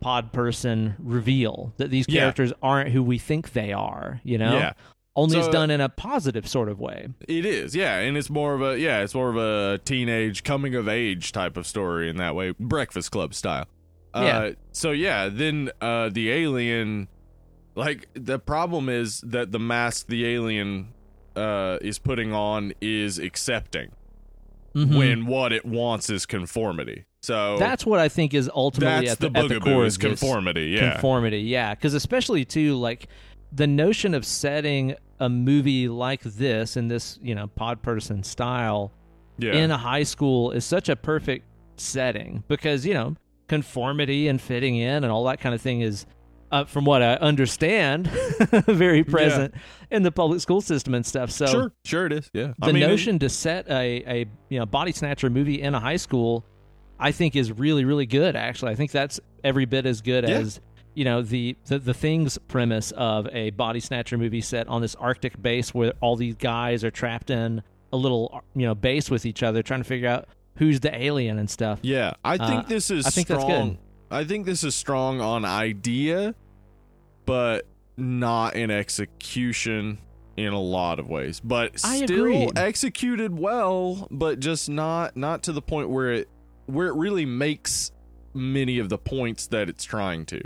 pod 0.00 0.32
person 0.32 0.94
reveal 1.00 1.72
that 1.78 1.90
these 1.90 2.06
Yeah. 2.08 2.20
characters 2.20 2.52
aren't 2.62 2.90
who 2.90 3.02
we 3.02 3.18
think 3.18 3.52
they 3.52 3.72
are, 3.72 4.20
you 4.22 4.38
know? 4.38 4.56
Yeah. 4.56 4.72
Only 5.18 5.38
it's 5.38 5.48
done 5.48 5.70
in 5.70 5.80
a 5.80 5.88
positive 5.88 6.46
sort 6.48 6.68
of 6.68 6.78
way. 6.78 7.08
It 7.26 7.44
is, 7.44 7.74
yeah, 7.74 7.98
and 7.98 8.16
it's 8.16 8.30
more 8.30 8.54
of 8.54 8.62
a 8.62 8.78
yeah, 8.78 9.00
it's 9.02 9.14
more 9.14 9.28
of 9.30 9.36
a 9.36 9.78
teenage 9.84 10.44
coming 10.44 10.74
of 10.74 10.88
age 10.88 11.32
type 11.32 11.56
of 11.56 11.66
story 11.66 12.08
in 12.08 12.16
that 12.16 12.34
way, 12.34 12.54
Breakfast 12.58 13.10
Club 13.10 13.34
style. 13.34 13.66
Uh, 14.14 14.22
Yeah. 14.24 14.50
So 14.72 14.92
yeah, 14.92 15.28
then 15.28 15.70
uh, 15.80 16.08
the 16.10 16.30
alien, 16.30 17.08
like 17.74 18.08
the 18.14 18.38
problem 18.38 18.88
is 18.88 19.20
that 19.22 19.52
the 19.52 19.58
mask 19.58 20.06
the 20.08 20.24
alien 20.26 20.94
uh, 21.36 21.78
is 21.80 21.98
putting 21.98 22.32
on 22.32 22.72
is 22.80 23.18
accepting 23.18 23.90
Mhm. 24.74 24.96
when 24.98 25.26
what 25.26 25.52
it 25.52 25.64
wants 25.64 26.10
is 26.10 26.26
conformity. 26.26 27.04
So 27.22 27.56
That's 27.58 27.84
what 27.84 27.98
I 27.98 28.08
think 28.08 28.34
is 28.34 28.48
ultimately 28.54 29.06
that's 29.06 29.12
at 29.12 29.18
the, 29.20 29.30
the 29.30 29.38
at 29.40 29.48
the 29.48 29.60
core 29.60 29.84
is 29.84 29.96
conformity. 29.98 30.66
Yeah, 30.76 30.92
conformity 30.92 31.40
yeah 31.40 31.74
because 31.74 31.94
especially 31.94 32.44
too 32.44 32.76
like 32.76 33.08
the 33.52 33.66
notion 33.66 34.14
of 34.14 34.24
setting 34.24 34.94
a 35.20 35.28
movie 35.28 35.88
like 35.88 36.22
this 36.22 36.76
in 36.76 36.88
this 36.88 37.18
you 37.22 37.34
know 37.34 37.46
pod 37.48 37.82
person 37.82 38.22
style 38.22 38.92
yeah, 39.38 39.52
in 39.52 39.70
a 39.70 39.78
high 39.78 40.02
school 40.02 40.50
is 40.52 40.64
such 40.64 40.88
a 40.88 40.96
perfect 40.96 41.44
setting 41.76 42.42
because 42.48 42.84
you 42.86 42.94
know 42.94 43.14
conformity 43.48 44.28
and 44.28 44.40
fitting 44.40 44.76
in 44.76 45.04
and 45.04 45.06
all 45.12 45.24
that 45.24 45.40
kind 45.40 45.54
of 45.54 45.60
thing 45.60 45.80
is 45.80 46.06
uh, 46.50 46.64
from 46.64 46.84
what 46.84 47.02
i 47.02 47.14
understand 47.14 48.06
very 48.66 49.04
present 49.04 49.54
in 49.90 50.02
the 50.02 50.12
public 50.12 50.40
school 50.40 50.60
system 50.60 50.94
and 50.94 51.04
stuff. 51.04 51.30
So 51.30 51.46
sure, 51.46 51.72
sure 51.84 52.06
it 52.06 52.12
is. 52.12 52.30
Yeah, 52.32 52.52
the 52.58 52.72
notion 52.72 53.18
to 53.20 53.28
set 53.28 53.68
a, 53.68 54.02
a 54.06 54.26
you 54.48 54.58
know 54.58 54.66
body 54.66 54.92
snatcher 54.92 55.30
movie 55.30 55.60
in 55.62 55.74
a 55.74 55.80
high 55.80 55.96
school 55.96 56.44
i 56.98 57.12
think 57.12 57.36
is 57.36 57.52
really 57.52 57.84
really 57.84 58.06
good 58.06 58.34
actually. 58.36 58.72
I 58.72 58.74
think 58.74 58.90
that's 58.92 59.20
every 59.44 59.66
bit 59.66 59.86
as 59.86 60.00
good 60.00 60.28
Yeah. 60.28 60.38
as 60.38 60.60
you 60.98 61.04
know 61.04 61.22
the, 61.22 61.56
the 61.66 61.78
the 61.78 61.94
things 61.94 62.36
premise 62.48 62.90
of 62.92 63.28
a 63.32 63.50
body 63.50 63.78
snatcher 63.80 64.18
movie 64.18 64.40
set 64.40 64.66
on 64.66 64.82
this 64.82 64.94
arctic 64.96 65.40
base 65.40 65.72
where 65.72 65.92
all 66.00 66.16
these 66.16 66.34
guys 66.34 66.82
are 66.82 66.90
trapped 66.90 67.30
in 67.30 67.62
a 67.92 67.96
little 67.96 68.42
you 68.54 68.66
know 68.66 68.74
base 68.74 69.08
with 69.08 69.24
each 69.24 69.42
other 69.42 69.62
trying 69.62 69.80
to 69.80 69.84
figure 69.84 70.08
out 70.08 70.26
who's 70.56 70.80
the 70.80 70.92
alien 71.02 71.38
and 71.38 71.48
stuff 71.48 71.78
Yeah, 71.82 72.14
I 72.24 72.36
think 72.36 72.64
Uh, 72.64 72.68
this 72.68 72.90
is 72.90 73.06
I 73.06 73.10
think 73.10 73.28
that's 73.28 73.42
strong. 73.44 73.68
good. 73.70 73.78
I 74.10 74.24
think 74.24 74.44
this 74.44 74.64
is 74.64 74.74
strong 74.74 75.20
on 75.20 75.44
idea, 75.44 76.34
but 77.26 77.66
not 77.96 78.56
in 78.56 78.70
execution 78.70 79.98
in 80.36 80.52
a 80.52 80.60
lot 80.60 80.98
of 80.98 81.08
ways. 81.08 81.40
But 81.40 81.78
still 81.78 82.50
executed 82.56 83.38
well, 83.38 84.08
but 84.10 84.40
just 84.40 84.68
not 84.68 85.16
not 85.16 85.42
to 85.44 85.52
the 85.52 85.62
point 85.62 85.90
where 85.90 86.12
it 86.12 86.28
where 86.66 86.88
it 86.88 86.94
really 86.94 87.26
makes 87.26 87.92
many 88.34 88.78
of 88.78 88.88
the 88.88 88.98
points 88.98 89.46
that 89.48 89.68
it's 89.68 89.84
trying 89.84 90.26
to. 90.26 90.40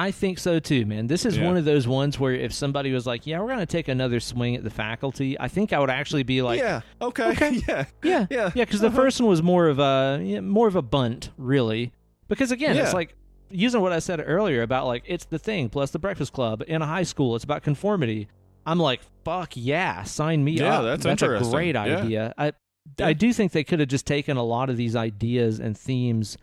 I 0.00 0.10
think 0.12 0.38
so 0.38 0.58
too, 0.60 0.86
man. 0.86 1.06
This 1.08 1.24
is 1.26 1.36
Yeah. 1.36 1.46
one 1.46 1.56
of 1.56 1.64
those 1.64 1.88
ones 1.88 2.20
where 2.20 2.32
if 2.34 2.52
somebody 2.52 2.92
was 2.92 3.06
like, 3.06 3.26
"Yeah, 3.26 3.40
we're 3.40 3.48
going 3.48 3.58
to 3.58 3.66
take 3.66 3.88
another 3.88 4.20
swing 4.20 4.54
at 4.54 4.62
the 4.62 4.70
faculty," 4.70 5.38
I 5.40 5.48
think 5.48 5.72
I 5.72 5.78
would 5.80 5.90
actually 5.90 6.22
be 6.22 6.40
like, 6.42 6.60
yeah. 6.60 6.82
Okay. 7.02 7.30
okay. 7.30 7.60
Yeah. 7.68 7.84
Yeah, 8.02 8.26
Yeah. 8.30 8.50
yeah. 8.54 8.64
Because 8.64 8.80
the 8.80 8.86
Uh-huh. 8.88 8.96
first 8.96 9.20
one 9.20 9.28
was 9.30 9.42
more 9.42 9.66
of 9.68 9.78
a 9.78 10.40
more 10.42 10.68
of 10.68 10.76
a 10.76 10.82
bunt, 10.82 11.30
really. 11.36 11.92
Because 12.28 12.52
again, 12.52 12.76
Yeah. 12.76 12.82
it's 12.84 12.94
like 12.94 13.14
using 13.50 13.80
what 13.80 13.92
I 13.92 13.98
said 13.98 14.22
earlier 14.24 14.62
about 14.62 14.86
like 14.86 15.02
it's 15.06 15.24
the 15.24 15.38
thing 15.38 15.68
plus 15.68 15.90
the 15.90 15.98
Breakfast 15.98 16.32
Club 16.32 16.62
in 16.68 16.80
a 16.82 16.86
high 16.86 17.02
school. 17.02 17.34
It's 17.34 17.44
about 17.44 17.62
conformity. 17.62 18.28
I'm 18.66 18.78
like, 18.78 19.00
fuck 19.24 19.52
yeah, 19.54 20.02
sign 20.04 20.44
me 20.44 20.52
Yeah, 20.52 20.78
up. 20.80 20.84
that's 20.84 21.06
a 21.06 21.10
interesting. 21.10 21.50
great 21.50 21.74
Yeah. 21.74 21.82
idea. 21.82 22.34
I 22.38 22.52
Yeah. 22.98 23.06
I 23.06 23.12
do 23.14 23.32
think 23.32 23.52
they 23.52 23.64
could 23.64 23.80
have 23.80 23.88
just 23.88 24.06
taken 24.06 24.36
a 24.36 24.42
lot 24.44 24.70
of 24.70 24.76
these 24.76 24.94
ideas 24.94 25.58
and 25.58 25.76
themes 25.76 26.36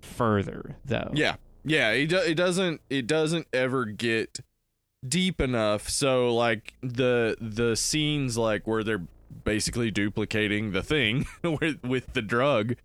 further, 0.00 0.76
though. 0.84 1.10
Yeah, 1.14 1.36
yeah. 1.64 1.90
It, 1.90 2.06
do, 2.08 2.18
it 2.18 2.34
doesn't. 2.34 2.80
It 2.90 3.06
doesn't 3.06 3.46
ever 3.52 3.84
get 3.84 4.40
deep 5.06 5.40
enough. 5.40 5.88
So 5.88 6.34
like 6.34 6.74
the 6.82 7.36
the 7.40 7.76
scenes 7.76 8.36
like 8.38 8.66
where 8.66 8.82
they're 8.84 9.02
basically 9.44 9.90
duplicating 9.90 10.72
the 10.72 10.82
thing 10.82 11.26
with 11.42 11.82
with 11.82 12.12
the 12.12 12.22
drug. 12.22 12.76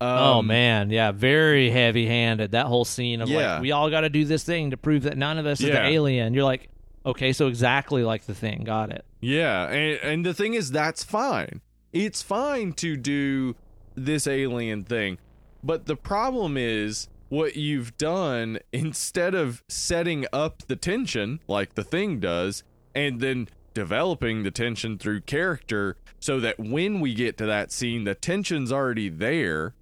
Um, 0.00 0.18
oh 0.18 0.42
man, 0.42 0.90
yeah, 0.90 1.12
very 1.12 1.70
heavy-handed. 1.70 2.50
That 2.50 2.66
whole 2.66 2.84
scene 2.84 3.20
of 3.22 3.28
Yeah. 3.28 3.54
like, 3.54 3.62
we 3.62 3.72
all 3.72 3.88
got 3.90 4.00
to 4.02 4.10
do 4.10 4.24
this 4.24 4.42
thing 4.44 4.70
to 4.72 4.76
prove 4.76 5.04
that 5.04 5.16
none 5.16 5.38
of 5.38 5.46
us 5.46 5.60
is 5.60 5.68
Yeah. 5.68 5.82
the 5.82 5.88
alien. 5.88 6.34
You're 6.34 6.44
like, 6.44 6.68
okay, 7.06 7.32
so 7.32 7.46
exactly 7.46 8.02
like 8.02 8.26
the 8.26 8.34
thing. 8.34 8.64
Got 8.64 8.90
it. 8.90 9.04
Yeah, 9.20 9.68
and 9.68 9.98
and 10.02 10.26
the 10.26 10.34
thing 10.34 10.54
is, 10.54 10.70
that's 10.72 11.04
fine. 11.04 11.60
It's 11.92 12.20
fine 12.22 12.72
to 12.74 12.96
do 12.96 13.54
this 13.94 14.26
alien 14.26 14.82
thing, 14.84 15.18
but 15.62 15.86
the 15.86 15.96
problem 15.96 16.56
is 16.58 17.08
what 17.34 17.56
you've 17.56 17.96
done 17.98 18.58
instead 18.72 19.34
of 19.34 19.62
setting 19.68 20.24
up 20.32 20.62
the 20.66 20.76
tension 20.76 21.40
like 21.48 21.74
the 21.74 21.82
thing 21.84 22.20
does, 22.20 22.62
and 22.94 23.20
then 23.20 23.48
developing 23.74 24.42
the 24.44 24.50
tension 24.50 24.96
through 24.98 25.20
character, 25.22 25.96
so 26.20 26.38
that 26.40 26.58
when 26.60 27.00
we 27.00 27.12
get 27.14 27.36
to 27.38 27.46
that 27.46 27.72
scene, 27.72 28.04
the 28.04 28.14
tension's 28.14 28.70
already 28.70 29.08
there. 29.08 29.74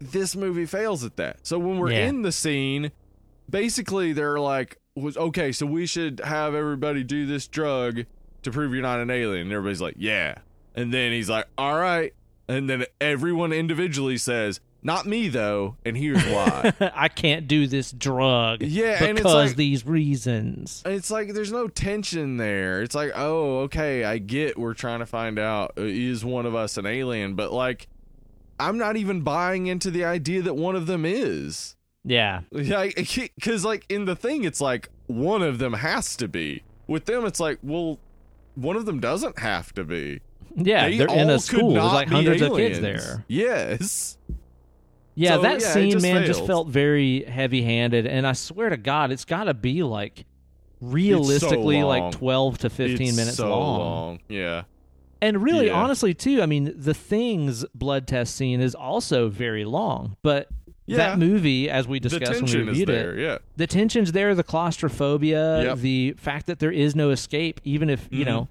This 0.00 0.36
movie 0.36 0.66
fails 0.66 1.04
at 1.04 1.16
that. 1.16 1.46
So 1.46 1.58
when 1.58 1.78
we're 1.78 1.90
Yeah. 1.90 2.08
in 2.08 2.22
the 2.22 2.32
scene, 2.32 2.92
basically 3.50 4.12
they're 4.12 4.38
like 4.40 4.78
was 4.94 5.16
okay 5.16 5.52
so 5.52 5.64
we 5.64 5.86
should 5.86 6.20
have 6.24 6.54
everybody 6.56 7.04
do 7.04 7.24
this 7.24 7.46
drug 7.46 8.04
to 8.42 8.50
prove 8.50 8.72
you're 8.72 8.82
not 8.82 8.98
an 8.98 9.10
alien 9.10 9.42
and 9.42 9.52
everybody's 9.52 9.80
like 9.80 9.94
yeah 9.96 10.34
and 10.74 10.92
then 10.92 11.12
he's 11.12 11.30
like 11.30 11.46
all 11.56 11.78
right 11.78 12.12
and 12.48 12.68
then 12.68 12.84
everyone 13.00 13.52
individually 13.52 14.16
says 14.18 14.58
not 14.88 15.06
me 15.06 15.28
though 15.28 15.76
and 15.84 15.96
here's 15.96 16.24
why 16.26 16.72
I 16.94 17.08
can't 17.08 17.46
do 17.46 17.66
this 17.66 17.92
drug 17.92 18.62
yeah 18.62 19.02
and 19.04 19.10
it's 19.10 19.18
because 19.20 19.50
like 19.50 19.56
these 19.56 19.86
reasons. 19.86 20.82
it's 20.86 21.10
like 21.10 21.34
there's 21.34 21.52
no 21.52 21.68
tension 21.68 22.38
there 22.38 22.82
it's 22.82 22.94
like 22.94 23.12
oh 23.14 23.58
okay 23.60 24.04
i 24.04 24.18
get 24.18 24.58
we're 24.58 24.74
trying 24.74 25.00
to 25.00 25.06
find 25.06 25.38
out 25.38 25.72
uh, 25.78 25.82
is 25.82 26.24
one 26.24 26.46
of 26.46 26.54
us 26.54 26.76
an 26.78 26.86
alien 26.86 27.34
but 27.34 27.52
like 27.52 27.86
i'm 28.58 28.78
not 28.78 28.96
even 28.96 29.20
buying 29.20 29.66
into 29.66 29.90
the 29.90 30.04
idea 30.04 30.40
that 30.42 30.54
one 30.54 30.74
of 30.74 30.86
them 30.86 31.04
is 31.04 31.76
Yeah. 32.04 32.40
Yeah, 32.52 32.88
because 32.96 33.64
like 33.64 33.84
in 33.90 34.06
the 34.06 34.16
thing, 34.16 34.44
it's 34.44 34.60
like 34.60 34.88
one 35.06 35.42
of 35.42 35.58
them 35.58 35.74
has 35.74 36.16
to 36.16 36.28
be. 36.28 36.62
With 36.86 37.04
them, 37.04 37.26
it's 37.26 37.40
like, 37.40 37.58
well, 37.62 37.98
one 38.54 38.76
of 38.76 38.86
them 38.86 38.98
doesn't 38.98 39.38
have 39.38 39.74
to 39.74 39.84
be. 39.84 40.20
Yeah, 40.56 40.88
They 40.88 40.96
they're 40.98 41.08
in 41.14 41.28
a 41.28 41.38
school. 41.38 41.74
There's 41.74 41.92
like 41.92 42.08
hundreds 42.08 42.40
of 42.40 42.56
kids 42.56 42.80
there. 42.80 43.24
Yes. 43.28 44.16
Yeah, 45.20 45.34
So, 45.34 45.42
that 45.42 45.60
yeah, 45.60 45.66
scene, 45.72 45.90
just 45.90 46.02
man, 46.04 46.24
just 46.24 46.46
felt 46.46 46.68
very 46.68 47.24
heavy-handed, 47.24 48.06
and 48.06 48.24
I 48.24 48.34
swear 48.34 48.68
to 48.68 48.76
God, 48.76 49.10
it's 49.10 49.24
got 49.24 49.44
to 49.44 49.54
be 49.54 49.82
like 49.82 50.24
realistically 50.80 51.82
long. 51.82 51.88
like 51.88 52.12
twelve 52.12 52.58
to 52.58 52.70
fifteen 52.70 53.08
It's 53.08 53.16
minutes 53.16 53.36
so 53.38 53.48
long. 53.48 53.78
long. 53.80 54.18
Yeah. 54.28 54.62
And 55.20 55.42
really, 55.42 55.66
Yeah. 55.66 55.72
honestly, 55.82 56.14
too, 56.14 56.40
I 56.40 56.46
mean, 56.46 56.72
the 56.76 56.94
things 56.94 57.64
blood 57.74 58.06
test 58.06 58.36
scene 58.36 58.60
is 58.60 58.74
also 58.76 59.28
very 59.28 59.64
long, 59.64 60.16
but 60.22 60.48
Yeah. 60.86 60.98
that 60.98 61.18
movie, 61.18 61.68
as 61.68 61.88
we 61.88 61.98
discussed 61.98 62.40
when 62.40 62.50
we 62.52 62.58
reviewed 62.68 62.88
there. 62.88 63.18
it, 63.18 63.22
Yeah. 63.22 63.38
the 63.56 63.66
tension's 63.66 64.12
there, 64.12 64.34
the 64.36 64.44
claustrophobia, 64.44 65.64
Yep. 65.64 65.78
the 65.78 66.14
fact 66.16 66.46
that 66.46 66.60
there 66.60 66.70
is 66.72 66.94
no 66.94 67.10
escape, 67.10 67.60
even 67.64 67.90
if 67.90 68.06
you 68.12 68.24
Mhm. 68.24 68.28
know 68.28 68.48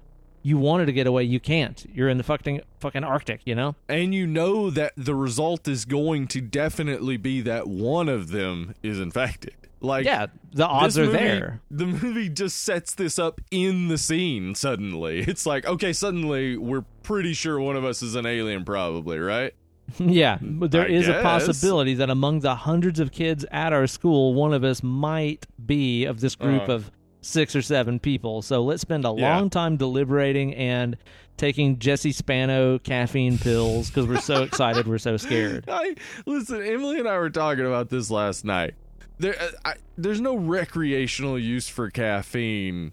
you 0.48 0.58
wanted 0.58 0.86
to 0.86 0.92
get 0.92 1.06
away, 1.06 1.24
you 1.24 1.40
can't. 1.40 1.84
You're 1.92 2.08
in 2.08 2.16
the 2.18 2.24
fucking 2.24 2.60
fucking 2.80 3.04
Arctic, 3.04 3.40
you 3.44 3.54
know. 3.54 3.74
And 3.88 4.14
you 4.14 4.26
know 4.26 4.70
that 4.70 4.92
the 4.96 5.14
result 5.14 5.68
is 5.68 5.84
going 5.84 6.26
to 6.28 6.40
definitely 6.40 7.16
be 7.16 7.40
that 7.42 7.66
one 7.68 8.08
of 8.08 8.28
them 8.30 8.74
is 8.82 8.98
infected. 8.98 9.54
Like, 9.80 10.04
yeah, 10.06 10.26
the 10.52 10.66
odds 10.66 10.98
are 10.98 11.04
movie- 11.06 11.18
there. 11.18 11.60
The 11.70 11.86
movie 11.86 12.28
just 12.28 12.58
sets 12.62 12.94
this 12.94 13.16
up 13.18 13.40
in 13.52 13.88
the 13.88 13.98
scene 13.98 14.54
suddenly. 14.56 15.20
It's 15.28 15.46
like, 15.46 15.66
okay, 15.66 15.92
suddenly 15.92 16.56
we're 16.56 16.84
pretty 17.04 17.32
sure 17.32 17.60
one 17.60 17.76
of 17.76 17.84
us 17.84 18.02
is 18.02 18.14
an 18.16 18.26
alien, 18.26 18.64
probably, 18.64 19.18
right? 19.18 19.54
Yeah, 19.98 20.38
but 20.42 20.70
there 20.72 20.82
I 20.82 20.88
is 20.88 21.08
a 21.08 21.22
possibility 21.22 21.94
that 21.94 22.10
among 22.10 22.40
the 22.40 22.54
hundreds 22.54 22.98
of 23.00 23.10
kids 23.12 23.44
at 23.50 23.72
our 23.72 23.86
school, 23.86 24.34
one 24.34 24.52
of 24.52 24.62
us 24.64 24.82
might 24.82 25.46
be 25.64 26.04
of 26.06 26.20
this 26.20 26.34
group 26.34 26.68
Uh. 26.68 26.72
of 26.72 26.90
six 27.20 27.54
or 27.56 27.62
seven 27.62 27.98
people. 27.98 28.42
So 28.42 28.62
let's 28.62 28.82
spend 28.82 29.04
a 29.04 29.14
Yeah. 29.16 29.36
long 29.36 29.50
time 29.50 29.76
deliberating 29.76 30.54
and 30.54 30.96
taking 31.36 31.78
Jesse 31.78 32.12
Spano 32.12 32.78
caffeine 32.78 33.38
pills 33.38 33.88
because 33.88 34.06
we're 34.06 34.20
so 34.20 34.42
excited, 34.42 34.86
we're 34.88 34.98
so 34.98 35.16
scared. 35.16 35.64
I 35.68 35.94
listen. 36.26 36.62
Emily 36.62 36.98
and 36.98 37.08
I 37.08 37.16
were 37.18 37.30
talking 37.30 37.64
about 37.66 37.90
this 37.90 38.10
last 38.10 38.44
night. 38.44 38.74
There, 39.18 39.34
uh, 39.40 39.48
I, 39.64 39.74
there's 39.96 40.20
no 40.20 40.36
recreational 40.36 41.38
use 41.38 41.68
for 41.68 41.90
caffeine 41.90 42.92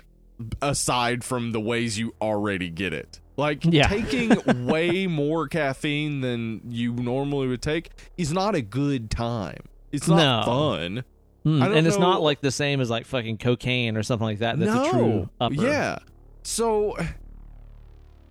aside 0.62 1.24
from 1.24 1.52
the 1.52 1.60
ways 1.62 1.98
you 1.98 2.14
already 2.22 2.70
get 2.70 2.94
it. 2.94 3.20
Like 3.38 3.64
Yeah. 3.64 3.88
taking 3.90 4.66
way 4.66 5.08
more 5.08 5.48
caffeine 5.48 6.22
than 6.22 6.62
you 6.70 6.94
normally 6.94 7.48
would 7.48 7.62
take 7.62 7.90
is 8.18 8.32
not 8.34 8.56
a 8.56 8.62
good 8.62 9.10
time. 9.12 9.62
It's 9.92 10.08
not 10.08 10.46
No. 10.48 10.52
fun. 10.52 11.04
Mm, 11.46 11.78
and 11.78 11.86
it's 11.88 12.00
not 12.00 12.22
like 12.24 12.42
the 12.42 12.50
same 12.52 12.82
as 12.82 12.90
like 12.90 13.06
fucking 13.06 13.38
cocaine 13.38 13.98
or 13.98 14.04
something 14.04 14.26
like 14.26 14.40
that. 14.40 14.58
That's 14.58 14.72
no. 14.74 14.86
a 14.86 14.90
true 14.90 15.30
upper. 15.40 15.54
Yeah. 15.54 16.00
So, 16.44 16.96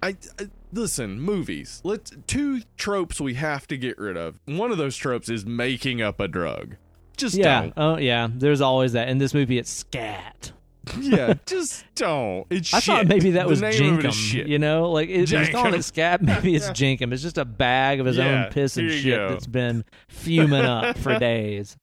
I, 0.03 0.17
I 0.39 0.49
listen. 0.73 1.21
Movies. 1.21 1.81
Let's 1.85 2.13
two 2.27 2.63
tropes 2.77 3.21
we 3.21 3.35
have 3.35 3.67
to 3.69 3.77
get 3.77 3.99
rid 3.99 4.17
of. 4.17 4.39
One 4.47 4.71
of 4.73 4.79
those 4.79 4.97
tropes 4.97 5.29
is 5.29 5.47
making 5.47 6.03
up 6.03 6.21
a 6.21 6.29
drug. 6.29 6.77
Just 7.17 7.37
Yeah. 7.37 7.61
don't. 7.63 7.73
Oh, 7.77 7.97
yeah. 7.99 8.29
There's 8.33 8.61
always 8.61 8.93
that. 8.93 9.09
In 9.09 9.19
this 9.19 9.33
movie, 9.33 9.59
it's 9.59 9.71
scat. 9.71 10.53
yeah, 10.99 11.35
just 11.47 11.85
don't. 11.95 12.47
It's 12.51 12.69
just 12.71 12.75
I 12.75 12.81
shit. 12.81 12.95
thought 12.95 13.07
maybe 13.07 13.31
that 13.31 13.45
The 13.45 13.49
was 13.49 13.63
name 13.63 13.95
of 13.95 14.05
it 14.05 14.09
is 14.09 14.15
Jenkem. 14.15 14.31
shit. 14.31 14.47
You 14.49 14.59
know, 14.59 14.91
like 14.91 15.09
it, 15.09 15.31
he's 15.31 15.49
calling 15.51 15.73
Jenkem. 15.73 15.79
it 15.79 15.83
scat. 15.85 16.23
Maybe 16.23 16.55
it's 16.55 16.69
Jenkem. 16.71 17.13
It's 17.13 17.23
just 17.23 17.39
a 17.39 17.45
bag 17.47 18.01
of 18.01 18.07
his 18.07 18.17
Yeah, 18.19 18.47
own 18.47 18.53
piss 18.53 18.77
and 18.77 18.91
shit 18.91 19.17
go. 19.17 19.29
that's 19.31 19.47
been 19.47 19.85
fuming 20.09 20.61
up 20.65 20.99
for 20.99 21.19
days. 21.19 21.77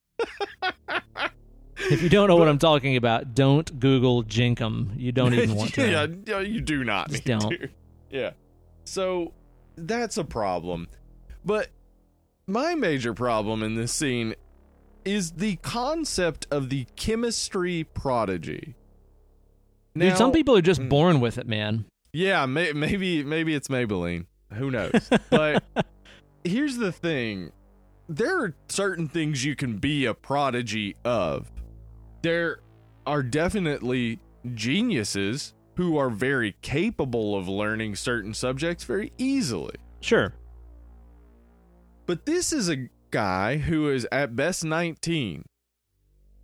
If 1.90 2.00
you 2.02 2.08
don't 2.08 2.28
know 2.28 2.36
what 2.36 2.48
I'm 2.48 2.58
talking 2.58 2.96
about, 2.96 3.34
don't 3.34 3.80
Google 3.80 4.22
Jenkem. 4.24 4.98
You 4.98 5.10
don't 5.12 5.34
even 5.34 5.54
want 5.54 5.74
to. 5.74 6.16
yeah, 6.26 6.38
you 6.40 6.60
do 6.60 6.84
not. 6.84 7.10
Just 7.10 7.26
need 7.26 7.38
don't. 7.38 7.50
to. 7.50 7.68
Yeah. 8.10 8.32
So 8.84 9.32
that's 9.74 10.18
a 10.18 10.24
problem. 10.24 10.86
But 11.46 11.68
my 12.46 12.74
major 12.74 13.14
problem 13.14 13.62
in 13.62 13.74
this 13.74 13.90
scene 13.90 14.34
is 15.04 15.32
the 15.32 15.56
concept 15.56 16.46
of 16.50 16.68
the 16.68 16.86
chemistry 16.94 17.84
prodigy. 17.84 18.74
Dude, 19.96 20.16
some 20.18 20.30
people 20.30 20.54
are 20.56 20.62
just 20.62 20.82
Mm. 20.82 20.88
born 20.90 21.20
with 21.20 21.38
it, 21.38 21.46
man. 21.46 21.86
Yeah, 22.12 22.44
may, 22.44 22.72
maybe 22.72 23.24
maybe 23.24 23.54
it's 23.54 23.68
Maybelline. 23.68 24.26
Who 24.52 24.70
knows? 24.70 25.08
But 25.30 25.64
here's 26.44 26.76
the 26.76 26.92
thing: 26.92 27.50
there 28.08 28.42
are 28.42 28.54
certain 28.68 29.08
things 29.08 29.44
you 29.44 29.56
can 29.56 29.78
be 29.78 30.04
a 30.04 30.14
prodigy 30.14 30.96
of. 31.04 31.50
There 32.22 32.60
are 33.06 33.22
definitely 33.22 34.20
geniuses 34.54 35.54
who 35.76 35.96
are 35.96 36.10
very 36.10 36.56
capable 36.62 37.36
of 37.36 37.48
learning 37.48 37.96
certain 37.96 38.34
subjects 38.34 38.84
very 38.84 39.12
easily. 39.18 39.76
Sure. 40.00 40.34
But 42.06 42.26
this 42.26 42.52
is 42.52 42.68
a 42.68 42.88
guy 43.10 43.58
who 43.58 43.88
is 43.88 44.06
at 44.12 44.36
best 44.36 44.64
19, 44.64 45.44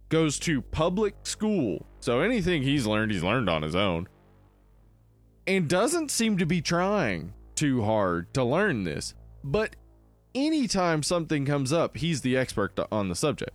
goes 0.08 0.38
to 0.40 0.62
public 0.62 1.14
school. 1.24 1.86
So 2.00 2.20
anything 2.20 2.62
he's 2.62 2.86
learned, 2.86 3.12
he's 3.12 3.24
learned 3.24 3.50
on 3.50 3.62
his 3.62 3.74
own. 3.74 4.08
And 5.46 5.68
doesn't 5.68 6.10
seem 6.10 6.38
to 6.38 6.46
be 6.46 6.60
trying 6.60 7.32
too 7.54 7.82
hard 7.82 8.32
to 8.34 8.44
learn 8.44 8.84
this. 8.84 9.14
But 9.42 9.76
anytime 10.46 11.02
something 11.02 11.44
comes 11.44 11.72
up, 11.72 11.96
he's 11.96 12.20
the 12.22 12.36
expert 12.36 12.78
on 12.92 13.08
the 13.08 13.14
subject. 13.14 13.52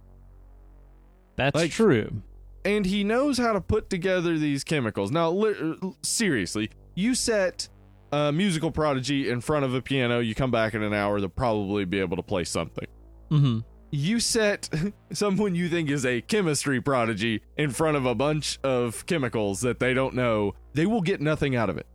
That's 1.35 1.55
Like- 1.55 1.72
true. 1.72 2.22
And 2.65 2.85
he 2.85 3.03
knows 3.03 3.38
how 3.38 3.51
to 3.53 3.60
put 3.61 3.89
together 3.89 4.38
these 4.38 4.64
chemicals. 4.64 5.11
Now, 5.11 5.30
li- 5.31 5.76
seriously, 6.01 6.69
you 6.95 7.14
set 7.14 7.68
a 8.14 8.31
musical 8.31 8.72
prodigy 8.72 9.30
in 9.30 9.41
front 9.41 9.65
of 9.65 9.73
a 9.73 9.81
piano, 9.81 10.19
you 10.19 10.34
come 10.35 10.51
back 10.51 10.73
in 10.73 10.81
an 10.84 10.93
hour, 10.93 11.19
they'll 11.19 11.27
probably 11.30 11.84
be 11.84 11.99
able 11.99 12.15
to 12.18 12.23
play 12.23 12.43
something. 12.43 12.88
hmm 13.30 13.60
you 13.95 14.19
set 14.19 14.69
someone 15.14 15.53
you 15.53 15.69
think 15.69 15.88
is 15.88 16.03
a 16.03 16.19
chemistry 16.22 16.81
prodigy 16.81 17.39
in 17.57 17.69
front 17.69 17.95
of 17.95 18.07
a 18.07 18.15
bunch 18.15 18.57
of 18.64 19.05
chemicals 19.05 19.61
that 19.61 19.80
they 19.80 19.93
don't 19.93 20.15
know, 20.15 20.51
they 20.73 20.88
will 20.88 21.01
get 21.01 21.22
nothing 21.22 21.55
out 21.55 21.69
of 21.69 21.77
it. 21.77 21.85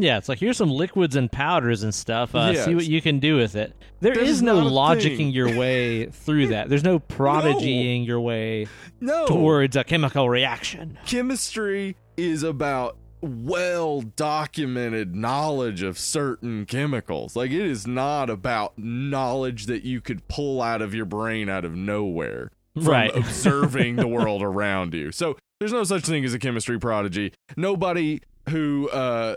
Yeah, 0.00 0.18
it's 0.18 0.28
like 0.28 0.38
here's 0.38 0.56
some 0.56 0.70
liquids 0.70 1.16
and 1.16 1.30
powders 1.30 1.82
and 1.82 1.94
stuff. 1.94 2.34
Uh, 2.34 2.50
Yes. 2.54 2.64
See 2.64 2.74
what 2.74 2.86
you 2.86 3.00
can 3.02 3.18
do 3.18 3.36
with 3.36 3.54
it. 3.56 3.74
There 4.00 4.14
There's 4.14 4.28
is 4.28 4.42
no 4.42 4.60
not 4.60 4.66
a 4.66 4.70
logicking 4.70 5.16
thing. 5.16 5.30
your 5.30 5.56
way 5.56 6.06
through 6.12 6.48
that. 6.48 6.68
There's 6.68 6.84
no 6.84 6.98
prodigying 7.00 8.06
your 8.06 8.20
way 8.20 8.66
No. 9.00 9.26
towards 9.26 9.76
a 9.76 9.84
chemical 9.84 10.28
reaction. 10.28 10.98
Chemistry 11.06 11.96
is 12.16 12.42
about 12.42 12.96
well 13.20 14.00
documented 14.02 15.14
knowledge 15.16 15.82
of 15.82 15.98
certain 15.98 16.64
chemicals. 16.66 17.34
Like 17.34 17.50
it 17.50 17.66
is 17.66 17.86
not 17.86 18.30
about 18.30 18.78
knowledge 18.78 19.66
that 19.66 19.82
you 19.82 20.00
could 20.00 20.26
pull 20.28 20.62
out 20.62 20.80
of 20.82 20.94
your 20.94 21.04
brain 21.04 21.48
out 21.48 21.64
of 21.64 21.74
nowhere. 21.74 22.50
from 22.74 22.84
Right. 22.86 23.10
observing 23.16 23.96
the 23.96 24.06
world 24.06 24.42
around 24.42 24.94
you. 24.94 25.10
So 25.10 25.36
there's 25.58 25.72
no 25.72 25.82
such 25.82 26.04
thing 26.04 26.24
as 26.24 26.32
a 26.34 26.38
chemistry 26.38 26.78
prodigy. 26.78 27.32
Nobody 27.56 28.20
who 28.50 28.88
uh 28.90 29.36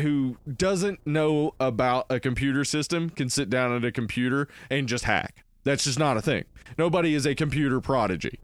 who 0.00 0.36
doesn't 0.56 1.06
know 1.06 1.54
about 1.60 2.06
a 2.10 2.20
computer 2.20 2.64
system 2.64 3.10
can 3.10 3.28
sit 3.28 3.50
down 3.50 3.74
at 3.74 3.84
a 3.84 3.92
computer 3.92 4.48
and 4.70 4.88
just 4.88 5.04
hack. 5.04 5.44
That's 5.64 5.84
just 5.84 5.98
not 5.98 6.16
a 6.16 6.22
thing. 6.22 6.44
Nobody 6.78 7.14
is 7.14 7.26
a 7.26 7.34
computer 7.34 7.80
prodigy. 7.80 8.38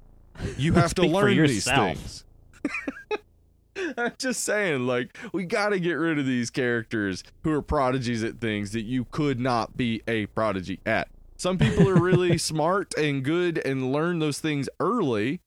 You 0.56 0.72
have 0.74 0.94
to 0.94 1.02
learn 1.02 1.36
these 1.36 1.64
things. 1.64 2.24
I'm 3.96 4.12
just 4.18 4.44
saying, 4.44 4.86
like, 4.86 5.16
we 5.32 5.44
got 5.44 5.70
to 5.70 5.80
get 5.80 5.94
rid 5.94 6.18
of 6.18 6.26
these 6.26 6.50
characters 6.50 7.24
who 7.42 7.52
are 7.52 7.62
prodigies 7.62 8.22
at 8.22 8.40
things 8.40 8.72
that 8.72 8.82
you 8.82 9.04
could 9.10 9.40
not 9.40 9.76
be 9.76 10.02
a 10.06 10.26
prodigy 10.26 10.80
at. 10.86 11.08
Some 11.36 11.58
people 11.58 11.88
are 11.88 12.00
really 12.00 12.38
smart 12.38 12.94
and 12.96 13.24
good 13.24 13.58
and 13.58 13.92
learn 13.92 14.18
those 14.18 14.38
things 14.38 14.68
early, 14.78 15.40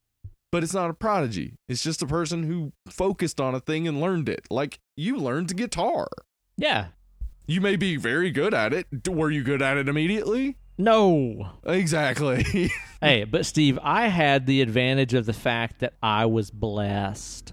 but 0.56 0.64
it's 0.64 0.74
not 0.74 0.90
a 0.90 0.94
prodigy. 0.94 1.58
It's 1.68 1.84
just 1.84 2.02
a 2.02 2.06
person 2.08 2.44
who 2.44 2.72
focused 2.88 3.42
on 3.42 3.54
a 3.54 3.60
thing 3.60 3.90
and 3.90 4.00
learned 4.00 4.30
it. 4.30 4.46
Like, 4.50 4.80
you 4.96 5.18
learned 5.18 5.54
guitar. 5.58 6.08
Yeah. 6.56 6.88
You 7.46 7.60
may 7.60 7.76
be 7.76 7.98
very 7.98 8.32
good 8.32 8.54
at 8.54 8.72
it. 8.74 8.88
Were 9.06 9.30
you 9.30 9.44
good 9.44 9.62
at 9.62 9.76
it 9.76 9.90
immediately? 9.90 10.56
No. 10.78 11.50
Exactly. 11.66 12.72
Hey, 13.02 13.26
but 13.26 13.46
Steve, 13.46 13.78
I 13.84 14.08
had 14.08 14.46
the 14.48 14.62
advantage 14.62 15.14
of 15.14 15.26
the 15.26 15.34
fact 15.34 15.82
that 15.82 15.94
I 16.02 16.26
was 16.26 16.50
blessed. 16.50 17.52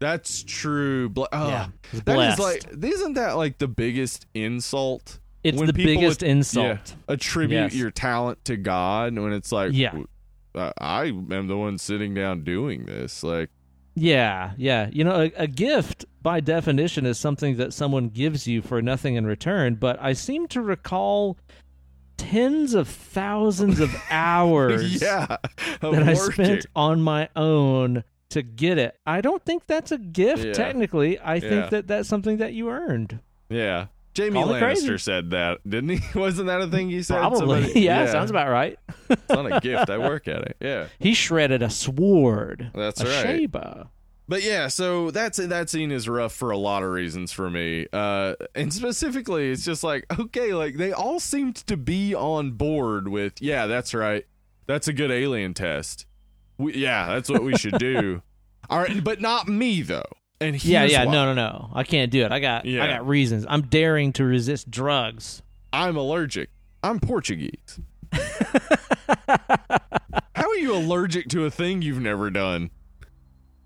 That's 0.00 0.42
true. 0.42 1.10
Ble- 1.10 1.28
oh, 1.30 1.48
Yeah, 1.48 1.66
I 1.66 1.68
was 1.92 2.02
that 2.02 2.18
is 2.30 2.36
blessed. 2.36 2.72
like, 2.72 2.84
isn't 2.84 3.12
that 3.12 3.32
like 3.36 3.58
the 3.58 3.68
biggest 3.68 4.26
insult? 4.34 5.20
It's 5.44 5.56
when 5.58 5.66
the 5.66 5.72
biggest 5.74 6.22
insult. 6.24 6.66
Yeah, 6.66 7.12
attribute 7.14 7.60
Yes. 7.72 7.74
your 7.74 7.90
talent 7.92 8.44
to 8.46 8.56
God 8.56 9.16
when 9.18 9.32
it's 9.32 9.52
like, 9.52 9.72
Yeah. 9.74 9.92
I 10.54 11.04
am 11.06 11.46
the 11.46 11.56
one 11.56 11.78
sitting 11.78 12.14
down 12.14 12.44
doing 12.44 12.84
this. 12.86 13.22
Like, 13.22 13.50
Yeah, 13.94 14.52
yeah. 14.56 14.88
You 14.92 15.04
know, 15.04 15.22
a, 15.22 15.32
a 15.36 15.46
gift 15.46 16.04
by 16.20 16.40
definition 16.40 17.06
is 17.06 17.18
something 17.18 17.56
that 17.56 17.72
someone 17.74 18.08
gives 18.08 18.46
you 18.46 18.62
for 18.62 18.80
nothing 18.82 19.14
in 19.16 19.26
return, 19.26 19.74
but 19.76 20.00
I 20.00 20.12
seem 20.12 20.46
to 20.48 20.60
recall 20.62 21.38
tens 22.16 22.74
of 22.74 22.88
thousands 22.88 23.80
of 23.80 23.94
hours 24.10 25.00
yeah, 25.02 25.36
of 25.80 25.94
that 25.94 26.02
I 26.08 26.14
spent 26.14 26.66
on 26.76 27.02
my 27.02 27.28
own 27.34 28.04
to 28.30 28.42
get 28.42 28.78
it. 28.78 28.96
I 29.06 29.20
don't 29.20 29.44
think 29.44 29.66
that's 29.66 29.92
a 29.92 29.98
gift 29.98 30.44
Yeah. 30.44 30.52
technically. 30.52 31.18
I 31.18 31.34
Yeah. 31.34 31.40
think 31.40 31.70
that 31.70 31.86
that's 31.88 32.08
something 32.08 32.36
that 32.38 32.52
you 32.54 32.70
earned. 32.70 33.18
Yeah, 33.50 33.86
Jamie 34.14 34.42
Call 34.42 34.52
Lannister 34.52 35.00
said 35.00 35.30
that, 35.30 35.58
didn't 35.68 35.98
he? 35.98 36.00
Wasn't 36.18 36.46
that 36.46 36.60
a 36.60 36.66
thing 36.66 36.90
he 36.90 37.02
said? 37.02 37.18
Probably. 37.18 37.38
Somebody- 37.62 37.80
yeah, 37.80 38.06
sounds 38.06 38.30
about 38.30 38.48
right. 38.48 38.78
It's 39.10 39.28
not 39.28 39.50
a 39.52 39.60
gift. 39.60 39.90
I 39.90 39.98
work 39.98 40.26
at 40.28 40.42
it. 40.42 40.56
Yeah. 40.60 40.86
He 40.98 41.12
shredded 41.14 41.62
a 41.62 41.68
sword. 41.70 42.70
That's 42.74 43.00
a 43.00 43.04
right. 43.06 43.40
Sheba. 43.40 43.90
But 44.28 44.42
yeah, 44.42 44.68
so 44.68 45.10
that's 45.10 45.36
that 45.38 45.68
scene 45.68 45.90
is 45.92 46.08
rough 46.08 46.32
for 46.32 46.50
a 46.50 46.56
lot 46.56 46.82
of 46.82 46.90
reasons 46.90 47.32
for 47.32 47.50
me. 47.50 47.86
Uh 47.92 48.34
and 48.54 48.72
specifically 48.72 49.50
it's 49.50 49.64
just 49.64 49.82
like, 49.84 50.06
okay, 50.18 50.54
like 50.54 50.76
they 50.76 50.92
all 50.92 51.20
seemed 51.20 51.56
to 51.66 51.76
be 51.76 52.14
on 52.14 52.52
board 52.52 53.08
with, 53.08 53.42
yeah, 53.42 53.66
that's 53.66 53.92
right. 53.92 54.24
That's 54.66 54.88
a 54.88 54.92
good 54.94 55.10
alien 55.10 55.52
test. 55.54 56.06
We, 56.56 56.74
yeah, 56.74 57.08
that's 57.08 57.28
what 57.28 57.42
we 57.42 57.56
should 57.56 57.78
do. 57.78 58.22
all 58.70 58.78
right, 58.78 59.02
but 59.04 59.20
not 59.20 59.48
me 59.48 59.82
though. 59.82 60.04
And 60.42 60.64
Yeah, 60.64 60.84
yeah. 60.84 61.04
why. 61.04 61.12
No, 61.12 61.24
no, 61.26 61.34
no. 61.34 61.70
I 61.74 61.84
can't 61.84 62.10
do 62.10 62.24
it. 62.24 62.32
I 62.32 62.40
got 62.40 62.64
Yeah. 62.64 62.84
I 62.84 62.86
got 62.88 63.06
reasons. 63.06 63.46
I'm 63.48 63.62
daring 63.62 64.12
to 64.14 64.24
resist 64.24 64.70
drugs. 64.70 65.42
I'm 65.72 65.96
allergic. 65.96 66.50
I'm 66.82 67.00
Portuguese. 67.00 67.80
How 70.34 70.48
are 70.48 70.56
you 70.56 70.74
allergic 70.74 71.28
to 71.30 71.44
a 71.44 71.50
thing 71.50 71.82
you've 71.82 72.00
never 72.00 72.30
done? 72.30 72.70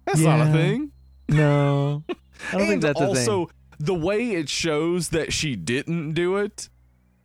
That's 0.04 0.20
not 0.20 0.40
a 0.46 0.52
thing. 0.52 0.92
No. 1.28 2.04
I 2.52 2.58
don't 2.58 2.66
think 2.68 2.82
that's 2.82 3.00
a 3.00 3.06
thing. 3.06 3.16
also 3.16 3.48
the 3.78 3.94
way 3.94 4.30
it 4.32 4.48
shows 4.48 5.08
that 5.10 5.32
she 5.32 5.56
didn't 5.56 6.12
do 6.12 6.36
it, 6.36 6.68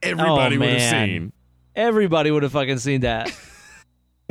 everybody 0.02 0.58
would 0.58 0.70
have 0.70 0.82
Oh, 0.94 1.06
seen. 1.06 1.34
Everybody 1.76 2.32
would 2.32 2.44
have 2.44 2.52
fucking 2.52 2.80
seen 2.80 3.02
that. 3.02 3.32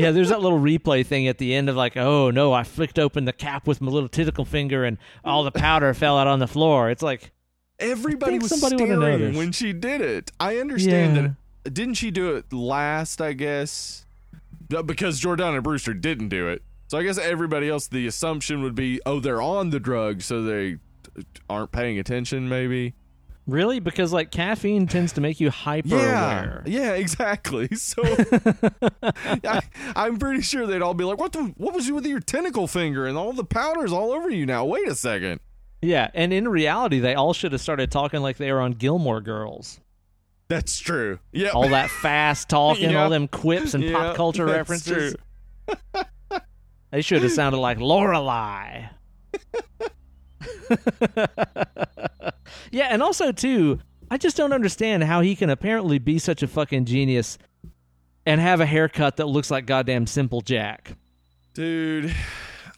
yeah, 0.01 0.11
there's 0.11 0.29
that 0.31 0.41
little 0.41 0.59
replay 0.59 1.05
thing 1.07 1.29
at 1.29 1.39
the 1.39 1.55
end 1.55 1.69
of 1.69 1.77
like, 1.77 1.97
oh 1.97 2.31
no, 2.31 2.53
I 2.53 2.65
flicked 2.65 2.99
open 2.99 3.25
the 3.25 3.33
cap 3.33 3.67
with 3.67 3.81
my 3.81 3.91
little 3.91 4.09
tentacle 4.09 4.45
finger 4.45 4.85
and 4.85 4.99
all 5.25 5.45
the 5.45 5.53
powder 5.53 5.93
fell 5.95 6.19
out 6.19 6.27
on 6.27 6.39
the 6.39 6.47
floor. 6.49 6.91
It's 6.91 7.03
like, 7.03 7.33
Everybody 7.79 8.39
was 8.39 8.51
somebody 8.51 8.77
staring 8.77 9.35
when 9.37 9.53
she 9.53 9.73
did 9.73 10.03
it. 10.03 10.31
I 10.39 10.59
understand 10.59 11.17
Yeah. 11.17 11.29
that. 11.65 11.73
Didn't 11.75 11.95
she 11.95 12.11
do 12.11 12.35
it 12.37 12.53
last? 12.53 13.21
I 13.23 13.33
guess 13.33 14.05
because 14.69 15.21
Jordana 15.21 15.63
Brewster 15.63 15.95
didn't 15.95 16.29
do 16.29 16.49
it. 16.49 16.63
So 16.89 16.99
I 16.99 17.03
guess 17.05 17.19
everybody 17.19 17.69
else, 17.69 17.87
the 17.87 18.07
assumption 18.07 18.63
would 18.63 18.75
be, 18.75 19.01
oh, 19.07 19.21
they're 19.21 19.41
on 19.43 19.71
the 19.71 19.81
drug, 19.81 20.23
so 20.23 20.43
they 20.43 20.77
aren't 21.49 21.73
paying 21.73 21.99
attention. 21.99 22.49
Maybe 22.49 22.95
Really? 23.51 23.81
Because 23.81 24.13
like 24.13 24.31
caffeine 24.31 24.87
tends 24.87 25.13
to 25.15 25.21
make 25.21 25.41
you 25.41 25.51
hyper 25.51 25.89
Yeah, 25.89 26.41
aware. 26.43 26.63
yeah, 26.67 26.93
exactly. 26.93 27.69
So 27.77 28.03
I, 29.03 29.61
I'm 29.97 30.19
pretty 30.19 30.43
sure 30.43 30.67
they'd 30.67 30.83
all 30.83 30.95
be 30.95 31.05
like, 31.05 31.19
"What 31.19 31.33
the? 31.33 31.53
What 31.57 31.75
was 31.75 31.89
you 31.89 31.95
with 31.95 32.07
your 32.07 32.21
tentacle 32.21 32.67
finger 32.67 33.07
and 33.07 33.19
all 33.19 33.33
the 33.33 33.45
powders 33.45 33.93
all 33.93 34.13
over 34.13 34.31
you 34.31 34.47
now? 34.47 34.65
Wait 34.65 34.87
a 34.89 34.95
second. 34.95 35.41
Yeah, 35.83 36.11
and 36.15 36.33
in 36.33 36.47
reality, 36.49 37.01
they 37.01 37.15
all 37.15 37.33
should 37.33 37.53
have 37.53 37.61
started 37.61 37.91
talking 37.91 38.21
like 38.21 38.37
they 38.37 38.53
were 38.53 38.61
on 38.61 38.73
Gilmore 38.73 39.21
Girls. 39.21 39.81
That's 40.49 40.79
true. 40.79 41.19
Yeah, 41.33 41.49
All 41.51 41.69
that 41.71 41.91
fast 41.91 42.49
talking, 42.49 42.91
Yeah. 42.91 43.03
all 43.05 43.11
them 43.11 43.29
quips 43.29 43.73
and 43.75 43.83
Yeah, 43.85 43.93
pop 43.93 44.17
culture 44.17 44.45
that's 44.47 44.57
references. 44.71 45.17
true. 45.65 46.03
They 46.93 47.03
should 47.03 47.23
have 47.23 47.31
sounded 47.31 47.59
like 47.59 47.79
Lorelai. 47.79 48.91
yeah, 52.71 52.89
and 52.91 53.03
also 53.03 53.33
too, 53.33 53.79
I 54.11 54.17
just 54.19 54.37
don't 54.37 54.53
understand 54.53 55.05
how 55.05 55.21
he 55.21 55.35
can 55.37 55.51
apparently 55.51 55.99
be 55.99 56.19
such 56.19 56.43
a 56.43 56.49
fucking 56.49 56.85
genius 56.85 57.39
and 58.27 58.41
have 58.41 58.61
a 58.61 58.67
haircut 58.67 59.17
that 59.17 59.27
looks 59.27 59.51
like 59.51 59.67
goddamn 59.67 60.07
Simple 60.07 60.41
Jack. 60.41 60.97
dude. 61.55 62.15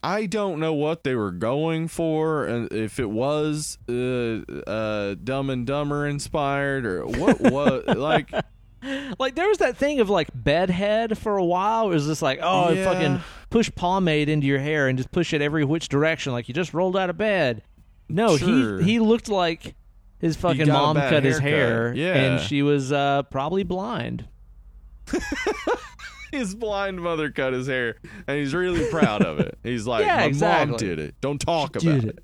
I 0.05 0.27
don't 0.27 0.59
know 0.59 0.74
what 0.74 1.05
they 1.05 1.15
were 1.15 1.31
going 1.31 1.86
for, 1.86 2.44
and 2.44 2.73
if 2.73 2.99
it 2.99 3.09
was 3.09 3.78
uh, 3.89 4.39
uh, 4.69 5.15
Dumb 5.23 5.49
and 5.49 5.65
Dumber 5.65 6.09
inspired 6.09 6.85
or 6.85 7.07
what 7.07 7.40
was 7.40 7.85
like. 7.97 8.28
Like 9.20 9.36
there 9.36 9.47
was 9.49 9.59
that 9.59 9.77
thing 9.77 10.01
of 10.01 10.11
like 10.11 10.28
bedhead 10.35 11.16
for 11.16 11.36
a 11.36 11.44
while. 11.44 11.86
It 11.93 11.94
was 11.94 12.07
just 12.07 12.20
like, 12.20 12.40
oh, 12.43 12.70
Yeah. 12.73 12.85
fucking 12.85 13.20
push 13.49 13.70
pomade 13.77 14.28
into 14.28 14.44
your 14.49 14.59
hair 14.59 14.89
and 14.89 14.99
just 14.99 15.12
push 15.12 15.32
it 15.32 15.40
every 15.40 15.65
which 15.65 15.89
direction, 15.89 16.32
like 16.32 16.49
you 16.49 16.55
just 16.55 16.74
rolled 16.74 16.97
out 16.97 17.09
of 17.09 17.16
bed. 17.16 17.62
No, 18.13 18.37
Sure. 18.37 18.79
he 18.81 18.93
he 18.93 18.99
looked 19.01 19.29
like 19.29 19.75
his 20.21 20.37
fucking 20.37 20.67
got 20.67 20.69
a 20.69 20.73
mom 20.73 20.97
bad 20.97 21.11
cut 21.11 21.25
his 21.25 21.39
haircut. 21.39 21.69
hair, 21.69 21.95
Yeah. 21.95 22.15
and 22.15 22.41
she 22.41 22.63
was 22.63 22.93
uh, 22.93 23.23
probably 23.25 23.63
blind. 23.65 24.27
his 26.33 26.55
blind 26.55 27.01
mother 27.01 27.31
cut 27.31 27.53
his 27.53 27.67
hair, 27.67 27.97
and 28.27 28.39
he's 28.39 28.55
really 28.55 28.89
proud 28.91 29.23
of 29.23 29.39
it. 29.41 29.59
He's 29.63 29.87
like, 29.87 30.05
Yeah, 30.07 30.17
"My 30.19 30.25
exactly. 30.25 30.71
mom 30.71 30.77
did 30.79 30.99
it. 30.99 31.15
Don't 31.21 31.41
talk 31.41 31.77
about 31.77 32.05
it." 32.05 32.19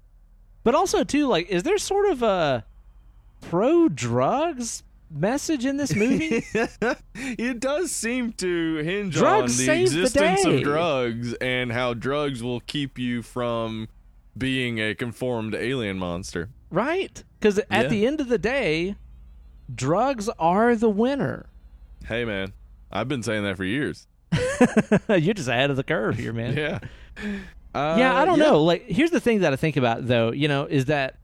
But 0.65 0.75
also 0.75 1.05
too, 1.05 1.27
like, 1.27 1.49
is 1.49 1.63
there 1.63 1.79
sort 1.79 2.09
of 2.11 2.23
a 2.23 2.65
pro 3.41 3.89
drugs 3.89 4.83
message 5.11 5.65
in 5.65 5.77
this 5.77 5.95
movie? 5.95 6.45
it 7.15 7.61
does 7.61 7.91
seem 7.91 8.33
to 8.35 8.77
hinge 8.77 9.15
Drugs 9.15 9.41
on 9.41 9.47
the 9.47 9.53
save 9.53 9.93
the 9.93 10.01
existence 10.03 10.43
day. 10.45 10.57
of 10.57 10.63
drugs 10.63 11.35
and 11.35 11.73
how 11.73 11.95
drugs 11.95 12.43
will 12.43 12.61
keep 12.61 12.99
you 12.99 13.23
from 13.23 13.89
being 14.39 14.79
a 14.79 14.95
conformed 14.95 15.55
alien 15.55 15.99
monster. 15.99 16.49
right? 16.71 17.23
Because 17.41 17.59
Yeah. 17.59 17.65
at 17.71 17.91
the 17.91 18.07
end 18.07 18.21
of 18.21 18.29
the 18.29 18.39
day, 18.39 18.97
drugs 19.75 20.29
are 20.39 20.75
the 20.77 20.89
winner. 20.89 21.47
Hey, 22.07 22.25
man, 22.25 22.53
I've 22.91 23.09
been 23.09 23.23
saying 23.23 23.45
that 23.45 23.57
for 23.57 23.65
years. 23.65 24.07
You're 25.09 25.35
just 25.35 25.49
ahead 25.49 25.71
of 25.71 25.77
the 25.77 25.85
curve 25.85 26.17
here, 26.17 26.33
man. 26.33 26.57
Yeah. 26.57 26.79
Uh, 27.75 27.97
yeah, 27.99 28.17
I 28.17 28.25
don't 28.25 28.39
know. 28.39 28.63
Like, 28.63 28.85
here's 28.87 29.11
the 29.11 29.21
thing 29.21 29.41
that 29.41 29.53
I 29.53 29.57
think 29.57 29.77
about 29.77 30.07
though. 30.07 30.33
You 30.33 30.49
know, 30.49 30.65
is 30.67 30.87
that 30.87 31.17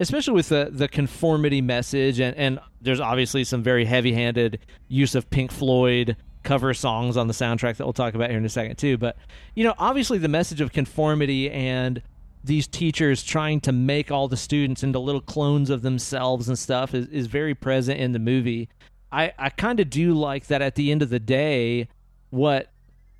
especially 0.00 0.34
with 0.34 0.48
the 0.48 0.68
the 0.70 0.88
conformity 0.88 1.60
message, 1.60 2.20
and 2.20 2.36
and 2.36 2.58
there's 2.80 3.00
obviously 3.00 3.44
some 3.44 3.62
very 3.62 3.84
heavy 3.84 4.12
handed 4.12 4.58
use 4.88 5.14
of 5.14 5.28
Pink 5.30 5.50
Floyd 5.52 6.16
cover 6.42 6.74
songs 6.74 7.16
on 7.16 7.28
the 7.28 7.32
soundtrack 7.34 7.76
that 7.76 7.84
we'll 7.86 7.92
talk 7.92 8.14
about 8.14 8.28
here 8.30 8.38
in 8.38 8.44
a 8.44 8.48
second 8.48 8.76
too. 8.76 8.98
But 8.98 9.16
you 9.54 9.62
know, 9.64 9.74
obviously 9.78 10.18
the 10.18 10.28
message 10.28 10.60
of 10.60 10.72
conformity 10.72 11.50
and 11.50 12.02
these 12.44 12.66
teachers 12.66 13.22
trying 13.22 13.60
to 13.60 13.72
make 13.72 14.10
all 14.10 14.28
the 14.28 14.36
students 14.36 14.82
into 14.82 14.98
little 14.98 15.20
clones 15.20 15.70
of 15.70 15.82
themselves 15.82 16.48
and 16.48 16.58
stuff 16.58 16.94
is, 16.94 17.06
is 17.08 17.26
very 17.26 17.54
present 17.54 18.00
in 18.00 18.12
the 18.12 18.18
movie. 18.18 18.68
I, 19.10 19.32
I 19.38 19.50
kind 19.50 19.78
of 19.78 19.90
do 19.90 20.14
like 20.14 20.46
that 20.46 20.62
at 20.62 20.74
the 20.74 20.90
end 20.90 21.02
of 21.02 21.10
the 21.10 21.20
day, 21.20 21.88
what, 22.30 22.72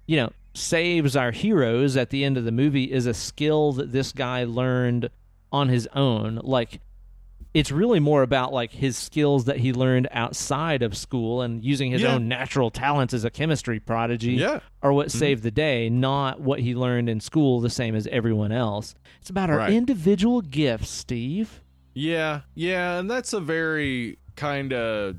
you 0.07 0.17
know, 0.17 0.33
saves 0.55 1.17
our 1.17 1.31
heroes 1.31 1.97
at 1.97 2.11
the 2.11 2.25
end 2.25 2.37
of 2.37 2.45
the 2.45 2.53
movie 2.53 2.91
is 2.91 3.07
a 3.07 3.15
skill 3.15 3.73
that 3.73 3.93
this 3.93 4.13
guy 4.13 4.45
learned 4.45 5.09
on 5.51 5.69
his 5.69 5.87
own. 5.95 6.41
Like, 6.43 6.81
it's 7.55 7.71
really 7.71 8.01
more 8.01 8.23
about 8.23 8.53
like 8.53 8.73
his 8.73 8.97
skills 8.97 9.45
that 9.45 9.59
he 9.59 9.73
learned 9.73 10.09
outside 10.11 10.83
of 10.83 10.97
school 10.97 11.43
and 11.43 11.63
using 11.65 11.91
his 11.91 12.01
Yeah. 12.03 12.15
own 12.15 12.27
natural 12.29 12.71
talents 12.71 13.13
as 13.13 13.25
a 13.25 13.31
chemistry 13.31 13.79
prodigy 13.79 14.33
Yeah. 14.33 14.61
are 14.83 14.93
what 14.93 15.09
Mm-hmm. 15.09 15.19
saved 15.19 15.43
the 15.43 15.51
day, 15.51 15.91
not 15.91 16.41
what 16.41 16.61
he 16.61 16.75
learned 16.75 17.09
in 17.11 17.21
school 17.21 17.61
the 17.61 17.69
same 17.71 17.95
as 17.95 18.07
everyone 18.07 18.53
else. 18.53 18.95
It's 19.21 19.29
about 19.31 19.51
our 19.51 19.59
Right. 19.59 19.73
individual 19.73 20.41
gifts, 20.41 20.89
Steve. 20.89 21.61
Yeah, 21.95 22.41
yeah, 22.55 22.99
and 22.99 23.11
that's 23.11 23.33
a 23.35 23.41
very 23.41 24.17
kind 24.35 24.73
of 24.73 25.17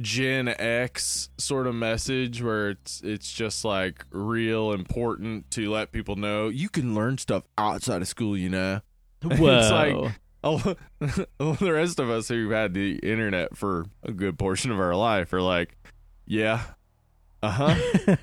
Gen 0.00 0.48
X 0.48 1.28
sort 1.36 1.66
of 1.66 1.74
message 1.74 2.42
where 2.42 2.70
it's 2.70 3.02
it's 3.02 3.30
just 3.34 3.66
like 3.66 4.06
real 4.10 4.72
important 4.72 5.50
to 5.50 5.70
let 5.70 5.92
people 5.92 6.16
know 6.16 6.48
you 6.48 6.70
can 6.70 6.94
learn 6.94 7.18
stuff 7.18 7.42
outside 7.58 8.00
of 8.00 8.08
school, 8.08 8.34
you 8.34 8.48
know. 8.48 8.80
Whoa. 9.22 9.58
It's 9.58 9.70
like 9.70 10.12
all, 10.42 10.60
all 11.40 11.54
the 11.54 11.72
rest 11.72 11.98
of 11.98 12.10
us 12.10 12.28
who've 12.28 12.50
had 12.50 12.74
the 12.74 12.98
internet 12.98 13.56
for 13.56 13.86
a 14.02 14.12
good 14.12 14.38
portion 14.38 14.70
of 14.70 14.78
our 14.80 14.94
life 14.94 15.32
are 15.32 15.42
like, 15.42 15.76
yeah, 16.26 16.62
uh 17.42 17.50
huh, 17.50 18.22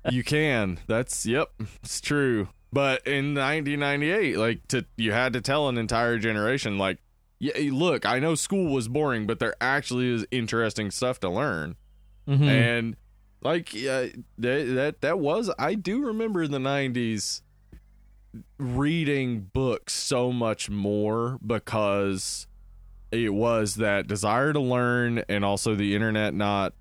you 0.10 0.22
can. 0.24 0.78
That's 0.86 1.26
yep, 1.26 1.50
it's 1.82 2.00
true. 2.00 2.48
But 2.72 3.04
in 3.06 3.34
1998, 3.34 4.36
like 4.38 4.66
to 4.68 4.84
you 4.96 5.12
had 5.12 5.32
to 5.32 5.40
tell 5.40 5.68
an 5.68 5.76
entire 5.76 6.18
generation, 6.18 6.78
like, 6.78 6.98
yeah, 7.40 7.52
look, 7.72 8.06
I 8.06 8.18
know 8.20 8.34
school 8.36 8.72
was 8.72 8.86
boring, 8.88 9.26
but 9.26 9.38
there 9.40 9.54
actually 9.60 10.08
is 10.12 10.26
interesting 10.30 10.90
stuff 10.90 11.18
to 11.20 11.28
learn, 11.28 11.76
Mhm. 12.28 12.46
and 12.46 12.96
like 13.42 13.74
yeah, 13.74 14.06
that 14.38 14.64
that 14.74 15.00
that 15.00 15.18
was 15.18 15.50
I 15.58 15.74
do 15.74 16.06
remember 16.06 16.42
in 16.44 16.52
the 16.52 16.58
90s 16.58 17.40
reading 18.58 19.50
books 19.52 19.92
so 19.92 20.32
much 20.32 20.70
more 20.70 21.38
because 21.44 22.46
it 23.10 23.34
was 23.34 23.76
that 23.76 24.06
desire 24.06 24.52
to 24.52 24.60
learn 24.60 25.22
and 25.28 25.44
also 25.44 25.74
the 25.74 25.94
internet 25.94 26.32
not 26.32 26.72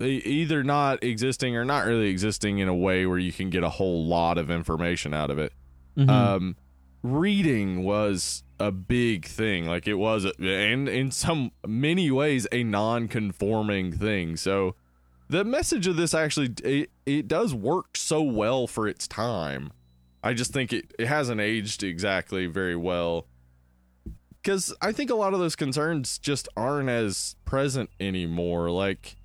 either 0.00 0.64
not 0.64 1.02
existing 1.02 1.56
or 1.56 1.64
not 1.64 1.86
really 1.86 2.08
existing 2.08 2.58
in 2.58 2.68
a 2.68 2.74
way 2.74 3.06
where 3.06 3.18
you 3.18 3.32
can 3.32 3.50
get 3.50 3.62
a 3.62 3.68
whole 3.68 4.04
lot 4.06 4.36
of 4.38 4.50
information 4.50 5.14
out 5.14 5.30
of 5.30 5.38
it. 5.38 5.52
Mhm. 5.96 6.08
Um, 6.08 6.56
reading 7.02 7.84
was 7.84 8.42
a 8.58 8.70
big 8.72 9.26
thing. 9.26 9.66
Like 9.66 9.86
it 9.86 9.94
was, 9.94 10.24
and 10.38 10.88
in 10.88 11.10
some 11.10 11.52
many 11.66 12.10
ways, 12.10 12.46
a 12.52 12.64
non-conforming 12.64 13.92
thing. 13.92 14.36
So 14.36 14.74
the 15.28 15.44
message 15.44 15.86
of 15.86 15.96
this 15.96 16.14
actually 16.14 16.50
it, 16.64 16.90
it 17.06 17.28
does 17.28 17.54
work 17.54 17.96
so 17.96 18.22
well 18.22 18.66
for 18.66 18.86
its 18.88 19.06
time. 19.08 19.72
I 20.22 20.34
just 20.34 20.52
think 20.52 20.72
it, 20.72 20.94
it 20.98 21.08
hasn't 21.08 21.40
aged 21.40 21.82
exactly 21.82 22.46
very 22.46 22.76
well. 22.76 23.26
Because 24.42 24.74
I 24.80 24.92
think 24.92 25.10
a 25.10 25.14
lot 25.14 25.34
of 25.34 25.40
those 25.40 25.54
concerns 25.54 26.18
just 26.18 26.48
aren't 26.56 26.88
as 26.88 27.36
present 27.44 27.90
anymore. 28.00 28.70
Like, 28.70 29.16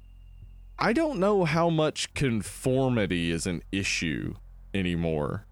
I 0.78 0.94
don't 0.94 1.20
know 1.20 1.44
how 1.44 1.70
much 1.70 2.14
conformity 2.14 3.32
is 3.32 3.48
an 3.48 3.64
issue 3.72 4.36
anymore. 4.76 5.46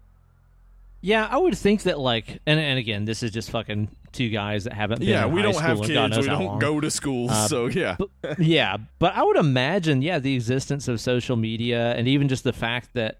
yeah, 1.00 1.26
I 1.28 1.36
would 1.36 1.56
think 1.58 1.82
that 1.82 1.98
like, 1.98 2.40
and 2.46 2.60
and 2.60 2.78
again, 2.78 3.04
this 3.06 3.22
is 3.24 3.30
just 3.32 3.50
fucking 3.50 3.88
two 4.12 4.30
guys 4.30 4.64
that 4.64 4.72
haven't 4.72 5.00
been. 5.00 5.08
Yeah, 5.08 5.26
in 5.26 5.32
we 5.32 5.42
don't 5.42 5.56
have 5.56 5.78
school 5.78 5.88
in 5.90 5.94
God 5.94 6.12
kids. 6.12 6.26
We 6.26 6.32
don't 6.32 6.44
long. 6.44 6.58
go 6.60 6.80
to 6.80 6.90
school. 6.90 7.30
Uh, 7.30 7.48
so, 7.48 7.66
yeah. 7.66 7.96
But- 7.98 8.38
yeah, 8.38 8.76
but 9.00 9.14
I 9.14 9.22
would 9.24 9.36
imagine, 9.36 10.00
yeah, 10.00 10.18
the 10.20 10.34
existence 10.34 10.86
of 10.88 11.00
social 11.00 11.36
media 11.36 11.92
and 11.94 12.06
even 12.06 12.28
just 12.28 12.44
the 12.44 12.52
fact 12.52 12.90
that 12.94 13.18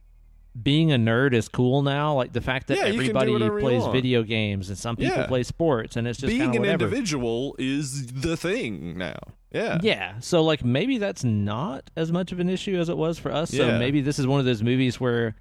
being 0.63 0.93
a 0.93 0.97
nerd 0.97 1.33
is 1.35 1.49
cool 1.49 1.83
now, 1.83 2.15
like 2.15 2.33
the 2.33 2.41
fact 2.41 2.69
that 2.69 2.79
Yeah, 2.79 2.87
you 2.87 3.13
can 3.13 3.27
do 3.27 3.35
everybody 3.37 3.61
plays 3.61 3.87
video 3.87 4.23
games 4.23 4.69
and 4.69 4.79
some 4.79 4.97
people 4.97 5.17
Yeah. 5.17 5.27
play 5.27 5.43
sports, 5.43 5.97
and 5.97 6.07
it's 6.07 6.19
just 6.19 6.31
Being 6.31 6.57
an 6.57 6.65
individual 6.65 7.55
is 7.59 8.07
the 8.07 8.37
thing 8.37 8.97
now. 8.97 9.19
Yeah. 9.53 9.79
Yeah, 9.83 10.19
so 10.21 10.43
like 10.43 10.65
maybe 10.65 10.99
that's 10.99 11.25
not 11.25 11.91
as 11.97 12.13
much 12.13 12.33
of 12.33 12.41
an 12.41 12.49
issue 12.49 12.79
as 12.79 12.89
it 12.89 12.97
was 12.97 13.19
for 13.19 13.33
us. 13.33 13.51
So 13.51 13.79
maybe 13.79 14.01
this 14.01 14.19
is 14.19 14.27
one 14.27 14.41
of 14.41 14.47
those 14.47 14.63
movies 14.63 15.01
where, 15.01 15.35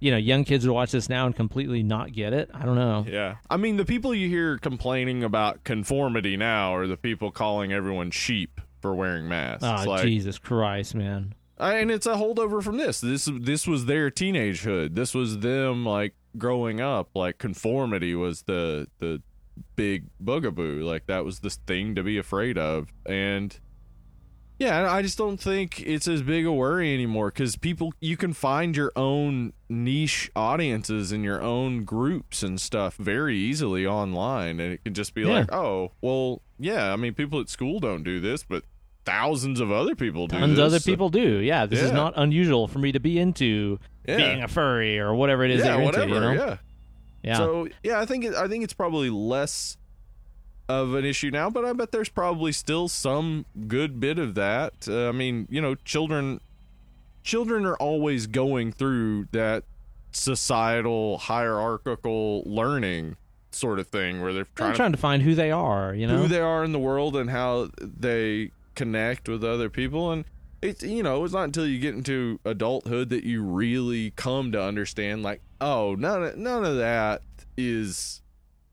you 0.00 0.10
know, 0.10 0.16
young 0.16 0.44
kids 0.44 0.66
would 0.66 0.72
watch 0.72 0.92
this 0.92 1.08
now 1.08 1.26
and 1.26 1.34
completely 1.36 1.82
not 1.82 2.12
get 2.12 2.32
it. 2.32 2.50
I 2.54 2.64
don't 2.64 2.76
know. 2.76 3.04
Yeah. 3.08 3.36
I 3.48 3.56
mean, 3.56 3.76
the 3.76 3.84
people 3.84 4.14
you 4.14 4.28
hear 4.28 4.58
complaining 4.58 5.22
about 5.22 5.64
conformity 5.64 6.36
now 6.36 6.74
are 6.74 6.86
the 6.86 6.96
people 6.96 7.30
calling 7.30 7.72
everyone 7.72 8.10
sheep 8.10 8.60
for 8.80 8.94
wearing 8.94 9.28
masks. 9.28 9.62
Oh, 9.64 9.84
like, 9.88 10.02
Jesus 10.02 10.38
Christ, 10.38 10.94
man. 10.94 11.34
And 11.60 11.90
it's 11.90 12.06
a 12.06 12.14
holdover 12.14 12.62
from 12.62 12.76
this. 12.78 13.00
This 13.00 13.28
this 13.32 13.66
was 13.66 13.86
their 13.86 14.10
teenagehood. 14.10 14.94
This 14.94 15.14
was 15.14 15.38
them 15.40 15.84
like 15.84 16.14
growing 16.38 16.80
up. 16.80 17.10
Like 17.14 17.38
conformity 17.38 18.14
was 18.14 18.42
the 18.42 18.88
the 18.98 19.22
big 19.76 20.06
bugaboo. 20.18 20.82
Like 20.82 21.06
that 21.06 21.24
was 21.24 21.40
the 21.40 21.50
thing 21.50 21.94
to 21.94 22.02
be 22.02 22.16
afraid 22.18 22.56
of. 22.56 22.88
And 23.04 23.58
Yeah, 24.58 24.90
I 24.92 25.00
just 25.02 25.16
don't 25.18 25.38
think 25.40 25.80
it's 25.80 26.06
as 26.08 26.22
big 26.22 26.44
a 26.46 26.52
worry 26.52 26.92
anymore 26.94 27.28
because 27.28 27.56
people, 27.56 27.92
you 28.00 28.16
can 28.18 28.32
find 28.34 28.76
your 28.76 28.92
own 28.94 29.52
niche 29.70 30.30
audiences 30.36 31.12
and 31.12 31.24
your 31.24 31.40
own 31.42 31.84
groups 31.84 32.42
and 32.42 32.60
stuff 32.60 32.96
very 32.96 33.36
easily 33.38 33.86
online. 33.86 34.60
And 34.60 34.74
it 34.74 34.84
can 34.84 34.92
just 34.94 35.14
be 35.14 35.22
Yeah. 35.22 35.28
like, 35.40 35.52
oh, 35.52 35.92
well, 36.02 36.42
yeah, 36.58 36.92
I 36.92 36.96
mean, 36.96 37.14
people 37.14 37.40
at 37.40 37.48
school 37.48 37.80
don't 37.80 38.02
do 38.02 38.20
this, 38.20 38.44
but 38.44 38.64
thousands 39.10 39.60
of 39.60 39.72
other 39.72 39.94
people 39.94 40.28
do 40.28 40.38
Tons 40.38 40.56
this. 40.56 40.64
other 40.64 40.80
people 40.80 41.08
do. 41.08 41.38
Yeah, 41.38 41.66
this 41.66 41.82
is 41.82 41.92
not 41.92 42.14
unusual 42.16 42.68
for 42.68 42.78
me 42.78 42.92
to 42.92 43.00
be 43.00 43.18
into 43.18 43.78
yeah. 44.06 44.16
being 44.16 44.42
a 44.42 44.48
furry 44.48 45.00
or 45.00 45.14
whatever 45.14 45.44
it 45.44 45.50
is 45.50 45.64
yeah, 45.64 45.76
whatever. 45.76 46.02
into. 46.04 46.14
You 46.14 46.20
know? 46.20 46.32
Yeah. 46.32 46.56
Yeah. 47.22 47.36
So 47.36 47.68
yeah, 47.82 48.00
I 48.00 48.06
think 48.06 48.24
it, 48.24 48.34
I 48.34 48.48
think 48.48 48.64
it's 48.64 48.72
probably 48.72 49.10
less 49.10 49.76
of 50.68 50.94
an 50.94 51.04
issue 51.04 51.30
now, 51.30 51.50
but 51.50 51.64
I 51.64 51.72
bet 51.72 51.90
there's 51.90 52.08
probably 52.08 52.52
still 52.52 52.88
some 52.88 53.44
good 53.66 53.98
bit 53.98 54.18
of 54.18 54.34
that. 54.36 54.72
Uh, 54.88 55.08
I 55.08 55.12
mean, 55.12 55.48
you 55.50 55.60
know, 55.60 55.74
children 55.74 56.40
children 57.22 57.66
are 57.66 57.76
always 57.76 58.26
going 58.26 58.72
through 58.72 59.26
that 59.32 59.64
societal 60.12 61.18
hierarchical 61.18 62.42
learning 62.46 63.16
sort 63.50 63.78
of 63.78 63.88
thing 63.88 64.22
where 64.22 64.32
they're 64.32 64.46
trying, 64.54 64.74
trying 64.74 64.92
to 64.92 64.98
find 64.98 65.22
who 65.22 65.34
they 65.34 65.50
are. 65.50 65.94
You 65.94 66.06
know. 66.06 66.18
who 66.18 66.28
they 66.28 66.40
are 66.40 66.64
in 66.64 66.72
the 66.72 66.78
world 66.78 67.16
and 67.16 67.28
how 67.28 67.70
they 67.80 68.52
connect 68.80 69.28
with 69.28 69.44
other 69.44 69.68
people 69.68 70.10
and 70.10 70.24
it's 70.62 70.82
you 70.82 71.02
know 71.02 71.22
it's 71.24 71.34
not 71.34 71.44
until 71.44 71.66
you 71.66 71.78
get 71.78 71.94
into 71.94 72.40
adulthood 72.46 73.10
that 73.10 73.24
you 73.24 73.42
really 73.42 74.10
come 74.12 74.50
to 74.52 74.62
understand 74.62 75.22
like 75.22 75.42
oh 75.60 75.94
none 75.98 76.22
of, 76.24 76.36
none 76.38 76.64
of 76.64 76.76
that 76.78 77.20
is 77.58 78.22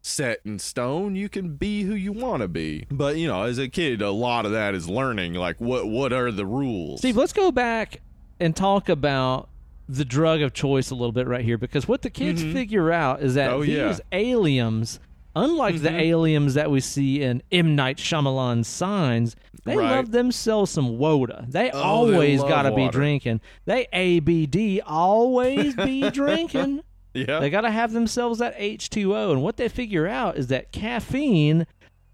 set 0.01 0.39
in 0.45 0.57
stone 0.57 1.13
you 1.15 1.27
can 1.27 1.55
be 1.57 1.84
who 1.84 1.93
you 1.93 2.13
want 2.13 2.41
to 2.41 2.47
be 2.47 2.85
but 2.89 3.17
you 3.17 3.27
know 3.27 3.43
as 3.43 3.57
a 3.57 3.67
kid 3.67 4.01
a 4.01 4.09
lot 4.11 4.45
of 4.45 4.53
that 4.53 4.73
is 4.73 4.88
learning 4.88 5.34
like 5.34 5.59
what 5.59 5.85
what 5.85 6.13
are 6.13 6.31
the 6.31 6.45
rules 6.45 6.99
Steve, 7.01 7.17
let's 7.17 7.34
go 7.34 7.51
back 7.51 7.99
and 8.39 8.55
talk 8.55 8.88
about 8.88 9.49
the 9.89 10.05
drug 10.05 10.41
of 10.41 10.53
choice 10.53 10.89
a 10.91 10.95
little 10.95 11.11
bit 11.11 11.27
right 11.27 11.43
here 11.43 11.57
because 11.57 11.85
what 11.88 12.01
the 12.01 12.09
kids 12.09 12.41
Mhm. 12.43 12.53
figure 12.53 12.91
out 12.91 13.21
is 13.21 13.34
that 13.35 13.51
Oh, 13.51 13.61
these 13.63 13.75
yeah. 13.75 13.97
aliens, 14.13 14.99
unlike 15.43 15.81
the 15.81 15.89
Mhm. 15.89 16.01
aliens 16.01 16.53
that 16.55 16.69
we 16.72 16.80
see 16.80 17.22
in 17.22 17.41
M. 17.51 17.76
Night 17.76 17.97
Shyamalan's 17.97 18.68
signs, 18.68 19.35
they 19.65 19.76
Right. 19.77 19.91
love 19.97 20.11
themselves 20.11 20.72
some 20.72 20.97
Woda. 20.97 21.45
They 21.47 21.72
Oh, 21.72 21.80
always 21.81 22.41
got 22.43 22.64
to 22.64 22.72
be 22.72 22.89
drinking. 22.89 23.41
They 23.65 23.88
ABD 23.93 24.81
always 24.85 25.76
be 25.76 26.09
drinking. 26.11 26.81
yeah 27.14 27.39
They 27.39 27.49
got 27.49 27.61
to 27.61 27.72
have 27.72 27.91
themselves 27.93 28.39
that 28.39 28.55
H2O. 28.57 29.31
And 29.31 29.41
what 29.43 29.57
they 29.57 29.69
figure 29.69 30.07
out 30.07 30.38
is 30.38 30.47
that 30.47 30.72
caffeine 30.72 31.65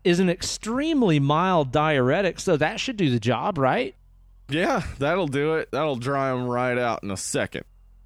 is 0.04 0.20
an 0.20 0.30
extremely 0.30 1.20
mild 1.20 1.72
diuretic, 1.72 2.40
so 2.40 2.58
that 2.58 2.80
should 2.80 2.98
do 2.98 3.10
the 3.10 3.20
job, 3.20 3.58
right? 3.58 3.95
yeah 4.50 4.84
that'll 5.00 5.26
do 5.28 5.54
it 5.56 5.70
that'll 5.72 5.95
dry 5.95 6.30
them 6.30 6.45
right 6.48 6.78
out 6.78 7.02
in 7.02 7.10
a 7.10 7.16
second 7.18 7.64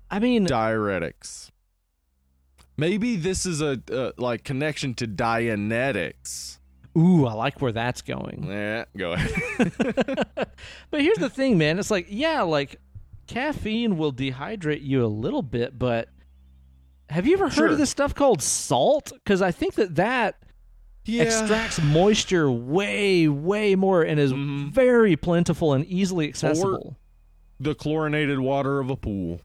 I 0.09 0.19
mean, 0.19 0.45
diuretics. 0.45 1.49
Maybe 2.77 3.15
this 3.15 3.45
is 3.45 3.61
a 3.61 3.81
uh, 3.91 4.11
like 4.17 4.43
connection 4.43 4.93
to 4.95 5.07
Dianetics. 5.07 6.59
ooh, 6.97 7.25
I 7.25 7.33
like 7.33 7.61
where 7.61 7.71
that's 7.71 8.01
going. 8.01 8.45
Yeah, 8.49 8.85
go 8.95 9.13
ahead. 9.13 9.31
but 10.91 11.01
here's 11.01 11.17
the 11.17 11.29
thing, 11.29 11.57
man. 11.57 11.79
It's 11.79 11.91
like, 11.91 12.07
yeah, 12.09 12.43
like 12.43 12.79
caffeine 13.27 13.97
will 13.97 14.13
dehydrate 14.13 14.83
you 14.83 15.03
a 15.03 15.07
little 15.07 15.41
bit, 15.41 15.77
but 15.77 16.09
have 17.09 17.25
you 17.25 17.33
ever 17.33 17.45
heard 17.45 17.53
Sure. 17.53 17.67
of 17.67 17.77
this 17.77 17.89
stuff 17.89 18.13
called 18.13 18.41
salt? 18.41 19.11
Because 19.13 19.41
I 19.41 19.51
think 19.51 19.75
that 19.75 19.95
that 19.95 20.35
yeah, 21.05 21.23
extracts 21.23 21.81
moisture 21.81 22.51
way, 22.51 23.27
way 23.27 23.75
more 23.75 24.03
and 24.03 24.19
is 24.19 24.33
Mhm. 24.33 24.71
very 24.71 25.15
plentiful 25.15 25.73
and 25.73 25.85
easily 25.85 26.27
accessible. 26.27 26.97
the 27.59 27.73
chlorinated 27.73 28.39
water 28.39 28.79
of 28.79 28.89
a 28.91 28.95
pool. 28.95 29.41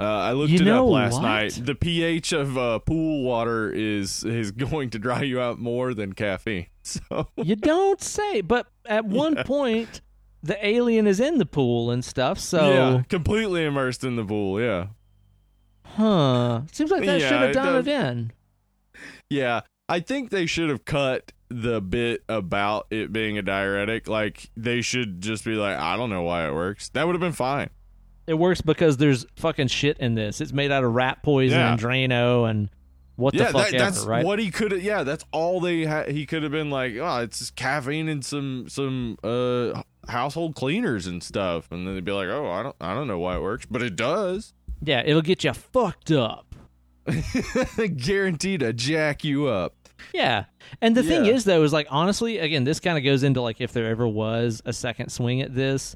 Uh, 0.00 0.04
I 0.04 0.32
looked 0.32 0.50
You 0.50 0.60
it 0.60 0.68
up 0.68 0.84
last 0.86 1.14
what? 1.14 1.22
night. 1.22 1.60
The 1.62 1.74
pH 1.74 2.32
of 2.32 2.58
uh, 2.58 2.78
pool 2.80 3.22
water 3.24 3.70
is 3.70 4.24
is 4.24 4.50
going 4.66 4.90
to 4.90 4.98
dry 4.98 5.22
you 5.22 5.40
out 5.40 5.58
more 5.58 5.94
than 5.94 6.12
caffeine. 6.12 6.66
So 6.84 7.28
you 7.36 7.54
don't 7.54 8.00
say. 8.02 8.40
But 8.40 8.66
at 8.86 9.04
one 9.22 9.34
Yeah. 9.36 9.42
point, 9.44 10.00
the 10.42 10.64
alien 10.66 11.06
is 11.06 11.20
in 11.20 11.38
the 11.38 11.46
pool 11.46 11.92
and 11.92 12.04
stuff. 12.04 12.40
So, 12.40 12.72
yeah, 12.72 13.02
completely 13.08 13.64
immersed 13.64 14.02
in 14.02 14.16
the 14.16 14.24
pool. 14.24 14.60
Yeah, 14.60 14.86
huh? 15.84 16.62
Seems 16.72 16.90
like 16.90 17.04
that 17.04 17.20
Yeah, 17.20 17.28
should 17.28 17.40
have 17.40 17.50
it 17.50 17.54
done 17.54 17.84
does. 17.84 17.86
it 17.86 17.90
in. 17.90 18.32
yeah. 19.30 19.60
I 19.88 20.00
think 20.00 20.30
they 20.30 20.46
should 20.46 20.70
have 20.70 20.84
cut 20.86 21.32
the 21.50 21.80
bit 21.82 22.22
about 22.28 22.86
it 22.90 23.12
being 23.12 23.36
a 23.36 23.42
diuretic. 23.42 24.08
Like 24.08 24.48
they 24.56 24.80
should 24.80 25.20
just 25.20 25.44
be 25.44 25.52
like, 25.54 25.76
I 25.76 25.96
don't 25.96 26.08
know 26.08 26.22
why 26.22 26.46
it 26.48 26.54
works. 26.54 26.88
That 26.90 27.06
would 27.06 27.12
have 27.14 27.20
been 27.20 27.32
fine. 27.32 27.68
It 28.26 28.34
works 28.34 28.60
because 28.60 28.96
there's 28.98 29.26
fucking 29.36 29.68
shit 29.68 29.98
in 29.98 30.14
this. 30.14 30.40
It's 30.40 30.52
made 30.52 30.70
out 30.70 30.84
of 30.84 30.92
rat 30.94 31.22
poison 31.22 31.58
Yeah. 31.58 31.72
and 31.72 31.80
Drano 31.80 32.48
and 32.48 32.68
what 33.16 33.34
yeah, 33.34 33.44
the 33.46 33.52
fuck 33.52 33.70
that, 33.70 33.74
ever, 33.74 33.84
that's 33.84 34.04
right? 34.04 34.24
what 34.24 34.38
he 34.38 34.50
could 34.50 34.72
have. 34.72 34.82
Yeah, 34.82 35.02
that's 35.02 35.24
all 35.32 35.60
they 35.60 35.84
had. 35.84 36.08
He 36.08 36.24
could 36.24 36.42
have 36.42 36.52
been 36.52 36.70
like, 36.70 36.94
oh, 36.96 37.18
it's 37.18 37.40
just 37.40 37.56
caffeine 37.56 38.08
and 38.08 38.24
some 38.24 38.66
some 38.68 39.18
uh 39.22 39.82
household 40.08 40.54
cleaners 40.54 41.06
and 41.06 41.22
stuff, 41.22 41.70
and 41.70 41.86
then 41.86 41.94
they'd 41.94 42.04
be 42.04 42.12
like, 42.12 42.28
oh, 42.28 42.48
I 42.50 42.62
don't 42.62 42.76
I 42.80 42.94
don't 42.94 43.08
know 43.08 43.18
why 43.18 43.36
it 43.36 43.42
works, 43.42 43.66
but 43.70 43.82
it 43.82 43.96
does. 43.96 44.54
yeah, 44.82 45.02
it'll 45.04 45.20
get 45.22 45.44
you 45.44 45.52
fucked 45.52 46.10
up. 46.10 46.46
Guaranteed 47.96 48.60
to 48.60 48.72
jack 48.72 49.24
you 49.24 49.46
up. 49.46 49.74
Yeah. 50.12 50.44
And 50.80 50.96
the 50.96 51.02
thing 51.02 51.26
is 51.26 51.44
though 51.44 51.62
is 51.62 51.72
like 51.72 51.86
honestly, 51.90 52.38
again, 52.38 52.64
this 52.64 52.80
kind 52.80 52.98
of 52.98 53.04
goes 53.04 53.22
into 53.22 53.40
like 53.40 53.60
if 53.60 53.72
there 53.72 53.86
ever 53.88 54.06
was 54.08 54.62
a 54.64 54.72
second 54.72 55.10
swing 55.10 55.40
at 55.42 55.54
this, 55.54 55.94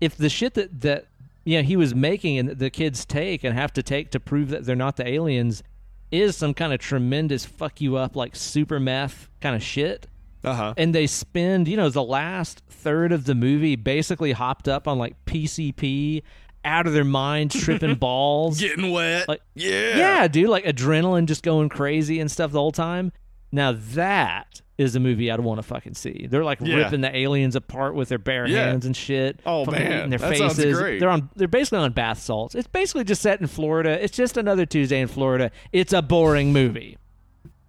if 0.00 0.16
the 0.16 0.28
shit 0.28 0.54
that 0.54 0.80
that 0.82 1.06
you 1.44 1.58
know, 1.58 1.62
he 1.62 1.76
was 1.76 1.94
making 1.94 2.38
and 2.38 2.48
the 2.50 2.70
kids 2.70 3.04
take 3.04 3.44
and 3.44 3.54
have 3.54 3.72
to 3.74 3.82
take 3.82 4.10
to 4.10 4.20
prove 4.20 4.48
that 4.50 4.64
they're 4.64 4.76
not 4.76 4.96
the 4.96 5.06
aliens 5.08 5.62
is 6.10 6.36
some 6.36 6.52
kind 6.54 6.72
of 6.72 6.78
tremendous 6.78 7.44
fuck 7.46 7.80
you 7.80 7.96
up 7.96 8.14
like 8.16 8.36
super 8.36 8.78
meth 8.78 9.28
kind 9.40 9.56
of 9.56 9.62
shit. 9.62 10.06
Uh 10.44 10.54
huh. 10.54 10.74
and 10.76 10.92
they 10.92 11.06
spend 11.06 11.68
you 11.68 11.76
know 11.76 11.88
the 11.88 12.02
last 12.02 12.62
third 12.68 13.12
of 13.12 13.26
the 13.26 13.34
movie 13.34 13.76
basically 13.76 14.32
hopped 14.32 14.66
up 14.66 14.88
on 14.88 14.98
like 14.98 15.14
PCP 15.24 16.22
out 16.64 16.86
of 16.88 16.92
their 16.92 17.04
minds 17.04 17.54
tripping 17.64 17.94
balls 17.94 18.58
Getting 18.60 18.90
wet. 18.90 19.28
Like- 19.28 19.42
yeah. 19.54 19.96
yeah 19.96 20.28
dude 20.28 20.48
like 20.48 20.64
adrenaline 20.64 21.26
just 21.26 21.44
going 21.44 21.68
crazy 21.68 22.18
and 22.18 22.28
stuff 22.28 22.50
the 22.50 22.58
whole 22.58 22.72
time 22.72 23.12
now 23.52 23.70
that 23.72 24.60
is 24.82 24.94
a 24.96 25.00
movie 25.00 25.30
I'd 25.30 25.40
want 25.40 25.58
to 25.58 25.62
fucking 25.62 25.94
see 25.94 26.26
they're 26.28 26.44
like 26.44 26.58
Yeah. 26.60 26.76
ripping 26.76 27.00
the 27.00 27.16
aliens 27.16 27.56
apart 27.56 27.94
with 27.94 28.08
their 28.10 28.18
bare 28.18 28.46
Yeah. 28.46 28.66
hands 28.66 28.84
and 28.84 28.94
shit 28.96 29.40
Oh, 29.46 29.64
man. 29.64 30.10
their 30.10 30.18
That 30.18 30.36
sounds 30.36 30.56
faces 30.56 30.78
great. 30.78 31.00
they're 31.00 31.08
on 31.08 31.30
they're 31.36 31.48
basically 31.48 31.78
on 31.78 31.92
bath 31.92 32.18
salts 32.18 32.54
it's 32.54 32.68
basically 32.68 33.04
just 33.04 33.22
set 33.22 33.40
in 33.40 33.46
Florida 33.46 34.02
it's 34.02 34.16
just 34.16 34.36
another 34.36 34.66
Tuesday 34.66 35.00
in 35.00 35.08
Florida 35.08 35.50
it's 35.72 35.92
a 35.92 36.02
boring 36.02 36.52
movie 36.52 36.98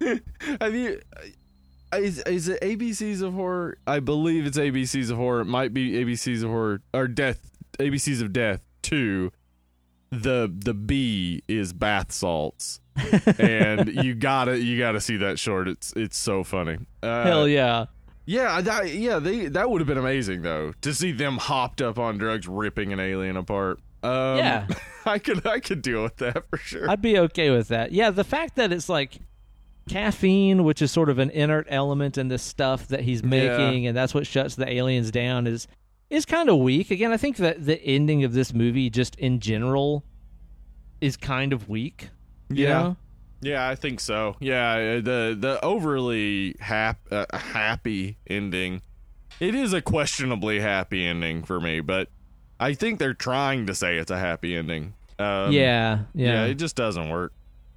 Have 0.60 0.74
you? 0.74 1.00
Uh, 1.92 1.96
is, 1.98 2.18
is 2.20 2.48
it 2.48 2.60
ABCs 2.60 3.22
of 3.22 3.32
horror? 3.34 3.78
I 3.86 4.00
believe 4.00 4.44
it's 4.44 4.58
ABCs 4.58 5.10
of 5.10 5.16
horror. 5.16 5.40
It 5.40 5.44
might 5.46 5.72
be 5.72 5.92
ABCs 5.92 6.42
of 6.42 6.50
horror 6.50 6.82
or 6.92 7.06
death. 7.08 7.52
ABCs 7.78 8.20
of 8.20 8.32
death 8.32 8.60
two. 8.82 9.30
The 10.10 10.52
the 10.54 10.74
B 10.74 11.42
is 11.48 11.72
bath 11.72 12.12
salts, 12.12 12.80
and 13.38 13.88
you 14.04 14.14
gotta 14.14 14.58
you 14.58 14.78
gotta 14.78 15.00
see 15.00 15.16
that 15.18 15.38
short. 15.38 15.68
It's 15.68 15.92
it's 15.94 16.16
so 16.16 16.44
funny. 16.44 16.78
Uh, 17.02 17.24
hell 17.24 17.48
yeah 17.48 17.86
yeah, 18.26 18.60
that, 18.62 18.90
yeah. 18.90 19.18
They 19.18 19.48
that 19.48 19.70
would 19.70 19.80
have 19.80 19.88
been 19.88 19.98
amazing 19.98 20.42
though 20.42 20.72
to 20.80 20.94
see 20.94 21.12
them 21.12 21.36
hopped 21.36 21.82
up 21.82 21.98
on 21.98 22.18
drugs, 22.18 22.48
ripping 22.48 22.92
an 22.92 23.00
alien 23.00 23.36
apart. 23.36 23.80
Um, 24.02 24.38
Yeah. 24.38 24.66
I 25.06 25.18
could 25.18 25.46
I 25.46 25.60
could 25.60 25.82
deal 25.82 26.02
with 26.02 26.16
that 26.16 26.48
for 26.48 26.56
sure. 26.56 26.88
I'd 26.88 27.02
be 27.02 27.18
okay 27.18 27.50
with 27.50 27.68
that. 27.68 27.92
Yeah, 27.92 28.10
the 28.10 28.24
fact 28.24 28.56
that 28.56 28.72
it's 28.72 28.88
like 28.88 29.18
caffeine, 29.88 30.64
which 30.64 30.80
is 30.80 30.90
sort 30.90 31.10
of 31.10 31.18
an 31.18 31.30
inert 31.30 31.66
element 31.68 32.16
in 32.16 32.28
this 32.28 32.42
stuff 32.42 32.88
that 32.88 33.00
he's 33.00 33.22
making, 33.22 33.86
and 33.86 33.96
that's 33.96 34.14
what 34.14 34.26
shuts 34.26 34.54
the 34.54 34.70
aliens 34.70 35.10
down, 35.10 35.46
is 35.46 35.68
is 36.08 36.24
kind 36.24 36.48
of 36.48 36.56
weak. 36.56 36.90
Again, 36.90 37.12
I 37.12 37.18
think 37.18 37.36
that 37.36 37.66
the 37.66 37.82
ending 37.82 38.24
of 38.24 38.32
this 38.32 38.54
movie, 38.54 38.88
just 38.88 39.16
in 39.16 39.40
general, 39.40 40.02
is 41.02 41.18
kind 41.18 41.52
of 41.52 41.68
weak. 41.68 42.08
Yeah. 42.50 42.68
know? 42.82 42.96
Yeah, 43.40 43.68
I 43.68 43.74
think 43.74 44.00
so. 44.00 44.36
Yeah, 44.40 44.96
the 45.00 45.36
the 45.38 45.58
overly 45.62 46.56
hap- 46.60 47.06
uh, 47.12 47.26
happy 47.36 48.16
ending. 48.26 48.80
It 49.40 49.54
is 49.54 49.72
a 49.72 49.82
questionably 49.82 50.60
happy 50.60 51.04
ending 51.04 51.42
for 51.42 51.60
me, 51.60 51.80
but 51.80 52.08
I 52.58 52.72
think 52.74 52.98
they're 52.98 53.12
trying 53.14 53.66
to 53.66 53.74
say 53.74 53.96
it's 53.96 54.10
a 54.10 54.18
happy 54.18 54.56
ending. 54.56 54.94
Um, 55.18 55.52
yeah, 55.52 56.00
yeah. 56.14 56.44
it 56.44 56.54
just 56.54 56.74
doesn't 56.76 57.10
work. 57.10 57.32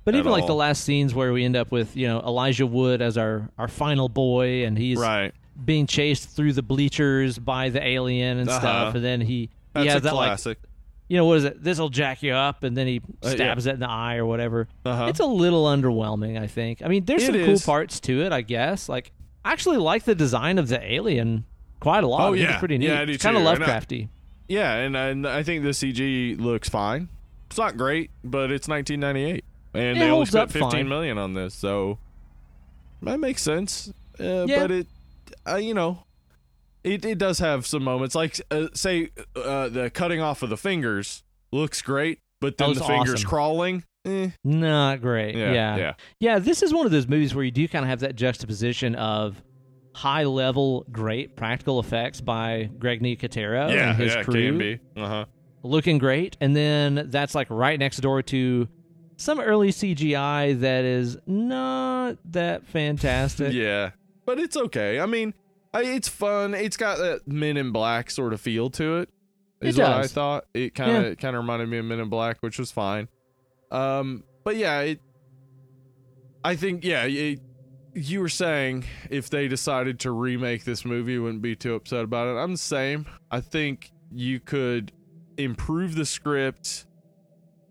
but 0.06 0.16
even 0.16 0.32
like 0.32 0.46
the 0.48 0.56
last 0.56 0.84
scenes 0.86 1.14
where 1.14 1.34
we 1.34 1.44
end 1.44 1.56
up 1.58 1.72
with 1.72 1.98
you 1.98 2.08
know 2.08 2.20
Elijah 2.22 2.66
Wood 2.68 3.02
as 3.02 3.18
our 3.18 3.50
our 3.58 3.68
final 3.68 4.08
boy, 4.08 4.64
and 4.66 4.78
he's 4.78 4.98
right. 4.98 5.34
being 5.66 5.86
chased 5.86 6.30
through 6.30 6.54
the 6.54 6.64
bleachers 6.64 7.38
by 7.38 7.70
the 7.70 7.86
alien 7.86 8.38
and 8.38 8.48
Uh-huh. 8.50 8.60
stuff, 8.60 8.96
and 8.96 9.04
then 9.04 9.20
he 9.20 9.50
That's 9.74 9.84
he 9.84 9.90
a 9.90 9.94
has 9.94 10.02
that 10.04 10.16
like 10.16 10.28
classic. 10.28 10.60
You 11.08 11.18
know, 11.18 11.26
what 11.26 11.38
is 11.38 11.44
it? 11.46 11.64
This 11.64 11.80
will 11.80 11.90
jack 11.90 12.22
you 12.24 12.34
up, 12.34 12.64
and 12.64 12.76
then 12.76 12.88
he 12.88 12.98
Uh, 13.00 13.30
yeah. 13.30 13.30
stabs 13.32 13.66
it 13.66 13.76
in 13.76 13.80
the 13.80 13.90
eye 13.90 14.16
or 14.18 14.26
whatever. 14.26 14.68
uh-huh. 14.86 15.06
It's 15.06 15.20
a 15.20 15.26
little 15.26 15.66
underwhelming, 15.66 16.40
I 16.40 16.48
think. 16.48 16.82
I 16.84 16.88
mean, 16.88 17.06
there's 17.06 17.24
It 17.24 17.28
some 17.28 17.36
cool 17.46 17.54
is. 17.54 17.66
parts 17.66 18.00
to 18.02 18.22
it, 18.24 18.32
I 18.34 18.42
guess. 18.42 18.90
Like, 18.90 19.12
I 19.46 19.52
actually 19.54 19.78
like 19.78 20.04
the 20.04 20.16
design 20.16 20.58
of 20.58 20.68
the 20.68 20.82
alien 20.94 21.46
quite 21.80 22.04
a 22.04 22.08
lot. 22.08 22.30
Oh, 22.30 22.34
yeah. 22.34 22.50
it's 22.52 22.60
pretty 22.60 22.78
neat. 22.78 22.90
Yeah, 22.90 23.02
I 23.02 23.06
do 23.06 23.14
it's 23.14 23.24
kind 23.24 23.38
of 23.38 23.44
too. 23.44 23.48
And 23.50 23.64
I- 23.64 23.68
Lovecrafty. 23.68 24.10
Yeah, 24.50 24.74
and, 24.76 24.96
and 24.96 25.28
I 25.28 25.44
think 25.44 25.64
the 25.64 25.70
CG 25.74 26.40
looks 26.40 26.70
fine. 26.70 27.10
It's 27.48 27.58
not 27.58 27.78
great, 27.78 28.12
but 28.24 28.52
it's 28.52 28.68
1998, 28.68 29.44
and 29.74 29.98
It 29.98 30.00
they 30.02 30.10
only 30.10 30.26
spent 30.26 30.44
up 30.44 30.52
15 30.52 30.70
fine. 30.72 30.90
million 30.90 31.18
on 31.18 31.34
this, 31.34 31.54
so 31.54 31.98
that 33.02 33.20
makes 33.20 33.42
sense. 33.42 33.90
Uh, 34.20 34.46
Yeah. 34.48 34.60
But 34.62 34.72
it, 34.72 34.88
uh, 35.50 35.56
you 35.56 35.74
know, 35.74 36.04
it 36.88 37.06
it 37.06 37.18
does 37.18 37.40
have 37.40 37.66
some 37.66 37.84
moments 37.84 38.16
like 38.16 38.40
uh, 38.52 38.68
say 38.74 39.10
uh, 39.36 39.70
the 39.70 39.90
cutting 39.90 40.22
off 40.22 40.42
of 40.44 40.50
the 40.50 40.58
fingers 40.58 41.24
looks 41.52 41.82
great, 41.82 42.20
but 42.42 42.58
then 42.58 42.74
the 42.74 42.84
fingers 42.84 43.16
awesome. 43.16 43.30
crawling. 43.30 43.84
Eh, 44.06 44.30
Not 44.44 45.02
great. 45.02 45.36
yeah, 45.36 45.52
yeah. 45.52 45.78
yeah, 45.78 45.94
Yeah, 46.20 46.40
this 46.40 46.64
is 46.64 46.74
one 46.74 46.86
of 46.86 46.92
those 46.92 47.08
movies 47.08 47.36
where 47.36 47.44
you 47.44 47.52
do 47.52 47.68
kind 47.68 47.84
of 47.84 47.90
have 47.90 48.00
that 48.00 48.16
juxtaposition 48.16 48.96
of 48.96 49.42
high 49.94 50.24
level, 50.24 50.86
great 50.92 51.36
practical 51.36 51.80
effects 51.80 52.22
by 52.22 52.70
Greg 52.80 53.02
Nicotero 53.02 53.74
yeah, 53.74 53.90
and 53.90 53.98
his 53.98 54.14
yeah. 54.16 54.24
crew, 54.24 54.34
KNB. 54.58 54.80
Uh 54.96 55.08
huh. 55.08 55.26
looking 55.64 55.98
great, 55.98 56.38
and 56.40 56.56
then 56.56 57.08
that's 57.10 57.36
like 57.36 57.48
right 57.50 57.78
next 57.78 57.98
door 57.98 58.22
to 58.22 58.68
some 59.18 59.40
early 59.40 59.70
CGI 59.70 60.60
that 60.60 60.86
is 60.86 61.18
not 61.26 62.18
that 62.32 62.66
fantastic. 62.68 63.52
Yeah, 63.54 63.92
but 64.26 64.40
it's 64.40 64.56
okay. 64.56 65.00
I 65.00 65.06
mean, 65.06 65.34
it's 65.74 66.08
fun. 66.08 66.54
It's 66.54 66.78
got 66.78 66.98
that 67.00 67.28
Men 67.28 67.58
in 67.58 67.72
Black 67.72 68.10
sort 68.12 68.34
of 68.34 68.42
feel 68.42 68.70
to 68.72 68.98
it. 68.98 69.10
It 69.62 69.70
Is 69.70 69.78
what 69.78 69.92
I 69.92 70.08
thought. 70.08 70.46
It 70.54 70.76
kind 70.76 71.06
of 71.06 71.18
kind 71.18 71.36
of 71.36 71.42
reminded 71.42 71.70
me 71.70 71.78
of 71.78 71.86
Men 71.86 72.00
in 72.00 72.10
Black, 72.10 72.38
which 72.42 72.60
was 72.60 72.72
fine. 72.72 73.08
Um, 73.72 74.24
but 74.44 74.56
yeah, 74.56 74.82
it. 74.82 75.02
I 76.44 76.56
think 76.56 76.84
yeah, 76.86 77.06
it, 77.06 77.42
you 77.94 78.22
were 78.22 78.30
saying 78.30 78.86
if 79.10 79.30
they 79.30 79.48
decided 79.48 80.00
to 80.02 80.12
remake 80.12 80.64
this 80.64 80.86
movie, 80.86 81.14
you 81.14 81.24
wouldn't 81.24 81.42
be 81.42 81.56
too 81.56 81.74
upset 81.74 82.04
about 82.04 82.28
it. 82.28 82.40
I'm 82.40 82.52
the 82.52 82.58
same. 82.58 83.08
I 83.32 83.42
think 83.42 83.92
you 84.12 84.40
could 84.40 84.92
improve 85.38 85.96
the 85.96 86.06
script, 86.06 86.86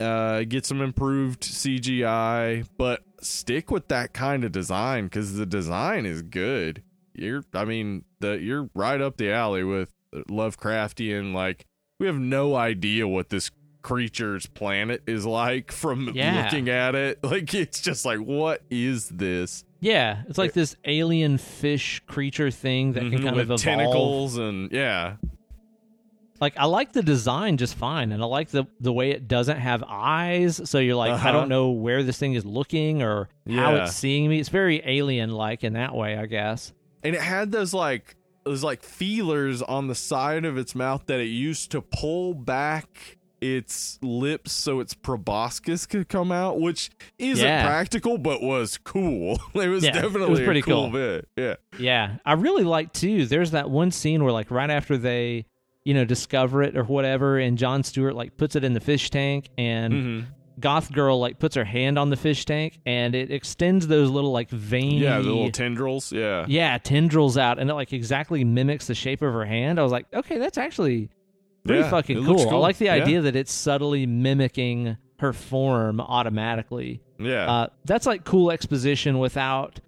uh, 0.00 0.42
get 0.42 0.66
some 0.66 0.80
improved 0.80 1.42
CGI, 1.42 2.66
but 2.76 3.02
stick 3.20 3.70
with 3.70 3.88
that 3.88 4.12
kind 4.12 4.44
of 4.44 4.52
design 4.52 5.04
because 5.04 5.34
the 5.34 5.46
design 5.46 6.04
is 6.04 6.22
good. 6.22 6.82
You're, 7.18 7.44
I 7.54 7.64
mean, 7.64 8.04
the 8.20 8.38
you're 8.38 8.68
right 8.74 9.00
up 9.00 9.16
the 9.16 9.30
alley 9.32 9.64
with 9.64 9.92
Lovecraftian. 10.14 11.32
Like, 11.34 11.66
we 11.98 12.06
have 12.06 12.18
no 12.18 12.54
idea 12.54 13.06
what 13.08 13.30
this 13.30 13.50
creature's 13.82 14.46
planet 14.46 15.02
is 15.06 15.24
like 15.24 15.70
from 15.72 16.10
Yeah. 16.14 16.42
looking 16.42 16.68
at 16.68 16.94
it. 16.94 17.18
Like, 17.24 17.54
it's 17.54 17.80
just 17.80 18.04
like, 18.04 18.18
what 18.18 18.62
is 18.70 19.08
this? 19.08 19.64
Yeah, 19.80 20.22
it's 20.28 20.38
like 20.38 20.52
this 20.54 20.74
alien 20.84 21.38
fish 21.38 22.02
creature 22.06 22.50
thing 22.50 22.94
that 22.94 23.00
can 23.10 23.18
Mhm, 23.20 23.22
kind 23.24 23.36
with 23.36 23.50
of 23.50 23.60
evolve. 23.60 23.62
tentacles 23.62 24.36
and 24.38 24.72
yeah, 24.72 25.16
Like 26.40 26.54
I 26.58 26.64
like 26.66 26.92
the 26.92 27.02
design 27.02 27.56
just 27.56 27.76
fine, 27.76 28.12
and 28.12 28.22
I 28.22 28.26
like 28.26 28.48
the 28.50 28.66
the 28.80 28.92
way 28.92 29.10
it 29.10 29.26
doesn't 29.28 29.56
have 29.58 29.82
eyes. 29.86 30.60
So 30.68 30.78
you're 30.78 30.94
like, 30.96 31.12
I 31.12 31.14
Uh-huh. 31.14 31.32
don't 31.32 31.48
know 31.48 31.70
where 31.70 32.02
this 32.02 32.18
thing 32.18 32.34
is 32.34 32.44
looking 32.44 33.02
or 33.02 33.28
how 33.48 33.74
it's 33.76 33.94
seeing 33.94 34.28
me. 34.28 34.38
It's 34.40 34.48
very 34.50 34.82
alien 34.84 35.30
like 35.30 35.64
in 35.64 35.74
that 35.74 35.94
way, 35.94 36.16
I 36.18 36.26
guess. 36.26 36.72
And 37.02 37.14
it 37.14 37.20
had 37.22 37.52
those 37.52 37.72
like 37.74 38.16
those 38.44 38.62
like 38.62 38.82
feelers 38.82 39.60
on 39.62 39.88
the 39.88 39.94
side 39.94 40.44
of 40.44 40.56
its 40.56 40.74
mouth 40.74 41.02
that 41.06 41.18
it 41.20 41.24
used 41.26 41.70
to 41.72 41.80
pull 41.82 42.32
back 42.34 43.16
its 43.40 43.98
lips 44.02 44.50
so 44.52 44.80
its 44.80 44.94
proboscis 44.94 45.84
could 45.84 46.08
come 46.08 46.32
out, 46.32 46.58
which 46.60 46.90
isn't 47.18 47.44
Yeah. 47.44 47.64
practical 47.66 48.18
but 48.18 48.42
was 48.42 48.78
cool. 48.78 49.38
It 49.54 49.68
was 49.68 49.84
Yeah, 49.84 49.90
it 49.90 49.94
was 49.94 50.12
definitely 50.12 50.44
pretty 50.44 50.60
a 50.60 50.62
cool, 50.62 50.82
cool. 50.84 50.90
bit. 50.92 51.28
Yeah. 51.36 51.54
Yeah, 51.78 52.16
I 52.24 52.32
really 52.34 52.64
like 52.64 52.92
too. 52.92 53.26
There's 53.26 53.50
that 53.50 53.68
one 53.68 53.90
scene 53.90 54.22
where 54.24 54.32
like 54.32 54.50
right 54.50 54.70
after 54.70 54.96
they, 54.96 55.44
you 55.84 55.92
know, 55.94 56.04
discover 56.04 56.62
it 56.62 56.76
or 56.76 56.84
whatever, 56.84 57.38
and 57.38 57.58
Jon 57.58 57.82
Stewart 57.82 58.14
like 58.14 58.36
puts 58.36 58.56
it 58.56 58.64
in 58.64 58.72
the 58.72 58.80
fish 58.80 59.10
tank, 59.10 59.50
and 59.58 59.92
hmm 59.92 60.20
Goth 60.58 60.92
Girl 60.92 61.18
like 61.20 61.38
puts 61.38 61.54
her 61.54 61.64
hand 61.64 61.98
on 61.98 62.10
the 62.10 62.16
fish 62.16 62.44
tank, 62.44 62.80
and 62.86 63.14
it 63.14 63.30
extends 63.30 63.86
those 63.88 64.08
little 64.10 64.32
like 64.32 64.48
veiny, 64.50 64.98
Yeah, 65.00 65.18
the 65.18 65.24
little 65.24 65.50
tendrils. 65.50 66.12
Yeah. 66.12 66.46
yeah 66.48 66.78
tendrils 66.78 67.36
out, 67.36 67.58
and 67.58 67.68
it 67.70 67.74
like 67.74 67.92
exactly 67.92 68.44
mimics 68.44 68.86
the 68.86 68.94
shape 68.94 69.22
of 69.22 69.32
her 69.32 69.44
hand. 69.44 69.78
I 69.78 69.82
was 69.82 69.92
like, 69.92 70.06
okay, 70.14 70.38
that's 70.38 70.58
actually 70.58 71.10
pretty 71.64 71.82
Yeah, 71.82 71.90
fucking 71.90 72.18
it 72.18 72.24
cool. 72.24 72.48
I 72.50 72.54
like 72.56 72.78
the 72.78 72.86
Yeah. 72.86 72.94
idea 72.94 73.20
that 73.22 73.36
it's 73.36 73.52
subtly 73.52 74.06
mimicking 74.06 74.96
her 75.18 75.32
form 75.32 76.00
automatically. 76.00 77.00
Yeah. 77.18 77.50
Uh, 77.50 77.66
that's 77.84 78.06
like 78.06 78.24
cool 78.24 78.50
exposition 78.50 79.18
without 79.18 79.80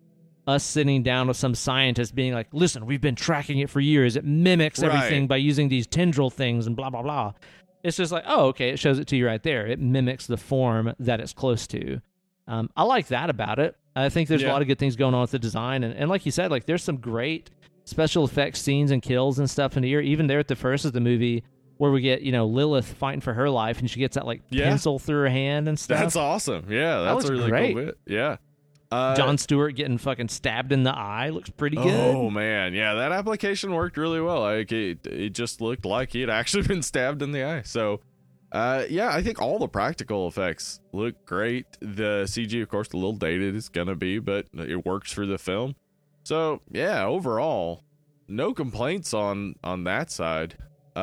us 0.47 0.65
sitting 0.65 1.03
down 1.03 1.29
with 1.29 1.37
some 1.37 1.55
scientist 1.55 2.15
being 2.15 2.33
like, 2.33 2.47
listen, 2.53 2.87
we've 2.87 3.03
been 3.03 3.15
tracking 3.15 3.59
it 3.59 3.69
for 3.69 3.81
years. 3.81 4.17
It 4.17 4.25
mimics 4.25 4.83
everything 4.83 5.25
Right. 5.25 5.29
by 5.29 5.37
using 5.37 5.69
these 5.69 5.87
tendril 5.87 6.31
things 6.31 6.67
and 6.67 6.75
blah, 6.75 6.89
blah, 6.89 7.03
blah. 7.03 7.35
It's 7.83 7.97
just 7.97 8.11
like, 8.13 8.25
oh, 8.27 8.47
okay, 8.49 8.71
it 8.71 8.79
shows 8.79 8.99
it 8.99 9.07
to 9.09 9.17
you 9.17 9.27
right 9.27 9.43
there. 9.43 9.67
It 9.67 9.79
mimics 9.79 10.27
the 10.27 10.37
form 10.37 10.95
that 10.99 11.21
it's 11.21 11.33
close 11.33 11.67
to. 11.69 12.01
Um, 12.47 12.71
I 12.77 12.83
like 12.85 13.09
that 13.09 13.31
about 13.31 13.59
it. 13.59 13.77
I 13.95 14.09
think 14.09 14.29
there's 14.29 14.43
a 14.43 14.49
lot 14.49 14.63
of 14.63 14.69
good 14.69 14.79
things 14.79 14.97
going 14.97 15.15
on 15.15 15.21
with 15.23 15.33
the 15.33 15.39
design. 15.39 15.85
And, 15.85 15.95
and 15.95 16.09
like 16.09 16.25
you 16.25 16.33
said, 16.33 16.51
like 16.51 16.67
there's 16.67 16.83
some 16.85 16.97
great 16.99 17.51
special 17.85 18.25
effects 18.25 18.61
scenes 18.61 18.91
and 18.91 19.03
kills 19.03 19.39
and 19.39 19.49
stuff 19.51 19.77
in 19.77 19.83
here. 19.83 20.01
Even 20.01 20.27
there 20.29 20.39
at 20.39 20.49
the 20.49 20.57
first 20.57 20.85
of 20.85 20.93
the 20.93 21.01
movie 21.01 21.43
where 21.79 21.91
we 21.91 22.01
get, 22.01 22.23
you 22.23 22.33
know, 22.33 22.47
Lilith 22.47 22.87
fighting 22.87 23.21
for 23.21 23.35
her 23.35 23.49
life 23.51 23.81
and 23.81 23.91
she 23.91 24.01
gets 24.01 24.15
that 24.15 24.27
like 24.27 24.43
Yeah. 24.51 24.65
pencil 24.69 24.99
through 24.99 25.23
her 25.23 25.29
hand 25.29 25.69
and 25.69 25.79
stuff. 25.79 25.99
that's 25.99 26.17
awesome. 26.17 26.67
Yeah, 26.71 27.01
that's 27.03 27.15
looks 27.17 27.29
a 27.29 27.33
really 27.33 27.51
great. 27.51 27.75
cool 27.75 27.85
bit. 27.87 27.99
Yeah. 28.07 28.37
Uh, 28.91 29.15
Jon 29.15 29.37
Stewart 29.37 29.75
getting 29.75 29.99
fucking 29.99 30.29
stabbed 30.29 30.73
in 30.73 30.83
the 30.83 30.95
eye 30.95 31.29
looks 31.29 31.51
pretty 31.51 31.77
good. 31.77 32.15
Oh 32.17 32.31
man, 32.31 32.73
yeah, 32.73 32.95
that 32.95 33.13
application 33.13 33.75
worked 33.75 33.99
really 33.99 34.21
well. 34.21 34.41
Like 34.41 34.73
it, 34.73 35.07
it 35.07 35.31
just 35.31 35.61
looked 35.61 35.85
like 35.85 36.13
he 36.13 36.21
had 36.23 36.31
actually 36.31 36.63
been 36.67 36.83
stabbed 36.83 37.21
in 37.21 37.33
the 37.33 37.45
eye. 37.45 37.63
So, 37.63 38.01
uh, 38.51 38.85
yeah, 38.89 39.11
I 39.13 39.23
think 39.23 39.43
all 39.43 39.59
the 39.59 39.69
practical 39.69 40.27
effects 40.27 40.81
look 40.93 41.27
great. 41.27 41.67
The 41.81 42.25
CG, 42.25 42.63
of 42.63 42.69
course, 42.69 42.91
a 42.93 42.97
little 42.97 43.13
dated 43.13 43.55
is 43.55 43.69
gonna 43.69 43.95
be, 43.95 44.19
but 44.21 44.47
it 44.55 44.87
works 44.87 45.13
for 45.13 45.27
the 45.27 45.39
film. 45.39 45.75
So, 46.25 46.63
yeah, 46.71 47.05
overall, 47.05 47.83
no 48.27 48.55
complaints 48.55 49.13
on 49.13 49.57
on 49.63 49.85
that 49.85 50.11
side. 50.11 50.57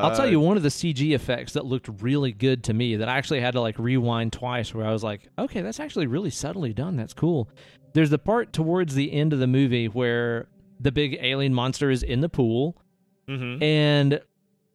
I'll 0.03 0.11
Uh, 0.11 0.15
tell 0.15 0.29
you 0.29 0.39
one 0.39 0.57
of 0.57 0.63
the 0.63 0.69
CG 0.69 1.13
effects 1.13 1.53
that 1.53 1.65
looked 1.65 1.89
really 2.01 2.31
good 2.31 2.63
to 2.65 2.73
me 2.73 2.95
that 2.97 3.09
I 3.09 3.17
actually 3.17 3.41
had 3.41 3.51
to 3.53 3.61
like 3.61 3.77
rewind 3.79 4.33
twice 4.33 4.73
where 4.73 4.85
I 4.85 4.91
was 4.91 5.03
like, 5.03 5.27
okay, 5.37 5.61
that's 5.61 5.79
actually 5.79 6.07
really 6.07 6.29
subtly 6.29 6.73
done. 6.73 6.95
That's 6.95 7.13
cool. 7.13 7.49
There's 7.93 8.09
the 8.09 8.19
part 8.19 8.51
towards 8.53 8.95
the 8.95 9.13
end 9.13 9.33
of 9.33 9.39
the 9.39 9.47
movie 9.47 9.87
where 9.87 10.47
the 10.79 10.91
big 10.91 11.17
alien 11.21 11.53
monster 11.53 11.89
is 11.89 12.03
in 12.03 12.19
the 12.21 12.27
pool 12.29 12.75
mhm. 13.29 13.61
and 13.63 14.19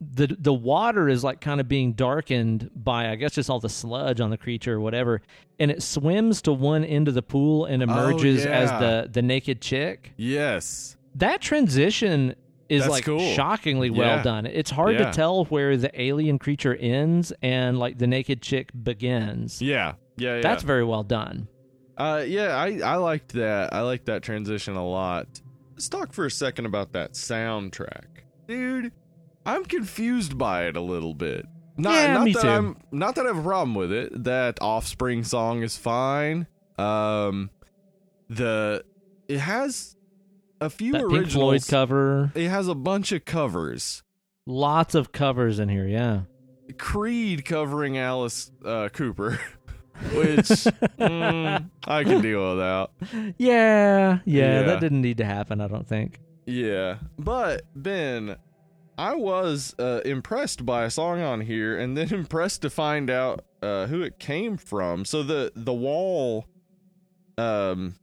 the 0.01 0.35
the 0.41 0.55
water 0.55 1.11
is 1.11 1.23
like 1.23 1.43
kind 1.43 1.61
of 1.61 1.69
being 1.69 1.93
darkened 1.93 2.71
by 2.75 3.11
I 3.11 3.17
guess 3.17 3.35
just 3.35 3.51
all 3.51 3.61
the 3.61 3.69
sludge 3.69 4.19
on 4.19 4.31
the 4.31 4.39
creature 4.39 4.77
or 4.77 4.81
whatever 4.81 5.21
and 5.59 5.71
it 5.71 5.83
swims 5.83 6.41
to 6.43 6.53
one 6.55 6.83
end 6.85 7.07
of 7.09 7.13
the 7.13 7.21
pool 7.21 7.67
and 7.67 7.83
emerges 7.83 8.47
as 8.47 8.71
yeah. 8.71 8.79
the 8.79 9.11
the 9.13 9.21
naked 9.21 9.61
chick. 9.61 10.13
Yes. 10.17 10.97
that 11.17 11.43
transition 11.43 12.35
is 12.71 12.83
That's 12.83 12.91
like 12.93 13.05
cool. 13.05 13.35
shockingly 13.35 13.91
well 13.91 14.17
Yeah. 14.17 14.23
done. 14.23 14.47
It's 14.47 14.71
hard 14.71 14.95
Yeah. 14.95 15.11
to 15.11 15.13
tell 15.13 15.45
where 15.47 15.77
the 15.77 15.91
alien 16.01 16.39
creature 16.39 16.75
ends 16.77 17.33
and 17.43 17.79
like 17.79 17.99
the 17.99 18.07
naked 18.07 18.41
chick 18.41 18.71
begins. 18.83 19.61
Yeah. 19.61 19.95
Yeah. 20.17 20.37
Yeah. 20.37 20.41
That's 20.43 20.63
very 20.63 20.85
well 20.85 21.03
done. 21.03 21.49
Uh, 21.99 22.25
yeah, 22.27 22.57
I, 22.57 22.79
I 22.83 22.97
liked 22.97 23.33
that. 23.35 23.75
I 23.75 23.83
liked 23.83 24.07
that 24.07 24.23
transition 24.23 24.77
a 24.77 24.87
lot. 24.89 25.27
Let's 25.73 25.89
talk 25.89 26.13
for 26.15 26.25
a 26.25 26.31
second 26.31 26.65
about 26.67 26.93
that 26.93 27.13
soundtrack, 27.13 28.07
dude. 28.47 28.93
I'm 29.45 29.65
confused 29.65 30.39
by 30.39 30.65
it 30.67 30.77
a 30.77 30.81
little 30.81 31.13
bit. 31.15 31.47
Not, 31.77 31.95
Yeah, 31.95 32.13
not 32.15 32.25
me 32.25 32.33
that 32.35 32.43
too. 32.43 32.49
I'm 32.49 32.77
not 32.93 33.15
that 33.17 33.25
I 33.25 33.29
have 33.29 33.39
a 33.39 33.43
problem 33.43 33.75
with 33.75 33.91
it. 33.93 34.25
That 34.25 34.59
Offspring 34.63 35.25
song 35.25 35.63
is 35.63 35.77
fine. 35.77 36.47
Um, 36.79 37.51
the 38.29 38.85
it 39.29 39.39
has 39.41 39.97
a 40.61 40.71
few 40.71 40.93
That 40.93 41.09
Pink 41.09 41.31
Floyd 41.31 41.63
cover, 41.67 42.33
it 42.35 42.49
has 42.49 42.69
a 42.69 42.75
bunch 42.75 43.13
of 43.13 43.25
covers. 43.25 44.03
lots 44.47 44.95
of 44.95 45.13
covers 45.13 45.59
in 45.59 45.69
here. 45.69 45.87
Yeah, 45.87 46.23
Creed 46.79 47.45
covering 47.45 47.99
Alice 47.99 48.51
uh, 48.65 48.89
Cooper, 48.93 49.33
which 50.13 50.47
mm, 50.49 51.71
I 51.87 52.05
can 52.05 52.21
deal 52.23 52.51
without. 52.55 52.93
yeah, 53.13 53.33
yeah, 53.39 54.19
Yeah. 54.25 54.63
That 54.63 54.81
didn't 54.81 55.03
need 55.03 55.19
to 55.19 55.25
happen. 55.25 55.61
I 55.61 55.69
don't 55.69 55.87
think. 55.87 56.21
Yeah, 56.47 56.97
but 57.19 57.63
Ben, 57.77 58.37
I 58.99 59.15
was 59.15 59.75
uh, 59.79 60.01
impressed 60.05 60.67
by 60.67 60.85
a 60.85 60.91
song 60.91 61.21
on 61.21 61.41
here, 61.43 61.79
and 61.79 61.97
then 61.97 62.13
impressed 62.15 62.63
to 62.63 62.71
find 62.71 63.09
out 63.11 63.45
uh, 63.63 63.87
who 63.87 64.03
it 64.03 64.19
came 64.19 64.57
from. 64.57 65.05
So 65.05 65.23
the 65.23 65.53
the 65.55 65.73
wall, 65.75 66.47
um, 67.39 67.95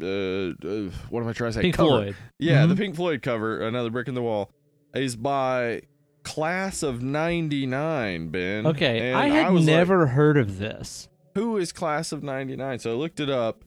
uh, 0.00 0.06
uh 0.06 0.90
what 1.10 1.22
am 1.22 1.28
I 1.28 1.32
trying 1.32 1.50
to 1.50 1.52
say? 1.54 1.62
Pink 1.62 1.74
Cover. 1.76 1.88
Floyd. 1.88 2.16
Yeah, 2.38 2.66
the 2.66 2.74
Mhm. 2.74 2.78
Pink 2.78 2.96
Floyd 2.96 3.22
cover, 3.22 3.60
another 3.66 3.90
brick 3.90 4.08
in 4.08 4.14
the 4.14 4.22
wall, 4.22 4.50
is 4.94 5.16
by 5.16 5.82
Class 6.24 6.82
of 6.82 7.02
'99. 7.02 8.28
Ben. 8.28 8.66
Okay, 8.66 9.08
And 9.10 9.18
I 9.18 9.28
had 9.28 9.52
like, 9.52 9.64
never 9.64 10.08
heard 10.08 10.36
of 10.36 10.58
this. 10.58 11.08
who 11.34 11.56
is 11.56 11.72
Class 11.72 12.12
of 12.12 12.22
'99? 12.22 12.78
So 12.80 12.92
I 12.92 12.94
looked 12.94 13.20
it 13.20 13.30
up. 13.30 13.64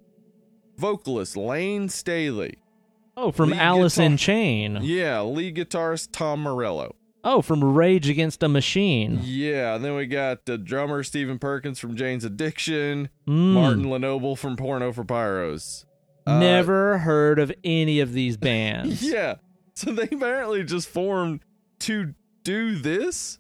Vocalist 0.77 1.37
Layne 1.37 1.89
Staley. 1.89 2.55
Oh, 3.17 3.31
from 3.31 3.49
Lead 3.51 3.59
Alice 3.59 3.97
in 3.97 4.13
guitar- 4.13 4.17
Chain. 4.17 4.79
Yeah, 4.81 5.21
lead 5.21 5.55
guitarist 5.55 6.09
Tom 6.11 6.41
Morello. 6.41 6.95
Oh, 7.23 7.41
from 7.43 7.63
Rage 7.63 8.09
Against 8.09 8.41
a 8.41 8.47
Machine. 8.47 9.19
Yeah, 9.23 9.75
and 9.75 9.85
then 9.85 9.95
we 9.95 10.07
got 10.07 10.45
the 10.45 10.57
drummer 10.57 11.03
Stephen 11.03 11.37
Perkins 11.37 11.77
from 11.77 11.95
Jane's 11.95 12.23
Addiction, 12.23 13.09
Mm. 13.27 13.53
Martyn 13.53 13.83
LeNoble 13.85 14.35
from 14.37 14.55
Porno 14.55 14.91
for 14.91 15.03
Pyros. 15.03 15.85
Uh, 16.27 16.39
Never 16.39 16.99
heard 16.99 17.39
of 17.39 17.51
any 17.63 17.99
of 17.99 18.13
these 18.13 18.37
bands. 18.37 19.01
Yeah. 19.11 19.35
So 19.73 19.91
they 19.93 20.03
apparently 20.03 20.63
just 20.63 20.87
formed 20.89 21.41
to 21.79 22.13
do 22.43 22.75
this. 22.75 23.39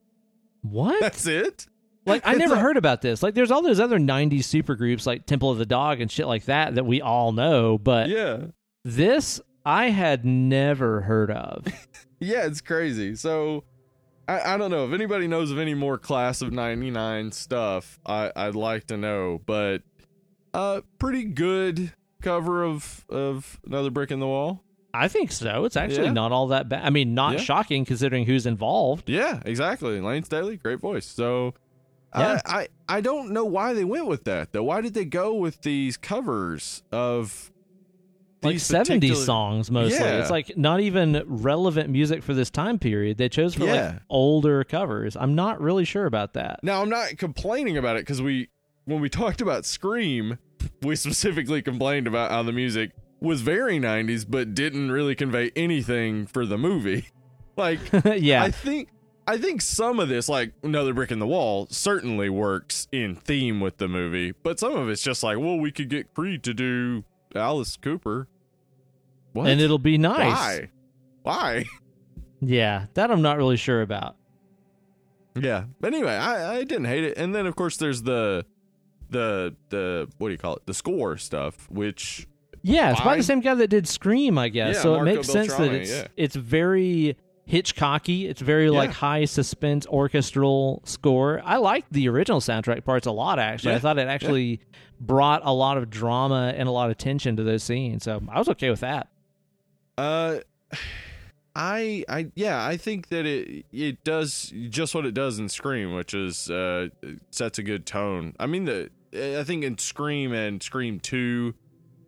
What? 0.61 0.99
That's 0.99 1.27
it. 1.27 1.67
Like 2.05 2.25
I 2.25 2.31
It's 2.31 2.39
never 2.39 2.55
a- 2.55 2.59
heard 2.59 2.77
about 2.77 3.01
this. 3.01 3.21
Like 3.21 3.35
there's 3.35 3.51
all 3.51 3.61
those 3.61 3.79
other 3.79 3.99
90s 3.99 4.39
supergroups 4.39 5.05
like 5.05 5.25
Temple 5.27 5.51
of 5.51 5.57
the 5.59 5.65
Dog 5.65 6.01
and 6.01 6.09
shit 6.09 6.25
like 6.27 6.45
that 6.45 6.75
that 6.75 6.85
we 6.85 7.01
all 7.01 7.31
know, 7.31 7.77
but 7.77 8.09
Yeah. 8.09 8.45
this 8.83 9.39
I 9.65 9.89
had 9.89 10.25
never 10.25 11.01
heard 11.01 11.31
of. 11.31 11.65
Yeah, 12.23 12.45
it's 12.45 12.61
crazy. 12.61 13.15
So 13.15 13.63
I, 14.27 14.53
I 14.53 14.57
don't 14.57 14.69
know 14.69 14.85
if 14.85 14.93
anybody 14.93 15.27
knows 15.27 15.49
of 15.49 15.57
any 15.57 15.73
more 15.73 15.97
class 15.97 16.43
of 16.43 16.51
99 16.53 17.31
stuff. 17.31 17.99
I, 18.05 18.31
I'd 18.35 18.53
like 18.55 18.85
to 18.87 18.97
know, 18.97 19.41
but 19.45 19.81
uh 20.53 20.81
pretty 20.99 21.23
good 21.23 21.93
cover 22.21 22.63
of 22.63 23.05
of 23.09 23.59
another 23.65 23.89
brick 23.89 24.11
in 24.11 24.19
the 24.19 24.27
wall. 24.27 24.63
I 24.93 25.07
think 25.07 25.31
so. 25.31 25.63
It's 25.65 25.77
actually 25.77 26.07
Yeah. 26.07 26.13
not 26.13 26.31
all 26.33 26.47
that 26.47 26.67
bad. 26.67 26.83
I 26.83 26.89
mean, 26.89 27.13
not 27.13 27.33
Yeah. 27.35 27.39
shocking 27.39 27.85
considering 27.85 28.25
who's 28.25 28.45
involved. 28.45 29.09
Yeah, 29.09 29.39
exactly. 29.45 29.99
Layne 30.01 30.23
Staley, 30.23 30.57
great 30.57 30.79
voice. 30.79 31.05
So 31.05 31.53
uh, 32.13 32.19
Yeah. 32.19 32.41
I, 32.45 32.59
I 32.61 32.67
I 32.97 33.01
don't 33.01 33.31
know 33.31 33.45
why 33.45 33.73
they 33.73 33.85
went 33.85 34.07
with 34.07 34.25
that 34.25 34.51
though. 34.51 34.63
Why 34.63 34.81
did 34.81 34.93
they 34.93 35.05
go 35.05 35.33
with 35.33 35.61
these 35.61 35.95
covers 35.95 36.83
of 36.91 37.51
Like 38.43 38.55
these 38.55 38.63
70s 38.63 38.87
particular- 38.87 39.15
songs 39.23 39.71
mostly. 39.71 39.99
Yeah. 39.99 40.19
It's 40.19 40.29
like 40.31 40.57
not 40.57 40.81
even 40.81 41.23
relevant 41.25 41.89
music 41.89 42.21
for 42.21 42.33
this 42.33 42.49
time 42.49 42.77
period. 42.79 43.17
They 43.17 43.29
chose 43.29 43.53
for 43.55 43.63
Yeah. 43.65 43.91
like 43.91 44.01
older 44.09 44.63
covers. 44.65 45.15
I'm 45.15 45.35
not 45.35 45.61
really 45.61 45.85
sure 45.85 46.05
about 46.05 46.33
that. 46.33 46.59
Now 46.63 46.81
I'm 46.81 46.89
not 46.89 47.17
complaining 47.17 47.77
about 47.77 47.95
it 47.95 48.01
because 48.01 48.21
we 48.21 48.49
when 48.85 48.99
we 48.99 49.09
talked 49.21 49.39
about 49.39 49.63
Scream, 49.63 50.37
we 50.81 50.95
specifically 50.97 51.61
complained 51.61 52.07
about 52.07 52.31
how 52.31 52.43
the 52.43 52.51
music 52.51 52.91
was 53.19 53.41
very 53.41 53.79
90s 53.79 54.25
but 54.27 54.55
didn't 54.55 54.91
really 54.91 55.15
convey 55.15 55.51
anything 55.55 56.25
for 56.25 56.45
the 56.45 56.57
movie. 56.57 57.07
Like 57.57 57.79
yeah. 58.05 58.41
I 58.43 58.49
think 58.49 58.87
I 59.27 59.37
think 59.37 59.61
some 59.61 59.99
of 59.99 60.09
this, 60.09 60.29
like 60.29 60.53
another 60.63 60.93
brick 60.93 61.11
in 61.11 61.19
the 61.19 61.27
wall, 61.27 61.67
certainly 61.69 62.29
works 62.29 62.87
in 62.91 63.13
theme 63.13 63.59
with 63.59 63.77
the 63.77 63.89
movie, 63.89 64.33
but 64.41 64.57
some 64.57 64.75
of 64.75 64.89
it's 64.89 65.03
just 65.03 65.21
like, 65.21 65.37
well, 65.37 65.57
we 65.57 65.71
could 65.71 65.89
get 65.89 66.13
Creed 66.13 66.43
to 66.43 66.53
do 66.53 67.03
Alice 67.35 67.77
Cooper. 67.77 68.27
What? 69.33 69.47
and 69.47 69.61
it'll 69.61 69.79
be 69.79 69.97
nice. 69.97 70.33
Why? 70.33 70.69
Why? 71.23 71.65
Yeah, 72.39 72.85
that 72.95 73.11
I'm 73.11 73.21
not 73.21 73.37
really 73.37 73.57
sure 73.57 73.81
about. 73.81 74.15
Yeah. 75.35 75.65
But 75.79 75.93
anyway, 75.93 76.13
I, 76.13 76.55
I 76.55 76.63
didn't 76.63 76.85
hate 76.85 77.03
it. 77.03 77.17
And 77.17 77.33
then 77.35 77.45
of 77.45 77.55
course 77.55 77.77
there's 77.77 78.01
the 78.01 78.45
the 79.11 79.55
the 79.69 80.09
what 80.17 80.29
do 80.29 80.31
you 80.31 80.37
call 80.37 80.55
it? 80.55 80.65
The 80.65 80.73
score 80.73 81.17
stuff, 81.17 81.69
which 81.69 82.27
Yeah, 82.63 82.91
it's 82.91 83.01
by 83.01 83.17
the 83.17 83.23
same 83.23 83.41
guy 83.41 83.53
that 83.55 83.67
did 83.67 83.87
Scream, 83.87 84.37
I 84.37 84.49
guess. 84.49 84.77
Yeah, 84.77 84.81
so 84.81 84.95
Marco 84.95 85.11
it 85.11 85.15
makes 85.15 85.27
sense 85.27 85.53
that 85.55 85.71
it's 85.71 85.91
yeah. 85.91 86.07
it's 86.17 86.35
very 86.35 87.17
Hitchcocky. 87.47 88.29
It's 88.29 88.41
very 88.41 88.69
like 88.69 88.91
high 88.91 89.25
suspense 89.25 89.85
orchestral 89.87 90.81
score. 90.85 91.41
I 91.43 91.57
liked 91.57 91.91
the 91.91 92.07
original 92.07 92.39
soundtrack 92.39 92.85
parts 92.85 93.05
a 93.07 93.11
lot. 93.11 93.39
Actually, 93.39 93.75
I 93.75 93.79
thought 93.79 93.97
it 93.97 94.07
actually 94.07 94.61
brought 94.99 95.41
a 95.43 95.51
lot 95.51 95.77
of 95.77 95.89
drama 95.89 96.53
and 96.55 96.69
a 96.69 96.71
lot 96.71 96.89
of 96.89 96.97
tension 96.97 97.35
to 97.35 97.43
those 97.43 97.63
scenes. 97.63 98.03
So 98.03 98.21
I 98.29 98.39
was 98.39 98.47
okay 98.49 98.69
with 98.69 98.81
that. 98.81 99.09
Uh, 99.97 100.39
I 101.53 102.05
I 102.07 102.31
yeah, 102.35 102.65
I 102.65 102.77
think 102.77 103.09
that 103.09 103.25
it 103.25 103.65
it 103.73 104.03
does 104.05 104.53
just 104.69 104.95
what 104.95 105.05
it 105.05 105.13
does 105.13 105.37
in 105.37 105.49
Scream, 105.49 105.93
which 105.93 106.13
is 106.13 106.49
uh 106.49 106.87
sets 107.29 107.59
a 107.59 107.63
good 107.63 107.85
tone. 107.85 108.33
I 108.39 108.45
mean 108.45 108.65
the 108.65 108.89
I 109.13 109.43
think 109.43 109.63
in 109.63 109.77
Scream 109.77 110.33
and 110.33 110.61
Scream 110.61 110.99
Two, 110.99 111.53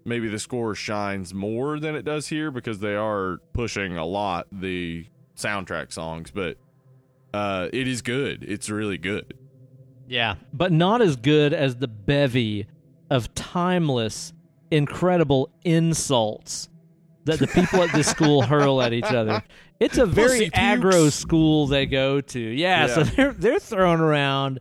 maybe 0.06 0.28
the 0.30 0.40
score 0.40 0.76
shines 0.76 1.34
more 1.34 1.80
than 1.80 1.96
it 1.96 2.04
does 2.04 2.28
here 2.28 2.52
because 2.52 2.80
they 2.80 2.96
are 2.96 3.40
pushing 3.54 3.98
a 3.98 4.06
lot 4.06 4.48
the 4.52 5.06
soundtrack 5.38 5.92
songs, 5.92 6.32
but 6.32 6.58
uh 7.34 7.68
it 7.74 7.88
is 7.88 8.02
good. 8.02 8.44
It's 8.44 8.70
really 8.70 8.98
good. 8.98 9.34
Yeah, 10.08 10.36
but 10.54 10.72
not 10.72 11.02
as 11.02 11.16
good 11.16 11.54
as 11.54 11.78
the 11.78 11.88
bevy 11.88 12.68
of 13.10 13.34
timeless, 13.36 14.34
incredible 14.72 15.50
insults 15.64 16.70
that 17.26 17.40
the 17.40 17.48
people 17.48 17.82
at 17.82 17.92
this 17.94 18.08
school 18.08 18.42
hurl 18.44 18.82
at 18.82 18.92
each 18.94 19.06
other. 19.06 19.42
It's 19.80 19.98
a 19.98 20.06
very 20.06 20.28
Pussy 20.30 20.50
pukes. 20.50 20.58
aggro 20.60 21.12
school 21.12 21.68
they 21.68 21.86
go 21.86 22.22
to. 22.22 22.40
Yeah, 22.40 22.88
so 22.88 23.04
they're 23.04 23.34
they're 23.34 23.60
throwing 23.60 24.02
around 24.02 24.60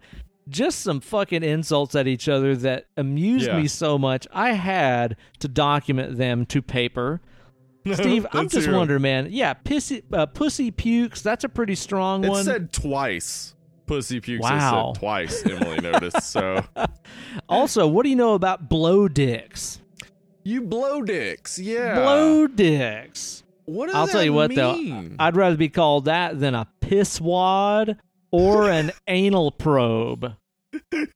just 0.53 0.81
some 0.81 1.01
fucking 1.01 1.43
insults 1.43 1.95
at 1.95 2.07
each 2.07 2.29
other 2.29 2.55
that 2.57 2.87
amused 2.97 3.47
Yeah. 3.47 3.57
me 3.61 3.67
so 3.67 3.99
much. 3.99 4.27
I 4.33 4.53
had 4.53 5.17
to 5.41 5.49
document 5.49 6.17
them 6.19 6.47
to 6.47 6.63
paper. 6.63 7.21
Steve, 7.95 8.27
I'm 8.33 8.49
just 8.49 8.69
'em. 8.69 8.75
wondering, 8.75 9.03
man. 9.03 9.29
Yeah, 9.31 9.55
pissy, 9.55 10.03
uh, 10.13 10.27
pussy 10.27 10.71
pukes. 10.71 11.21
That's 11.23 11.43
a 11.43 11.49
pretty 11.49 11.75
strong 11.75 12.25
It 12.25 12.29
one. 12.31 12.45
said 12.45 12.73
twice. 12.73 13.55
Pussy 13.87 14.21
pukes 14.21 14.43
Wow. 14.45 14.93
said 14.95 15.01
twice, 15.01 15.45
Emily 15.45 15.81
noticed. 15.81 16.23
So 16.31 16.65
also, 17.49 17.89
what 17.89 18.05
do 18.05 18.11
you 18.11 18.17
know 18.17 18.35
about 18.35 18.69
blow 18.69 19.09
dicks? 19.09 19.81
you 20.45 20.61
blow 20.63 21.03
dicks, 21.03 21.59
yeah. 21.59 21.95
Blow 21.95 22.47
dicks. 22.49 23.43
What 23.65 23.95
I'll 23.95 24.09
tell 24.09 24.25
you 24.25 24.33
what, 24.33 24.51
mean? 24.51 24.59
though, 24.59 25.25
I'd 25.25 25.37
rather 25.37 25.57
be 25.57 25.69
called 25.69 26.07
that 26.07 26.39
than 26.41 26.55
a 26.55 26.67
piss 26.81 27.21
wad 27.21 27.97
or 28.33 28.69
an 28.71 28.91
anal 29.09 29.53
probe. 29.53 30.35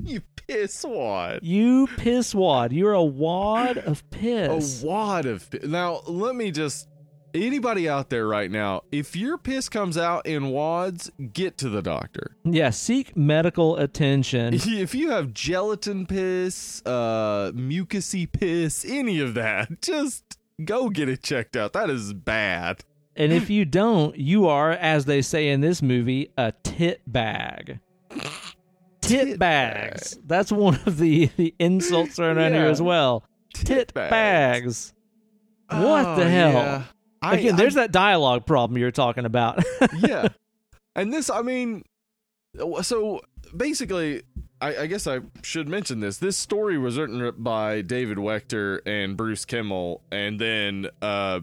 You 0.00 0.20
piss 0.46 0.84
wad. 0.84 1.40
You 1.42 1.88
piss 1.96 2.32
wad. 2.34 2.72
You're 2.72 2.92
a 2.92 3.02
wad 3.02 3.78
of 3.78 4.08
piss. 4.10 4.82
A 4.82 4.86
wad 4.86 5.26
of 5.26 5.50
pi- 5.50 5.58
now. 5.64 6.02
Let 6.06 6.36
me 6.36 6.52
just 6.52 6.86
anybody 7.34 7.88
out 7.88 8.08
there 8.08 8.26
right 8.26 8.48
now. 8.50 8.82
If 8.92 9.16
your 9.16 9.36
piss 9.38 9.68
comes 9.68 9.98
out 9.98 10.24
in 10.24 10.50
wads, 10.50 11.10
get 11.32 11.58
to 11.58 11.68
the 11.68 11.82
doctor. 11.82 12.36
yeah, 12.44 12.70
seek 12.70 13.16
medical 13.16 13.76
attention. 13.76 14.54
If 14.66 14.94
you 14.94 15.10
have 15.10 15.34
gelatin 15.34 16.06
piss, 16.06 16.80
uh, 16.86 17.50
mucusy 17.54 18.30
piss, 18.30 18.84
any 18.88 19.18
of 19.18 19.34
that, 19.34 19.82
just 19.82 20.38
go 20.64 20.90
get 20.90 21.08
it 21.08 21.24
checked 21.24 21.56
out. 21.56 21.72
That 21.72 21.90
is 21.90 22.14
bad. 22.14 22.84
and 23.16 23.32
if 23.32 23.50
you 23.50 23.64
don't, 23.64 24.16
you 24.16 24.46
are, 24.46 24.70
as 24.70 25.06
they 25.06 25.22
say 25.22 25.48
in 25.48 25.60
this 25.60 25.82
movie, 25.82 26.30
a 26.38 26.52
tit 26.62 27.02
bag. 27.06 27.80
Tit, 29.08 29.26
Tit 29.28 29.38
bags. 29.38 30.18
That's 30.26 30.52
one 30.52 30.78
of 30.86 30.98
the, 30.98 31.26
the 31.36 31.54
insults 31.58 32.16
thrown 32.16 32.38
around 32.38 32.52
here 32.54 32.66
as 32.66 32.80
well. 32.82 33.24
Tit, 33.54 33.92
bags. 33.94 34.10
bags. 34.10 34.94
What 35.70 36.16
the 36.16 36.24
Oh, 36.24 36.28
hell? 36.28 36.52
yeah. 36.52 36.82
I- 37.22 37.34
Again, 37.36 37.54
I 37.54 37.56
there's 37.56 37.74
that 37.74 37.90
dialogue 37.92 38.46
problem 38.46 38.78
you're 38.78 38.90
talking 38.90 39.24
about. 39.24 39.62
yeah. 39.98 40.28
And 40.94 41.12
this, 41.12 41.30
I 41.30 41.42
mean, 41.42 41.82
so 42.82 43.20
basically, 43.56 44.22
I, 44.60 44.76
I 44.76 44.86
guess 44.86 45.06
I 45.06 45.20
should 45.42 45.68
mention 45.68 46.00
this. 46.00 46.18
This 46.18 46.36
story 46.36 46.78
was 46.78 46.96
written 46.98 47.32
by 47.38 47.82
David 47.82 48.18
Wechter 48.18 48.80
and 48.86 49.16
Bruce 49.16 49.44
Kimmel, 49.44 50.02
and 50.10 50.40
then, 50.40 50.86
uh, 51.02 51.40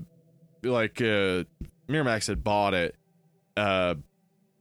like, 0.64 1.02
uh, 1.02 1.44
Miramax 1.90 2.28
had 2.28 2.44
bought 2.44 2.74
it, 2.74 2.96
uh, 3.58 3.96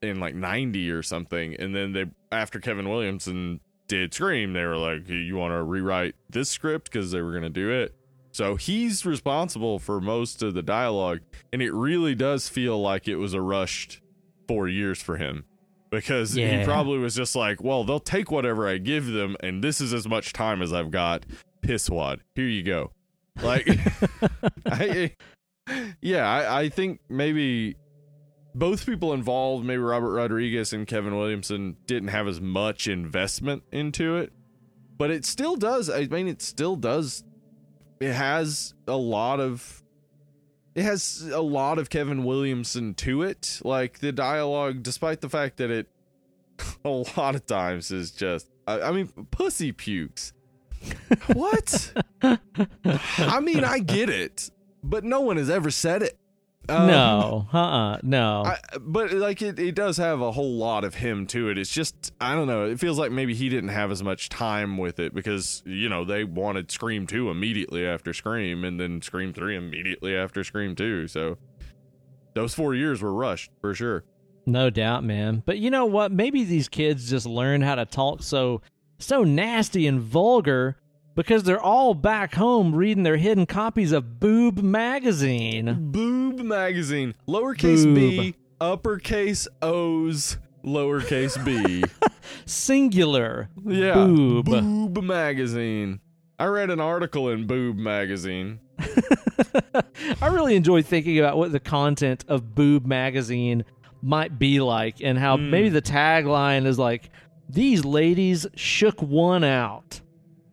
in 0.03 0.21
like 0.21 0.35
90 0.35 0.91
or 0.91 1.03
something. 1.03 1.55
And 1.55 1.75
then 1.75 1.93
they, 1.93 2.05
after 2.35 2.61
Kevin 2.61 2.89
Williamson 2.89 3.61
did 3.89 4.13
Scream, 4.15 4.53
they 4.53 4.65
were 4.65 4.77
like, 4.77 5.09
you 5.09 5.37
want 5.37 5.53
to 5.53 5.63
rewrite 5.63 6.15
this 6.31 6.49
script? 6.51 6.91
Because 6.91 7.11
they 7.11 7.21
were 7.23 7.31
going 7.31 7.43
to 7.43 7.51
do 7.51 7.71
it. 7.71 7.95
So 8.33 8.57
he's 8.57 9.07
responsible 9.07 9.79
for 9.79 10.01
most 10.01 10.43
of 10.43 10.55
the 10.55 10.63
dialogue, 10.63 11.21
and 11.53 11.63
it 11.63 11.73
really 11.73 12.15
does 12.17 12.49
feel 12.49 12.81
like 12.81 13.07
it 13.07 13.17
was 13.17 13.33
a 13.35 13.41
rushed 13.41 14.01
four 14.49 14.67
years 14.69 15.01
for 15.01 15.17
him 15.17 15.45
because 15.91 16.37
Yeah. 16.37 16.59
he 16.59 16.65
probably 16.65 16.99
was 16.99 17.15
just 17.15 17.37
like, 17.37 17.63
well, 17.63 17.85
they'll 17.85 18.01
take 18.01 18.33
whatever 18.33 18.69
I 18.69 18.79
give 18.79 19.07
them, 19.07 19.37
and 19.41 19.63
this 19.63 19.81
is 19.81 19.93
as 19.95 20.09
much 20.09 20.33
time 20.33 20.63
as 20.63 20.73
I've 20.73 20.91
got. 20.91 21.25
Piss 21.63 21.89
wad, 21.89 22.21
here 22.35 22.49
you 22.49 22.63
go. 22.65 22.91
Like, 23.41 23.69
I, 24.67 25.13
yeah, 26.01 26.29
I, 26.29 26.63
I 26.63 26.69
think 26.71 27.01
maybe 27.09 27.77
both 28.55 28.87
people 28.87 29.13
involved, 29.13 29.65
maybe 29.65 29.79
Robert 29.79 30.13
Rodriguez 30.13 30.73
and 30.73 30.87
Kevin 30.87 31.17
Williamson, 31.17 31.77
didn't 31.87 32.09
have 32.09 32.29
as 32.29 32.41
much 32.41 32.87
investment 32.87 33.65
into 33.73 34.17
it, 34.17 34.33
but 34.97 35.11
it 35.11 35.25
still 35.25 35.57
does. 35.57 35.91
I 35.91 36.07
mean, 36.07 36.29
it 36.29 36.41
still 36.41 36.77
does. 36.77 37.25
It 38.01 38.13
has 38.13 38.75
a 38.87 38.97
lot 38.97 39.41
of. 39.41 39.83
It 40.75 40.83
has 40.83 41.31
a 41.33 41.41
lot 41.41 41.79
of 41.79 41.89
Kevin 41.89 42.25
Williamson 42.25 42.95
to 42.95 43.23
it. 43.23 43.61
Like 43.65 44.01
the 44.01 44.13
dialogue, 44.13 44.83
despite 44.83 45.21
the 45.21 45.29
fact 45.29 45.57
that 45.59 45.71
it 45.71 45.89
a 46.85 46.89
lot 46.89 47.35
of 47.35 47.47
times 47.47 47.91
is 47.91 48.11
just. 48.11 48.51
I, 48.67 48.81
I 48.81 48.93
mean, 48.93 49.09
pussy 49.31 49.73
pukes. 49.73 50.33
what? 51.33 51.93
I 52.23 53.41
mean, 53.41 53.65
I 53.65 53.79
get 53.79 54.11
it, 54.11 54.51
but 54.83 55.03
no 55.03 55.21
one 55.23 55.39
has 55.39 55.51
ever 55.51 55.71
said 55.71 56.03
it. 56.03 56.19
Um, 56.69 56.87
no, 56.87 57.47
uh, 57.53 57.59
uh 57.59 57.99
no. 58.03 58.43
I, 58.45 58.59
but 58.81 59.13
like 59.13 59.43
it, 59.43 59.59
it 59.59 59.75
does 59.75 59.99
have 59.99 60.21
a 60.21 60.33
whole 60.33 60.57
lot 60.57 60.85
of 60.85 60.95
him 60.95 61.27
to 61.29 61.51
it. 61.51 61.59
It's 61.59 61.71
just 61.71 62.13
I 62.21 62.35
don't 62.35 62.47
know. 62.47 62.65
It 62.67 62.81
feels 62.81 62.99
like 62.99 63.13
maybe 63.13 63.35
he 63.35 63.49
didn't 63.49 63.69
have 63.69 63.91
as 63.91 64.03
much 64.03 64.29
time 64.29 64.79
with 64.79 64.99
it 64.99 65.15
because 65.15 65.63
you 65.67 65.89
know 65.89 66.05
they 66.05 66.25
wanted 66.25 66.71
Scream 66.71 67.07
two 67.07 67.31
immediately 67.31 67.87
after 67.87 68.15
Scream, 68.15 68.65
and 68.65 68.81
then 68.81 69.03
Scream 69.03 69.33
three 69.33 69.57
immediately 69.57 70.17
after 70.17 70.43
Scream 70.43 70.75
two. 70.75 71.07
So 71.07 71.37
those 72.35 72.55
four 72.55 72.75
years 72.75 73.03
were 73.03 73.13
rushed 73.13 73.51
for 73.61 73.75
sure. 73.75 74.05
No 74.47 74.71
doubt, 74.71 75.05
man. 75.05 75.43
But 75.45 75.59
you 75.59 75.71
know 75.71 75.87
what? 75.87 76.13
Maybe 76.13 76.45
these 76.45 76.69
kids 76.69 77.09
just 77.11 77.27
learn 77.27 77.63
how 77.63 77.75
to 77.75 77.85
talk 77.85 78.23
so 78.23 78.63
so 78.99 79.23
nasty 79.23 79.87
and 79.87 80.01
vulgar 80.01 80.77
because 81.15 81.43
they're 81.45 81.61
all 81.61 81.95
back 81.95 82.35
home 82.35 82.75
reading 82.75 83.03
their 83.05 83.17
hidden 83.17 83.47
copies 83.47 83.93
of 83.93 84.19
Boob 84.21 84.63
magazine. 84.63 85.91
Boob 85.91 86.41
magazine, 86.41 87.15
lowercase 87.29 87.93
b, 87.95 88.35
uppercase 88.61 89.47
O's, 89.63 90.39
lowercase 90.65 91.43
b. 91.45 91.85
Singular. 92.47 93.49
yeah, 93.65 93.95
Boob. 93.95 94.47
Boob 94.47 95.03
magazine. 95.05 96.01
I 96.39 96.47
read 96.47 96.71
an 96.71 96.81
article 96.81 97.29
in 97.31 97.47
Boob 97.47 97.77
magazine. 97.77 98.61
I 100.21 100.27
really 100.29 100.57
enjoy 100.57 100.83
thinking 100.83 101.19
about 101.19 101.37
what 101.37 101.53
the 101.53 101.61
content 101.61 102.25
of 102.29 102.55
Boob 102.55 102.87
magazine 102.87 103.65
might 104.03 104.39
be 104.39 104.61
like 104.61 104.97
and 105.01 105.17
how 105.19 105.37
Mm. 105.37 105.51
maybe 105.51 105.69
the 105.69 105.81
tagline 105.83 106.67
is 106.67 106.79
like 106.79 107.11
these 107.49 107.85
ladies 107.85 108.47
shook 108.55 109.01
one 109.01 109.45
out. 109.45 110.01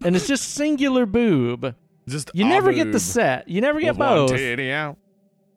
And 0.06 0.16
it's 0.16 0.28
just 0.28 0.56
singular 0.56 1.06
boob. 1.06 1.76
Just 2.08 2.32
You 2.34 2.46
never 2.46 2.74
get 2.74 2.92
the 2.92 3.00
set. 3.00 3.48
You 3.48 3.62
never 3.62 3.80
get 3.80 3.98
both. 3.98 4.32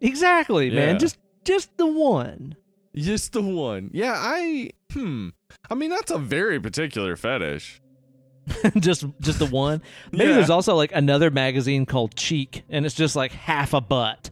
Exactly, 0.00 0.70
man. 0.70 0.98
Just 0.98 1.18
just 1.44 1.76
the 1.78 1.86
one. 1.86 2.56
Just 2.94 3.32
the 3.32 3.42
one. 3.42 3.90
Yeah, 3.92 4.14
I 4.16 4.70
hmm. 4.92 5.30
I 5.70 5.74
mean 5.74 5.90
that's 5.90 6.10
a 6.10 6.18
very 6.18 6.60
particular 6.60 7.16
fetish. 7.16 7.80
just 8.78 9.06
just 9.20 9.38
the 9.38 9.46
one. 9.46 9.80
Maybe 10.12 10.28
Yeah. 10.28 10.34
there's 10.36 10.50
also 10.50 10.74
like 10.74 10.92
another 10.94 11.30
magazine 11.30 11.86
called 11.86 12.14
Cheek 12.14 12.64
and 12.68 12.84
it's 12.84 12.94
just 12.94 13.16
like 13.16 13.32
half 13.32 13.72
a 13.72 13.80
butt. 13.80 14.30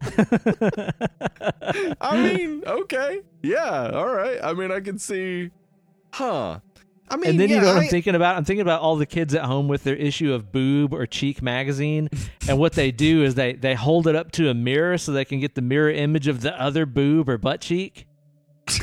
I 2.00 2.16
mean, 2.16 2.62
okay. 2.66 3.20
Yeah, 3.42 3.90
all 3.92 4.12
right. 4.14 4.38
I 4.42 4.52
mean, 4.52 4.70
I 4.70 4.80
can 4.80 4.98
see 4.98 5.50
huh. 6.12 6.60
I 7.10 7.16
mean, 7.16 7.30
and 7.30 7.40
then 7.40 7.48
you 7.48 7.60
know 7.60 7.66
what 7.68 7.76
I- 7.76 7.80
I'm 7.82 7.88
thinking 7.88 8.14
about? 8.14 8.36
I'm 8.36 8.44
thinking 8.44 8.62
about 8.62 8.80
all 8.82 8.96
the 8.96 9.06
kids 9.06 9.34
at 9.34 9.44
home 9.44 9.68
with 9.68 9.84
their 9.84 9.96
issue 9.96 10.32
of 10.32 10.52
Boob 10.52 10.92
or 10.92 11.06
Cheek 11.06 11.42
magazine, 11.42 12.08
and 12.48 12.58
what 12.58 12.74
they 12.74 12.90
do 12.90 13.22
is 13.24 13.34
they 13.34 13.54
they 13.54 13.74
hold 13.74 14.06
it 14.06 14.14
up 14.16 14.32
to 14.32 14.48
a 14.48 14.54
mirror 14.54 14.98
so 14.98 15.12
they 15.12 15.24
can 15.24 15.40
get 15.40 15.54
the 15.54 15.62
mirror 15.62 15.90
image 15.90 16.28
of 16.28 16.40
the 16.42 16.58
other 16.60 16.86
boob 16.86 17.28
or 17.28 17.38
butt 17.38 17.60
cheek. 17.60 18.06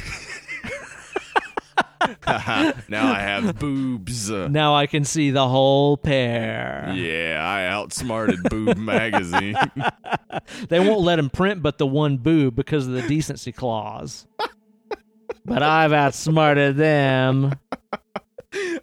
now 2.27 3.11
I 3.11 3.19
have 3.19 3.57
boobs. 3.59 4.29
Now 4.29 4.75
I 4.75 4.87
can 4.87 5.03
see 5.05 5.31
the 5.31 5.47
whole 5.47 5.97
pair. 5.97 6.91
Yeah, 6.95 7.41
I 7.43 7.65
outsmarted 7.67 8.43
Boob 8.49 8.77
magazine. 8.77 9.55
They 10.69 10.79
won't 10.79 11.01
let 11.01 11.17
him 11.17 11.29
print 11.29 11.63
but 11.63 11.77
the 11.77 11.87
one 11.87 12.17
boob 12.17 12.55
because 12.55 12.87
of 12.87 12.93
the 12.93 13.01
decency 13.07 13.51
clause. 13.51 14.27
but 15.45 15.63
I've 15.63 15.93
outsmarted 15.93 16.75
them. 16.77 17.53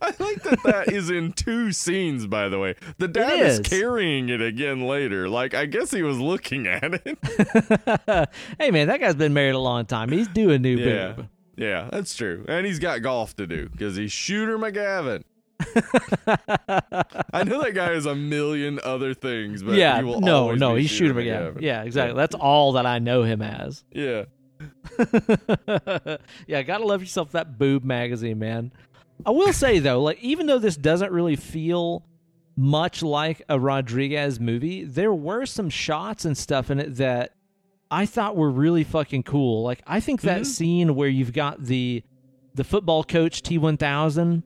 I 0.01 0.15
like 0.19 0.43
that 0.43 0.59
that 0.65 0.93
is 0.93 1.11
in 1.11 1.33
two 1.33 1.73
scenes, 1.73 2.27
by 2.27 2.49
the 2.49 2.59
way. 2.59 2.75
The 2.99 3.09
dad 3.09 3.41
is. 3.41 3.59
is. 3.61 3.69
carrying 3.69 4.29
it 4.29 4.41
again 4.43 4.83
later. 4.87 5.29
Like, 5.29 5.55
I 5.55 5.67
guess 5.67 5.91
he 5.91 6.03
was 6.03 6.19
looking 6.19 6.67
at 6.67 6.83
it. 7.05 8.29
hey 8.59 8.71
man, 8.71 8.89
that 8.89 9.01
guy's 9.01 9.15
been 9.17 9.33
married 9.35 9.55
a 9.55 9.59
long 9.59 9.87
time. 9.87 10.11
He's 10.11 10.29
doing 10.29 10.63
new 10.63 10.77
Yeah. 10.77 11.13
boob. 11.13 11.29
yeah, 11.57 11.89
that's 11.91 12.15
true. 12.15 12.45
And 12.49 12.67
he's 12.67 12.79
got 12.79 13.03
golf 13.03 13.35
to 13.37 13.47
do 13.47 13.69
because 13.69 13.97
he's 13.97 14.13
Shooter 14.13 14.59
McGavin. 14.59 15.23
I 17.33 17.45
know 17.45 17.63
that 17.63 17.73
guy 17.75 17.93
is 17.93 18.07
a 18.07 18.15
million 18.15 18.81
other 18.85 19.15
things, 19.15 19.63
but 19.63 19.75
yeah, 19.77 19.99
he 19.99 20.05
will 20.05 20.21
no, 20.21 20.55
no, 20.55 20.75
he's 20.75 20.91
shooting 20.91 21.17
again. 21.19 21.55
McGavin. 21.55 21.61
Yeah, 21.63 21.83
exactly. 21.83 22.17
That's 22.17 22.35
all 22.35 22.73
that 22.73 22.85
I 22.87 22.99
know 22.99 23.23
him 23.23 23.43
as. 23.43 23.85
Yeah. 23.93 24.25
yeah, 26.47 26.63
gotta 26.63 26.85
love 26.85 27.01
yourself 27.01 27.33
that 27.33 27.59
boob 27.59 27.85
magazine, 27.85 28.39
man. 28.39 28.73
I 29.27 29.31
will 29.31 29.53
say 29.53 29.79
though, 29.79 30.03
like 30.03 30.19
even 30.23 30.47
though 30.47 30.59
this 30.59 30.77
doesn't 30.77 31.13
really 31.13 31.37
feel 31.37 32.05
much 32.57 33.03
like 33.03 33.43
a 33.49 33.59
Rodriguez 33.59 34.39
movie, 34.41 34.85
there 34.85 35.13
were 35.15 35.47
some 35.47 35.71
shots 35.71 36.25
and 36.25 36.37
stuff 36.37 36.71
in 36.71 36.79
it 36.81 36.97
that 36.97 37.33
I 37.91 38.07
thought 38.07 38.37
were 38.37 38.51
really 38.51 38.85
fucking 38.85 39.23
cool. 39.25 39.63
Like 39.63 39.83
I 39.87 40.01
think 40.01 40.23
that 40.23 40.43
Mhm. 40.43 40.47
scene 40.47 40.95
where 40.95 41.09
you've 41.09 41.33
got 41.33 41.65
the 41.65 42.03
the 42.55 42.65
football 42.65 43.03
coach 43.05 43.43
T 43.43 43.57
one 43.59 43.77
thousand 43.79 44.43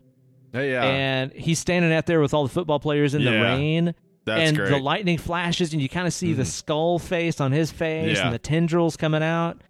yeah. 0.55 0.85
and 0.85 1.33
he's 1.33 1.59
standing 1.59 1.93
out 1.93 2.07
there 2.07 2.21
with 2.21 2.33
all 2.33 2.45
the 2.45 2.53
football 2.53 2.79
players 2.79 3.15
in 3.15 3.25
the 3.25 3.33
rain 3.33 3.95
that's 4.25 4.49
and 4.49 4.57
great. 4.57 4.71
the 4.71 4.79
lightning 4.79 5.19
flashes 5.19 5.73
and 5.73 5.83
you 5.83 5.89
kind 5.89 6.07
of 6.07 6.13
see 6.13 6.33
the 6.33 6.45
Mhm. 6.45 6.47
skull 6.47 6.99
face 7.01 7.41
on 7.41 7.51
his 7.53 7.71
face 7.73 8.17
Yeah. 8.19 8.27
and 8.27 8.35
the 8.35 8.39
tendrils 8.39 8.97
coming 8.97 9.23
out. 9.23 9.61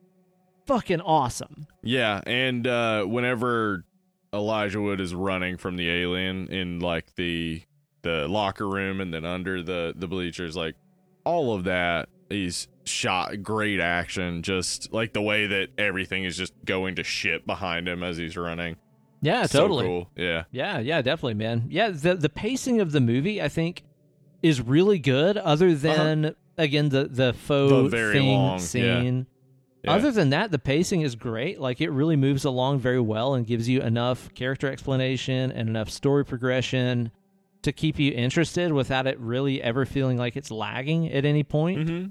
Fucking 0.67 1.01
awesome. 1.01 1.67
Yeah, 1.83 2.21
and 2.27 2.67
uh, 2.67 3.05
whenever 3.05 3.85
Elijah 4.33 4.81
Wood 4.81 5.01
is 5.01 5.15
running 5.15 5.57
from 5.57 5.77
the 5.77 5.89
alien 5.91 6.49
in 6.49 6.81
like 6.81 7.15
the 7.17 7.63
the 8.03 8.29
locker 8.29 8.69
room 8.69 9.01
and 9.01 9.13
then 9.13 9.25
under 9.25 9.63
the 9.63 9.95
the 9.97 10.07
bleachers, 10.07 10.57
like 10.57 10.75
all 11.25 11.55
of 11.55 11.65
that 11.65 12.09
is 12.31 12.69
shot 12.85 13.43
great 13.43 13.81
action. 13.81 14.43
Just 14.43 14.93
like 14.93 15.13
the 15.13 15.23
way 15.23 15.47
that 15.47 15.69
everything 15.79 16.25
is 16.25 16.37
just 16.37 16.53
going 16.65 16.97
to 16.97 17.05
shit 17.05 17.47
behind 17.47 17.89
him 17.89 18.03
as 18.03 18.17
he's 18.17 18.37
running. 18.37 18.77
Yeah, 19.23 19.47
So 19.47 19.63
totally. 19.63 19.87
cool. 19.87 20.11
Yeah. 20.15 20.45
Yeah, 20.53 20.79
yeah, 20.79 21.03
definitely, 21.03 21.35
man. 21.35 21.67
Yeah, 21.69 21.89
the 21.91 22.15
the 22.15 22.29
pacing 22.29 22.81
of 22.81 22.93
the 22.93 23.01
movie 23.01 23.41
I 23.43 23.49
think 23.49 23.83
is 24.43 24.61
really 24.61 24.99
good. 24.99 25.37
Other 25.37 25.75
than 25.75 26.37
again 26.59 26.91
the 26.91 27.05
the 27.05 27.33
faux 27.33 27.73
Uh-huh. 27.73 27.83
The 27.83 27.89
very 27.89 28.13
thing 28.13 28.29
long, 28.37 28.59
scene. 28.59 29.17
Yeah. 29.17 29.23
Other 29.87 30.11
than 30.11 30.31
that, 30.31 30.51
the 30.51 30.59
pacing 30.59 31.03
is 31.03 31.15
great. 31.15 31.61
Like 31.61 31.81
it 31.81 31.91
really 31.91 32.17
moves 32.17 32.45
along 32.45 32.81
very 32.81 33.01
well 33.01 33.35
and 33.35 33.47
gives 33.47 33.69
you 33.69 33.81
enough 33.83 34.33
character 34.35 34.71
explanation 34.71 35.53
and 35.53 35.69
enough 35.69 35.91
story 35.91 36.25
progression 36.25 37.11
to 37.63 37.73
keep 37.73 37.99
you 37.99 38.13
interested 38.13 38.73
without 38.73 39.07
it 39.07 39.19
really 39.19 39.63
ever 39.63 39.85
feeling 39.85 40.17
like 40.19 40.37
it's 40.37 40.51
lagging 40.51 41.13
at 41.13 41.25
any 41.25 41.43
point. 41.43 41.89
Mhm. 41.89 42.11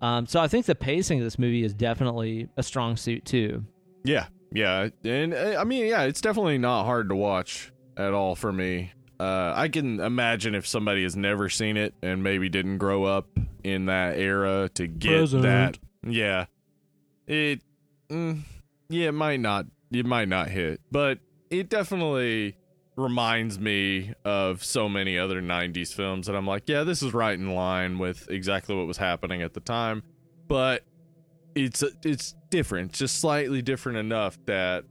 Um, 0.00 0.26
so 0.26 0.40
I 0.40 0.48
think 0.48 0.66
the 0.66 0.74
pacing 0.74 1.18
of 1.18 1.24
this 1.24 1.38
movie 1.38 1.64
is 1.64 1.72
definitely 1.74 2.48
a 2.56 2.62
strong 2.62 2.96
suit 2.96 3.24
too. 3.24 3.64
Yeah, 4.04 4.26
yeah, 4.52 4.88
and 5.02 5.32
uh, 5.34 5.56
I 5.58 5.64
mean, 5.64 5.86
yeah, 5.86 6.02
it's 6.02 6.20
definitely 6.20 6.58
not 6.58 6.84
hard 6.84 7.08
to 7.08 7.16
watch 7.16 7.72
at 7.96 8.12
all 8.12 8.34
for 8.34 8.52
me. 8.52 8.92
Uh, 9.18 9.52
I 9.54 9.68
can 9.68 10.00
imagine 10.00 10.54
if 10.54 10.66
somebody 10.66 11.04
has 11.04 11.16
never 11.16 11.48
seen 11.48 11.76
it 11.76 11.94
and 12.02 12.22
maybe 12.22 12.48
didn't 12.48 12.78
grow 12.78 13.04
up 13.04 13.28
in 13.62 13.86
that 13.86 14.18
era 14.18 14.68
to 14.74 14.86
get 14.86 15.08
Present. 15.20 15.42
that. 15.44 15.78
Yeah, 16.06 16.46
it, 17.26 17.60
mm, 18.08 18.40
yeah, 18.88 19.08
it 19.08 19.12
might 19.12 19.40
not, 19.40 19.66
it 19.90 20.06
might 20.06 20.28
not 20.28 20.48
hit, 20.48 20.80
but 20.90 21.18
it 21.50 21.68
definitely 21.68 22.56
reminds 22.96 23.58
me 23.58 24.12
of 24.24 24.62
so 24.64 24.88
many 24.88 25.18
other 25.18 25.42
90s 25.42 25.92
films 25.92 26.26
that 26.26 26.36
I'm 26.36 26.46
like, 26.46 26.64
yeah, 26.66 26.84
this 26.84 27.02
is 27.02 27.12
right 27.12 27.38
in 27.38 27.54
line 27.54 27.98
with 27.98 28.30
exactly 28.30 28.74
what 28.76 28.86
was 28.86 28.98
happening 28.98 29.42
at 29.42 29.54
the 29.54 29.60
time. 29.60 30.02
But 30.46 30.82
it's 31.54 31.82
it's 32.02 32.34
different, 32.50 32.92
just 32.92 33.20
slightly 33.20 33.62
different 33.62 33.98
enough 33.98 34.38
that 34.46 34.84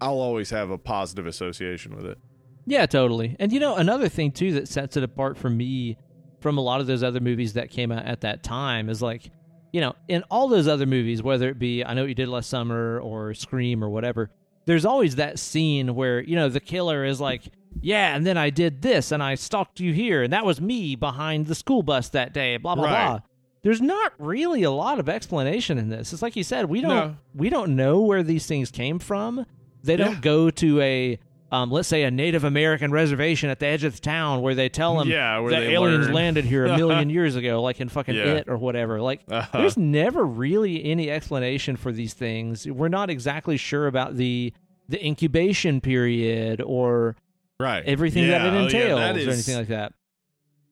I'll 0.00 0.20
always 0.20 0.50
have 0.50 0.70
a 0.70 0.78
positive 0.78 1.26
association 1.26 1.96
with 1.96 2.06
it. 2.06 2.18
Yeah, 2.66 2.86
totally. 2.86 3.36
And 3.40 3.52
you 3.52 3.60
know, 3.60 3.76
another 3.76 4.08
thing 4.08 4.32
too 4.32 4.52
that 4.52 4.68
sets 4.68 4.96
it 4.96 5.02
apart 5.02 5.36
for 5.38 5.50
me 5.50 5.96
from 6.40 6.58
a 6.58 6.60
lot 6.60 6.80
of 6.80 6.86
those 6.86 7.02
other 7.02 7.20
movies 7.20 7.54
that 7.54 7.70
came 7.70 7.92
out 7.92 8.04
at 8.04 8.20
that 8.22 8.42
time 8.42 8.88
is 8.88 9.00
like, 9.00 9.30
you 9.72 9.80
know, 9.80 9.94
in 10.08 10.22
all 10.30 10.48
those 10.48 10.68
other 10.68 10.86
movies, 10.86 11.22
whether 11.22 11.48
it 11.48 11.58
be 11.58 11.84
I 11.84 11.94
know 11.94 12.02
what 12.02 12.08
you 12.08 12.14
did 12.14 12.28
last 12.28 12.48
summer 12.50 13.00
or 13.00 13.34
Scream 13.34 13.82
or 13.82 13.88
whatever, 13.88 14.30
there's 14.66 14.84
always 14.84 15.16
that 15.16 15.38
scene 15.38 15.94
where, 15.94 16.20
you 16.22 16.36
know, 16.36 16.48
the 16.48 16.60
killer 16.60 17.04
is 17.04 17.20
like, 17.20 17.42
Yeah, 17.80 18.14
and 18.14 18.26
then 18.26 18.36
I 18.36 18.50
did 18.50 18.82
this 18.82 19.12
and 19.12 19.22
I 19.22 19.34
stalked 19.34 19.80
you 19.80 19.92
here, 19.94 20.22
and 20.22 20.32
that 20.32 20.44
was 20.44 20.60
me 20.60 20.94
behind 20.94 21.46
the 21.46 21.54
school 21.54 21.82
bus 21.82 22.10
that 22.10 22.32
day, 22.34 22.58
blah 22.58 22.74
blah 22.74 22.84
Right. 22.84 23.06
blah. 23.08 23.20
There's 23.62 23.80
not 23.80 24.12
really 24.18 24.62
a 24.64 24.70
lot 24.70 24.98
of 24.98 25.08
explanation 25.08 25.78
in 25.78 25.88
this. 25.88 26.12
It's 26.12 26.20
like 26.20 26.36
you 26.36 26.42
said, 26.44 26.66
we 26.66 26.80
don't 26.82 26.90
No. 26.90 27.16
we 27.34 27.48
don't 27.48 27.74
know 27.74 28.00
where 28.00 28.22
these 28.22 28.46
things 28.46 28.70
came 28.70 28.98
from. 28.98 29.46
They 29.82 29.96
don't 29.96 30.14
Yeah. 30.16 30.20
go 30.20 30.50
to 30.50 30.80
a 30.80 31.18
um, 31.52 31.70
let's 31.70 31.86
say 31.86 32.02
a 32.02 32.10
Native 32.10 32.42
American 32.44 32.90
reservation 32.90 33.50
at 33.50 33.58
the 33.60 33.66
edge 33.66 33.84
of 33.84 33.94
the 33.94 34.00
town 34.00 34.40
where 34.40 34.54
they 34.54 34.68
tell 34.68 34.96
them 34.98 35.08
Yeah, 35.08 35.38
the 35.48 35.70
aliens 35.70 36.06
learn. 36.06 36.14
landed 36.14 36.44
here 36.46 36.64
a 36.66 36.76
million 36.78 37.10
years 37.10 37.36
ago, 37.36 37.60
like 37.62 37.78
in 37.80 37.88
fucking 37.90 38.14
Yeah. 38.14 38.24
It 38.36 38.48
or 38.48 38.56
whatever. 38.56 39.00
Like, 39.00 39.20
Uh-huh. 39.30 39.58
there's 39.58 39.76
never 39.76 40.24
really 40.24 40.82
any 40.84 41.10
explanation 41.10 41.76
for 41.76 41.92
these 41.92 42.14
things. 42.14 42.66
We're 42.66 42.88
not 42.88 43.10
exactly 43.10 43.56
sure 43.58 43.86
about 43.86 44.16
the 44.16 44.52
the 44.88 45.06
incubation 45.06 45.80
period 45.80 46.60
or 46.60 47.16
right 47.60 47.84
everything 47.86 48.24
Yeah, 48.24 48.38
that 48.38 48.46
it 48.46 48.50
oh, 48.50 48.58
yeah, 48.60 48.64
entails 48.64 49.00
or 49.26 49.30
anything 49.30 49.56
like 49.56 49.68
that. 49.68 49.92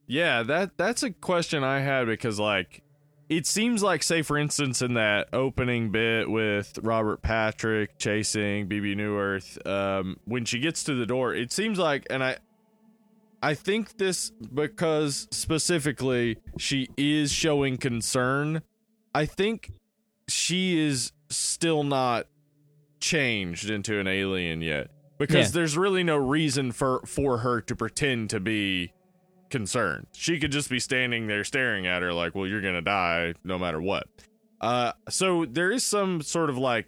Yeah, 0.07 0.43
that 0.43 0.77
that's 0.77 1.03
a 1.03 1.11
question 1.11 1.63
I 1.63 1.81
had 1.81 2.07
because 2.07 2.41
like 2.41 2.83
it 3.31 3.47
seems 3.47 3.83
like 3.83 4.03
say 4.03 4.21
for 4.21 4.37
instance 4.37 4.83
in 4.83 4.93
that 4.95 5.29
opening 5.33 5.91
bit 5.91 6.29
with 6.29 6.79
Robert 6.83 7.23
Patrick 7.23 7.97
chasing 7.97 8.67
Bebe 8.67 8.95
Neuwirth, 8.95 9.65
um, 9.67 10.19
when 10.27 10.45
she 10.45 10.59
gets 10.59 10.85
to 10.85 10.95
the 10.95 11.07
door, 11.07 11.33
it 11.35 11.51
seems 11.53 11.79
like 11.79 12.07
and 12.11 12.23
I 12.23 12.37
I 13.43 13.55
think 13.55 13.97
this 13.97 14.31
because 14.31 15.27
specifically 15.31 16.37
she 16.59 16.89
is 16.99 17.33
showing 17.33 17.79
concern. 17.79 18.61
I 19.15 19.25
think 19.25 19.73
she 20.29 20.79
is 20.79 21.13
still 21.31 21.83
not 21.85 22.27
changed 23.01 23.71
into 23.71 23.99
an 23.99 24.07
alien 24.07 24.61
yet 24.61 24.89
because 25.19 25.47
Yeah. 25.47 25.61
there's 25.61 25.77
really 25.79 26.05
no 26.05 26.17
reason 26.17 26.71
for 26.73 27.01
for 27.07 27.39
her 27.39 27.61
to 27.63 27.75
pretend 27.77 28.29
to 28.31 28.41
be 28.41 28.93
concerned. 29.51 30.07
She 30.13 30.39
could 30.39 30.53
just 30.53 30.71
be 30.71 30.79
standing 30.79 31.27
there 31.27 31.45
staring 31.45 31.87
at 31.87 32.03
her 32.03 32.13
like, 32.13 32.35
"Well, 32.35 32.47
you're 32.47 32.61
going 32.61 32.75
to 32.75 32.81
die 32.83 33.35
no 33.45 33.59
matter 33.59 33.81
what." 33.81 34.07
Uh 34.61 34.93
so 35.09 35.45
there 35.47 35.71
is 35.71 35.85
some 35.85 36.21
sort 36.23 36.51
of 36.51 36.59
like 36.59 36.87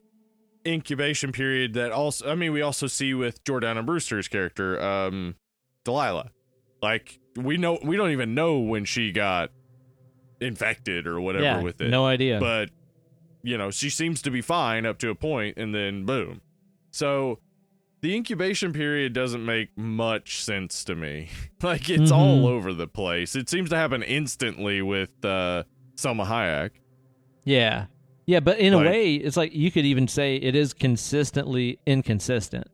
incubation 0.67 1.33
period 1.33 1.75
that 1.75 1.91
also 1.91 2.31
I 2.31 2.35
mean 2.35 2.53
we 2.53 2.63
also 2.63 2.87
see 2.87 3.15
with 3.15 3.43
Jordana 3.45 3.85
Brewster's 3.85 4.29
character 4.29 4.81
um 4.81 5.37
Delilah. 5.85 6.31
Like 6.83 7.19
we 7.37 7.57
know 7.57 7.79
we 7.83 7.97
don't 7.97 8.11
even 8.11 8.35
know 8.35 8.59
when 8.59 8.85
she 8.85 9.11
got 9.13 9.51
infected 10.41 11.07
or 11.07 11.21
whatever 11.21 11.45
yeah, 11.45 11.63
with 11.63 11.81
it. 11.81 11.89
no 11.89 12.05
idea. 12.05 12.39
But 12.41 12.71
you 13.43 13.59
know, 13.59 13.71
she 13.71 13.91
seems 13.91 14.23
to 14.23 14.31
be 14.31 14.41
fine 14.41 14.87
up 14.87 14.99
to 14.99 15.11
a 15.11 15.15
point 15.15 15.57
and 15.57 15.75
then 15.75 16.05
boom. 16.05 16.41
So 16.91 17.39
the 18.03 18.15
incubation 18.15 18.73
period 18.73 19.13
doesn't 19.15 19.45
make 19.45 19.77
much 19.79 20.43
sense 20.45 20.85
to 20.85 20.95
me. 20.95 21.29
like 21.63 21.89
it's 21.89 22.11
Mhm. 22.13 22.17
all 22.17 22.47
over 22.47 22.73
the 22.75 22.87
place. 22.87 23.35
It 23.35 23.49
seems 23.49 23.71
to 23.71 23.77
happen 23.77 24.03
instantly 24.03 24.83
with 24.83 25.25
uh 25.25 25.63
Salma 25.97 26.27
Hayek. 26.27 26.71
yeah, 27.45 27.87
yeah, 28.27 28.41
but 28.41 28.59
in 28.59 28.73
a 28.75 28.79
way, 28.79 29.15
it's 29.15 29.37
like 29.37 29.53
you 29.55 29.71
could 29.71 29.85
even 29.85 30.07
say 30.09 30.37
it 30.37 30.55
is 30.55 30.73
consistently 30.73 31.79
inconsistent. 31.87 32.67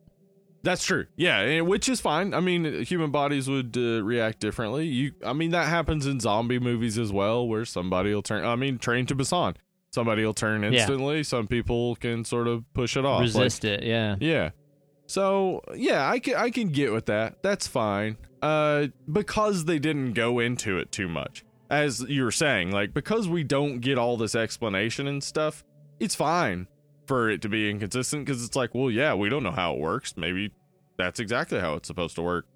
That's 0.62 0.84
true. 0.84 1.06
Yeah, 1.16 1.60
which 1.60 1.88
is 1.88 2.00
fine. 2.00 2.34
I 2.34 2.40
mean, 2.40 2.82
human 2.84 3.10
bodies 3.10 3.48
would 3.48 3.76
uh, 3.76 4.02
react 4.02 4.40
differently. 4.40 4.86
You, 4.86 5.12
I 5.24 5.32
mean, 5.32 5.50
that 5.52 5.68
happens 5.68 6.04
in 6.06 6.18
zombie 6.20 6.58
movies 6.58 6.98
as 6.98 7.12
well, 7.12 7.46
where 7.46 7.64
somebody 7.64 8.12
will 8.12 8.22
turn. 8.22 8.44
I 8.44 8.56
mean, 8.56 8.76
Train 8.78 9.06
to 9.06 9.14
Busan, 9.14 9.54
somebody 9.92 10.24
will 10.24 10.34
turn 10.34 10.64
instantly. 10.64 11.22
Some 11.22 11.46
people 11.46 11.94
can 11.96 12.24
sort 12.24 12.48
of 12.48 12.64
push 12.74 12.96
it 12.96 13.04
off. 13.04 13.20
Like, 13.20 13.26
Resist 13.28 13.64
it. 13.64 13.82
Yeah. 13.84 14.16
yeah. 14.20 14.50
So 15.08 15.62
yeah, 15.74 16.08
I 16.08 16.18
can 16.18 16.36
I 16.36 16.50
can 16.50 16.68
get 16.68 16.92
with 16.92 17.06
that. 17.06 17.42
That's 17.42 17.66
fine. 17.66 18.18
Uh, 18.42 18.88
because 19.10 19.64
they 19.64 19.78
didn't 19.78 20.12
go 20.12 20.38
into 20.38 20.78
it 20.78 20.92
too 20.92 21.08
much, 21.08 21.44
as 21.70 22.00
you 22.02 22.22
were 22.22 22.30
saying, 22.30 22.70
like 22.70 22.94
because 22.94 23.26
we 23.26 23.42
don't 23.42 23.80
get 23.80 23.98
all 23.98 24.16
this 24.16 24.34
explanation 24.34 25.08
and 25.08 25.24
stuff, 25.24 25.64
it's 25.98 26.14
fine 26.14 26.68
for 27.06 27.30
it 27.30 27.40
to 27.42 27.48
be 27.48 27.70
inconsistent 27.70 28.26
because 28.26 28.44
it's 28.44 28.54
like, 28.54 28.74
well, 28.74 28.90
yeah, 28.90 29.14
we 29.14 29.30
don't 29.30 29.42
know 29.42 29.50
how 29.50 29.72
it 29.72 29.80
works. 29.80 30.14
Maybe 30.16 30.52
that's 30.98 31.18
exactly 31.18 31.58
how 31.58 31.74
it's 31.74 31.88
supposed 31.88 32.14
to 32.16 32.22
work. 32.22 32.46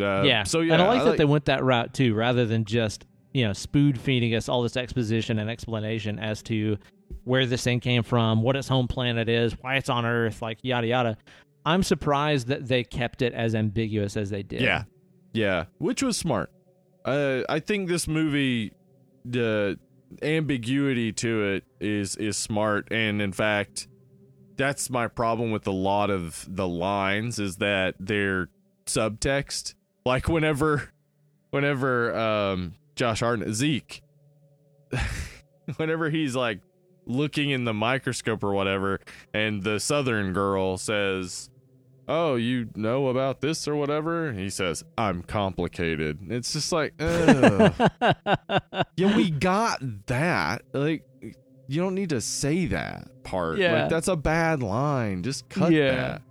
Uh, 0.00 0.22
yeah. 0.22 0.44
So 0.44 0.60
yeah, 0.60 0.74
and 0.74 0.82
I 0.82 0.86
like 0.86 1.04
that 1.04 1.18
they 1.18 1.24
went 1.24 1.46
that 1.46 1.64
route 1.64 1.92
too, 1.92 2.14
rather 2.14 2.46
than 2.46 2.64
just 2.64 3.06
you 3.32 3.44
know 3.44 3.52
spoon 3.52 3.94
feeding 3.94 4.36
us 4.36 4.48
all 4.48 4.62
this 4.62 4.76
exposition 4.76 5.40
and 5.40 5.50
explanation 5.50 6.20
as 6.20 6.42
to 6.44 6.78
where 7.24 7.46
this 7.46 7.64
thing 7.64 7.80
came 7.80 8.02
from, 8.02 8.42
what 8.42 8.56
its 8.56 8.68
home 8.68 8.86
planet 8.88 9.28
is, 9.28 9.54
why 9.60 9.76
it's 9.76 9.88
on 9.88 10.04
Earth, 10.04 10.42
like 10.42 10.58
yada 10.62 10.86
yada. 10.86 11.16
I'm 11.66 11.82
surprised 11.82 12.48
that 12.48 12.68
they 12.68 12.84
kept 12.84 13.22
it 13.22 13.32
as 13.32 13.54
ambiguous 13.54 14.16
as 14.16 14.30
they 14.30 14.42
did. 14.42 14.60
Yeah, 14.60 14.84
yeah, 15.32 15.64
which 15.78 16.02
was 16.02 16.16
smart. 16.16 16.50
Uh, 17.04 17.42
I 17.48 17.60
think 17.60 17.88
this 17.88 18.06
movie, 18.06 18.72
the 19.24 19.78
ambiguity 20.22 21.12
to 21.12 21.44
it 21.44 21.64
is 21.80 22.16
is 22.16 22.36
smart, 22.36 22.88
and 22.90 23.22
in 23.22 23.32
fact, 23.32 23.88
that's 24.56 24.90
my 24.90 25.08
problem 25.08 25.50
with 25.50 25.66
a 25.66 25.72
lot 25.72 26.10
of 26.10 26.46
the 26.48 26.68
lines 26.68 27.38
is 27.38 27.56
that 27.56 27.94
they're 27.98 28.48
subtext. 28.86 29.74
Like 30.04 30.28
whenever, 30.28 30.90
whenever 31.50 32.14
um, 32.14 32.74
Josh 32.94 33.20
Hartnett 33.20 33.54
Zeke, 33.54 34.02
whenever 35.76 36.10
he's 36.10 36.36
like 36.36 36.60
looking 37.06 37.50
in 37.50 37.64
the 37.64 37.74
microscope 37.74 38.44
or 38.44 38.52
whatever, 38.52 39.00
and 39.32 39.62
the 39.62 39.80
Southern 39.80 40.32
girl 40.32 40.78
says 40.78 41.50
oh, 42.08 42.36
you 42.36 42.68
know 42.74 43.08
about 43.08 43.40
this 43.40 43.66
or 43.66 43.76
whatever? 43.76 44.32
He 44.32 44.50
says, 44.50 44.84
I'm 44.98 45.22
complicated. 45.22 46.18
It's 46.28 46.52
just 46.52 46.72
like, 46.72 46.94
yeah, 47.00 47.72
we 49.16 49.30
got 49.40 49.80
that. 50.06 50.62
Like, 50.72 51.04
you 51.66 51.80
don't 51.80 51.94
need 51.94 52.10
to 52.10 52.20
say 52.20 52.66
that 52.66 53.08
part. 53.22 53.58
Yeah. 53.58 53.82
Like, 53.82 53.90
that's 53.90 54.08
a 54.08 54.16
bad 54.16 54.62
line. 54.62 55.22
Just 55.22 55.48
cut 55.48 55.72
Yeah. 55.72 55.94
that. 55.94 56.22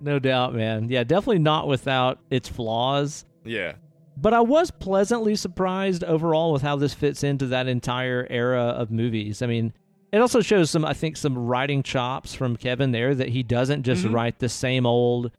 no 0.00 0.18
doubt, 0.18 0.54
man. 0.54 0.88
Yeah, 0.90 1.04
definitely 1.04 1.38
not 1.38 1.68
without 1.68 2.18
its 2.30 2.48
flaws. 2.48 3.24
Yeah. 3.44 3.74
But 4.16 4.32
I 4.32 4.40
was 4.40 4.70
pleasantly 4.70 5.34
surprised 5.34 6.04
overall 6.04 6.52
with 6.52 6.62
how 6.62 6.76
this 6.76 6.94
fits 6.94 7.24
into 7.24 7.46
that 7.46 7.66
entire 7.66 8.26
era 8.30 8.62
of 8.62 8.90
movies. 8.90 9.42
I 9.42 9.46
mean, 9.46 9.72
it 10.14 10.20
also 10.20 10.40
shows 10.40 10.70
some, 10.70 10.84
I 10.84 10.92
think, 10.92 11.16
some 11.16 11.36
writing 11.36 11.82
chops 11.82 12.34
from 12.34 12.56
Kevin 12.56 12.92
there 12.92 13.14
that 13.14 13.28
he 13.30 13.42
doesn't 13.42 13.82
just 13.82 14.04
Mhm. 14.04 14.12
write 14.14 14.38
the 14.38 14.48
same 14.48 14.86
old 14.86 15.30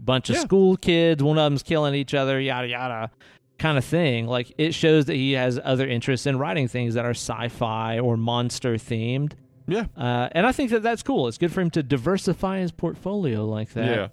bunch 0.00 0.28
of 0.30 0.36
Yeah. 0.36 0.42
school 0.42 0.76
kids, 0.76 1.22
one 1.22 1.38
of 1.38 1.44
them's 1.44 1.62
killing 1.62 1.94
each 1.94 2.14
other, 2.14 2.40
yada 2.40 2.66
yada, 2.68 3.10
kind 3.58 3.78
of 3.78 3.84
thing. 3.84 4.26
Like 4.26 4.52
it 4.58 4.74
shows 4.74 5.04
that 5.06 5.14
he 5.14 5.32
has 5.32 5.60
other 5.64 5.86
interests 5.86 6.26
in 6.26 6.38
writing 6.38 6.66
things 6.68 6.94
that 6.94 7.04
are 7.04 7.10
sci-fi 7.10 7.98
or 7.98 8.16
monster 8.16 8.74
themed. 8.74 9.32
Yeah. 9.66 9.86
Uh, 9.96 10.28
and 10.32 10.46
I 10.46 10.52
think 10.52 10.70
that 10.70 10.82
that's 10.82 11.02
cool. 11.02 11.26
It's 11.28 11.38
good 11.38 11.52
for 11.52 11.60
him 11.62 11.70
to 11.70 11.82
diversify 11.82 12.58
his 12.58 12.72
portfolio 12.72 13.46
like 13.46 13.70
that. 13.74 13.96
Yeah. 13.96 14.08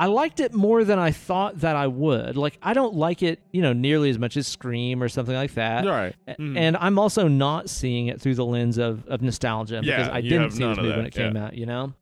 I 0.00 0.06
liked 0.06 0.40
it 0.40 0.54
more 0.54 0.82
than 0.82 0.98
I 0.98 1.10
thought 1.10 1.60
that 1.60 1.76
I 1.76 1.86
would. 1.86 2.34
Like 2.34 2.56
I 2.62 2.72
don't 2.72 2.94
like 2.94 3.22
it, 3.22 3.38
you 3.52 3.60
know, 3.60 3.74
nearly 3.74 4.08
as 4.08 4.18
much 4.18 4.38
as 4.38 4.48
Scream 4.48 5.02
or 5.02 5.10
something 5.10 5.34
like 5.34 5.52
that. 5.54 5.84
Right. 5.84 6.16
Mhm. 6.26 6.56
And 6.56 6.76
I'm 6.78 6.98
also 6.98 7.28
not 7.28 7.68
seeing 7.68 8.06
it 8.06 8.18
through 8.18 8.36
the 8.36 8.46
lens 8.46 8.78
of, 8.78 9.06
of 9.08 9.20
nostalgia 9.20 9.82
because 9.82 10.08
I 10.08 10.22
didn't 10.22 10.52
see 10.52 10.64
this 10.64 10.76
movie 10.78 10.88
when 10.88 10.98
that, 11.00 11.06
it 11.08 11.14
came 11.14 11.36
yeah. 11.36 11.44
out, 11.44 11.54
you 11.54 11.66
know? 11.66 11.92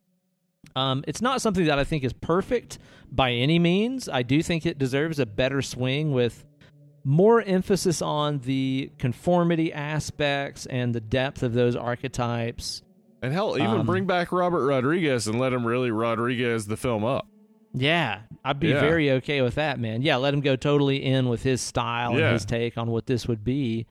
Um, 0.77 1.03
it's 1.07 1.21
not 1.21 1.41
something 1.41 1.65
that 1.65 1.77
I 1.77 1.83
think 1.83 2.05
is 2.05 2.13
perfect 2.13 2.79
by 3.11 3.33
any 3.33 3.59
means. 3.59 4.07
I 4.07 4.23
do 4.23 4.41
think 4.41 4.65
it 4.65 4.77
deserves 4.77 5.19
a 5.19 5.25
better 5.25 5.61
swing 5.61 6.13
with 6.13 6.45
more 7.03 7.41
emphasis 7.41 8.01
on 8.01 8.39
the 8.39 8.91
conformity 8.97 9.73
aspects 9.73 10.65
and 10.67 10.95
the 10.95 11.01
depth 11.01 11.43
of 11.43 11.53
those 11.53 11.75
archetypes. 11.75 12.81
And 13.21 13.33
hell, 13.33 13.57
even 13.57 13.81
Um, 13.81 13.85
bring 13.85 14.05
back 14.05 14.31
Robert 14.31 14.65
Rodriguez 14.65 15.27
and 15.27 15.37
let 15.37 15.51
him 15.51 15.67
really 15.67 15.91
Rodriguez 15.91 16.67
the 16.67 16.77
film 16.77 17.03
up. 17.03 17.27
Yeah, 17.73 18.21
I'd 18.43 18.59
be 18.59 18.69
Yeah. 18.69 18.79
very 18.79 19.11
okay 19.11 19.41
with 19.41 19.55
that, 19.55 19.79
man. 19.79 20.01
Yeah, 20.01 20.15
let 20.17 20.33
him 20.33 20.41
go 20.41 20.55
totally 20.55 21.03
in 21.03 21.29
with 21.29 21.43
his 21.43 21.61
style 21.61 22.13
Yeah. 22.17 22.25
and 22.25 22.33
his 22.33 22.45
take 22.45 22.77
on 22.77 22.89
what 22.89 23.05
this 23.05 23.27
would 23.27 23.43
be, 23.43 23.85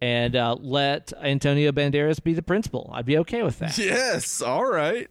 and 0.00 0.34
uh, 0.34 0.56
let 0.60 1.12
Antonio 1.22 1.70
Banderas 1.72 2.22
be 2.22 2.32
the 2.32 2.42
principal. 2.42 2.90
I'd 2.94 3.04
be 3.06 3.18
okay 3.18 3.42
with 3.42 3.58
that. 3.58 3.76
Yes. 3.76 4.40
All 4.40 4.64
right. 4.66 5.08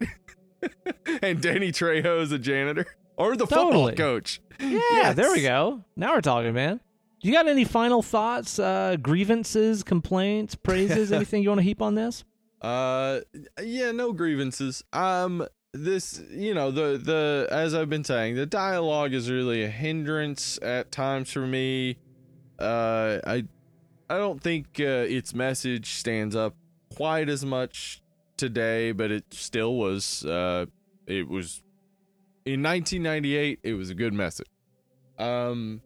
and 1.22 1.41
Danny 1.41 1.72
Trejo 1.72 2.22
is 2.22 2.31
a 2.31 2.39
janitor 2.39 2.88
or 3.18 3.35
the 3.35 3.45
Totally. 3.45 3.91
football 3.91 3.91
coach. 3.94 4.41
Yeah, 4.60 5.14
there 5.14 5.31
we 5.31 5.44
go. 5.44 5.84
Now 5.95 6.14
we're 6.15 6.22
talking, 6.22 6.53
man. 6.53 6.80
You 7.22 7.31
got 7.34 7.48
any 7.48 7.64
final 7.65 8.02
thoughts, 8.02 8.57
uh, 8.60 8.95
grievances, 9.02 9.84
complaints, 9.84 10.56
praises, 10.56 11.11
anything 11.11 11.44
you 11.44 11.49
want 11.49 11.60
to 11.60 11.64
heap 11.64 11.81
on 11.81 11.95
this? 11.95 12.23
Uh, 12.61 13.19
yeah, 13.64 13.91
no 13.91 14.14
grievances. 14.14 14.84
Um, 14.94 15.45
this, 15.73 16.22
you 16.30 16.53
know, 16.53 16.72
the 16.72 16.98
the 16.98 17.48
as 17.52 17.73
I've 17.73 17.89
been 17.89 18.03
saying, 18.03 18.35
the 18.35 18.45
dialogue 18.45 19.14
is 19.14 19.30
really 19.30 19.64
a 19.64 19.69
hindrance 19.69 20.60
at 20.61 20.91
times 20.91 21.31
for 21.31 21.45
me. 21.45 21.98
Uh, 22.60 23.19
I 23.26 23.44
I 24.10 24.18
don't 24.18 24.41
think 24.41 24.68
uh, 24.80 25.06
its 25.07 25.34
message 25.34 25.94
stands 25.94 26.35
up 26.35 26.56
quite 26.95 27.30
as 27.30 27.45
much 27.45 28.02
today, 28.38 28.91
but 28.91 29.11
it 29.11 29.26
still 29.31 29.76
was. 29.76 30.26
Uh, 30.26 30.65
it 31.06 31.27
was 31.27 31.61
in 32.45 32.64
1998. 32.64 33.60
It 33.64 33.73
was 33.73 33.89
a 33.89 33.95
good 33.95 34.14
message. 34.14 34.48
Um. 35.18 35.81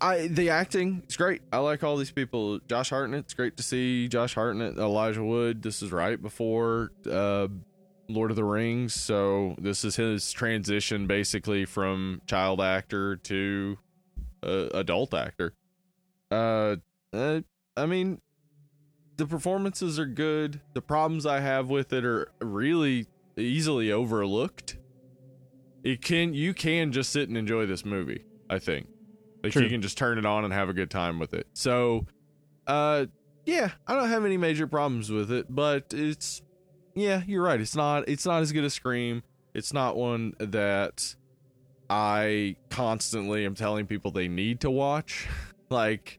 I 0.00 0.28
the 0.28 0.50
acting 0.50 1.02
is 1.08 1.16
great. 1.16 1.42
I 1.52 1.58
like 1.58 1.82
all 1.82 1.96
these 1.96 2.12
people. 2.12 2.60
Josh 2.68 2.90
Hartnett, 2.90 3.24
it's 3.24 3.34
great 3.34 3.56
to 3.56 3.64
see 3.64 4.06
Josh 4.06 4.34
Hartnett, 4.34 4.78
Elijah 4.78 5.24
Wood. 5.24 5.60
This 5.60 5.82
is 5.82 5.90
right 5.90 6.22
before 6.22 6.92
uh, 7.10 7.48
Lord 8.08 8.30
of 8.30 8.36
the 8.36 8.44
Rings, 8.44 8.94
so 8.94 9.54
this 9.58 9.84
is 9.84 9.96
his 9.96 10.32
transition 10.32 11.06
basically 11.06 11.64
from 11.64 12.20
child 12.26 12.60
actor 12.60 13.16
to 13.16 13.78
uh, 14.42 14.68
adult 14.74 15.14
actor. 15.14 15.54
Uh, 16.30 16.76
uh, 17.12 17.40
I 17.76 17.86
mean, 17.86 18.20
the 19.16 19.26
performances 19.26 19.98
are 19.98 20.06
good. 20.06 20.60
The 20.74 20.82
problems 20.82 21.26
I 21.26 21.40
have 21.40 21.70
with 21.70 21.92
it 21.92 22.04
are 22.04 22.30
really 22.40 23.06
easily 23.36 23.92
overlooked. 23.92 24.78
It 25.84 26.02
can 26.02 26.34
you 26.34 26.54
can 26.54 26.92
just 26.92 27.10
sit 27.10 27.28
and 27.28 27.36
enjoy 27.36 27.66
this 27.66 27.84
movie. 27.84 28.24
I 28.52 28.58
think. 28.58 28.86
Like 29.42 29.52
True. 29.52 29.62
you 29.62 29.70
can 29.70 29.82
just 29.82 29.96
turn 29.98 30.18
it 30.18 30.26
on 30.26 30.44
and 30.44 30.52
have 30.52 30.68
a 30.68 30.72
good 30.72 30.90
time 30.90 31.18
with 31.18 31.34
it. 31.34 31.46
So, 31.54 32.06
uh, 32.66 33.06
yeah, 33.46 33.70
I 33.86 33.94
don't 33.94 34.08
have 34.08 34.24
any 34.24 34.36
major 34.36 34.66
problems 34.66 35.10
with 35.10 35.32
it, 35.32 35.46
but 35.48 35.92
it's, 35.92 36.42
yeah, 36.94 37.22
you're 37.26 37.42
right. 37.42 37.60
It's 37.60 37.76
not, 37.76 38.08
it's 38.08 38.26
not 38.26 38.42
as 38.42 38.52
good 38.52 38.64
as 38.64 38.74
Scream. 38.74 39.22
It's 39.54 39.72
not 39.72 39.96
one 39.96 40.34
that 40.38 41.14
I 41.90 42.56
constantly 42.70 43.44
am 43.44 43.54
telling 43.54 43.86
people 43.86 44.10
they 44.10 44.28
need 44.28 44.60
to 44.60 44.70
watch. 44.70 45.28
like, 45.70 46.18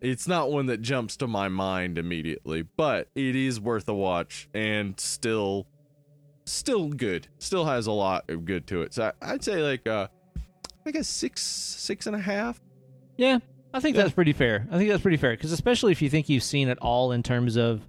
it's 0.00 0.28
not 0.28 0.50
one 0.50 0.66
that 0.66 0.82
jumps 0.82 1.16
to 1.18 1.26
my 1.26 1.48
mind 1.48 1.96
immediately, 1.98 2.62
but 2.76 3.08
it 3.14 3.34
is 3.36 3.58
worth 3.60 3.88
a 3.88 3.94
watch 3.94 4.48
and 4.52 4.98
still, 5.00 5.66
still 6.44 6.88
good. 6.90 7.26
Still 7.38 7.64
has 7.64 7.86
a 7.86 7.92
lot 7.92 8.28
of 8.28 8.44
good 8.44 8.66
to 8.66 8.82
it. 8.82 8.92
So 8.92 9.12
I- 9.22 9.32
I'd 9.32 9.42
say 9.44 9.62
like, 9.62 9.86
uh, 9.86 10.08
like 10.84 10.94
a 10.96 11.04
six, 11.04 11.40
six 11.42 12.06
and 12.06 12.14
a 12.14 12.18
half. 12.20 12.60
Yeah, 13.16 13.38
I 13.72 13.80
think 13.80 13.96
Yeah. 13.96 14.02
that's 14.02 14.14
pretty 14.14 14.34
fair. 14.34 14.66
I 14.70 14.76
think 14.76 14.90
that's 14.90 15.00
pretty 15.02 15.16
fair 15.16 15.30
because 15.32 15.52
especially 15.52 15.92
if 15.92 16.02
you 16.02 16.10
think 16.10 16.28
you've 16.28 16.42
seen 16.42 16.68
it 16.68 16.76
all 16.82 17.12
in 17.12 17.22
terms 17.22 17.56
of 17.56 17.80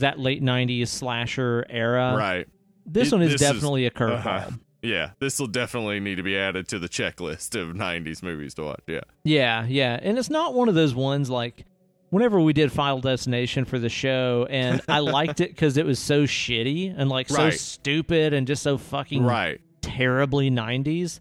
that 0.00 0.18
late 0.18 0.42
'90s 0.42 0.88
slasher 0.88 1.64
era, 1.70 2.14
right. 2.16 2.48
This 2.86 3.08
It- 3.08 3.12
one 3.14 3.22
is 3.22 3.32
this 3.32 3.40
is- 3.42 3.48
definitely 3.52 3.86
a 3.86 3.90
curveball. 3.90 4.26
uh-huh. 4.26 4.50
Yeah, 4.82 5.10
this 5.18 5.38
will 5.38 5.46
definitely 5.46 6.00
need 6.00 6.14
to 6.16 6.22
be 6.22 6.38
added 6.38 6.66
to 6.68 6.78
the 6.78 6.88
checklist 6.88 7.54
of 7.54 7.76
90s 7.76 8.22
movies 8.22 8.54
to 8.54 8.62
watch. 8.62 8.80
Yeah. 8.86 9.00
Yeah, 9.24 9.66
yeah, 9.68 9.98
and 10.02 10.18
it's 10.18 10.30
not 10.30 10.54
one 10.54 10.70
of 10.70 10.74
those 10.74 10.94
ones 10.94 11.28
like 11.28 11.66
whenever 12.08 12.40
we 12.40 12.54
did 12.54 12.72
Final 12.72 12.98
Destination 13.00 13.66
for 13.66 13.78
the 13.78 13.90
show, 13.90 14.46
and 14.48 14.80
I 14.88 14.98
liked 15.00 15.40
it 15.42 15.50
because 15.50 15.76
it 15.76 15.84
was 15.84 15.98
so 15.98 16.22
shitty 16.24 16.94
and 16.96 17.10
like 17.10 17.28
so 17.28 17.50
stupid 17.50 18.32
and 18.32 18.46
just 18.46 18.62
so 18.62 18.78
fucking 18.78 19.22
Right. 19.22 19.60
terribly 19.82 20.50
90s. 20.50 21.20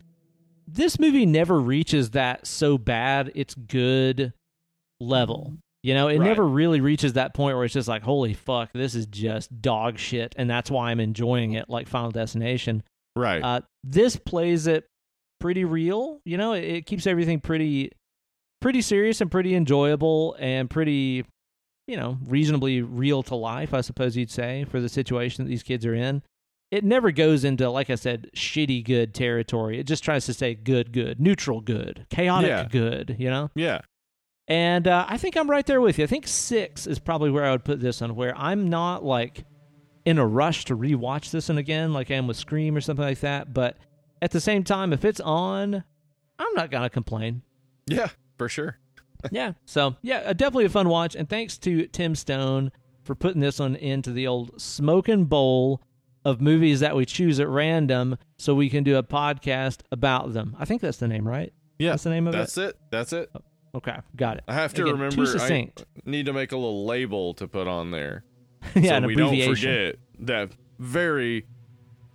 This 0.65 0.97
movie 0.97 1.25
never 1.25 1.59
reaches 1.59 2.11
that 2.11 2.47
so 2.47 2.77
bad 2.77 3.29
it's 3.35 3.55
good 3.55 4.31
level. 5.01 5.57
You 5.83 5.93
know, 5.93 6.07
it 6.09 6.19
Right. 6.19 6.27
never 6.27 6.45
really 6.45 6.81
reaches 6.81 7.13
that 7.13 7.33
point 7.33 7.55
where 7.55 7.63
it's 7.65 7.73
just 7.73 7.87
like, 7.87 8.03
holy 8.03 8.33
fuck, 8.33 8.71
this 8.73 8.95
is 8.95 9.05
just 9.05 9.61
dog 9.61 9.97
shit, 9.97 10.35
and 10.37 10.49
that's 10.49 10.69
why 10.69 10.91
I'm 10.91 10.99
enjoying 10.99 11.53
it, 11.53 11.69
like 11.69 11.87
Final 11.87 12.11
Destination. 12.11 12.83
Right. 13.15 13.41
Uh, 13.41 13.61
this 13.83 14.15
plays 14.17 14.67
it 14.67 14.85
pretty 15.39 15.63
real. 15.63 16.19
You 16.25 16.37
know, 16.37 16.51
it, 16.53 16.63
it 16.65 16.85
keeps 16.85 17.07
everything 17.07 17.39
pretty, 17.39 17.91
pretty 18.61 18.81
serious 18.81 19.21
and 19.21 19.31
pretty 19.31 19.55
enjoyable 19.55 20.35
and 20.37 20.69
pretty, 20.69 21.23
you 21.87 21.95
know, 21.95 22.17
reasonably 22.25 22.81
real 22.81 23.23
to 23.23 23.35
life. 23.35 23.73
I 23.73 23.79
suppose 23.81 24.17
you'd 24.17 24.29
say 24.31 24.65
for 24.65 24.81
the 24.81 24.89
situation 24.89 25.45
that 25.45 25.49
these 25.49 25.63
kids 25.63 25.85
are 25.85 25.95
in. 25.95 26.21
It 26.71 26.83
never 26.83 27.11
goes 27.11 27.45
into, 27.45 27.67
like 27.69 27.89
I 27.89 27.95
said, 27.95 28.29
shitty 28.35 28.83
good 28.85 29.13
territory. 29.15 29.79
It 29.79 29.87
just 29.87 30.03
tries 30.03 30.25
to 30.27 30.33
say 30.33 30.53
good, 30.55 30.91
good, 30.91 31.19
neutral 31.19 31.61
good, 31.61 32.05
chaotic 32.11 32.49
Yeah. 32.49 32.67
good. 32.69 33.15
You 33.17 33.29
know. 33.29 33.49
yeah. 33.55 33.79
And 34.49 34.87
uh, 34.87 35.05
I 35.07 35.17
think 35.17 35.37
I'm 35.37 35.49
right 35.49 35.65
there 35.65 35.79
with 35.79 35.99
you. 35.99 36.03
I 36.03 36.07
think 36.07 36.27
six 36.27 36.87
is 36.87 36.97
probably 36.97 37.29
where 37.29 37.45
I 37.45 37.51
would 37.51 37.63
put 37.63 37.79
this 37.79 38.01
on, 38.01 38.15
where 38.15 38.35
I'm 38.35 38.67
not 38.67 39.05
like 39.05 39.45
in 40.05 40.17
a 40.17 40.25
rush 40.25 40.65
to 40.65 40.75
rewatch 40.75 41.29
this 41.29 41.49
one 41.49 41.59
again, 41.59 41.93
like 41.93 42.09
I 42.09 42.15
am 42.15 42.25
with 42.25 42.37
Scream 42.37 42.75
or 42.75 42.81
something 42.81 43.05
like 43.05 43.19
that. 43.19 43.53
But 43.53 43.77
at 44.23 44.31
the 44.31 44.41
same 44.41 44.63
time, 44.63 44.91
if 44.91 45.05
it's 45.05 45.19
on, 45.19 45.83
I'm 46.39 46.53
not 46.55 46.71
gonna 46.71 46.89
complain. 46.89 47.43
Yeah, 47.85 48.09
for 48.39 48.49
sure. 48.49 48.77
yeah. 49.31 49.53
So 49.65 49.95
yeah, 50.01 50.19
uh, 50.25 50.33
definitely 50.33 50.65
a 50.65 50.69
fun 50.69 50.89
watch. 50.89 51.15
And 51.15 51.29
thanks 51.29 51.59
to 51.59 51.85
Tim 51.85 52.15
Stone 52.15 52.71
for 53.03 53.13
putting 53.13 53.41
this 53.41 53.59
one 53.59 53.75
into 53.75 54.11
the 54.11 54.25
old 54.25 54.59
smoking 54.59 55.25
bowl 55.25 55.83
of 56.25 56.41
movies 56.41 56.79
that 56.79 56.95
we 56.95 57.05
choose 57.05 57.39
at 57.39 57.47
random, 57.47 58.17
so 58.37 58.55
we 58.55 58.69
can 58.69 58.83
do 58.83 58.97
a 58.97 59.03
podcast 59.03 59.81
about 59.91 60.33
them. 60.33 60.55
I 60.59 60.65
think 60.65 60.81
that's 60.81 60.97
the 60.97 61.07
name, 61.07 61.27
right? 61.27 61.53
Yeah. 61.77 61.91
That's 61.91 62.03
the 62.03 62.09
name 62.09 62.27
of 62.27 62.33
That's 62.33 62.57
it. 62.57 62.77
That's 62.91 63.13
it. 63.13 63.29
That's 63.31 63.35
it. 63.35 63.43
Okay, 63.75 63.97
got 64.15 64.37
it. 64.37 64.43
I 64.47 64.53
have 64.53 64.73
to 64.75 64.83
Again, 64.83 64.99
remember 64.99 65.41
I 65.41 65.69
need 66.05 66.25
to 66.25 66.33
make 66.33 66.51
a 66.51 66.57
little 66.57 66.85
label 66.85 67.33
to 67.35 67.47
put 67.47 67.67
on 67.67 67.91
there. 67.91 68.23
yeah, 68.75 68.89
so 68.89 68.95
an 68.95 69.05
we 69.05 69.15
don't 69.15 69.41
forget 69.43 69.95
that 70.19 70.51
very 70.79 71.45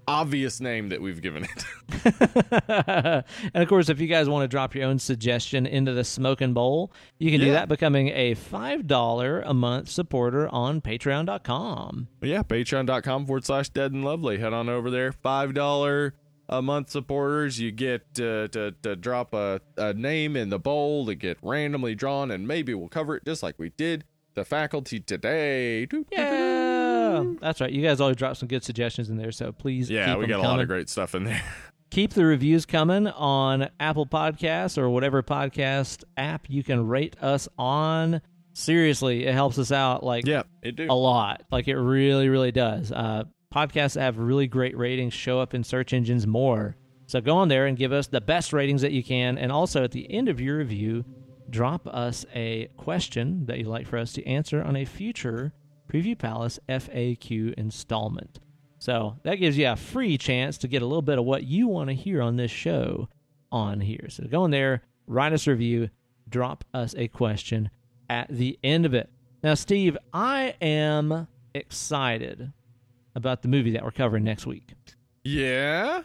obvious 0.06 0.60
name 0.60 0.90
that 0.90 1.00
we've 1.00 1.22
given 1.22 1.44
it. 1.44 1.64
and 3.54 3.62
of 3.62 3.68
course, 3.68 3.88
if 3.88 4.00
you 4.00 4.06
guys 4.06 4.28
want 4.28 4.44
to 4.44 4.48
drop 4.48 4.74
your 4.74 4.84
own 4.84 4.98
suggestion 4.98 5.66
into 5.66 5.92
the 5.92 6.04
smoking 6.04 6.52
bowl, 6.52 6.92
you 7.18 7.30
can 7.30 7.40
do 7.40 7.52
that 7.52 7.68
becoming 7.68 8.08
a 8.08 8.34
$5 8.34 9.42
a 9.44 9.54
month 9.54 9.88
supporter 9.88 10.48
on 10.48 10.80
patreon.com. 10.80 12.08
yeah, 12.20 12.42
patreon.com 12.42 13.26
forward 13.26 13.44
slash 13.44 13.68
dead 13.70 13.92
and 13.92 14.04
lovely. 14.04 14.38
Head 14.38 14.52
on 14.52 14.68
over 14.68 14.90
there. 14.90 15.12
$5 15.12 16.12
a 16.48 16.62
month 16.62 16.90
supporters. 16.90 17.60
You 17.60 17.70
get 17.70 18.02
uh, 18.16 18.48
to, 18.48 18.74
to 18.82 18.96
drop 18.96 19.34
a, 19.34 19.60
a 19.76 19.94
name 19.94 20.36
in 20.36 20.50
the 20.50 20.58
bowl 20.58 21.06
to 21.06 21.14
get 21.14 21.38
randomly 21.42 21.94
drawn, 21.94 22.30
and 22.30 22.46
maybe 22.46 22.74
we'll 22.74 22.88
cover 22.88 23.16
it 23.16 23.24
just 23.24 23.42
like 23.42 23.58
we 23.58 23.70
did 23.70 24.04
the 24.34 24.44
faculty 24.44 25.00
today. 25.00 25.86
Yeah. 26.10 27.24
That's 27.40 27.60
right. 27.60 27.70
You 27.70 27.82
guys 27.82 28.00
always 28.00 28.16
drop 28.16 28.36
some 28.36 28.48
good 28.48 28.64
suggestions 28.64 29.10
in 29.10 29.16
there, 29.16 29.32
so 29.32 29.52
please 29.52 29.88
Yeah, 29.90 30.16
we 30.16 30.26
got 30.26 30.40
a 30.40 30.42
lot 30.42 30.60
of 30.60 30.68
great 30.68 30.88
stuff 30.88 31.14
in 31.14 31.24
there. 31.24 31.42
keep 31.94 32.12
the 32.12 32.24
reviews 32.24 32.66
coming 32.66 33.06
on 33.06 33.68
Apple 33.78 34.06
Podcasts 34.06 34.76
or 34.76 34.90
whatever 34.90 35.22
podcast 35.22 36.02
app 36.16 36.50
you 36.50 36.64
can 36.64 36.86
rate 36.88 37.16
us 37.22 37.48
on. 37.56 38.20
Seriously, 38.52 39.26
it 39.26 39.32
helps 39.32 39.58
us 39.58 39.70
out 39.70 40.02
like 40.02 40.26
yeah, 40.26 40.42
it 40.62 40.76
do. 40.76 40.86
a 40.90 40.94
lot. 40.94 41.42
Like 41.52 41.68
it 41.68 41.76
really, 41.76 42.28
really 42.28 42.52
does. 42.52 42.90
Uh, 42.90 43.24
podcasts 43.54 43.94
that 43.94 44.00
have 44.00 44.18
really 44.18 44.46
great 44.46 44.76
ratings 44.76 45.14
show 45.14 45.38
up 45.38 45.54
in 45.54 45.62
search 45.62 45.92
engines 45.92 46.26
more. 46.26 46.76
So 47.06 47.20
go 47.20 47.36
on 47.36 47.48
there 47.48 47.66
and 47.66 47.76
give 47.76 47.92
us 47.92 48.08
the 48.08 48.20
best 48.20 48.52
ratings 48.52 48.82
that 48.82 48.92
you 48.92 49.04
can. 49.04 49.38
And 49.38 49.52
also 49.52 49.84
at 49.84 49.92
the 49.92 50.10
end 50.12 50.28
of 50.28 50.40
your 50.40 50.58
review, 50.58 51.04
drop 51.50 51.86
us 51.86 52.26
a 52.34 52.68
question 52.76 53.46
that 53.46 53.58
you'd 53.58 53.68
like 53.68 53.86
for 53.86 53.98
us 53.98 54.12
to 54.14 54.26
answer 54.26 54.62
on 54.62 54.76
a 54.76 54.84
future 54.84 55.52
Preview 55.92 56.18
Palace 56.18 56.58
FAQ 56.68 57.54
installment. 57.54 58.40
So 58.78 59.18
that 59.22 59.36
gives 59.36 59.56
you 59.56 59.68
a 59.68 59.76
free 59.76 60.18
chance 60.18 60.58
to 60.58 60.68
get 60.68 60.82
a 60.82 60.86
little 60.86 61.02
bit 61.02 61.18
of 61.18 61.24
what 61.24 61.44
you 61.44 61.68
want 61.68 61.90
to 61.90 61.94
hear 61.94 62.20
on 62.20 62.36
this 62.36 62.50
show 62.50 63.08
on 63.52 63.80
here. 63.80 64.08
So 64.08 64.24
go 64.24 64.44
in 64.44 64.50
there, 64.50 64.82
write 65.06 65.32
us 65.32 65.46
a 65.46 65.50
review, 65.50 65.90
drop 66.28 66.64
us 66.74 66.94
a 66.98 67.06
question 67.08 67.70
at 68.10 68.28
the 68.28 68.58
end 68.64 68.84
of 68.84 68.94
it. 68.94 69.10
Now, 69.42 69.54
Steve, 69.54 69.96
I 70.12 70.54
am 70.60 71.28
excited 71.54 72.52
about 73.14 73.42
the 73.42 73.48
movie 73.48 73.70
that 73.72 73.84
we're 73.84 73.90
covering 73.90 74.24
next 74.24 74.46
week. 74.46 74.74
Yeah, 75.22 76.02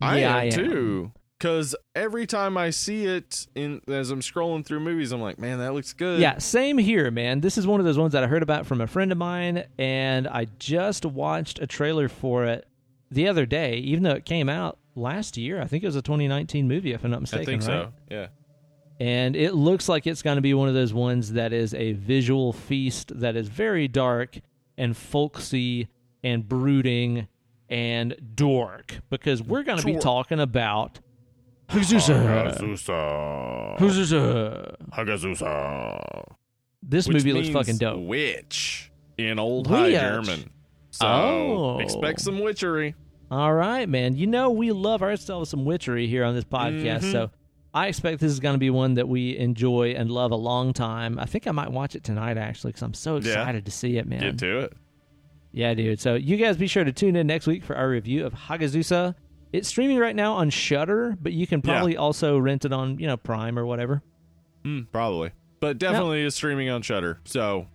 I 0.00 0.20
Yeah, 0.20 0.28
am 0.30 0.36
I 0.36 0.44
am. 0.44 0.50
too. 0.52 1.12
Because 1.38 1.74
every 1.94 2.26
time 2.26 2.58
I 2.58 2.68
see 2.68 3.06
it 3.06 3.46
in 3.54 3.80
as 3.88 4.10
I'm 4.10 4.20
scrolling 4.20 4.62
through 4.64 4.80
movies, 4.80 5.10
I'm 5.10 5.22
like, 5.22 5.38
man, 5.38 5.58
that 5.60 5.72
looks 5.72 5.94
good. 5.94 6.20
Yeah, 6.20 6.36
same 6.36 6.76
here, 6.76 7.10
man. 7.10 7.40
This 7.40 7.56
is 7.56 7.66
one 7.66 7.80
of 7.80 7.86
those 7.86 7.96
ones 7.96 8.12
that 8.12 8.22
I 8.22 8.26
heard 8.26 8.42
about 8.42 8.66
from 8.66 8.82
a 8.82 8.86
friend 8.86 9.10
of 9.10 9.16
mine, 9.16 9.64
and 9.78 10.28
I 10.28 10.48
just 10.58 11.06
watched 11.06 11.58
a 11.58 11.66
trailer 11.66 12.08
for 12.10 12.44
it 12.44 12.66
the 13.10 13.26
other 13.26 13.46
day, 13.46 13.76
even 13.76 14.02
though 14.02 14.10
it 14.12 14.26
came 14.26 14.50
out 14.50 14.78
last 14.94 15.38
year. 15.38 15.62
I 15.62 15.66
think 15.66 15.82
it 15.82 15.86
was 15.86 15.96
a 15.96 16.02
2019 16.02 16.68
movie, 16.68 16.92
if 16.92 17.04
I'm 17.04 17.10
not 17.10 17.22
mistaken. 17.22 17.42
I 17.42 17.46
think 17.46 17.62
right? 17.62 17.88
so. 17.88 17.92
Yeah. 18.10 18.26
and 19.00 19.34
it 19.34 19.54
looks 19.54 19.88
like 19.88 20.06
it's 20.06 20.20
going 20.20 20.36
to 20.36 20.42
be 20.42 20.52
one 20.52 20.68
of 20.68 20.74
those 20.74 20.92
ones 20.92 21.32
that 21.32 21.54
is 21.54 21.72
a 21.72 21.92
visual 21.94 22.52
feast 22.52 23.18
that 23.18 23.34
is 23.34 23.48
very 23.48 23.88
dark 23.88 24.38
and 24.76 24.94
folksy 24.94 25.88
and 26.22 26.48
brooding 26.48 27.28
and 27.68 28.14
dork 28.34 28.98
because 29.10 29.42
we're 29.42 29.62
going 29.62 29.78
to 29.78 29.84
be 29.86 29.96
talking 29.96 30.40
about 30.40 30.98
Hazusa. 31.68 32.56
Hagazussa. 32.58 33.78
Hazusa. 33.78 34.76
Hagazussa. 34.92 36.24
This 36.82 37.06
Which 37.06 37.18
movie 37.18 37.32
looks 37.32 37.44
means 37.48 37.56
fucking 37.56 37.76
dope. 37.76 38.00
Witch 38.06 38.90
in 39.18 39.38
Old 39.38 39.66
High 39.66 39.92
German. 39.92 40.50
So 40.90 41.06
Oh. 41.06 41.78
expect 41.78 42.20
some 42.20 42.40
witchery. 42.40 42.94
All 43.30 43.52
right, 43.54 43.88
man. 43.88 44.16
You 44.16 44.26
know 44.26 44.50
we 44.50 44.72
love 44.72 45.02
ourselves 45.02 45.50
some 45.50 45.64
witchery 45.64 46.06
here 46.08 46.24
on 46.24 46.34
this 46.34 46.44
podcast, 46.44 47.02
Mhm. 47.02 47.12
so 47.12 47.30
I 47.72 47.86
expect 47.86 48.20
this 48.20 48.32
is 48.32 48.40
going 48.40 48.54
to 48.54 48.58
be 48.58 48.70
one 48.70 48.94
that 48.94 49.08
we 49.08 49.36
enjoy 49.38 49.90
and 49.90 50.10
love 50.10 50.32
a 50.32 50.36
long 50.36 50.72
time. 50.72 51.18
I 51.20 51.26
think 51.26 51.46
I 51.46 51.52
might 51.52 51.70
watch 51.70 51.94
it 51.94 52.02
tonight 52.02 52.36
actually 52.36 52.70
because 52.70 52.82
I'm 52.82 52.94
so 52.94 53.14
Yeah. 53.16 53.28
excited 53.28 53.64
to 53.66 53.70
see 53.70 53.96
it, 53.98 54.08
man. 54.08 54.20
Get 54.20 54.38
to 54.38 54.58
it. 54.60 54.72
Yeah, 55.52 55.74
dude. 55.74 56.00
So 56.00 56.14
you 56.14 56.36
guys 56.36 56.56
be 56.56 56.66
sure 56.66 56.84
to 56.84 56.92
tune 56.92 57.16
in 57.16 57.26
next 57.26 57.46
week 57.46 57.64
for 57.64 57.76
our 57.76 57.88
review 57.88 58.24
of 58.26 58.32
Hagazussa. 58.34 59.14
It's 59.52 59.68
streaming 59.68 59.98
right 59.98 60.14
now 60.14 60.34
on 60.34 60.50
Shudder, 60.50 61.16
but 61.20 61.32
you 61.32 61.46
can 61.46 61.60
Yeah. 61.64 61.72
probably 61.72 61.96
also 61.96 62.38
rent 62.38 62.64
it 62.64 62.72
on, 62.72 62.98
you 63.00 63.06
know, 63.08 63.16
Prime 63.16 63.58
or 63.58 63.66
whatever. 63.66 64.02
Hmm, 64.64 64.82
probably. 64.92 65.30
But 65.58 65.78
definitely 65.78 66.22
is 66.22 66.34
streaming 66.36 66.68
on 66.70 66.82
Shudder. 66.82 67.18
So 67.24 67.66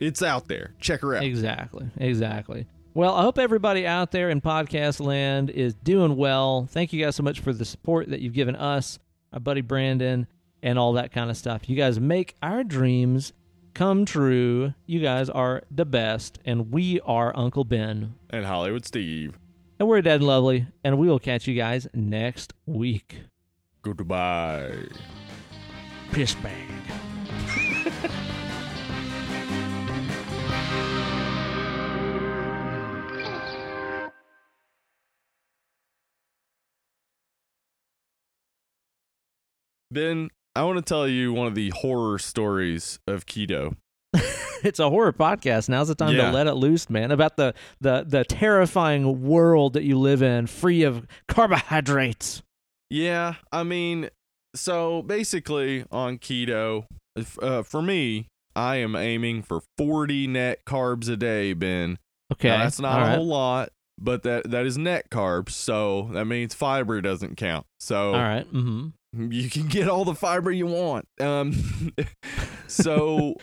it's 0.00 0.22
out 0.22 0.48
there. 0.48 0.74
Check 0.80 1.00
her 1.02 1.14
out. 1.14 1.22
Exactly. 1.22 1.86
Exactly. 1.96 2.66
Well, 2.92 3.14
I 3.14 3.22
hope 3.22 3.38
everybody 3.38 3.86
out 3.86 4.10
there 4.12 4.30
in 4.30 4.40
podcast 4.40 5.00
land 5.04 5.50
is 5.50 5.74
doing 5.74 6.16
well. 6.16 6.66
Thank 6.70 6.92
you 6.92 7.02
guys 7.04 7.16
so 7.16 7.22
much 7.22 7.40
for 7.40 7.52
the 7.52 7.64
support 7.64 8.08
that 8.10 8.20
you've 8.20 8.34
given 8.34 8.54
us, 8.56 8.98
our 9.32 9.40
buddy 9.40 9.60
Brandon, 9.62 10.26
and 10.62 10.78
all 10.78 10.92
that 10.94 11.12
kind 11.12 11.30
of 11.30 11.36
stuff. 11.36 11.68
You 11.68 11.76
guys 11.76 11.98
make 12.00 12.34
our 12.42 12.62
dreams 12.64 13.32
come 13.74 14.04
true. 14.04 14.74
You 14.86 15.00
guys 15.00 15.28
are 15.28 15.62
the 15.70 15.84
best, 15.84 16.38
and 16.44 16.70
we 16.70 17.00
are 17.00 17.36
Uncle 17.36 17.64
Ben. 17.64 18.14
And 18.30 18.46
Hollywood 18.46 18.86
Steve. 18.86 19.38
And 19.78 19.88
we're 19.88 20.02
dead 20.02 20.16
and 20.16 20.26
lovely, 20.26 20.66
and 20.84 20.98
we 20.98 21.08
will 21.08 21.18
catch 21.18 21.46
you 21.46 21.54
guys 21.54 21.88
next 21.92 22.54
week. 22.64 23.20
Goodbye. 23.82 24.86
piss 26.12 26.34
bag. 26.36 26.70
Ben, 39.90 40.28
I 40.56 40.62
want 40.64 40.76
to 40.78 40.82
tell 40.82 41.08
you 41.08 41.32
one 41.32 41.46
of 41.46 41.54
the 41.54 41.70
horror 41.70 42.18
stories 42.18 42.98
of 43.08 43.26
keto. 43.26 43.76
it's 44.62 44.78
a 44.78 44.88
horror 44.88 45.12
podcast. 45.12 45.68
Now's 45.68 45.88
the 45.88 45.94
time 45.96 46.14
Yeah. 46.14 46.30
to 46.30 46.32
let 46.32 46.46
it 46.46 46.54
loose, 46.54 46.88
man. 46.88 47.10
About 47.10 47.36
the, 47.36 47.54
the 47.80 48.04
the 48.06 48.24
terrifying 48.24 49.22
world 49.26 49.72
that 49.72 49.82
you 49.82 49.98
live 49.98 50.22
in, 50.22 50.46
free 50.46 50.82
of 50.84 51.06
carbohydrates. 51.26 52.42
Yeah, 52.90 53.34
I 53.50 53.64
mean, 53.64 54.10
so 54.54 55.02
basically 55.02 55.84
on 55.90 56.18
keto, 56.18 56.86
uh, 57.42 57.62
for 57.62 57.82
me, 57.82 58.28
I 58.54 58.76
am 58.76 58.94
aiming 58.94 59.42
for 59.42 59.62
40 59.78 60.28
net 60.28 60.64
carbs 60.64 61.08
a 61.08 61.16
day, 61.16 61.54
Ben. 61.54 61.98
Okay, 62.32 62.48
Now, 62.48 62.58
that's 62.58 62.78
not 62.78 62.98
all 63.00 63.04
a 63.04 63.08
right. 63.08 63.16
whole 63.16 63.26
lot, 63.26 63.70
but 63.98 64.22
that 64.22 64.50
that 64.50 64.64
is 64.66 64.78
net 64.78 65.10
carbs, 65.10 65.50
so 65.50 66.10
that 66.12 66.26
means 66.26 66.54
fiber 66.54 67.00
doesn't 67.00 67.36
count. 67.36 67.66
So 67.80 68.14
All 68.14 68.20
right. 68.20 68.46
Mm-hmm. 68.46 68.88
you 69.30 69.50
can 69.50 69.66
get 69.66 69.88
all 69.88 70.04
the 70.04 70.14
fiber 70.14 70.50
you 70.50 70.66
want. 70.66 71.06
Um, 71.20 71.92
so 72.66 73.34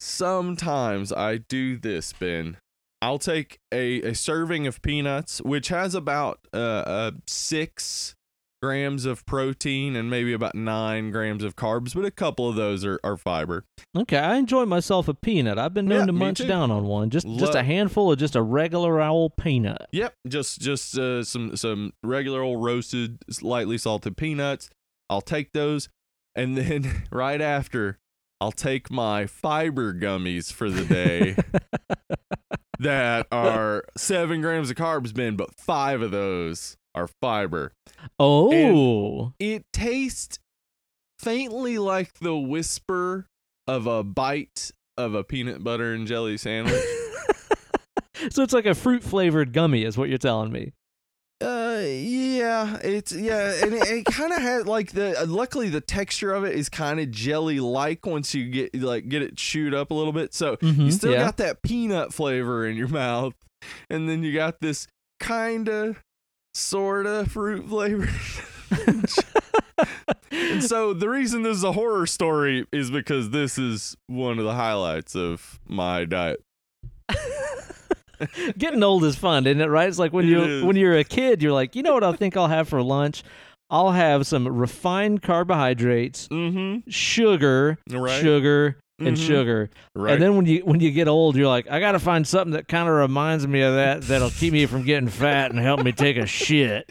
sometimes 0.00 1.12
I 1.12 1.38
do 1.38 1.76
this, 1.76 2.12
Ben. 2.12 2.56
I'll 3.00 3.18
take 3.18 3.58
a, 3.72 4.02
a 4.02 4.14
serving 4.14 4.66
of 4.66 4.82
peanuts, 4.82 5.40
which 5.42 5.68
has 5.68 5.94
about 5.94 6.40
uh, 6.52 6.56
uh, 6.56 7.10
six 7.26 8.14
grams 8.60 9.04
of 9.04 9.24
protein 9.24 9.94
and 9.94 10.10
maybe 10.10 10.32
about 10.32 10.52
nine 10.56 11.12
grams 11.12 11.44
of 11.44 11.54
carbs, 11.54 11.94
but 11.94 12.04
a 12.04 12.10
couple 12.10 12.48
of 12.48 12.56
those 12.56 12.84
are, 12.84 12.98
are 13.04 13.16
fiber. 13.16 13.64
Okay, 13.96 14.18
I 14.18 14.34
enjoy 14.36 14.64
myself 14.64 15.06
a 15.06 15.14
peanut. 15.14 15.60
I've 15.60 15.72
been 15.74 15.86
known 15.86 16.00
Yeah, 16.00 16.06
to 16.06 16.12
munch 16.12 16.38
too. 16.38 16.48
down 16.48 16.72
on 16.72 16.86
one. 16.86 17.10
Just 17.10 17.28
just 17.38 17.54
a 17.54 17.62
handful 17.62 18.10
of 18.10 18.18
just 18.18 18.34
a 18.34 18.42
regular 18.42 19.00
old 19.00 19.36
peanut. 19.36 19.86
Yep, 19.92 20.14
just 20.26 20.60
just 20.60 20.98
uh, 20.98 21.22
some 21.22 21.56
some 21.56 21.92
regular 22.02 22.42
old 22.42 22.64
roasted, 22.64 23.18
lightly 23.42 23.78
salted 23.78 24.16
peanuts. 24.16 24.70
I'll 25.10 25.20
take 25.20 25.52
those, 25.52 25.88
and 26.34 26.56
then 26.56 27.04
right 27.12 27.40
after, 27.40 27.98
I'll 28.40 28.52
take 28.52 28.90
my 28.90 29.26
fiber 29.26 29.92
gummies 29.94 30.52
for 30.52 30.70
the 30.70 30.84
day 30.84 31.36
that 32.78 33.26
are 33.32 33.84
seven 33.96 34.40
grams 34.40 34.70
of 34.70 34.76
carbs, 34.76 35.12
Ben, 35.14 35.36
but 35.36 35.54
five 35.54 36.02
of 36.02 36.10
those 36.10 36.76
are 36.94 37.08
fiber. 37.20 37.72
Oh, 38.18 39.32
It 39.38 39.64
tastes 39.72 40.38
faintly 41.18 41.78
like 41.78 42.14
the 42.20 42.36
whisper 42.36 43.26
of 43.66 43.86
a 43.86 44.04
bite 44.04 44.70
of 44.96 45.14
a 45.14 45.24
peanut 45.24 45.62
butter 45.62 45.92
and 45.92 46.06
jelly 46.06 46.36
sandwich. 46.36 46.82
so 48.30 48.42
it's 48.42 48.52
like 48.52 48.66
a 48.66 48.74
fruit 48.74 49.02
flavored 49.02 49.52
gummy, 49.52 49.84
is 49.84 49.96
what 49.98 50.08
you're 50.08 50.18
telling 50.18 50.52
me. 50.52 50.72
Uh, 51.40 51.82
yeah, 51.84 52.78
it's 52.82 53.12
yeah, 53.12 53.52
and 53.62 53.72
it, 53.72 53.86
it 53.88 54.04
kind 54.06 54.32
of 54.32 54.42
has 54.42 54.66
like 54.66 54.90
the. 54.90 55.20
Uh, 55.22 55.26
luckily, 55.26 55.68
the 55.68 55.80
texture 55.80 56.32
of 56.34 56.42
it 56.44 56.56
is 56.56 56.68
kind 56.68 56.98
of 56.98 57.12
jelly 57.12 57.60
like 57.60 58.04
once 58.06 58.34
you 58.34 58.48
get 58.50 58.74
like 58.74 59.08
get 59.08 59.22
it 59.22 59.36
chewed 59.36 59.72
up 59.72 59.92
a 59.92 59.94
little 59.94 60.12
bit. 60.12 60.34
So 60.34 60.56
you 60.60 60.72
Mhm, 60.72 60.92
still 60.92 61.12
yeah. 61.12 61.20
got 61.20 61.36
that 61.36 61.62
peanut 61.62 62.12
flavor 62.12 62.66
in 62.66 62.76
your 62.76 62.88
mouth, 62.88 63.34
and 63.88 64.08
then 64.08 64.24
you 64.24 64.34
got 64.34 64.60
this 64.60 64.88
kind 65.20 65.68
of, 65.68 66.02
sorta 66.54 67.24
fruit 67.28 67.68
flavor. 67.68 68.08
and 70.32 70.62
so 70.64 70.92
the 70.92 71.08
reason 71.08 71.42
this 71.42 71.56
is 71.58 71.64
a 71.64 71.72
horror 71.72 72.06
story 72.06 72.66
is 72.72 72.90
because 72.90 73.30
this 73.30 73.58
is 73.58 73.96
one 74.08 74.40
of 74.40 74.44
the 74.44 74.54
highlights 74.54 75.14
of 75.14 75.60
my 75.68 76.04
diet. 76.04 76.42
Getting 78.58 78.82
old 78.82 79.04
is 79.04 79.16
fun, 79.16 79.46
isn't 79.46 79.60
it? 79.60 79.66
Right? 79.66 79.88
It's 79.88 79.98
like 79.98 80.12
when 80.12 80.24
It 80.26 80.28
you 80.28 80.42
is. 80.42 80.64
when 80.64 80.76
you're 80.76 80.96
a 80.96 81.04
kid, 81.04 81.42
you're 81.42 81.52
like, 81.52 81.74
you 81.76 81.82
know 81.82 81.94
what 81.94 82.04
I 82.04 82.12
think 82.12 82.36
I'll 82.36 82.46
have 82.48 82.68
for 82.68 82.82
lunch? 82.82 83.22
I'll 83.70 83.90
have 83.92 84.26
some 84.26 84.48
refined 84.48 85.22
carbohydrates, 85.22 86.28
Mm-hmm. 86.28 86.88
sugar, 86.90 87.76
Right. 87.90 88.20
sugar, 88.22 88.76
and 88.98 89.16
Mhm. 89.16 89.26
sugar. 89.26 89.70
Right. 89.94 90.14
And 90.14 90.22
then 90.22 90.36
when 90.36 90.46
you 90.46 90.60
when 90.64 90.80
you 90.80 90.90
get 90.90 91.06
old, 91.06 91.36
you're 91.36 91.46
like, 91.48 91.70
I 91.70 91.78
got 91.78 91.92
to 91.92 91.98
find 91.98 92.26
something 92.26 92.52
that 92.52 92.66
kind 92.66 92.88
of 92.88 92.94
reminds 92.94 93.46
me 93.46 93.60
of 93.60 93.74
that 93.74 94.02
that'll 94.02 94.30
keep 94.30 94.52
me 94.54 94.66
from 94.66 94.84
getting 94.84 95.08
fat 95.08 95.50
and 95.50 95.60
help 95.60 95.82
me 95.84 95.92
take 95.92 96.16
a 96.16 96.26
shit. 96.26 96.90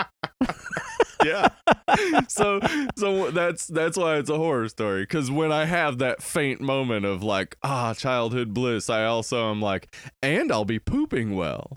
yeah. 1.24 1.48
so 2.28 2.60
so 2.96 3.30
that's 3.30 3.66
that's 3.66 3.96
why 3.96 4.16
it's 4.16 4.30
a 4.30 4.36
horror 4.36 4.68
story 4.68 5.02
because 5.02 5.30
when 5.30 5.52
I 5.52 5.64
have 5.64 5.98
that 5.98 6.22
faint 6.22 6.60
moment 6.60 7.04
of 7.04 7.22
like 7.22 7.56
ah 7.62 7.94
childhood 7.94 8.54
bliss, 8.54 8.90
I 8.90 9.04
also 9.04 9.50
am 9.50 9.60
like, 9.60 9.94
and 10.22 10.50
I'll 10.50 10.64
be 10.64 10.78
pooping 10.78 11.34
well. 11.36 11.72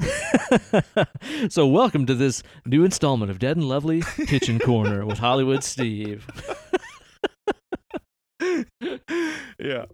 so 1.50 1.68
welcome 1.68 2.06
to 2.06 2.16
this 2.16 2.44
new 2.66 2.84
installment 2.84 3.32
of 3.32 3.40
Dead 3.40 3.58
and 3.58 3.68
Lovely 3.68 4.02
Kitchen 4.28 4.60
Corner 4.60 5.06
with 5.06 5.18
Hollywood 5.18 5.64
Steve. 5.64 6.28
yeah. 9.60 9.86